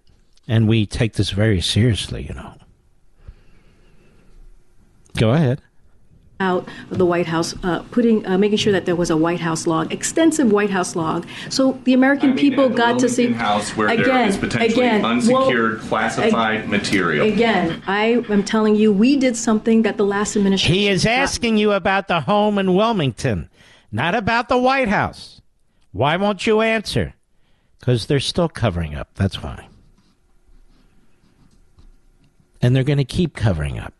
And 0.47 0.67
we 0.67 0.85
take 0.85 1.13
this 1.13 1.29
very 1.29 1.61
seriously, 1.61 2.23
you 2.27 2.33
know. 2.33 2.53
Go 5.17 5.31
ahead 5.31 5.61
out 6.43 6.67
of 6.91 6.97
the 6.97 7.05
White 7.05 7.27
House, 7.27 7.55
uh, 7.63 7.83
putting, 7.91 8.25
uh, 8.25 8.37
making 8.37 8.57
sure 8.57 8.73
that 8.73 8.85
there 8.85 8.95
was 8.95 9.09
a 9.09 9.17
White 9.17 9.39
House 9.39 9.65
log, 9.65 9.93
extensive 9.93 10.51
White 10.51 10.69
House 10.69 10.95
log, 10.95 11.25
so 11.49 11.79
the 11.85 11.93
American 11.93 12.31
I 12.31 12.33
mean, 12.33 12.49
people 12.49 12.69
got 12.69 12.99
to 12.99 13.09
see. 13.09 13.31
House 13.31 13.75
where 13.75 13.87
again, 13.87 14.05
there 14.05 14.27
is 14.27 14.37
potentially 14.37 14.85
again, 14.85 15.05
unsecured, 15.05 15.79
well, 15.79 15.87
classified 15.87 16.61
ag- 16.61 16.69
material. 16.69 17.27
Again, 17.27 17.81
I 17.87 18.23
am 18.29 18.43
telling 18.43 18.75
you, 18.75 18.91
we 18.91 19.15
did 19.17 19.37
something 19.37 19.83
that 19.83 19.97
the 19.97 20.05
last 20.05 20.35
administration. 20.35 20.75
He 20.75 20.87
is 20.89 21.05
asking 21.05 21.57
you 21.57 21.71
about 21.71 22.07
the 22.07 22.21
home 22.21 22.57
in 22.57 22.75
Wilmington, 22.75 23.49
not 23.91 24.13
about 24.13 24.49
the 24.49 24.57
White 24.57 24.89
House. 24.89 25.41
Why 25.91 26.17
won't 26.17 26.45
you 26.45 26.61
answer? 26.61 27.13
Because 27.79 28.07
they're 28.07 28.19
still 28.19 28.49
covering 28.49 28.95
up. 28.95 29.09
That's 29.15 29.41
why. 29.41 29.67
And 32.61 32.75
they're 32.75 32.83
going 32.83 32.97
to 32.97 33.03
keep 33.03 33.35
covering 33.35 33.77
up 33.77 33.93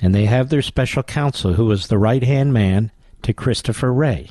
and 0.00 0.14
they 0.14 0.26
have 0.26 0.48
their 0.48 0.62
special 0.62 1.02
counsel, 1.02 1.54
who 1.54 1.66
was 1.66 1.88
the 1.88 1.98
right 1.98 2.22
hand 2.22 2.52
man 2.52 2.90
to 3.22 3.32
Christopher 3.32 3.92
Wray. 3.92 4.30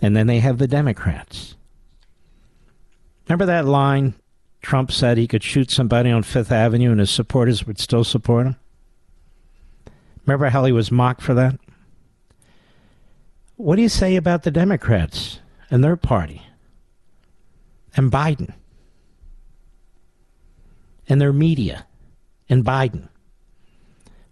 And 0.00 0.16
then 0.16 0.26
they 0.26 0.40
have 0.40 0.58
the 0.58 0.68
Democrats. 0.68 1.54
Remember 3.28 3.46
that 3.46 3.64
line 3.64 4.14
Trump 4.60 4.92
said 4.92 5.16
he 5.16 5.28
could 5.28 5.42
shoot 5.42 5.70
somebody 5.70 6.10
on 6.10 6.22
Fifth 6.22 6.52
Avenue 6.52 6.90
and 6.90 7.00
his 7.00 7.10
supporters 7.10 7.66
would 7.66 7.78
still 7.78 8.04
support 8.04 8.46
him? 8.46 8.56
Remember 10.26 10.50
how 10.50 10.64
he 10.64 10.72
was 10.72 10.92
mocked 10.92 11.22
for 11.22 11.34
that? 11.34 11.58
What 13.56 13.76
do 13.76 13.82
you 13.82 13.88
say 13.88 14.16
about 14.16 14.42
the 14.42 14.50
Democrats 14.50 15.40
and 15.70 15.82
their 15.82 15.96
party? 15.96 16.42
And 17.96 18.10
Biden? 18.10 18.54
And 21.12 21.20
their 21.20 21.32
media 21.32 21.84
and 22.48 22.64
Biden. 22.64 23.06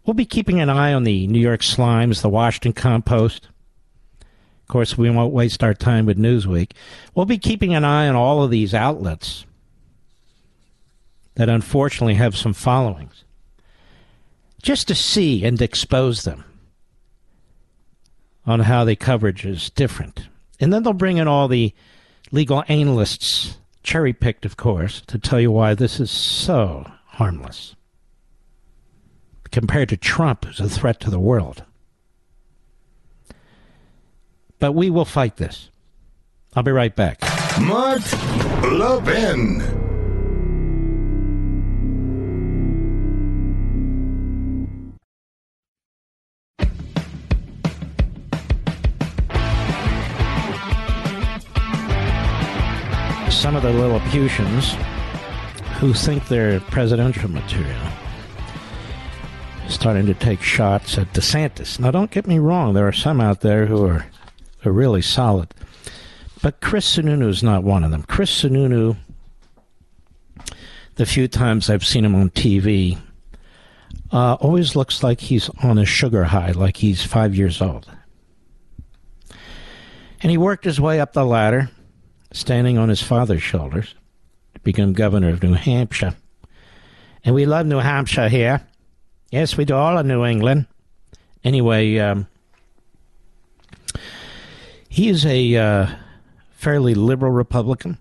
We'll 0.07 0.15
be 0.15 0.25
keeping 0.25 0.61
an 0.61 0.71
eye 0.71 0.95
on 0.95 1.05
the 1.05 1.27
New 1.27 1.39
York 1.39 1.61
Slimes, 1.61 2.23
the 2.23 2.31
Washington 2.31 2.73
Compost. 2.73 3.49
Of 4.63 4.69
course, 4.69 4.97
we 4.97 5.11
won't 5.11 5.35
waste 5.35 5.63
our 5.63 5.75
time 5.75 6.07
with 6.07 6.17
Newsweek. 6.17 6.73
We'll 7.15 7.27
be 7.27 7.37
keeping 7.37 7.75
an 7.75 7.85
eye 7.85 8.09
on 8.09 8.17
all 8.17 8.43
of 8.43 8.51
these 8.51 8.73
outlets 8.73 9.45
that 11.35 11.51
unfortunately 11.51 12.15
have 12.15 12.35
some 12.35 12.55
followings 12.55 13.25
just 14.63 14.89
to 14.89 14.95
see 14.95 15.45
and 15.45 15.61
expose 15.61 16.25
them 16.25 16.45
on 18.47 18.61
how 18.61 18.87
the 18.87 18.97
coverage 18.97 19.45
is 19.45 19.69
different. 19.69 20.29
And 20.59 20.73
then 20.73 20.83
they'll 20.83 20.95
bring 20.95 21.19
in 21.19 21.29
all 21.29 21.47
the 21.47 21.75
legal 22.33 22.65
analysts 22.69 23.59
cherry 23.83 24.13
picked, 24.13 24.45
of 24.45 24.57
course, 24.57 25.01
to 25.03 25.19
tell 25.19 25.41
you 25.41 25.51
why 25.51 25.75
this 25.75 26.01
is 26.01 26.11
so 26.11 26.91
harmless 27.07 27.75
compared 29.51 29.89
to 29.89 29.97
Trump, 29.97 30.45
who's 30.45 30.61
a 30.61 30.69
threat 30.69 31.01
to 31.01 31.11
the 31.11 31.19
world. 31.19 31.65
But 34.59 34.73
we 34.73 34.91
will 34.91 35.05
fight 35.05 35.37
this. 35.37 35.71
I'll 36.55 36.63
be 36.63 36.71
right 36.71 36.95
back. 36.95 37.21
Mark 37.61 38.03
Levin. 38.63 39.80
Some 53.51 53.57
of 53.57 53.63
the 53.65 53.73
Lilliputians 53.73 54.77
who 55.81 55.93
think 55.93 56.29
they're 56.29 56.61
presidential 56.61 57.29
material 57.29 57.83
starting 59.67 60.07
to 60.07 60.15
take 60.15 60.41
shots 60.41 60.97
at 60.97 61.13
DeSantis. 61.15 61.81
Now, 61.81 61.91
don't 61.91 62.13
get 62.13 62.29
me 62.29 62.39
wrong, 62.39 62.75
there 62.75 62.87
are 62.87 62.93
some 62.93 63.21
out 63.21 63.41
there 63.41 63.67
who 63.67 63.85
are, 63.85 64.07
are 64.65 64.71
really 64.71 65.03
solid. 65.03 65.53
But 66.41 66.61
Chris 66.61 66.97
Sununu 66.97 67.29
is 67.29 67.43
not 67.43 67.65
one 67.65 67.83
of 67.83 67.91
them. 67.91 68.05
Chris 68.05 68.31
Sununu, 68.31 68.97
the 70.95 71.05
few 71.05 71.27
times 71.27 71.69
I've 71.69 71.85
seen 71.85 72.05
him 72.05 72.15
on 72.15 72.31
TV, 72.31 72.99
uh, 74.13 74.35
always 74.35 74.77
looks 74.77 75.03
like 75.03 75.19
he's 75.19 75.49
on 75.61 75.77
a 75.77 75.85
sugar 75.85 76.23
high, 76.23 76.53
like 76.53 76.77
he's 76.77 77.03
five 77.03 77.35
years 77.35 77.61
old. 77.61 77.91
And 80.23 80.31
he 80.31 80.39
worked 80.39 80.65
his 80.65 80.81
way 80.81 81.01
up 81.01 81.15
the 81.15 81.25
ladder 81.25 81.69
standing 82.33 82.79
on 82.79 82.89
his 82.89 83.03
father's 83.03 83.43
shoulders 83.43 83.95
to 84.55 84.61
become 84.61 84.93
governor 84.93 85.31
of 85.31 85.43
New 85.43 85.55
Hampshire. 85.55 86.15
And 87.25 87.35
we 87.35 87.47
love 87.47 87.67
New 87.67 87.79
Hampshire 87.79 88.29
here. 88.29 88.67
Yes, 89.31 89.57
we 89.57 89.65
do 89.65 89.75
all 89.75 89.99
of 89.99 90.07
New 90.07 90.25
England. 90.25 90.67
Anyway, 91.45 91.99
um, 91.99 92.27
he 94.89 95.09
is 95.09 95.25
a 95.25 95.57
uh, 95.57 95.87
fairly 96.51 96.95
liberal 96.95 97.33
Republican, 97.33 97.99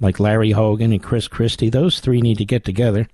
like 0.00 0.20
Larry 0.20 0.50
Hogan 0.50 0.92
and 0.92 1.02
Chris 1.02 1.28
Christie. 1.28 1.70
Those 1.70 2.00
three 2.00 2.20
need 2.20 2.38
to 2.38 2.44
get 2.44 2.64
together. 2.64 3.08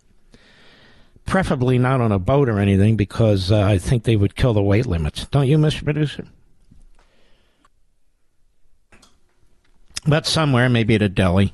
Preferably 1.27 1.79
not 1.79 2.01
on 2.01 2.11
a 2.11 2.19
boat 2.19 2.49
or 2.49 2.59
anything, 2.59 2.97
because 2.97 3.53
uh, 3.53 3.61
I 3.61 3.79
think 3.79 4.05
they 4.05 4.17
would 4.17 4.35
kill 4.35 4.55
the 4.55 4.63
weight 4.63 4.87
limits. 4.87 5.27
Don't 5.27 5.47
you, 5.47 5.59
Mr. 5.59 5.85
Producer? 5.85 6.27
But 10.11 10.27
somewhere, 10.27 10.69
maybe 10.69 10.95
at 10.97 11.03
a 11.03 11.09
deli, 11.09 11.53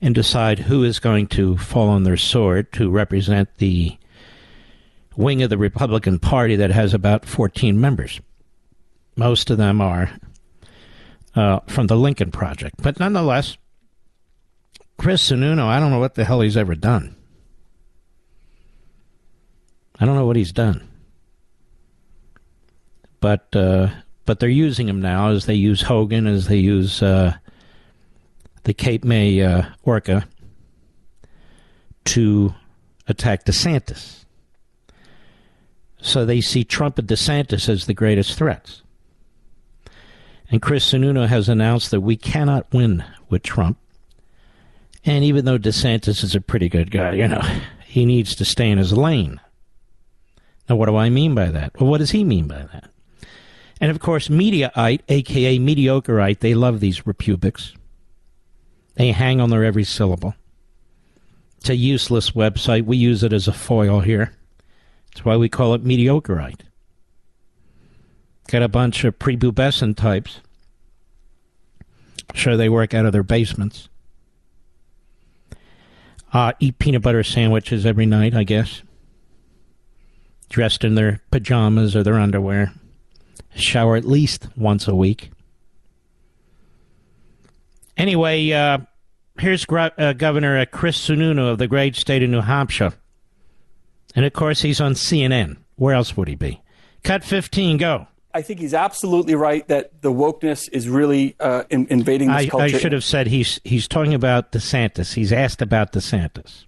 and 0.00 0.14
decide 0.14 0.58
who 0.58 0.82
is 0.82 0.98
going 0.98 1.26
to 1.28 1.56
fall 1.58 1.88
on 1.88 2.04
their 2.04 2.16
sword 2.16 2.72
to 2.72 2.90
represent 2.90 3.58
the 3.58 3.96
wing 5.16 5.42
of 5.42 5.50
the 5.50 5.58
Republican 5.58 6.18
Party 6.18 6.56
that 6.56 6.70
has 6.70 6.94
about 6.94 7.26
14 7.26 7.78
members. 7.78 8.20
Most 9.16 9.50
of 9.50 9.58
them 9.58 9.80
are 9.80 10.10
uh, 11.34 11.60
from 11.66 11.88
the 11.88 11.96
Lincoln 11.96 12.30
Project. 12.30 12.76
But 12.82 12.98
nonetheless, 12.98 13.58
Chris 14.98 15.30
Sununu, 15.30 15.64
I 15.64 15.78
don't 15.78 15.90
know 15.90 15.98
what 15.98 16.14
the 16.14 16.24
hell 16.24 16.40
he's 16.40 16.56
ever 16.56 16.74
done. 16.74 17.14
I 19.98 20.06
don't 20.06 20.14
know 20.14 20.26
what 20.26 20.36
he's 20.36 20.52
done. 20.52 20.88
But 23.20 23.54
uh, 23.54 23.90
but 24.30 24.38
they're 24.38 24.48
using 24.48 24.88
him 24.88 25.02
now 25.02 25.30
as 25.30 25.46
they 25.46 25.54
use 25.54 25.82
Hogan, 25.82 26.28
as 26.28 26.46
they 26.46 26.58
use 26.58 27.02
uh, 27.02 27.34
the 28.62 28.72
Cape 28.72 29.02
May 29.02 29.42
uh, 29.42 29.64
Orca 29.82 30.24
to 32.04 32.54
attack 33.08 33.44
DeSantis. 33.44 34.24
So 36.00 36.24
they 36.24 36.40
see 36.40 36.62
Trump 36.62 36.96
and 37.00 37.08
DeSantis 37.08 37.68
as 37.68 37.86
the 37.86 37.92
greatest 37.92 38.38
threats. 38.38 38.82
And 40.48 40.62
Chris 40.62 40.88
Sununu 40.88 41.26
has 41.26 41.48
announced 41.48 41.90
that 41.90 42.02
we 42.02 42.16
cannot 42.16 42.72
win 42.72 43.02
with 43.30 43.42
Trump. 43.42 43.78
And 45.04 45.24
even 45.24 45.44
though 45.44 45.58
DeSantis 45.58 46.22
is 46.22 46.36
a 46.36 46.40
pretty 46.40 46.68
good 46.68 46.92
guy, 46.92 47.14
you 47.14 47.26
know, 47.26 47.42
he 47.84 48.06
needs 48.06 48.36
to 48.36 48.44
stay 48.44 48.70
in 48.70 48.78
his 48.78 48.92
lane. 48.92 49.40
Now, 50.68 50.76
what 50.76 50.86
do 50.86 50.94
I 50.94 51.08
mean 51.08 51.34
by 51.34 51.46
that? 51.46 51.80
Well, 51.80 51.90
what 51.90 51.98
does 51.98 52.12
he 52.12 52.22
mean 52.22 52.46
by 52.46 52.68
that? 52.72 52.90
And 53.80 53.90
of 53.90 53.98
course, 53.98 54.28
Mediaite, 54.28 55.00
aka 55.08 55.58
Mediocreite, 55.58 56.40
they 56.40 56.54
love 56.54 56.80
these 56.80 57.00
repubics. 57.00 57.74
They 58.96 59.12
hang 59.12 59.40
on 59.40 59.50
their 59.50 59.64
every 59.64 59.84
syllable. 59.84 60.34
It's 61.58 61.70
a 61.70 61.76
useless 61.76 62.32
website. 62.32 62.84
We 62.84 62.96
use 62.96 63.22
it 63.22 63.32
as 63.32 63.48
a 63.48 63.52
foil 63.52 64.00
here. 64.00 64.32
That's 65.06 65.24
why 65.24 65.36
we 65.36 65.48
call 65.48 65.74
it 65.74 65.84
Mediocreite. 65.84 66.60
Got 68.48 68.62
a 68.62 68.68
bunch 68.68 69.04
of 69.04 69.18
prepubescent 69.18 69.96
types. 69.96 70.40
Sure, 72.34 72.56
they 72.56 72.68
work 72.68 72.94
out 72.94 73.06
of 73.06 73.12
their 73.12 73.22
basements. 73.22 73.88
uh, 76.32 76.52
eat 76.60 76.78
peanut 76.78 77.02
butter 77.02 77.22
sandwiches 77.22 77.84
every 77.84 78.06
night, 78.06 78.34
I 78.34 78.44
guess. 78.44 78.82
Dressed 80.48 80.84
in 80.84 80.94
their 80.94 81.20
pajamas 81.30 81.96
or 81.96 82.02
their 82.02 82.18
underwear. 82.18 82.72
Shower 83.54 83.96
at 83.96 84.04
least 84.04 84.48
once 84.56 84.88
a 84.88 84.94
week. 84.94 85.30
Anyway, 87.96 88.50
uh, 88.50 88.78
here's 89.38 89.66
uh, 89.68 90.12
Governor 90.14 90.58
uh, 90.58 90.64
Chris 90.66 90.98
Sununu 91.08 91.50
of 91.50 91.58
the 91.58 91.68
great 91.68 91.96
state 91.96 92.22
of 92.22 92.30
New 92.30 92.40
Hampshire. 92.40 92.92
And 94.14 94.24
of 94.24 94.32
course, 94.32 94.62
he's 94.62 94.80
on 94.80 94.92
CNN. 94.94 95.58
Where 95.76 95.94
else 95.94 96.16
would 96.16 96.28
he 96.28 96.34
be? 96.34 96.60
Cut 97.04 97.24
15, 97.24 97.76
go. 97.76 98.06
I 98.32 98.42
think 98.42 98.60
he's 98.60 98.74
absolutely 98.74 99.34
right 99.34 99.66
that 99.68 100.02
the 100.02 100.12
wokeness 100.12 100.68
is 100.72 100.88
really 100.88 101.34
uh, 101.40 101.64
in, 101.68 101.86
invading 101.90 102.28
this 102.28 102.36
I, 102.36 102.46
culture. 102.46 102.76
I 102.76 102.78
should 102.78 102.92
have 102.92 103.02
said 103.02 103.26
he's 103.26 103.60
he's 103.64 103.88
talking 103.88 104.14
about 104.14 104.52
DeSantis. 104.52 105.14
He's 105.14 105.32
asked 105.32 105.60
about 105.60 105.92
DeSantis. 105.92 106.64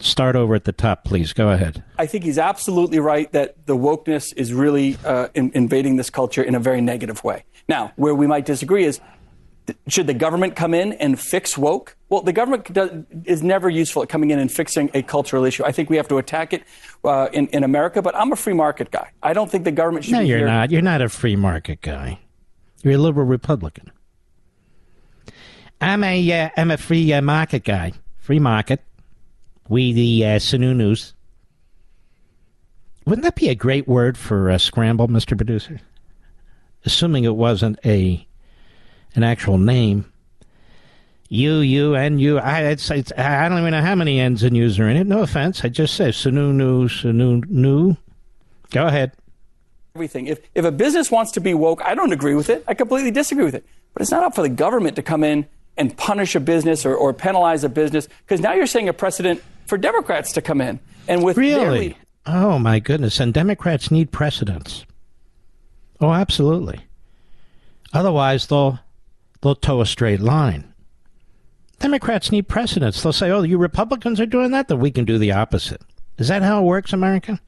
Start 0.00 0.36
over 0.36 0.54
at 0.54 0.64
the 0.64 0.72
top, 0.72 1.04
please. 1.04 1.32
Go 1.32 1.50
ahead. 1.50 1.82
I 1.98 2.06
think 2.06 2.24
he's 2.24 2.38
absolutely 2.38 2.98
right 2.98 3.30
that 3.32 3.66
the 3.66 3.76
wokeness 3.76 4.32
is 4.36 4.52
really 4.52 4.96
uh, 5.04 5.28
in, 5.34 5.50
invading 5.54 5.96
this 5.96 6.10
culture 6.10 6.42
in 6.42 6.54
a 6.54 6.60
very 6.60 6.80
negative 6.80 7.24
way. 7.24 7.44
Now, 7.68 7.92
where 7.96 8.14
we 8.14 8.26
might 8.26 8.46
disagree 8.46 8.84
is 8.84 9.00
should 9.86 10.06
the 10.06 10.14
government 10.14 10.56
come 10.56 10.74
in 10.74 10.94
and 10.94 11.18
fix 11.18 11.58
woke? 11.58 11.96
Well, 12.08 12.22
the 12.22 12.32
government 12.32 12.72
does, 12.72 12.90
is 13.24 13.42
never 13.42 13.68
useful 13.68 14.02
at 14.02 14.08
coming 14.08 14.30
in 14.30 14.38
and 14.38 14.50
fixing 14.50 14.90
a 14.94 15.02
cultural 15.02 15.44
issue. 15.44 15.64
I 15.64 15.72
think 15.72 15.90
we 15.90 15.96
have 15.96 16.08
to 16.08 16.18
attack 16.18 16.52
it 16.52 16.64
uh, 17.04 17.28
in, 17.32 17.48
in 17.48 17.64
America, 17.64 18.00
but 18.00 18.16
I'm 18.16 18.32
a 18.32 18.36
free 18.36 18.54
market 18.54 18.90
guy. 18.90 19.10
I 19.22 19.32
don't 19.32 19.50
think 19.50 19.64
the 19.64 19.72
government 19.72 20.04
should 20.04 20.12
no, 20.12 20.20
you're 20.20 20.38
here. 20.38 20.46
not. 20.46 20.70
You're 20.70 20.82
not 20.82 21.02
a 21.02 21.08
free 21.08 21.36
market 21.36 21.80
guy. 21.82 22.18
You're 22.82 22.94
a 22.94 22.98
liberal 22.98 23.26
Republican. 23.26 23.92
I'm 25.80 26.02
a, 26.02 26.44
uh, 26.44 26.48
I'm 26.56 26.70
a 26.70 26.76
free 26.76 27.12
uh, 27.12 27.20
market 27.22 27.64
guy. 27.64 27.92
Free 28.18 28.38
market. 28.38 28.82
We, 29.68 29.92
the 29.92 30.24
uh, 30.24 30.28
Sununus. 30.38 31.12
Wouldn't 33.04 33.24
that 33.24 33.36
be 33.36 33.48
a 33.48 33.54
great 33.54 33.88
word 33.88 34.18
for 34.18 34.50
a 34.50 34.58
scramble, 34.58 35.08
Mr. 35.08 35.36
Producer? 35.36 35.80
Assuming 36.84 37.24
it 37.24 37.36
wasn't 37.36 37.78
a 37.84 38.26
an 39.14 39.24
actual 39.24 39.58
name. 39.58 40.10
You, 41.28 41.58
you, 41.58 41.94
and 41.94 42.20
you. 42.20 42.38
I, 42.38 42.62
it's, 42.62 42.90
it's, 42.90 43.12
I 43.16 43.48
don't 43.48 43.58
even 43.58 43.72
know 43.72 43.82
how 43.82 43.94
many 43.94 44.18
N's 44.18 44.42
and 44.42 44.56
U's 44.56 44.78
are 44.78 44.88
in 44.88 44.96
it. 44.96 45.06
No 45.06 45.20
offense. 45.20 45.64
I 45.64 45.68
just 45.68 45.94
say 45.94 46.08
Sunu, 46.08 46.54
Nu, 46.54 46.88
Sunu, 46.88 47.46
Nu. 47.48 47.96
Go 48.70 48.86
ahead. 48.86 49.12
Everything. 49.94 50.26
If, 50.26 50.40
if 50.54 50.64
a 50.64 50.70
business 50.70 51.10
wants 51.10 51.32
to 51.32 51.40
be 51.40 51.52
woke, 51.52 51.82
I 51.84 51.94
don't 51.94 52.12
agree 52.12 52.34
with 52.34 52.48
it. 52.48 52.64
I 52.66 52.74
completely 52.74 53.10
disagree 53.10 53.44
with 53.44 53.54
it. 53.54 53.66
But 53.92 54.02
it's 54.02 54.10
not 54.10 54.22
up 54.22 54.34
for 54.34 54.42
the 54.42 54.48
government 54.48 54.96
to 54.96 55.02
come 55.02 55.24
in 55.24 55.46
and 55.76 55.96
punish 55.96 56.34
a 56.34 56.40
business 56.40 56.86
or, 56.86 56.94
or 56.94 57.12
penalize 57.12 57.64
a 57.64 57.68
business 57.68 58.08
because 58.24 58.40
now 58.40 58.52
you're 58.52 58.66
setting 58.66 58.88
a 58.88 58.92
precedent 58.92 59.42
for 59.68 59.78
Democrats 59.78 60.32
to 60.32 60.42
come 60.42 60.60
in. 60.60 60.80
And 61.06 61.22
with 61.22 61.36
really? 61.36 61.96
Oh, 62.26 62.58
my 62.58 62.80
goodness. 62.80 63.20
And 63.20 63.32
Democrats 63.32 63.90
need 63.90 64.10
precedents. 64.10 64.84
Oh, 66.00 66.12
absolutely. 66.12 66.80
Otherwise, 67.92 68.46
they'll 68.46 68.80
they'll 69.40 69.54
toe 69.54 69.80
a 69.80 69.86
straight 69.86 70.20
line. 70.20 70.72
Democrats 71.78 72.32
need 72.32 72.48
precedents. 72.48 73.02
They'll 73.02 73.12
say, 73.12 73.30
oh, 73.30 73.42
you 73.42 73.56
Republicans 73.56 74.20
are 74.20 74.26
doing 74.26 74.50
that, 74.50 74.68
then 74.68 74.80
we 74.80 74.90
can 74.90 75.04
do 75.04 75.16
the 75.16 75.32
opposite. 75.32 75.80
Is 76.18 76.28
that 76.28 76.42
how 76.42 76.60
it 76.60 76.66
works, 76.66 76.92
America? 76.92 77.40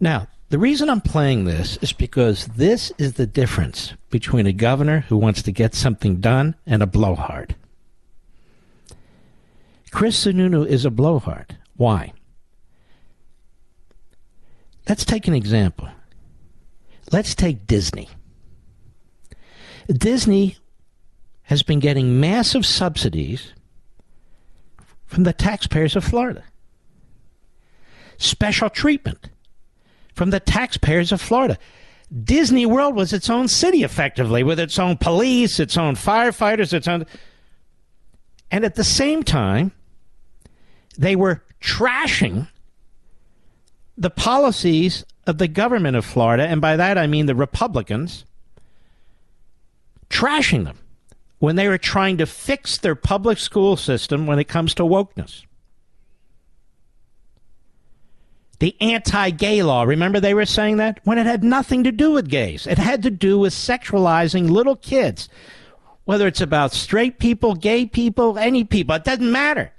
Now, 0.00 0.26
the 0.48 0.58
reason 0.58 0.90
I'm 0.90 1.00
playing 1.00 1.44
this 1.44 1.76
is 1.78 1.92
because 1.92 2.46
this 2.46 2.92
is 2.98 3.14
the 3.14 3.26
difference 3.26 3.94
between 4.10 4.46
a 4.46 4.52
governor 4.52 5.00
who 5.00 5.16
wants 5.16 5.42
to 5.42 5.52
get 5.52 5.74
something 5.74 6.20
done 6.20 6.56
and 6.66 6.82
a 6.82 6.86
blowhard. 6.86 7.54
Chris 9.96 10.26
Sununu 10.26 10.66
is 10.66 10.84
a 10.84 10.90
blowhard. 10.90 11.56
Why? 11.76 12.12
Let's 14.86 15.06
take 15.06 15.26
an 15.26 15.32
example. 15.32 15.88
Let's 17.12 17.34
take 17.34 17.66
Disney. 17.66 18.10
Disney 19.88 20.58
has 21.44 21.62
been 21.62 21.80
getting 21.80 22.20
massive 22.20 22.66
subsidies 22.66 23.54
from 25.06 25.22
the 25.22 25.32
taxpayers 25.32 25.96
of 25.96 26.04
Florida. 26.04 26.44
Special 28.18 28.68
treatment 28.68 29.30
from 30.12 30.28
the 30.28 30.40
taxpayers 30.40 31.10
of 31.10 31.22
Florida. 31.22 31.56
Disney 32.22 32.66
World 32.66 32.94
was 32.94 33.14
its 33.14 33.30
own 33.30 33.48
city, 33.48 33.82
effectively, 33.82 34.42
with 34.42 34.60
its 34.60 34.78
own 34.78 34.98
police, 34.98 35.58
its 35.58 35.78
own 35.78 35.94
firefighters, 35.94 36.74
its 36.74 36.86
own. 36.86 37.06
And 38.50 38.62
at 38.62 38.74
the 38.74 38.84
same 38.84 39.22
time, 39.22 39.72
they 40.96 41.16
were 41.16 41.42
trashing 41.60 42.48
the 43.96 44.10
policies 44.10 45.04
of 45.26 45.38
the 45.38 45.48
government 45.48 45.96
of 45.96 46.04
Florida, 46.04 46.46
and 46.46 46.60
by 46.60 46.76
that 46.76 46.98
I 46.98 47.06
mean 47.06 47.26
the 47.26 47.34
Republicans 47.34 48.24
trashing 50.08 50.64
them 50.64 50.78
when 51.38 51.56
they 51.56 51.68
were 51.68 51.78
trying 51.78 52.16
to 52.18 52.26
fix 52.26 52.78
their 52.78 52.94
public 52.94 53.38
school 53.38 53.76
system 53.76 54.26
when 54.26 54.38
it 54.38 54.48
comes 54.48 54.74
to 54.74 54.82
wokeness. 54.82 55.44
The 58.58 58.74
anti 58.80 59.30
gay 59.30 59.62
law, 59.62 59.82
remember 59.82 60.18
they 60.18 60.32
were 60.32 60.46
saying 60.46 60.78
that? 60.78 61.00
When 61.04 61.18
it 61.18 61.26
had 61.26 61.44
nothing 61.44 61.84
to 61.84 61.92
do 61.92 62.12
with 62.12 62.30
gays. 62.30 62.66
It 62.66 62.78
had 62.78 63.02
to 63.02 63.10
do 63.10 63.38
with 63.38 63.52
sexualizing 63.52 64.48
little 64.48 64.76
kids. 64.76 65.28
Whether 66.04 66.26
it's 66.26 66.40
about 66.40 66.72
straight 66.72 67.18
people, 67.18 67.54
gay 67.54 67.84
people, 67.84 68.38
any 68.38 68.64
people, 68.64 68.94
it 68.94 69.04
doesn't 69.04 69.30
matter. 69.30 69.72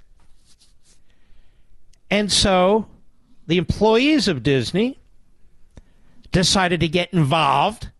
And 2.10 2.32
so 2.32 2.86
the 3.46 3.58
employees 3.58 4.28
of 4.28 4.42
Disney 4.42 4.98
decided 6.32 6.80
to 6.80 6.88
get 6.88 7.12
involved 7.12 7.90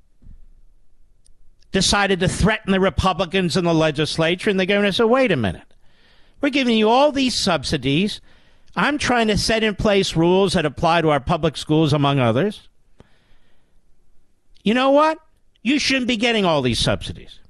decided 1.70 2.20
to 2.20 2.28
threaten 2.28 2.72
the 2.72 2.80
Republicans 2.80 3.56
in 3.56 3.64
the 3.64 3.74
legislature, 3.74 4.50
and 4.50 4.58
the 4.58 4.66
governor 4.66 4.92
said, 4.92 5.04
wait 5.04 5.30
a 5.30 5.36
minute. 5.36 5.74
We're 6.40 6.50
giving 6.50 6.76
you 6.76 6.88
all 6.88 7.12
these 7.12 7.34
subsidies. 7.34 8.20
I'm 8.76 8.98
trying 8.98 9.28
to 9.28 9.36
set 9.36 9.62
in 9.62 9.74
place 9.74 10.16
rules 10.16 10.52
that 10.52 10.64
apply 10.64 11.02
to 11.02 11.10
our 11.10 11.20
public 11.20 11.56
schools, 11.56 11.92
among 11.92 12.20
others. 12.20 12.68
You 14.62 14.74
know 14.74 14.90
what? 14.90 15.18
You 15.62 15.78
shouldn't 15.78 16.08
be 16.08 16.16
getting 16.16 16.44
all 16.44 16.62
these 16.62 16.78
subsidies. 16.78 17.40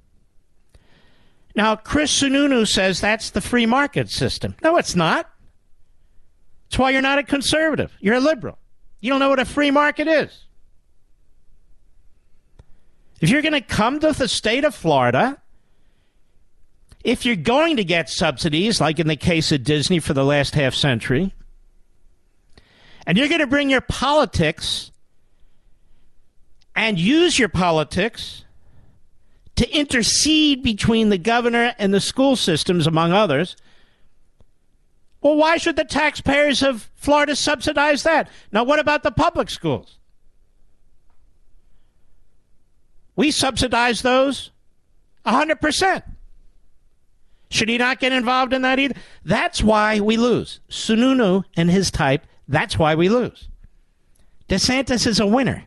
Now, 1.54 1.76
Chris 1.76 2.22
Sununu 2.22 2.66
says 2.66 3.00
that's 3.00 3.30
the 3.30 3.40
free 3.40 3.66
market 3.66 4.08
system. 4.08 4.56
No, 4.62 4.76
it's 4.76 4.94
not. 4.94 5.30
It's 6.68 6.78
why 6.78 6.90
you're 6.90 7.02
not 7.02 7.18
a 7.18 7.22
conservative. 7.22 7.92
You're 8.00 8.16
a 8.16 8.20
liberal. 8.20 8.58
You 9.00 9.10
don't 9.10 9.20
know 9.20 9.30
what 9.30 9.40
a 9.40 9.44
free 9.44 9.70
market 9.70 10.06
is. 10.06 10.44
If 13.20 13.30
you're 13.30 13.42
going 13.42 13.52
to 13.52 13.60
come 13.60 14.00
to 14.00 14.12
the 14.12 14.28
state 14.28 14.64
of 14.64 14.74
Florida, 14.74 15.40
if 17.02 17.24
you're 17.24 17.36
going 17.36 17.76
to 17.76 17.84
get 17.84 18.08
subsidies, 18.08 18.80
like 18.80 18.98
in 18.98 19.08
the 19.08 19.16
case 19.16 19.50
of 19.50 19.64
Disney 19.64 19.98
for 19.98 20.14
the 20.14 20.24
last 20.24 20.54
half 20.54 20.74
century, 20.74 21.34
and 23.06 23.16
you're 23.16 23.28
going 23.28 23.40
to 23.40 23.46
bring 23.46 23.70
your 23.70 23.80
politics 23.80 24.90
and 26.76 26.98
use 26.98 27.38
your 27.38 27.48
politics 27.48 28.44
to 29.56 29.68
intercede 29.76 30.62
between 30.62 31.08
the 31.08 31.18
governor 31.18 31.74
and 31.78 31.92
the 31.92 32.00
school 32.00 32.36
systems, 32.36 32.86
among 32.86 33.12
others, 33.12 33.56
well, 35.20 35.36
why 35.36 35.56
should 35.56 35.76
the 35.76 35.84
taxpayers 35.84 36.62
of 36.62 36.88
Florida 36.94 37.34
subsidize 37.34 38.04
that? 38.04 38.28
Now, 38.52 38.64
what 38.64 38.78
about 38.78 39.02
the 39.02 39.10
public 39.10 39.50
schools? 39.50 39.98
We 43.16 43.32
subsidize 43.32 44.02
those 44.02 44.52
100%. 45.26 46.02
Should 47.50 47.68
he 47.68 47.78
not 47.78 47.98
get 47.98 48.12
involved 48.12 48.52
in 48.52 48.62
that 48.62 48.78
either? 48.78 48.94
That's 49.24 49.62
why 49.62 50.00
we 50.00 50.16
lose. 50.16 50.60
Sununu 50.70 51.44
and 51.56 51.70
his 51.70 51.90
type, 51.90 52.24
that's 52.46 52.78
why 52.78 52.94
we 52.94 53.08
lose. 53.08 53.48
DeSantis 54.48 55.06
is 55.06 55.18
a 55.18 55.26
winner. 55.26 55.64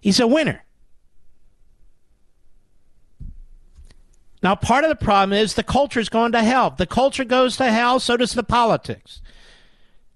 He's 0.00 0.20
a 0.20 0.26
winner. 0.26 0.65
Now, 4.46 4.54
part 4.54 4.84
of 4.84 4.90
the 4.90 4.94
problem 4.94 5.36
is 5.36 5.54
the 5.54 5.64
culture's 5.64 6.08
going 6.08 6.30
to 6.30 6.44
hell. 6.44 6.70
The 6.70 6.86
culture 6.86 7.24
goes 7.24 7.56
to 7.56 7.72
hell, 7.72 7.98
so 7.98 8.16
does 8.16 8.32
the 8.32 8.44
politics. 8.44 9.20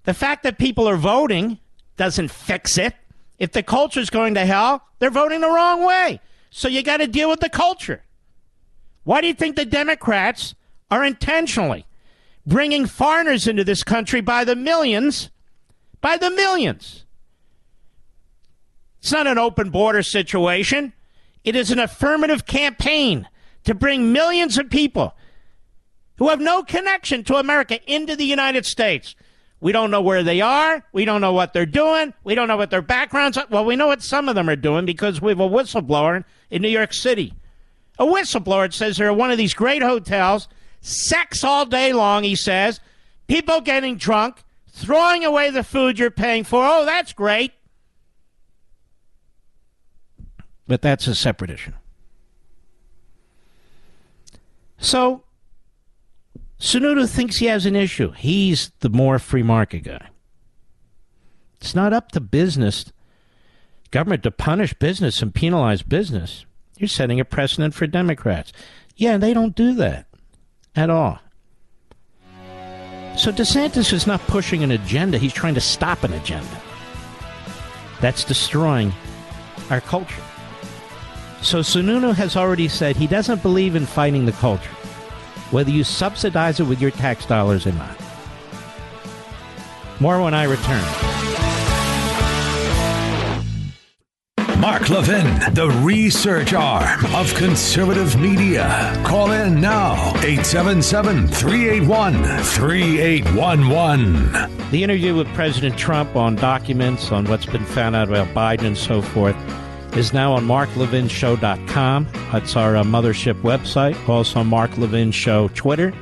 The 0.04 0.14
fact 0.14 0.44
that 0.44 0.56
people 0.56 0.88
are 0.88 0.96
voting 0.96 1.58
doesn't 1.96 2.30
fix 2.30 2.78
it. 2.78 2.94
If 3.40 3.50
the 3.50 3.64
culture's 3.64 4.08
going 4.08 4.34
to 4.34 4.46
hell, 4.46 4.86
they're 5.00 5.10
voting 5.10 5.40
the 5.40 5.50
wrong 5.50 5.84
way. 5.84 6.20
So 6.48 6.68
you 6.68 6.84
got 6.84 6.98
to 6.98 7.08
deal 7.08 7.28
with 7.28 7.40
the 7.40 7.48
culture. 7.48 8.04
Why 9.02 9.20
do 9.20 9.26
you 9.26 9.34
think 9.34 9.56
the 9.56 9.64
Democrats 9.64 10.54
are 10.92 11.02
intentionally 11.02 11.84
bringing 12.46 12.86
foreigners 12.86 13.48
into 13.48 13.64
this 13.64 13.82
country 13.82 14.20
by 14.20 14.44
the 14.44 14.54
millions? 14.54 15.30
By 16.00 16.16
the 16.16 16.30
millions. 16.30 17.04
It's 19.00 19.10
not 19.10 19.26
an 19.26 19.38
open 19.38 19.70
border 19.70 20.04
situation. 20.04 20.92
It 21.42 21.56
is 21.56 21.72
an 21.72 21.80
affirmative 21.80 22.46
campaign 22.46 23.26
to 23.64 23.74
bring 23.74 24.12
millions 24.12 24.58
of 24.58 24.70
people 24.70 25.14
who 26.16 26.28
have 26.28 26.40
no 26.40 26.62
connection 26.62 27.24
to 27.24 27.36
America 27.36 27.80
into 27.90 28.16
the 28.16 28.24
United 28.24 28.66
States. 28.66 29.14
We 29.60 29.72
don't 29.72 29.90
know 29.90 30.00
where 30.00 30.22
they 30.22 30.40
are. 30.40 30.84
We 30.92 31.04
don't 31.04 31.20
know 31.20 31.32
what 31.32 31.52
they're 31.52 31.66
doing. 31.66 32.14
We 32.24 32.34
don't 32.34 32.48
know 32.48 32.56
what 32.56 32.70
their 32.70 32.82
backgrounds 32.82 33.36
are. 33.36 33.46
Well, 33.50 33.64
we 33.64 33.76
know 33.76 33.88
what 33.88 34.02
some 34.02 34.28
of 34.28 34.34
them 34.34 34.48
are 34.48 34.56
doing 34.56 34.86
because 34.86 35.20
we 35.20 35.30
have 35.30 35.40
a 35.40 35.48
whistleblower 35.48 36.24
in 36.50 36.62
New 36.62 36.68
York 36.68 36.92
City. 36.92 37.34
A 37.98 38.06
whistleblower 38.06 38.72
says 38.72 38.96
they're 38.96 39.10
at 39.10 39.16
one 39.16 39.30
of 39.30 39.38
these 39.38 39.52
great 39.52 39.82
hotels, 39.82 40.48
sex 40.80 41.44
all 41.44 41.66
day 41.66 41.92
long, 41.92 42.22
he 42.22 42.34
says, 42.34 42.80
people 43.28 43.60
getting 43.60 43.96
drunk, 43.96 44.42
throwing 44.68 45.24
away 45.24 45.50
the 45.50 45.62
food 45.62 45.98
you're 45.98 46.10
paying 46.10 46.44
for. 46.44 46.64
Oh, 46.64 46.86
that's 46.86 47.12
great. 47.12 47.52
But 50.66 50.80
that's 50.80 51.06
a 51.06 51.14
separate 51.14 51.50
issue. 51.50 51.72
So, 54.80 55.22
Sununu 56.58 57.08
thinks 57.08 57.36
he 57.36 57.46
has 57.46 57.66
an 57.66 57.76
issue. 57.76 58.12
He's 58.12 58.72
the 58.80 58.88
more 58.88 59.18
free 59.18 59.42
market 59.42 59.80
guy. 59.80 60.08
It's 61.60 61.74
not 61.74 61.92
up 61.92 62.10
to 62.12 62.20
business, 62.20 62.86
government 63.90 64.22
to 64.22 64.30
punish 64.30 64.72
business 64.74 65.20
and 65.20 65.34
penalize 65.34 65.82
business. 65.82 66.46
You're 66.78 66.88
setting 66.88 67.20
a 67.20 67.24
precedent 67.26 67.74
for 67.74 67.86
Democrats. 67.86 68.52
Yeah, 68.96 69.18
they 69.18 69.34
don't 69.34 69.54
do 69.54 69.74
that 69.74 70.06
at 70.74 70.88
all. 70.88 71.18
So 73.16 73.30
DeSantis 73.30 73.92
is 73.92 74.06
not 74.06 74.20
pushing 74.28 74.62
an 74.62 74.70
agenda, 74.70 75.18
he's 75.18 75.34
trying 75.34 75.54
to 75.54 75.60
stop 75.60 76.04
an 76.04 76.14
agenda. 76.14 76.62
That's 78.00 78.24
destroying 78.24 78.94
our 79.68 79.82
culture. 79.82 80.22
So 81.42 81.60
Sununu 81.60 82.14
has 82.14 82.36
already 82.36 82.68
said 82.68 82.96
he 82.96 83.06
doesn't 83.06 83.42
believe 83.42 83.74
in 83.74 83.86
fighting 83.86 84.26
the 84.26 84.32
culture, 84.32 84.70
whether 85.50 85.70
you 85.70 85.84
subsidize 85.84 86.60
it 86.60 86.64
with 86.64 86.80
your 86.80 86.90
tax 86.90 87.26
dollars 87.26 87.66
or 87.66 87.72
not. 87.72 87.98
More 90.00 90.22
when 90.22 90.34
I 90.34 90.44
return. 90.44 90.84
Mark 94.60 94.90
Levin, 94.90 95.54
the 95.54 95.70
research 95.82 96.52
arm 96.52 97.06
of 97.14 97.34
conservative 97.34 98.20
media. 98.20 98.92
Call 99.06 99.30
in 99.30 99.58
now, 99.58 99.94
877 100.16 101.28
381 101.28 102.12
3811. 102.42 104.70
The 104.70 104.84
interview 104.84 105.16
with 105.16 105.28
President 105.28 105.78
Trump 105.78 106.14
on 106.14 106.36
documents, 106.36 107.10
on 107.10 107.24
what's 107.24 107.46
been 107.46 107.64
found 107.64 107.96
out 107.96 108.08
about 108.08 108.28
Biden 108.34 108.64
and 108.64 108.76
so 108.76 109.00
forth, 109.00 109.34
is 109.96 110.12
now 110.12 110.32
on 110.32 110.46
marklevinshow.com. 110.46 112.08
That's 112.32 112.56
our 112.56 112.76
uh, 112.76 112.84
mothership 112.84 113.40
website. 113.42 114.08
Also, 114.08 114.44
Mark 114.44 114.76
Levin 114.78 115.10
Show 115.10 115.48
Twitter, 115.48 115.92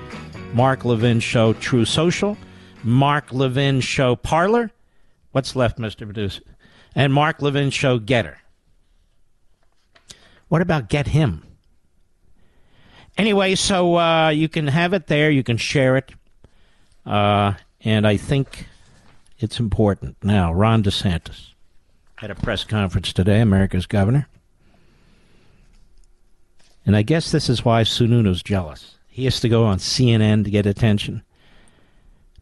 Mark 0.52 0.85
Levin 0.85 1.20
Show 1.20 1.55
Truth 1.55 1.89
Social, 1.89 2.36
Mark 2.85 3.32
Levin 3.32 3.81
Show 3.81 4.15
Parler. 4.16 4.70
What's 5.32 5.56
left, 5.56 5.78
Mr. 5.78 6.05
Producer? 6.05 6.43
And 6.94 7.12
Mark 7.12 7.40
Levin 7.40 7.70
Show 7.70 7.98
Gettr. 7.98 8.36
What 10.48 10.62
about 10.62 10.89
Get 10.89 11.09
Him? 11.09 11.44
Anyway, 13.16 13.55
so 13.55 13.97
uh, 13.97 14.28
you 14.28 14.48
can 14.48 14.66
have 14.69 14.93
it 14.93 15.06
there. 15.06 15.31
You 15.31 15.43
can 15.43 15.56
share 15.56 15.97
it. 15.97 16.12
Uh, 17.05 17.55
and 17.81 18.06
I 18.06 18.16
think 18.16 18.66
it's 19.39 19.59
important. 19.59 20.16
Now, 20.23 20.52
Ron 20.52 20.82
DeSantis 20.82 21.48
had 22.19 22.32
a 22.32 22.35
press 22.35 22.65
conference 22.65 23.12
today, 23.12 23.40
America's 23.40 23.86
governor. 23.86 24.27
And 26.85 26.97
I 26.97 27.03
guess 27.03 27.31
this 27.31 27.49
is 27.49 27.65
why 27.65 27.82
Sununu's 27.82 28.43
jealous. 28.43 28.97
He 29.07 29.24
has 29.27 29.39
to 29.39 29.49
go 29.49 29.65
on 29.65 29.78
CNN 29.78 30.43
to 30.43 30.51
get 30.51 30.66
attention 30.66 31.23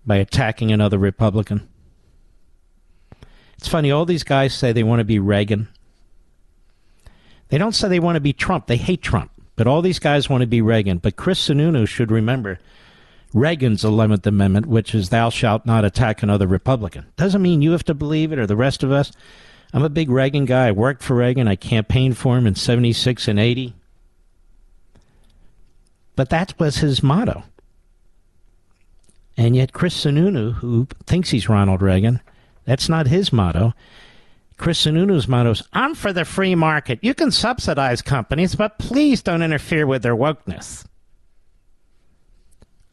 by 0.07 0.17
attacking 0.17 0.73
another 0.73 0.97
Republican. 0.97 1.69
It's 3.59 3.69
funny, 3.69 3.91
all 3.91 4.07
these 4.07 4.25
guys 4.25 4.55
say 4.55 4.73
they 4.73 4.83
want 4.83 5.01
to 5.01 5.05
be 5.05 5.19
Reagan. 5.19 5.69
They 7.51 7.59
don't 7.59 7.75
say 7.75 7.89
they 7.89 8.01
want 8.01 8.17
to 8.17 8.21
be 8.21 8.33
Trump. 8.33 8.69
They 8.69 8.79
hate 8.79 9.03
Trump. 9.03 9.31
But 9.57 9.67
all 9.67 9.83
these 9.83 9.99
guys 9.99 10.31
want 10.31 10.41
to 10.41 10.47
be 10.47 10.63
Reagan. 10.63 10.99
But 10.99 11.17
Chris 11.17 11.47
Sununu 11.47 11.87
should 11.87 12.11
remember 12.11 12.61
Reagan's 13.35 13.83
11th 13.83 14.25
Amendment, 14.25 14.65
which 14.65 14.95
is 14.95 15.11
thou 15.11 15.29
shalt 15.29 15.67
not 15.67 15.85
attack 15.85 16.23
another 16.23 16.47
Republican. 16.47 17.05
Doesn't 17.17 17.43
mean 17.43 17.61
you 17.61 17.73
have 17.73 17.85
to 17.85 17.95
believe 17.95 18.33
it 18.33 18.39
or 18.39 18.47
the 18.47 18.57
rest 18.57 18.83
of 18.83 18.91
us. 18.91 19.13
I'm 19.77 19.85
a 19.85 19.91
big 19.91 20.09
Reagan 20.09 20.47
guy. 20.47 20.69
I 20.69 20.73
worked 20.73 21.03
for 21.03 21.15
Reagan. 21.15 21.47
I 21.47 21.55
campaigned 21.55 22.17
for 22.17 22.39
him 22.39 22.47
in 22.47 22.55
76 22.55 23.29
and 23.29 23.39
80. 23.39 23.75
But 26.15 26.31
that 26.31 26.59
was 26.59 26.79
his 26.79 27.03
motto. 27.03 27.45
And 29.37 29.55
yet, 29.55 29.75
Chris 29.75 30.03
Sununu, 30.03 30.55
who 30.55 30.89
thinks 31.05 31.29
he's 31.29 31.51
Ronald 31.51 31.83
Reagan, 31.83 32.23
that's 32.65 32.89
not 32.89 33.09
his 33.09 33.35
motto. 33.35 33.75
Chris 34.57 34.83
Sununu's 34.83 35.29
motto 35.29 35.51
is 35.51 35.63
I'm 35.75 35.95
for 35.95 36.11
the 36.11 36.25
free 36.25 36.55
market. 36.55 36.99
You 37.03 37.13
can 37.13 37.31
subsidize 37.31 38.01
companies, 38.01 38.55
but 38.55 38.79
please 38.79 39.23
don't 39.23 39.43
interfere 39.43 39.87
with 39.87 40.03
their 40.03 40.17
wokeness. 40.17 40.87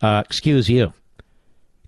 Uh, 0.01 0.21
excuse 0.25 0.69
you. 0.69 0.91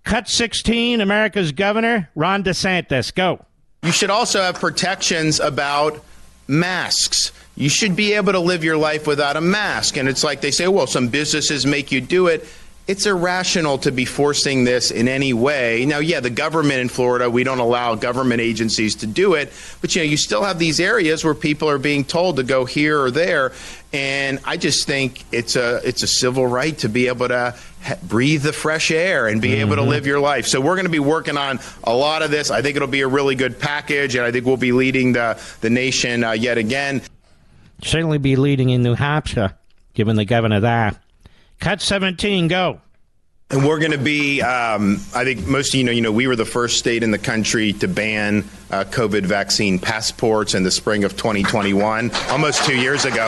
Cut 0.06 0.30
16, 0.30 1.02
America's 1.02 1.52
governor, 1.52 2.10
Ron 2.16 2.46
DeSantis. 2.46 3.14
Go. 3.14 3.46
You 3.86 3.92
should 3.92 4.10
also 4.10 4.42
have 4.42 4.56
protections 4.56 5.40
about 5.40 6.04
masks. 6.48 7.32
You 7.56 7.70
should 7.70 7.96
be 7.96 8.14
able 8.14 8.34
to 8.34 8.40
live 8.40 8.64
your 8.64 8.78
life 8.78 9.06
without 9.06 9.38
a 9.38 9.42
mask. 9.42 9.96
And 9.96 10.10
it's 10.10 10.24
like 10.24 10.42
they 10.42 10.50
say, 10.50 10.68
well, 10.68 10.88
some 10.88 11.08
businesses 11.08 11.68
make 11.68 11.92
you 11.92 12.02
do 12.02 12.26
it. 12.26 12.48
It's 12.88 13.08
irrational 13.08 13.80
to 13.80 13.92
be 13.92 14.06
forcing 14.06 14.64
this 14.64 14.92
in 14.92 15.08
any 15.08 15.34
way. 15.34 15.86
Now, 15.86 15.98
yeah, 15.98 16.20
the 16.20 16.30
government 16.30 16.82
in 16.82 16.90
Florida, 16.90 17.32
we 17.32 17.44
don't 17.44 17.58
allow 17.58 17.96
government 17.96 18.42
agencies 18.42 18.94
to 18.98 19.08
do 19.08 19.34
it, 19.34 19.52
but 19.82 19.96
you 19.96 20.04
know, 20.04 20.06
you 20.06 20.18
still 20.18 20.44
have 20.44 20.60
these 20.60 20.80
areas 20.80 21.24
where 21.24 21.34
people 21.34 21.68
are 21.68 21.80
being 21.80 22.06
told 22.06 22.36
to 22.36 22.44
go 22.44 22.64
here 22.64 23.02
or 23.02 23.10
there, 23.10 23.54
and 23.92 24.40
I 24.46 24.58
just 24.58 24.86
think 24.86 25.24
it's 25.32 25.56
a 25.56 25.82
it's 25.84 26.04
a 26.04 26.08
civil 26.08 26.46
right 26.46 26.78
to 26.80 26.88
be 26.88 27.08
able 27.08 27.28
to 27.28 27.56
breathe 28.04 28.44
the 28.44 28.54
fresh 28.54 28.92
air 28.92 29.28
and 29.28 29.42
be 29.42 29.50
mm-hmm. 29.50 29.62
able 29.62 29.76
to 29.78 29.82
mm-hmm. 29.82 29.90
live 29.90 30.06
your 30.06 30.20
life. 30.20 30.46
So 30.46 30.62
we're 30.62 30.76
going 30.76 30.86
to 30.86 30.92
be 30.92 31.00
working 31.00 31.38
on 31.38 31.60
a 31.84 31.94
lot 31.94 32.22
of 32.22 32.30
this. 32.30 32.52
I 32.52 32.62
think 32.62 32.76
it'll 32.76 32.88
be 32.88 33.02
a 33.02 33.08
really 33.08 33.34
good 33.34 33.60
package, 33.60 34.16
and 34.16 34.24
I 34.24 34.32
think 34.32 34.46
we'll 34.46 34.58
be 34.58 34.74
leading 34.74 35.14
the 35.14 35.42
the 35.62 35.72
nation 35.72 36.24
uh, 36.24 36.34
yet 36.34 36.60
again. 36.60 37.02
Certainly 37.82 38.20
be 38.20 38.36
leading 38.36 38.70
in 38.70 38.84
New 38.84 38.94
Hampshire, 38.94 39.58
given 39.96 40.18
the 40.18 40.26
governor 40.26 40.60
there. 40.60 41.00
Cut 41.60 41.82
17, 41.82 42.48
go. 42.48 42.82
And 43.52 43.64
we're 43.64 43.78
going 43.80 43.92
to 43.92 44.00
be, 44.00 44.42
um, 44.42 45.00
I 45.14 45.24
think 45.24 45.46
most 45.46 45.70
of 45.74 45.76
you 45.76 45.84
know, 45.84 45.92
you 45.92 46.02
know, 46.02 46.12
we 46.12 46.26
were 46.26 46.36
the 46.36 46.46
first 46.46 46.78
state 46.80 47.04
in 47.04 47.12
the 47.12 47.20
country 47.20 47.74
to 47.74 47.88
ban 47.88 48.40
uh, 48.72 48.86
COVID 48.86 49.24
vaccine 49.24 49.78
passports 49.78 50.56
in 50.56 50.64
the 50.64 50.72
spring 50.72 51.04
of 51.04 51.16
2021, 51.16 52.10
almost 52.30 52.66
two 52.66 52.76
years 52.76 53.06
ago. 53.06 53.28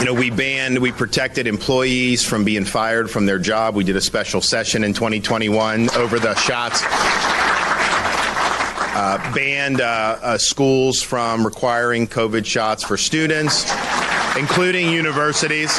You 0.00 0.06
know, 0.06 0.12
we 0.12 0.30
banned, 0.30 0.80
we 0.80 0.90
protected 0.90 1.46
employees 1.46 2.24
from 2.24 2.44
being 2.44 2.64
fired 2.64 3.10
from 3.10 3.26
their 3.26 3.38
job. 3.38 3.76
We 3.76 3.84
did 3.84 3.96
a 3.96 4.00
special 4.00 4.42
session 4.42 4.82
in 4.82 4.92
2021 4.92 5.88
over 5.90 6.18
the 6.18 6.34
shots. 6.34 6.82
Uh, 8.98 9.34
banned 9.34 9.80
uh, 9.80 10.18
uh, 10.20 10.38
schools 10.38 11.00
from 11.00 11.44
requiring 11.44 12.08
COVID 12.08 12.44
shots 12.44 12.82
for 12.82 12.96
students 12.96 13.64
including 14.38 14.90
universities. 14.90 15.78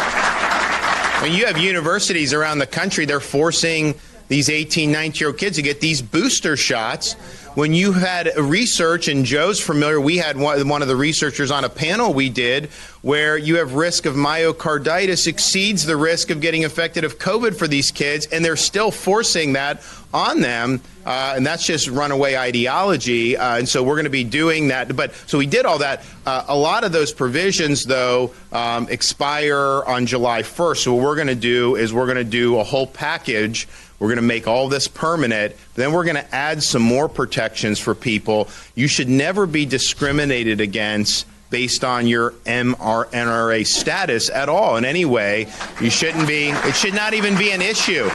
When 1.21 1.31
you 1.31 1.45
have 1.45 1.57
universities 1.57 2.33
around 2.33 2.59
the 2.59 2.67
country, 2.67 3.05
they're 3.05 3.19
forcing 3.19 3.95
these 4.27 4.49
18, 4.49 4.91
19 4.91 5.19
year 5.19 5.29
old 5.29 5.37
kids 5.37 5.55
to 5.57 5.61
get 5.61 5.79
these 5.79 6.01
booster 6.01 6.57
shots. 6.57 7.13
When 7.55 7.73
you 7.73 7.91
had 7.91 8.29
research, 8.37 9.07
and 9.07 9.25
Joe's 9.25 9.59
familiar, 9.59 9.99
we 9.99 10.17
had 10.17 10.37
one, 10.37 10.81
of 10.81 10.87
the 10.87 10.95
researchers 10.95 11.49
on 11.49 11.63
a 11.63 11.69
panel 11.69 12.13
we 12.13 12.29
did 12.29 12.65
where 13.01 13.35
you 13.35 13.57
have 13.57 13.73
risk 13.73 14.05
of 14.05 14.13
myocarditis 14.13 15.25
exceeds 15.25 15.83
the 15.83 15.97
risk 15.97 16.29
of 16.29 16.39
getting 16.39 16.61
infected 16.61 17.03
of 17.03 17.17
COVID 17.17 17.55
for 17.55 17.67
these 17.67 17.89
kids, 17.89 18.27
and 18.27 18.45
they're 18.45 18.55
still 18.55 18.91
forcing 18.91 19.53
that 19.53 19.81
on 20.13 20.41
them. 20.41 20.81
Uh, 21.05 21.33
and 21.35 21.45
that's 21.45 21.65
just 21.65 21.87
runaway 21.87 22.35
ideology. 22.35 23.37
Uh, 23.37 23.57
and 23.57 23.69
so 23.69 23.83
we're 23.83 23.95
going 23.95 24.05
to 24.05 24.09
be 24.09 24.23
doing 24.23 24.69
that. 24.69 24.93
But 24.95 25.13
so 25.25 25.37
we 25.37 25.45
did 25.45 25.65
all 25.65 25.77
that. 25.79 26.03
Uh, 26.25 26.43
a 26.47 26.57
lot 26.57 26.83
of 26.83 26.91
those 26.91 27.13
provisions, 27.13 27.85
though, 27.85 28.33
um, 28.51 28.87
expire 28.89 29.83
on 29.85 30.05
July 30.05 30.41
1st. 30.41 30.77
So 30.77 30.95
what 30.95 31.03
we're 31.03 31.15
going 31.15 31.27
to 31.27 31.35
do 31.35 31.75
is 31.75 31.93
we're 31.93 32.05
going 32.05 32.17
to 32.17 32.23
do 32.23 32.59
a 32.59 32.63
whole 32.63 32.87
package. 32.87 33.67
We're 33.99 34.09
going 34.09 34.17
to 34.17 34.21
make 34.21 34.47
all 34.47 34.67
this 34.67 34.87
permanent. 34.87 35.55
Then 35.75 35.91
we're 35.91 36.03
going 36.03 36.17
to 36.17 36.35
add 36.35 36.61
some 36.61 36.81
more 36.81 37.09
protections 37.09 37.79
for 37.79 37.95
people. 37.95 38.49
You 38.75 38.87
should 38.87 39.09
never 39.09 39.47
be 39.47 39.65
discriminated 39.65 40.61
against 40.61 41.25
based 41.49 41.83
on 41.83 42.07
your 42.07 42.31
MRNRA 42.45 43.65
status 43.65 44.29
at 44.29 44.49
all 44.49 44.77
in 44.77 44.85
any 44.85 45.05
way. 45.05 45.47
You 45.81 45.89
shouldn't 45.89 46.27
be. 46.27 46.49
It 46.49 46.75
should 46.75 46.93
not 46.93 47.13
even 47.13 47.37
be 47.37 47.51
an 47.51 47.61
issue. 47.61 48.09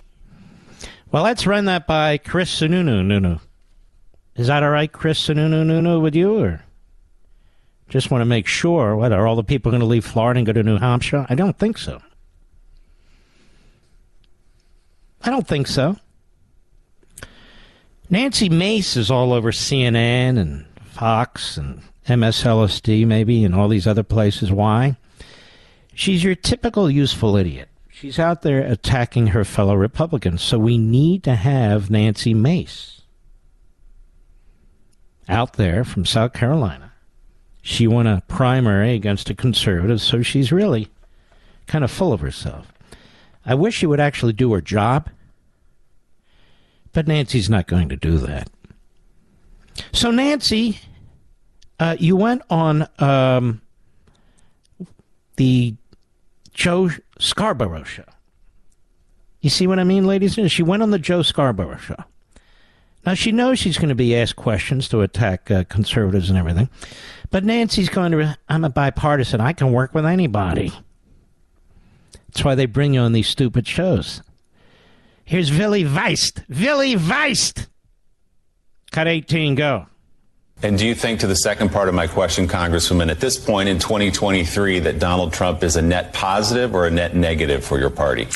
Well, 1.12 1.24
let's 1.24 1.46
run 1.46 1.66
that 1.66 1.86
by 1.86 2.16
Chris 2.16 2.58
Sununu 2.58 3.04
Nunu. 3.04 3.38
Is 4.34 4.46
that 4.46 4.62
all 4.62 4.70
right, 4.70 4.90
Chris 4.90 5.28
Sununu 5.28 5.66
Nunu, 5.66 6.00
with 6.00 6.14
you? 6.14 6.38
Or 6.38 6.64
just 7.90 8.10
want 8.10 8.22
to 8.22 8.26
make 8.26 8.46
sure 8.46 8.96
what 8.96 9.12
are 9.12 9.26
all 9.26 9.36
the 9.36 9.44
people 9.44 9.70
going 9.70 9.80
to 9.80 9.86
leave 9.86 10.06
Florida 10.06 10.38
and 10.38 10.46
go 10.46 10.54
to 10.54 10.62
New 10.62 10.78
Hampshire? 10.78 11.26
I 11.28 11.34
don't 11.34 11.58
think 11.58 11.76
so. 11.76 12.00
I 15.20 15.28
don't 15.28 15.46
think 15.46 15.66
so. 15.66 15.96
Nancy 18.08 18.48
Mace 18.48 18.96
is 18.96 19.10
all 19.10 19.34
over 19.34 19.52
CNN 19.52 20.38
and 20.38 20.64
Fox 20.82 21.58
and 21.58 21.82
MSLSD, 22.08 23.06
maybe, 23.06 23.44
and 23.44 23.54
all 23.54 23.68
these 23.68 23.86
other 23.86 24.02
places. 24.02 24.50
Why? 24.50 24.96
She's 25.92 26.24
your 26.24 26.34
typical 26.34 26.90
useful 26.90 27.36
idiot. 27.36 27.68
She's 28.02 28.18
out 28.18 28.42
there 28.42 28.58
attacking 28.66 29.28
her 29.28 29.44
fellow 29.44 29.76
Republicans. 29.76 30.42
So 30.42 30.58
we 30.58 30.76
need 30.76 31.22
to 31.22 31.36
have 31.36 31.88
Nancy 31.88 32.34
Mace 32.34 33.02
out 35.28 35.52
there 35.52 35.84
from 35.84 36.04
South 36.04 36.32
Carolina. 36.32 36.94
She 37.62 37.86
won 37.86 38.08
a 38.08 38.24
primary 38.26 38.94
against 38.94 39.30
a 39.30 39.36
conservative, 39.36 40.00
so 40.00 40.20
she's 40.20 40.50
really 40.50 40.88
kind 41.68 41.84
of 41.84 41.92
full 41.92 42.12
of 42.12 42.18
herself. 42.18 42.72
I 43.46 43.54
wish 43.54 43.76
she 43.76 43.86
would 43.86 44.00
actually 44.00 44.32
do 44.32 44.52
her 44.52 44.60
job, 44.60 45.08
but 46.92 47.06
Nancy's 47.06 47.48
not 47.48 47.68
going 47.68 47.88
to 47.88 47.96
do 47.96 48.18
that. 48.18 48.50
So, 49.92 50.10
Nancy, 50.10 50.80
uh, 51.78 51.94
you 52.00 52.16
went 52.16 52.42
on 52.50 52.88
um, 52.98 53.60
the 55.36 55.76
Joe 56.52 56.90
Scarborough 57.22 57.84
show. 57.84 58.04
You 59.40 59.48
see 59.48 59.68
what 59.68 59.78
I 59.78 59.84
mean, 59.84 60.06
ladies 60.06 60.32
and 60.32 60.34
gentlemen? 60.34 60.48
She 60.50 60.62
went 60.64 60.82
on 60.82 60.90
the 60.90 60.98
Joe 60.98 61.22
Scarborough 61.22 61.78
show. 61.78 61.96
Now, 63.06 63.14
she 63.14 63.32
knows 63.32 63.58
she's 63.58 63.78
going 63.78 63.88
to 63.88 63.94
be 63.94 64.16
asked 64.16 64.36
questions 64.36 64.88
to 64.88 65.02
attack 65.02 65.50
uh, 65.50 65.64
conservatives 65.64 66.30
and 66.30 66.38
everything. 66.38 66.68
But 67.30 67.44
Nancy's 67.44 67.88
going 67.88 68.12
to, 68.12 68.36
I'm 68.48 68.64
a 68.64 68.70
bipartisan. 68.70 69.40
I 69.40 69.52
can 69.52 69.72
work 69.72 69.94
with 69.94 70.04
anybody. 70.04 70.72
That's 72.28 72.44
why 72.44 72.54
they 72.54 72.66
bring 72.66 72.94
you 72.94 73.00
on 73.00 73.12
these 73.12 73.28
stupid 73.28 73.66
shows. 73.66 74.22
Here's 75.24 75.50
Willie 75.52 75.84
Geist. 75.84 76.42
Willie 76.48 76.96
Geist! 76.96 77.68
Cut 78.90 79.06
18, 79.06 79.54
go. 79.54 79.86
And 80.62 80.78
do 80.78 80.86
you 80.86 80.94
think, 80.94 81.20
to 81.20 81.26
the 81.26 81.34
second 81.34 81.72
part 81.72 81.88
of 81.88 81.94
my 81.94 82.06
question, 82.06 82.46
Congresswoman, 82.46 83.10
at 83.10 83.18
this 83.18 83.36
point 83.36 83.68
in 83.68 83.80
2023, 83.80 84.78
that 84.80 85.00
Donald 85.00 85.32
Trump 85.32 85.64
is 85.64 85.74
a 85.74 85.82
net 85.82 86.12
positive 86.12 86.74
or 86.74 86.86
a 86.86 86.90
net 86.90 87.16
negative 87.16 87.64
for 87.64 87.80
your 87.80 87.90
party? 87.90 88.28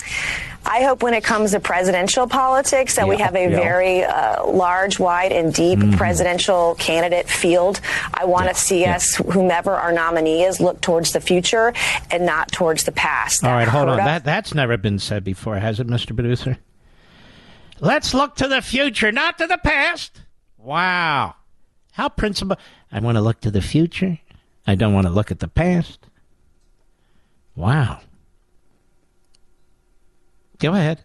I 0.64 0.82
hope 0.82 1.04
when 1.04 1.14
it 1.14 1.22
comes 1.22 1.52
to 1.52 1.60
presidential 1.60 2.26
politics 2.26 2.96
that 2.96 3.06
yeah, 3.06 3.08
we 3.08 3.18
have 3.18 3.36
a 3.36 3.48
yeah. 3.48 3.56
very 3.56 4.02
uh, 4.02 4.44
large, 4.44 4.98
wide, 4.98 5.30
and 5.30 5.54
deep 5.54 5.78
mm-hmm. 5.78 5.96
presidential 5.96 6.74
candidate 6.74 7.28
field. 7.28 7.80
I 8.12 8.24
want 8.24 8.46
to 8.46 8.48
yeah, 8.48 8.54
see 8.54 8.84
us, 8.86 9.14
whomever 9.14 9.70
our 9.70 9.92
nominee 9.92 10.42
is, 10.42 10.60
look 10.60 10.80
towards 10.80 11.12
the 11.12 11.20
future 11.20 11.72
and 12.10 12.26
not 12.26 12.50
towards 12.50 12.82
the 12.82 12.92
past. 12.92 13.44
All 13.44 13.52
right, 13.52 13.68
hold 13.68 13.88
on. 13.88 13.98
That 13.98 14.24
that's 14.24 14.52
never 14.52 14.76
been 14.76 14.98
said 14.98 15.22
before, 15.22 15.56
has 15.56 15.78
it, 15.78 15.86
Mr. 15.86 16.16
Producer? 16.16 16.58
Let's 17.78 18.12
look 18.12 18.34
to 18.36 18.48
the 18.48 18.62
future, 18.62 19.12
not 19.12 19.38
to 19.38 19.46
the 19.46 19.58
past. 19.58 20.22
Wow. 20.58 21.36
How 21.96 22.08
principled. 22.08 22.58
I 22.92 23.00
want 23.00 23.16
to 23.16 23.22
look 23.22 23.40
to 23.40 23.50
the 23.50 23.62
future. 23.62 24.18
I 24.66 24.74
don't 24.74 24.92
want 24.92 25.06
to 25.06 25.12
look 25.12 25.30
at 25.30 25.38
the 25.38 25.48
past. 25.48 26.06
Wow. 27.54 28.00
Go 30.58 30.72
ahead 30.74 31.04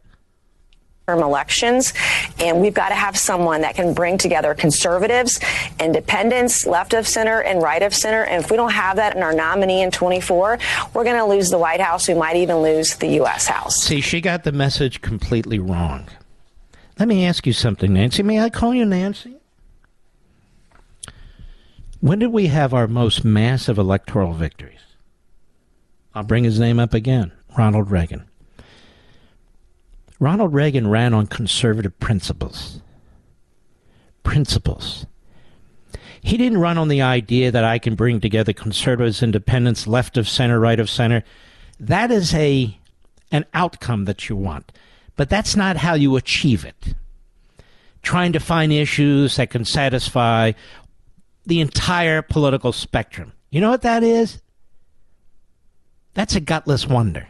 elections 1.19 1.93
and 2.39 2.61
we've 2.61 2.73
got 2.73 2.89
to 2.89 2.95
have 2.95 3.17
someone 3.17 3.61
that 3.61 3.75
can 3.75 3.93
bring 3.93 4.17
together 4.17 4.53
conservatives 4.53 5.39
independents 5.79 6.65
left 6.65 6.93
of 6.93 7.07
center 7.07 7.41
and 7.41 7.61
right 7.61 7.81
of 7.83 7.93
center 7.93 8.23
and 8.23 8.43
if 8.43 8.49
we 8.49 8.55
don't 8.55 8.71
have 8.71 8.95
that 8.95 9.15
in 9.15 9.23
our 9.23 9.33
nominee 9.33 9.81
in 9.81 9.91
24 9.91 10.57
we're 10.93 11.03
going 11.03 11.17
to 11.17 11.25
lose 11.25 11.49
the 11.49 11.57
white 11.57 11.81
house 11.81 12.07
we 12.07 12.13
might 12.13 12.35
even 12.35 12.57
lose 12.57 12.95
the 12.95 13.07
u.s 13.07 13.47
house 13.47 13.83
see 13.83 13.99
she 13.99 14.21
got 14.21 14.43
the 14.43 14.51
message 14.51 15.01
completely 15.01 15.59
wrong 15.59 16.07
let 16.97 17.07
me 17.07 17.25
ask 17.25 17.45
you 17.45 17.53
something 17.53 17.93
nancy 17.93 18.23
may 18.23 18.39
i 18.39 18.49
call 18.49 18.73
you 18.73 18.85
nancy 18.85 19.40
when 22.01 22.19
did 22.19 22.27
we 22.27 22.47
have 22.47 22.73
our 22.73 22.87
most 22.87 23.23
massive 23.23 23.77
electoral 23.77 24.33
victories 24.33 24.81
i'll 26.13 26.23
bring 26.23 26.43
his 26.43 26.59
name 26.59 26.79
up 26.79 26.93
again 26.93 27.31
ronald 27.57 27.89
reagan 27.89 28.27
Ronald 30.21 30.53
Reagan 30.53 30.87
ran 30.87 31.15
on 31.15 31.25
conservative 31.25 31.99
principles. 31.99 32.79
Principles. 34.21 35.07
He 36.21 36.37
didn't 36.37 36.59
run 36.59 36.77
on 36.77 36.89
the 36.89 37.01
idea 37.01 37.49
that 37.49 37.63
I 37.63 37.79
can 37.79 37.95
bring 37.95 38.21
together 38.21 38.53
conservatives, 38.53 39.23
independents, 39.23 39.87
left 39.87 40.17
of 40.17 40.29
center, 40.29 40.59
right 40.59 40.79
of 40.79 40.91
center. 40.91 41.23
That 41.79 42.11
is 42.11 42.35
a 42.35 42.77
an 43.31 43.45
outcome 43.55 44.05
that 44.05 44.29
you 44.29 44.35
want, 44.35 44.71
but 45.15 45.27
that's 45.27 45.55
not 45.55 45.77
how 45.77 45.95
you 45.95 46.15
achieve 46.15 46.65
it. 46.65 46.93
Trying 48.03 48.33
to 48.33 48.39
find 48.39 48.71
issues 48.71 49.37
that 49.37 49.49
can 49.49 49.65
satisfy 49.65 50.51
the 51.45 51.61
entire 51.61 52.21
political 52.21 52.71
spectrum. 52.71 53.33
You 53.49 53.61
know 53.61 53.69
what 53.69 53.81
that 53.81 54.03
is? 54.03 54.41
That's 56.13 56.35
a 56.35 56.39
gutless 56.39 56.87
wonder. 56.87 57.27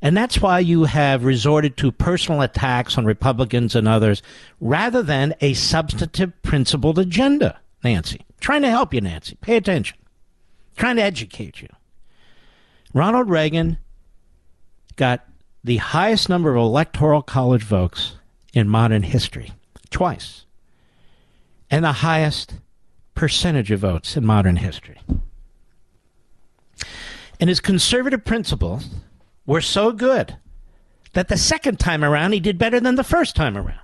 And 0.00 0.16
that's 0.16 0.40
why 0.40 0.60
you 0.60 0.84
have 0.84 1.24
resorted 1.24 1.76
to 1.78 1.90
personal 1.90 2.40
attacks 2.40 2.96
on 2.96 3.04
Republicans 3.04 3.74
and 3.74 3.88
others 3.88 4.22
rather 4.60 5.02
than 5.02 5.34
a 5.40 5.54
substantive 5.54 6.40
principled 6.42 6.98
agenda, 6.98 7.58
Nancy. 7.82 8.20
Trying 8.40 8.62
to 8.62 8.70
help 8.70 8.94
you, 8.94 9.00
Nancy. 9.00 9.36
Pay 9.40 9.56
attention. 9.56 9.98
Trying 10.76 10.96
to 10.96 11.02
educate 11.02 11.60
you. 11.60 11.68
Ronald 12.94 13.28
Reagan 13.28 13.78
got 14.96 15.24
the 15.64 15.78
highest 15.78 16.28
number 16.28 16.50
of 16.50 16.56
electoral 16.56 17.22
college 17.22 17.64
votes 17.64 18.16
in 18.54 18.68
modern 18.68 19.02
history, 19.02 19.52
twice, 19.90 20.44
and 21.70 21.84
the 21.84 21.92
highest 21.92 22.54
percentage 23.18 23.72
of 23.72 23.80
votes 23.80 24.16
in 24.16 24.24
modern 24.24 24.54
history. 24.54 25.00
And 27.40 27.48
his 27.48 27.58
conservative 27.58 28.24
principles 28.24 28.90
were 29.44 29.60
so 29.60 29.90
good 29.90 30.36
that 31.14 31.26
the 31.26 31.36
second 31.36 31.80
time 31.80 32.04
around 32.04 32.30
he 32.30 32.38
did 32.38 32.58
better 32.58 32.78
than 32.78 32.94
the 32.94 33.02
first 33.02 33.34
time 33.34 33.56
around. 33.56 33.80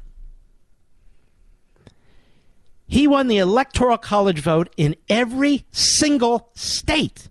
He 2.86 3.08
won 3.08 3.26
the 3.26 3.38
Electoral 3.38 3.98
College 3.98 4.38
vote 4.38 4.72
in 4.76 4.94
every 5.08 5.64
single 5.72 6.50
state 6.54 7.28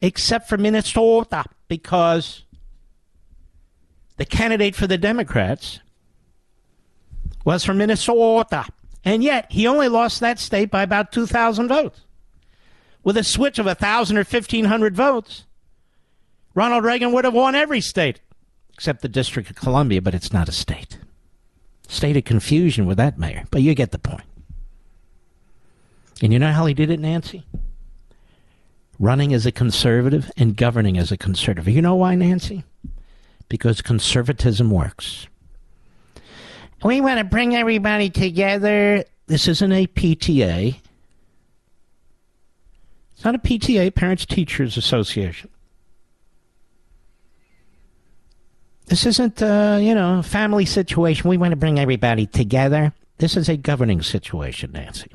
except 0.00 0.48
for 0.48 0.56
Minnesota 0.56 1.46
because 1.66 2.44
the 4.18 4.24
candidate 4.24 4.76
for 4.76 4.86
the 4.86 4.98
Democrats 4.98 5.80
was 7.44 7.64
from 7.64 7.78
Minnesota. 7.78 8.66
And 9.04 9.22
yet 9.22 9.50
he 9.50 9.66
only 9.66 9.88
lost 9.88 10.20
that 10.20 10.38
state 10.38 10.70
by 10.70 10.82
about 10.82 11.12
2,000 11.12 11.68
votes. 11.68 12.00
With 13.02 13.18
a 13.18 13.24
switch 13.24 13.58
of 13.58 13.66
1,000 13.66 14.16
or 14.16 14.20
1,500 14.20 14.96
votes, 14.96 15.44
Ronald 16.54 16.84
Reagan 16.84 17.12
would 17.12 17.24
have 17.24 17.34
won 17.34 17.54
every 17.54 17.80
state 17.80 18.20
except 18.72 19.02
the 19.02 19.08
District 19.08 19.48
of 19.50 19.56
Columbia, 19.56 20.02
but 20.02 20.14
it's 20.14 20.32
not 20.32 20.48
a 20.48 20.52
state. 20.52 20.98
State 21.86 22.16
of 22.16 22.24
confusion 22.24 22.86
with 22.86 22.96
that 22.96 23.18
mayor, 23.18 23.44
but 23.50 23.62
you 23.62 23.74
get 23.74 23.92
the 23.92 23.98
point. 23.98 24.24
And 26.22 26.32
you 26.32 26.38
know 26.38 26.52
how 26.52 26.66
he 26.66 26.74
did 26.74 26.90
it, 26.90 27.00
Nancy? 27.00 27.44
Running 28.98 29.34
as 29.34 29.46
a 29.46 29.52
conservative 29.52 30.30
and 30.36 30.56
governing 30.56 30.98
as 30.98 31.12
a 31.12 31.16
conservative. 31.16 31.68
You 31.68 31.82
know 31.82 31.94
why, 31.94 32.14
Nancy? 32.14 32.64
Because 33.48 33.82
conservatism 33.82 34.70
works. 34.70 35.26
We 36.84 37.00
want 37.00 37.18
to 37.18 37.24
bring 37.24 37.56
everybody 37.56 38.10
together. 38.10 39.04
This 39.26 39.48
isn't 39.48 39.72
a 39.72 39.86
PTA. 39.86 40.76
It's 43.14 43.24
not 43.24 43.34
a 43.34 43.38
PTA, 43.38 43.94
Parents 43.94 44.26
Teachers 44.26 44.76
Association. 44.76 45.48
This 48.86 49.06
isn't, 49.06 49.40
uh, 49.40 49.78
you 49.80 49.94
know, 49.94 50.18
a 50.18 50.22
family 50.22 50.66
situation. 50.66 51.30
We 51.30 51.38
want 51.38 51.52
to 51.52 51.56
bring 51.56 51.78
everybody 51.78 52.26
together. 52.26 52.92
This 53.16 53.34
is 53.34 53.48
a 53.48 53.56
governing 53.56 54.02
situation, 54.02 54.72
Nancy. 54.72 55.10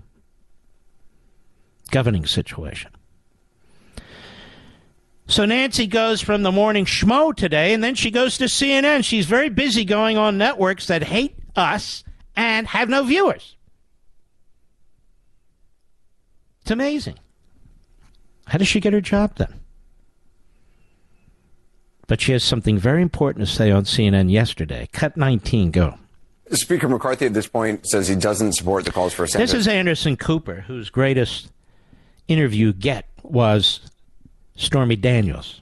Governing 1.92 2.26
situation. 2.26 2.90
So 5.30 5.46
Nancy 5.46 5.86
goes 5.86 6.22
from 6.22 6.42
the 6.42 6.52
morning 6.52 6.86
schmo 6.86 7.36
today, 7.36 7.72
and 7.76 7.84
then 7.84 7.94
she 7.94 8.10
goes 8.10 8.40
to 8.40 8.46
CNN. 8.46 9.06
She's 9.06 9.28
very 9.28 9.50
busy 9.50 9.86
going 9.86 10.18
on 10.18 10.40
networks 10.40 10.88
that 10.88 11.04
hate 11.04 11.36
us 11.56 12.04
and 12.36 12.66
have 12.66 12.90
no 12.90 13.04
viewers. 13.04 13.56
It's 16.62 16.72
amazing. 16.72 17.20
How 18.48 18.58
does 18.58 18.68
she 18.68 18.80
get 18.80 18.92
her 18.92 19.02
job 19.02 19.36
done? 19.36 19.60
But 22.08 22.22
she 22.22 22.32
has 22.32 22.44
something 22.44 22.80
very 22.80 23.04
important 23.04 23.48
to 23.48 23.54
say 23.54 23.70
on 23.70 23.84
CNN 23.84 24.32
yesterday. 24.32 24.90
Cut 24.92 25.16
19, 25.16 25.70
go. 25.70 26.00
Speaker 26.54 26.90
McCarthy 26.90 27.28
at 27.28 27.36
this 27.36 27.46
point 27.46 27.88
says 27.88 28.08
he 28.08 28.16
doesn't 28.16 28.54
support 28.54 28.84
the 28.84 28.92
calls 28.92 29.14
for 29.14 29.26
a 29.26 29.28
This 29.28 29.54
is 29.54 29.68
Anderson 29.68 30.18
Cooper, 30.18 30.62
whose 30.62 30.90
greatest 30.90 31.52
interview 32.28 32.74
get 32.74 33.06
was 33.22 33.82
Stormy 34.60 34.98
Daniels. 34.98 35.62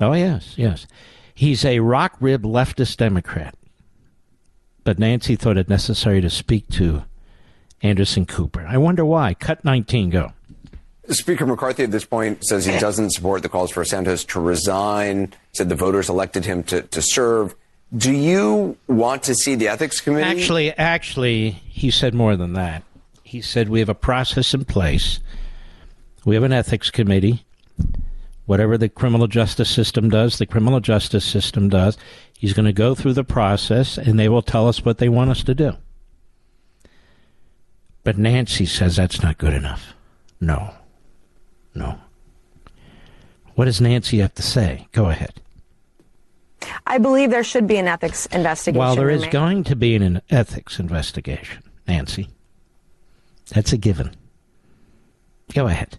Oh, 0.00 0.12
yes, 0.12 0.54
yes. 0.56 0.86
He's 1.34 1.64
a 1.64 1.80
rock 1.80 2.16
rib 2.20 2.44
leftist 2.44 2.98
Democrat. 2.98 3.54
But 4.84 5.00
Nancy 5.00 5.34
thought 5.34 5.56
it 5.56 5.68
necessary 5.68 6.20
to 6.20 6.30
speak 6.30 6.68
to 6.70 7.02
Anderson 7.82 8.26
Cooper. 8.26 8.64
I 8.66 8.78
wonder 8.78 9.04
why. 9.04 9.34
Cut 9.34 9.64
19, 9.64 10.10
go. 10.10 10.32
Speaker 11.08 11.46
McCarthy 11.46 11.82
at 11.82 11.90
this 11.90 12.04
point 12.04 12.44
says 12.44 12.64
he 12.64 12.78
doesn't 12.78 13.10
support 13.10 13.42
the 13.42 13.48
calls 13.48 13.72
for 13.72 13.84
Santos 13.84 14.24
to 14.26 14.40
resign, 14.40 15.32
said 15.52 15.68
the 15.68 15.74
voters 15.74 16.08
elected 16.08 16.44
him 16.44 16.62
to, 16.64 16.82
to 16.82 17.02
serve. 17.02 17.56
Do 17.96 18.12
you 18.12 18.76
want 18.86 19.24
to 19.24 19.34
see 19.34 19.56
the 19.56 19.68
ethics 19.68 20.00
committee? 20.00 20.40
Actually, 20.40 20.72
actually, 20.72 21.50
he 21.50 21.90
said 21.90 22.14
more 22.14 22.36
than 22.36 22.52
that. 22.52 22.84
He 23.24 23.40
said 23.40 23.68
we 23.68 23.80
have 23.80 23.88
a 23.88 23.94
process 23.94 24.54
in 24.54 24.64
place. 24.64 25.18
We 26.26 26.34
have 26.34 26.44
an 26.44 26.52
ethics 26.52 26.90
committee. 26.90 27.46
Whatever 28.46 28.76
the 28.76 28.88
criminal 28.88 29.28
justice 29.28 29.70
system 29.70 30.10
does, 30.10 30.38
the 30.38 30.44
criminal 30.44 30.80
justice 30.80 31.24
system 31.24 31.68
does. 31.68 31.96
He's 32.36 32.52
going 32.52 32.66
to 32.66 32.72
go 32.72 32.96
through 32.96 33.12
the 33.12 33.22
process 33.22 33.96
and 33.96 34.18
they 34.18 34.28
will 34.28 34.42
tell 34.42 34.66
us 34.66 34.84
what 34.84 34.98
they 34.98 35.08
want 35.08 35.30
us 35.30 35.44
to 35.44 35.54
do. 35.54 35.74
But 38.02 38.18
Nancy 38.18 38.66
says 38.66 38.96
that's 38.96 39.22
not 39.22 39.38
good 39.38 39.52
enough. 39.52 39.94
No. 40.40 40.74
No. 41.76 42.00
What 43.54 43.66
does 43.66 43.80
Nancy 43.80 44.18
have 44.18 44.34
to 44.34 44.42
say? 44.42 44.88
Go 44.90 45.08
ahead. 45.10 45.40
I 46.88 46.98
believe 46.98 47.30
there 47.30 47.44
should 47.44 47.68
be 47.68 47.76
an 47.76 47.86
ethics 47.86 48.26
investigation. 48.26 48.80
Well, 48.80 48.96
there 48.96 49.10
is 49.10 49.26
going 49.28 49.62
to 49.64 49.76
be 49.76 49.94
an 49.94 50.20
ethics 50.30 50.80
investigation, 50.80 51.62
Nancy. 51.86 52.30
That's 53.50 53.72
a 53.72 53.76
given. 53.76 54.10
Go 55.54 55.68
ahead. 55.68 55.98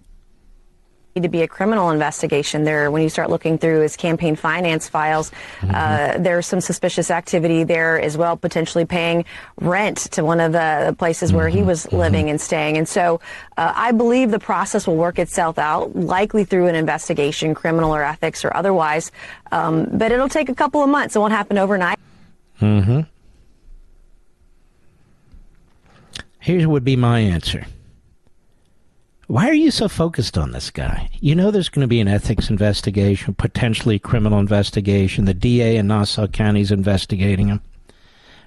Need 1.17 1.23
to 1.23 1.29
be 1.29 1.41
a 1.41 1.47
criminal 1.47 1.89
investigation 1.89 2.63
there. 2.63 2.91
When 2.91 3.01
you 3.01 3.09
start 3.09 3.29
looking 3.31 3.57
through 3.57 3.81
his 3.81 3.97
campaign 3.97 4.35
finance 4.35 4.87
files, 4.87 5.31
uh, 5.63 6.17
there's 6.19 6.45
some 6.45 6.61
suspicious 6.61 7.09
activity 7.09 7.63
there 7.63 7.99
as 7.99 8.17
well, 8.17 8.37
potentially 8.37 8.85
paying 8.85 9.25
rent 9.59 9.97
to 10.11 10.23
one 10.23 10.39
of 10.39 10.51
the 10.51 10.95
places 10.99 11.33
where 11.33 11.49
he 11.49 11.63
was 11.63 11.91
living 11.91 12.29
and 12.29 12.39
staying. 12.39 12.77
And 12.77 12.87
so 12.87 13.19
uh, 13.57 13.73
I 13.75 13.91
believe 13.91 14.29
the 14.29 14.39
process 14.39 14.85
will 14.85 14.95
work 14.95 15.17
itself 15.17 15.57
out, 15.57 15.95
likely 15.95 16.43
through 16.43 16.67
an 16.67 16.75
investigation, 16.75 17.55
criminal 17.55 17.93
or 17.93 18.03
ethics 18.03 18.45
or 18.45 18.55
otherwise. 18.55 19.11
Um, 19.51 19.87
but 19.93 20.11
it'll 20.11 20.29
take 20.29 20.49
a 20.49 20.55
couple 20.55 20.83
of 20.83 20.89
months. 20.89 21.15
It 21.15 21.19
won't 21.19 21.33
happen 21.33 21.57
overnight. 21.57 21.97
Mm-hmm. 22.61 23.01
Here 26.41 26.69
would 26.69 26.83
be 26.83 26.95
my 26.95 27.19
answer. 27.19 27.65
Why 29.27 29.49
are 29.49 29.53
you 29.53 29.71
so 29.71 29.89
focused 29.89 30.37
on 30.37 30.51
this 30.51 30.71
guy? 30.71 31.09
You 31.19 31.35
know 31.35 31.51
there's 31.51 31.67
going 31.67 31.83
to 31.83 31.87
be 31.87 31.99
an 31.99 32.07
ethics 32.07 32.49
investigation, 32.49 33.33
potentially 33.33 33.99
criminal 33.99 34.39
investigation. 34.39 35.25
The 35.25 35.33
DA 35.33 35.75
in 35.75 35.87
Nassau 35.87 36.27
County 36.27 36.61
is 36.61 36.71
investigating 36.71 37.49
him. 37.49 37.61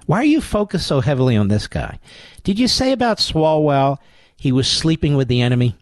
Why 0.07 0.17
are 0.17 0.25
you 0.25 0.41
focused 0.41 0.87
so 0.87 1.01
heavily 1.01 1.37
on 1.37 1.49
this 1.49 1.67
guy? 1.67 1.99
Did 2.43 2.57
you 2.57 2.67
say 2.67 2.91
about 2.91 3.19
Swalwell 3.19 3.99
he 4.35 4.51
was 4.51 4.67
sleeping 4.67 5.15
with 5.15 5.27
the 5.27 5.41
enemy? 5.41 5.77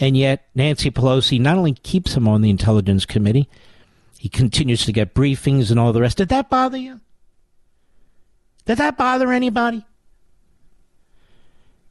And 0.00 0.16
yet 0.16 0.48
Nancy 0.56 0.90
Pelosi 0.90 1.40
not 1.40 1.56
only 1.56 1.74
keeps 1.74 2.16
him 2.16 2.26
on 2.26 2.42
the 2.42 2.50
Intelligence 2.50 3.06
Committee, 3.06 3.48
he 4.18 4.28
continues 4.28 4.84
to 4.86 4.92
get 4.92 5.14
briefings 5.14 5.70
and 5.70 5.78
all 5.78 5.92
the 5.92 6.00
rest. 6.00 6.16
Did 6.16 6.30
that 6.30 6.50
bother 6.50 6.76
you? 6.76 7.00
Did 8.64 8.78
that 8.78 8.98
bother 8.98 9.30
anybody? 9.30 9.86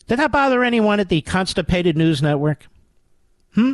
Did 0.07 0.19
that 0.19 0.32
bother 0.32 0.64
anyone 0.64 0.99
at 0.99 1.10
the 1.10 1.22
Constipated 1.22 1.98
News 1.98 2.22
Network? 2.22 2.68
Hmm? 3.53 3.73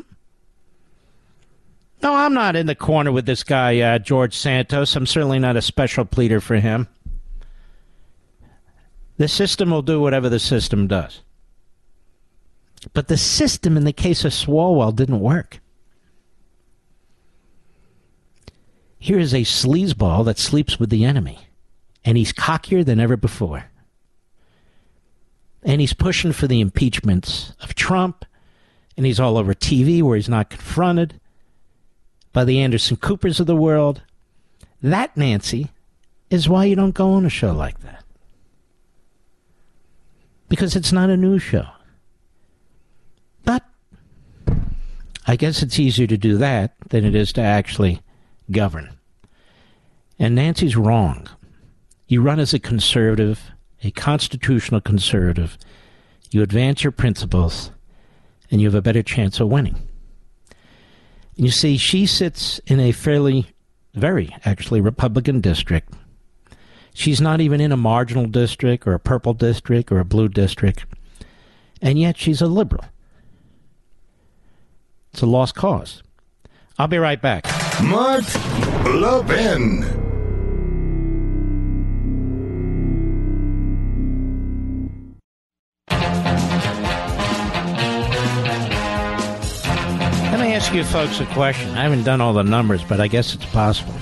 No, 2.01 2.15
I'm 2.15 2.33
not 2.33 2.55
in 2.55 2.65
the 2.65 2.75
corner 2.75 3.11
with 3.11 3.25
this 3.25 3.43
guy, 3.43 3.79
uh, 3.79 3.99
George 3.99 4.35
Santos. 4.35 4.95
I'm 4.95 5.05
certainly 5.05 5.39
not 5.39 5.57
a 5.57 5.61
special 5.61 6.05
pleader 6.05 6.39
for 6.39 6.55
him. 6.55 6.87
The 9.17 9.27
system 9.27 9.69
will 9.69 9.83
do 9.83 10.01
whatever 10.01 10.29
the 10.29 10.39
system 10.39 10.87
does. 10.87 11.21
But 12.93 13.07
the 13.07 13.17
system 13.17 13.77
in 13.77 13.83
the 13.83 13.93
case 13.93 14.25
of 14.25 14.31
Swalwell 14.31 14.95
didn't 14.95 15.19
work. 15.19 15.59
Here 18.97 19.19
is 19.19 19.33
a 19.33 19.41
sleazeball 19.41 20.25
that 20.25 20.39
sleeps 20.39 20.79
with 20.79 20.89
the 20.89 21.05
enemy, 21.05 21.39
and 22.03 22.17
he's 22.17 22.33
cockier 22.33 22.83
than 22.83 22.99
ever 22.99 23.17
before. 23.17 23.70
And 25.63 25.79
he's 25.79 25.93
pushing 25.93 26.31
for 26.31 26.47
the 26.47 26.59
impeachments 26.59 27.53
of 27.61 27.75
Trump, 27.75 28.25
and 28.97 29.05
he's 29.05 29.19
all 29.19 29.38
over 29.38 29.53
TV 29.53 30.01
where 30.01 30.15
he's 30.15 30.29
not 30.29 30.49
confronted 30.49 31.19
by 32.33 32.43
the 32.43 32.59
Anderson 32.59 32.97
Coopers 32.97 33.39
of 33.39 33.47
the 33.47 33.55
world. 33.55 34.01
That, 34.81 35.15
Nancy, 35.15 35.69
is 36.29 36.49
why 36.49 36.65
you 36.65 36.75
don't 36.75 36.95
go 36.95 37.11
on 37.11 37.25
a 37.25 37.29
show 37.29 37.51
like 37.51 37.79
that. 37.81 38.03
Because 40.49 40.75
it's 40.75 40.91
not 40.91 41.09
a 41.09 41.17
news 41.17 41.43
show. 41.43 41.67
But 43.45 43.63
I 45.27 45.35
guess 45.35 45.61
it's 45.61 45.79
easier 45.79 46.07
to 46.07 46.17
do 46.17 46.38
that 46.38 46.73
than 46.89 47.05
it 47.05 47.15
is 47.15 47.31
to 47.33 47.41
actually 47.41 48.01
govern. 48.49 48.97
And 50.17 50.35
Nancy's 50.35 50.75
wrong. 50.75 51.27
You 52.07 52.21
run 52.21 52.39
as 52.39 52.53
a 52.53 52.59
conservative, 52.59 53.51
a 53.83 53.91
constitutional 53.91 54.81
conservative, 54.81 55.57
you 56.29 56.41
advance 56.41 56.83
your 56.83 56.91
principles, 56.91 57.71
and 58.49 58.61
you 58.61 58.67
have 58.67 58.75
a 58.75 58.81
better 58.81 59.03
chance 59.03 59.39
of 59.39 59.49
winning. 59.49 59.75
And 61.35 61.45
you 61.45 61.51
see, 61.51 61.77
she 61.77 62.05
sits 62.05 62.59
in 62.67 62.79
a 62.79 62.91
fairly, 62.91 63.47
very 63.93 64.35
actually, 64.45 64.81
Republican 64.81 65.41
district. 65.41 65.93
She's 66.93 67.21
not 67.21 67.41
even 67.41 67.61
in 67.61 67.71
a 67.71 67.77
marginal 67.77 68.27
district 68.27 68.85
or 68.85 68.93
a 68.93 68.99
purple 68.99 69.33
district 69.33 69.91
or 69.91 69.99
a 69.99 70.05
blue 70.05 70.27
district, 70.27 70.85
and 71.81 71.97
yet 71.97 72.17
she's 72.17 72.41
a 72.41 72.47
liberal. 72.47 72.85
It's 75.13 75.21
a 75.21 75.25
lost 75.25 75.55
cause. 75.55 76.03
I'll 76.77 76.87
be 76.87 76.97
right 76.97 77.21
back. 77.21 77.45
Mark 77.81 78.23
Levin. 78.85 80.01
Ask 90.72 90.77
you 90.77 90.84
folks 90.85 91.19
a 91.19 91.26
question. 91.34 91.69
I 91.72 91.84
haven't 91.84 92.03
done 92.03 92.22
all 92.22 92.31
the 92.31 92.43
numbers, 92.43 92.81
but 92.81 93.02
I 93.02 93.10
guess 93.10 93.34
it's 93.35 93.45
possible. 93.48 93.93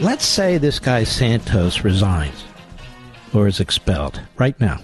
Let's 0.00 0.24
say 0.24 0.56
this 0.56 0.78
guy 0.78 1.04
Santos 1.04 1.84
resigns 1.84 2.44
or 3.34 3.46
is 3.46 3.60
expelled 3.60 4.22
right 4.38 4.58
now. 4.58 4.80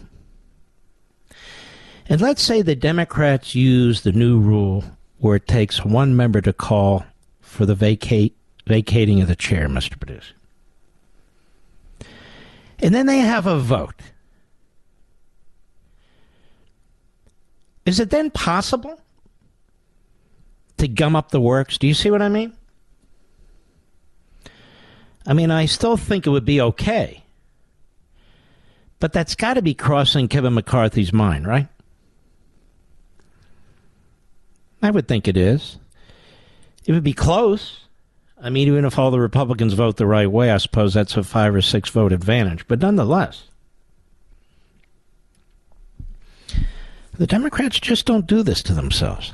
And 2.11 2.21
let's 2.21 2.43
say 2.43 2.61
the 2.61 2.77
Democrats 2.77 3.55
use 3.55 4.03
the 4.03 4.13
new 4.13 4.39
rule 4.39 4.85
where 5.21 5.37
it 5.37 5.49
takes 5.49 5.83
one 5.83 6.15
member 6.15 6.43
to 6.43 6.53
call 6.53 7.07
for 7.41 7.65
the 7.65 7.75
vacate 7.75 8.37
vacating 8.67 9.23
of 9.23 9.29
the 9.29 9.37
chair, 9.37 9.67
Mr. 9.67 9.99
Producer. 9.99 10.35
And 12.81 12.95
then 12.95 13.07
they 13.07 13.21
have 13.21 13.47
a 13.47 13.59
vote. 13.59 13.95
Is 17.87 17.99
it 17.99 18.11
then 18.11 18.31
possible 18.31 19.01
to 20.85 20.89
gum 20.89 21.17
up 21.17 21.31
the 21.31 21.41
works? 21.41 21.79
Do 21.79 21.87
you 21.87 21.95
see 21.95 22.11
what 22.11 22.23
I 22.23 22.29
mean? 22.29 22.53
I 25.27 25.33
mean, 25.33 25.51
I 25.51 25.67
still 25.67 25.97
think 25.97 26.27
it 26.27 26.31
would 26.31 26.45
be 26.45 26.61
okay. 26.61 27.23
But 29.01 29.13
that's 29.13 29.35
got 29.35 29.55
to 29.55 29.63
be 29.63 29.75
crossing 29.75 30.29
Kevin 30.29 30.55
McCarthy's 30.55 31.13
mind, 31.13 31.47
right? 31.47 31.69
I 34.83 34.91
would 34.91 35.09
think 35.09 35.27
it 35.27 35.37
is. 35.37 35.79
It 36.85 36.93
would 36.93 37.03
be 37.03 37.15
close. 37.15 37.81
I 38.41 38.51
mean, 38.51 38.69
even 38.69 38.85
if 38.85 38.99
all 38.99 39.11
the 39.11 39.21
Republicans 39.21 39.73
vote 39.73 39.97
the 39.97 40.07
right 40.07 40.31
way, 40.31 40.51
I 40.51 40.59
suppose 40.59 40.93
that's 40.93 41.17
a 41.17 41.25
five 41.25 41.55
or 41.55 41.63
six 41.63 41.89
vote 41.89 42.13
advantage. 42.13 42.69
But 42.69 42.81
nonetheless, 42.81 43.45
the 47.17 47.27
Democrats 47.27 47.81
just 47.81 48.05
don't 48.05 48.27
do 48.27 48.43
this 48.43 48.63
to 48.65 48.75
themselves. 48.75 49.33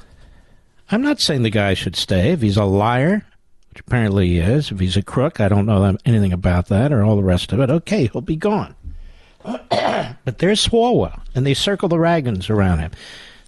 I'm 0.91 1.03
not 1.03 1.21
saying 1.21 1.43
the 1.43 1.51
guy 1.51 1.75
should 1.75 1.95
stay. 1.95 2.33
If 2.33 2.43
he's 2.43 2.57
a 2.57 2.65
liar, 2.65 3.25
which 3.69 3.81
apparently 3.81 4.29
he 4.29 4.39
is, 4.39 4.73
if 4.73 4.81
he's 4.81 4.97
a 4.97 5.03
crook, 5.03 5.41
I 5.41 5.49
don't 5.49 5.67
know 5.67 5.97
anything 6.05 6.33
about 6.33 6.67
that 6.67 6.93
or 6.93 7.05
all 7.05 7.17
the 7.17 7.23
rest 7.23 7.53
of 7.53 7.61
it, 7.61 7.71
okay, 7.71 8.09
he'll 8.09 8.23
be 8.23 8.37
gone. 8.37 8.75
but 9.45 10.39
there's 10.39 10.67
Swalwell, 10.67 11.23
and 11.35 11.47
they 11.47 11.55
circle 11.55 11.89
the 11.89 11.97
wagons 11.97 12.51
around 12.51 12.81
him. 12.81 12.91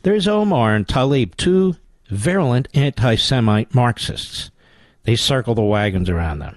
There's 0.03 0.29
Omar 0.29 0.75
and 0.75 0.87
Tlaib, 0.87 1.37
two 1.37 1.77
virulent 2.09 2.69
anti 2.75 3.17
Semite 3.17 3.75
Marxists. 3.75 4.51
They 5.05 5.17
circle 5.17 5.55
the 5.55 5.63
wagons 5.63 6.09
around 6.09 6.39
them. 6.39 6.57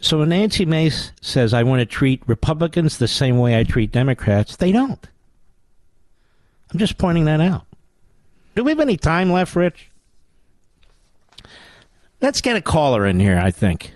So 0.00 0.18
when 0.18 0.30
Nancy 0.30 0.64
Mace 0.64 1.12
says, 1.20 1.54
I 1.54 1.62
want 1.62 1.78
to 1.78 1.86
treat 1.86 2.22
Republicans 2.26 2.98
the 2.98 3.06
same 3.06 3.38
way 3.38 3.58
I 3.58 3.62
treat 3.62 3.92
Democrats, 3.92 4.56
they 4.56 4.72
don't. 4.72 5.08
I'm 6.72 6.78
just 6.78 6.98
pointing 6.98 7.26
that 7.26 7.40
out. 7.40 7.66
Do 8.54 8.64
we 8.64 8.70
have 8.70 8.80
any 8.80 8.96
time 8.96 9.32
left, 9.32 9.56
Rich? 9.56 9.90
Let's 12.20 12.40
get 12.40 12.56
a 12.56 12.60
caller 12.62 13.06
in 13.06 13.18
here, 13.18 13.38
I 13.38 13.50
think. 13.50 13.94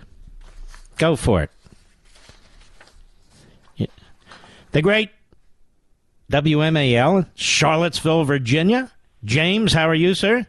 Go 0.97 1.15
for 1.15 1.43
it. 1.43 1.51
Yeah. 3.75 3.87
The 4.71 4.81
great 4.81 5.11
WMAL, 6.31 7.27
Charlottesville, 7.35 8.25
Virginia. 8.25 8.91
James, 9.23 9.73
how 9.73 9.87
are 9.87 9.95
you, 9.95 10.13
sir? 10.13 10.45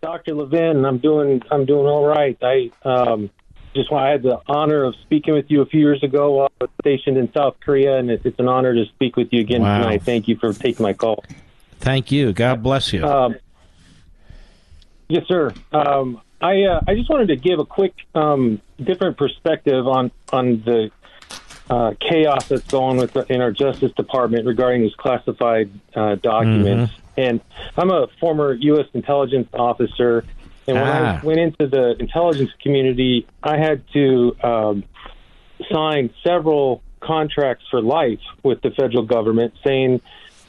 Dr. 0.00 0.34
Levin, 0.34 0.84
I'm 0.84 0.98
doing 0.98 1.42
I'm 1.50 1.64
doing 1.66 1.86
all 1.86 2.06
right. 2.06 2.38
I 2.40 2.70
um, 2.84 3.30
just 3.74 3.90
want 3.90 4.06
I 4.06 4.10
had 4.12 4.22
the 4.22 4.40
honor 4.46 4.84
of 4.84 4.94
speaking 5.02 5.34
with 5.34 5.46
you 5.48 5.60
a 5.60 5.66
few 5.66 5.80
years 5.80 6.02
ago 6.04 6.32
while 6.34 6.48
I 6.60 6.64
was 6.64 6.70
stationed 6.80 7.16
in 7.16 7.32
South 7.32 7.56
Korea, 7.60 7.98
and 7.98 8.08
it's, 8.10 8.24
it's 8.24 8.38
an 8.38 8.46
honor 8.48 8.74
to 8.74 8.84
speak 8.94 9.16
with 9.16 9.28
you 9.32 9.40
again 9.40 9.62
Wow. 9.62 9.78
tonight. 9.78 10.02
Thank 10.02 10.28
you 10.28 10.36
for 10.36 10.52
taking 10.52 10.84
my 10.84 10.92
call. 10.92 11.24
Thank 11.78 12.10
you. 12.12 12.32
God 12.32 12.62
bless 12.62 12.92
you. 12.92 13.04
Um, 13.04 13.36
yes, 15.08 15.24
sir. 15.26 15.52
Um, 15.72 16.20
I 16.40 16.62
uh, 16.64 16.80
I 16.86 16.94
just 16.94 17.10
wanted 17.10 17.28
to 17.28 17.36
give 17.36 17.58
a 17.58 17.64
quick 17.64 17.94
um, 18.14 18.60
different 18.82 19.16
perspective 19.16 19.86
on 19.86 20.10
on 20.32 20.62
the 20.64 20.90
uh, 21.70 21.94
chaos 22.00 22.48
that's 22.48 22.66
going 22.66 22.96
with 22.96 23.16
in 23.30 23.40
our 23.40 23.52
Justice 23.52 23.92
Department 23.92 24.46
regarding 24.46 24.82
these 24.82 24.94
classified 24.94 25.70
uh, 25.94 26.14
documents. 26.16 26.92
And 27.16 27.40
I'm 27.76 27.90
a 27.90 28.06
former 28.20 28.52
U.S. 28.54 28.86
intelligence 28.94 29.48
officer, 29.52 30.24
and 30.66 30.76
when 30.76 30.86
Ah. 30.86 31.20
I 31.20 31.26
went 31.26 31.40
into 31.40 31.66
the 31.66 31.96
intelligence 31.98 32.50
community, 32.62 33.26
I 33.42 33.56
had 33.58 33.82
to 33.92 34.36
um, 34.42 34.84
sign 35.70 36.10
several 36.24 36.80
contracts 37.00 37.64
for 37.70 37.80
life 37.82 38.20
with 38.44 38.62
the 38.62 38.70
federal 38.70 39.02
government, 39.04 39.54
saying 39.64 40.00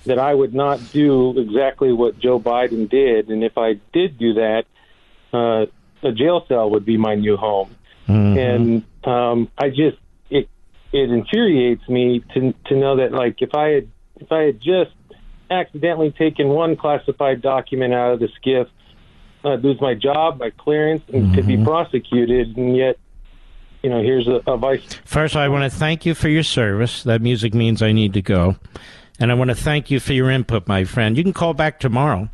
that 0.06 0.20
I 0.20 0.34
would 0.34 0.54
not 0.54 0.80
do 0.92 1.38
exactly 1.38 1.92
what 1.92 2.20
Joe 2.20 2.40
Biden 2.40 2.90
did, 2.90 3.30
and 3.30 3.44
if 3.44 3.58
I 3.58 3.80
did 3.94 4.18
do 4.18 4.34
that, 4.36 4.64
uh, 5.34 5.66
a 6.02 6.12
jail 6.12 6.46
cell 6.48 6.70
would 6.72 6.86
be 6.86 6.98
my 6.98 7.16
new 7.16 7.38
home. 7.38 7.76
And 8.38 8.84
um, 9.04 9.52
I 9.58 9.70
just 9.70 9.98
it 10.30 10.50
it 10.92 11.12
infuriates 11.12 11.88
me 11.88 12.24
to 12.34 12.54
to 12.66 12.76
know 12.76 12.96
that 12.98 13.12
like 13.12 13.42
if 13.42 13.54
I 13.54 13.70
had 13.70 13.88
if 14.16 14.32
I 14.32 14.44
had 14.44 14.62
just 14.62 14.92
accidentally 15.52 16.12
taken 16.12 16.48
one 16.50 16.76
classified 16.76 17.42
document 17.42 17.94
out 17.94 18.14
of 18.14 18.20
the 18.20 18.30
SCIF, 18.42 18.68
I'd 19.44 19.64
lose 19.64 19.80
my 19.82 19.94
job, 19.94 20.40
my 20.40 20.50
clearance, 20.52 21.04
and 21.14 21.34
could 21.36 21.48
be 21.48 21.64
prosecuted, 21.64 22.58
and 22.58 22.76
yet. 22.76 22.98
You 23.82 23.90
know, 23.90 24.02
here's 24.02 24.28
a, 24.28 24.42
a 24.46 24.58
vice 24.58 24.96
First, 25.06 25.38
I 25.38 25.48
want 25.48 25.64
to 25.64 25.70
thank 25.70 26.06
you 26.06 26.14
for 26.14 26.28
your 26.28 26.44
service. 26.44 27.04
That 27.04 27.22
music 27.22 27.54
means 27.54 27.82
I 27.82 27.94
need 27.94 28.12
to 28.12 28.22
go. 28.22 28.58
And 29.20 29.32
I 29.32 29.36
want 29.36 29.50
to 29.50 29.56
thank 29.56 29.92
you 29.92 30.00
for 30.00 30.14
your 30.14 30.30
input, 30.30 30.68
my 30.68 30.86
friend. 30.86 31.18
You 31.18 31.24
can 31.24 31.34
call 31.34 31.54
back 31.54 31.80
tomorrow. 31.80 32.30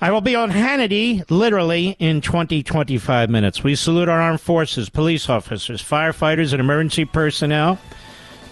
I 0.00 0.12
will 0.12 0.20
be 0.20 0.36
on 0.36 0.50
Hannity 0.52 1.28
literally 1.28 1.96
in 1.98 2.20
20, 2.20 2.62
25 2.62 3.28
minutes. 3.28 3.64
We 3.64 3.74
salute 3.74 4.08
our 4.08 4.20
armed 4.20 4.40
forces, 4.40 4.88
police 4.88 5.28
officers, 5.28 5.82
firefighters, 5.82 6.52
and 6.52 6.60
emergency 6.60 7.04
personnel. 7.04 7.78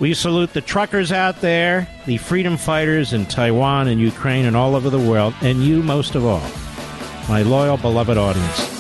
We 0.00 0.12
salute 0.12 0.52
the 0.52 0.60
truckers 0.60 1.12
out 1.12 1.40
there, 1.40 1.88
the 2.04 2.18
freedom 2.18 2.56
fighters 2.56 3.12
in 3.12 3.26
Taiwan 3.26 3.88
and 3.88 4.00
Ukraine 4.00 4.44
and 4.44 4.56
all 4.56 4.74
over 4.74 4.90
the 4.90 4.98
world, 4.98 5.34
and 5.40 5.62
you 5.62 5.82
most 5.82 6.16
of 6.16 6.26
all, 6.26 6.42
my 7.28 7.42
loyal, 7.42 7.76
beloved 7.76 8.18
audience. 8.18 8.76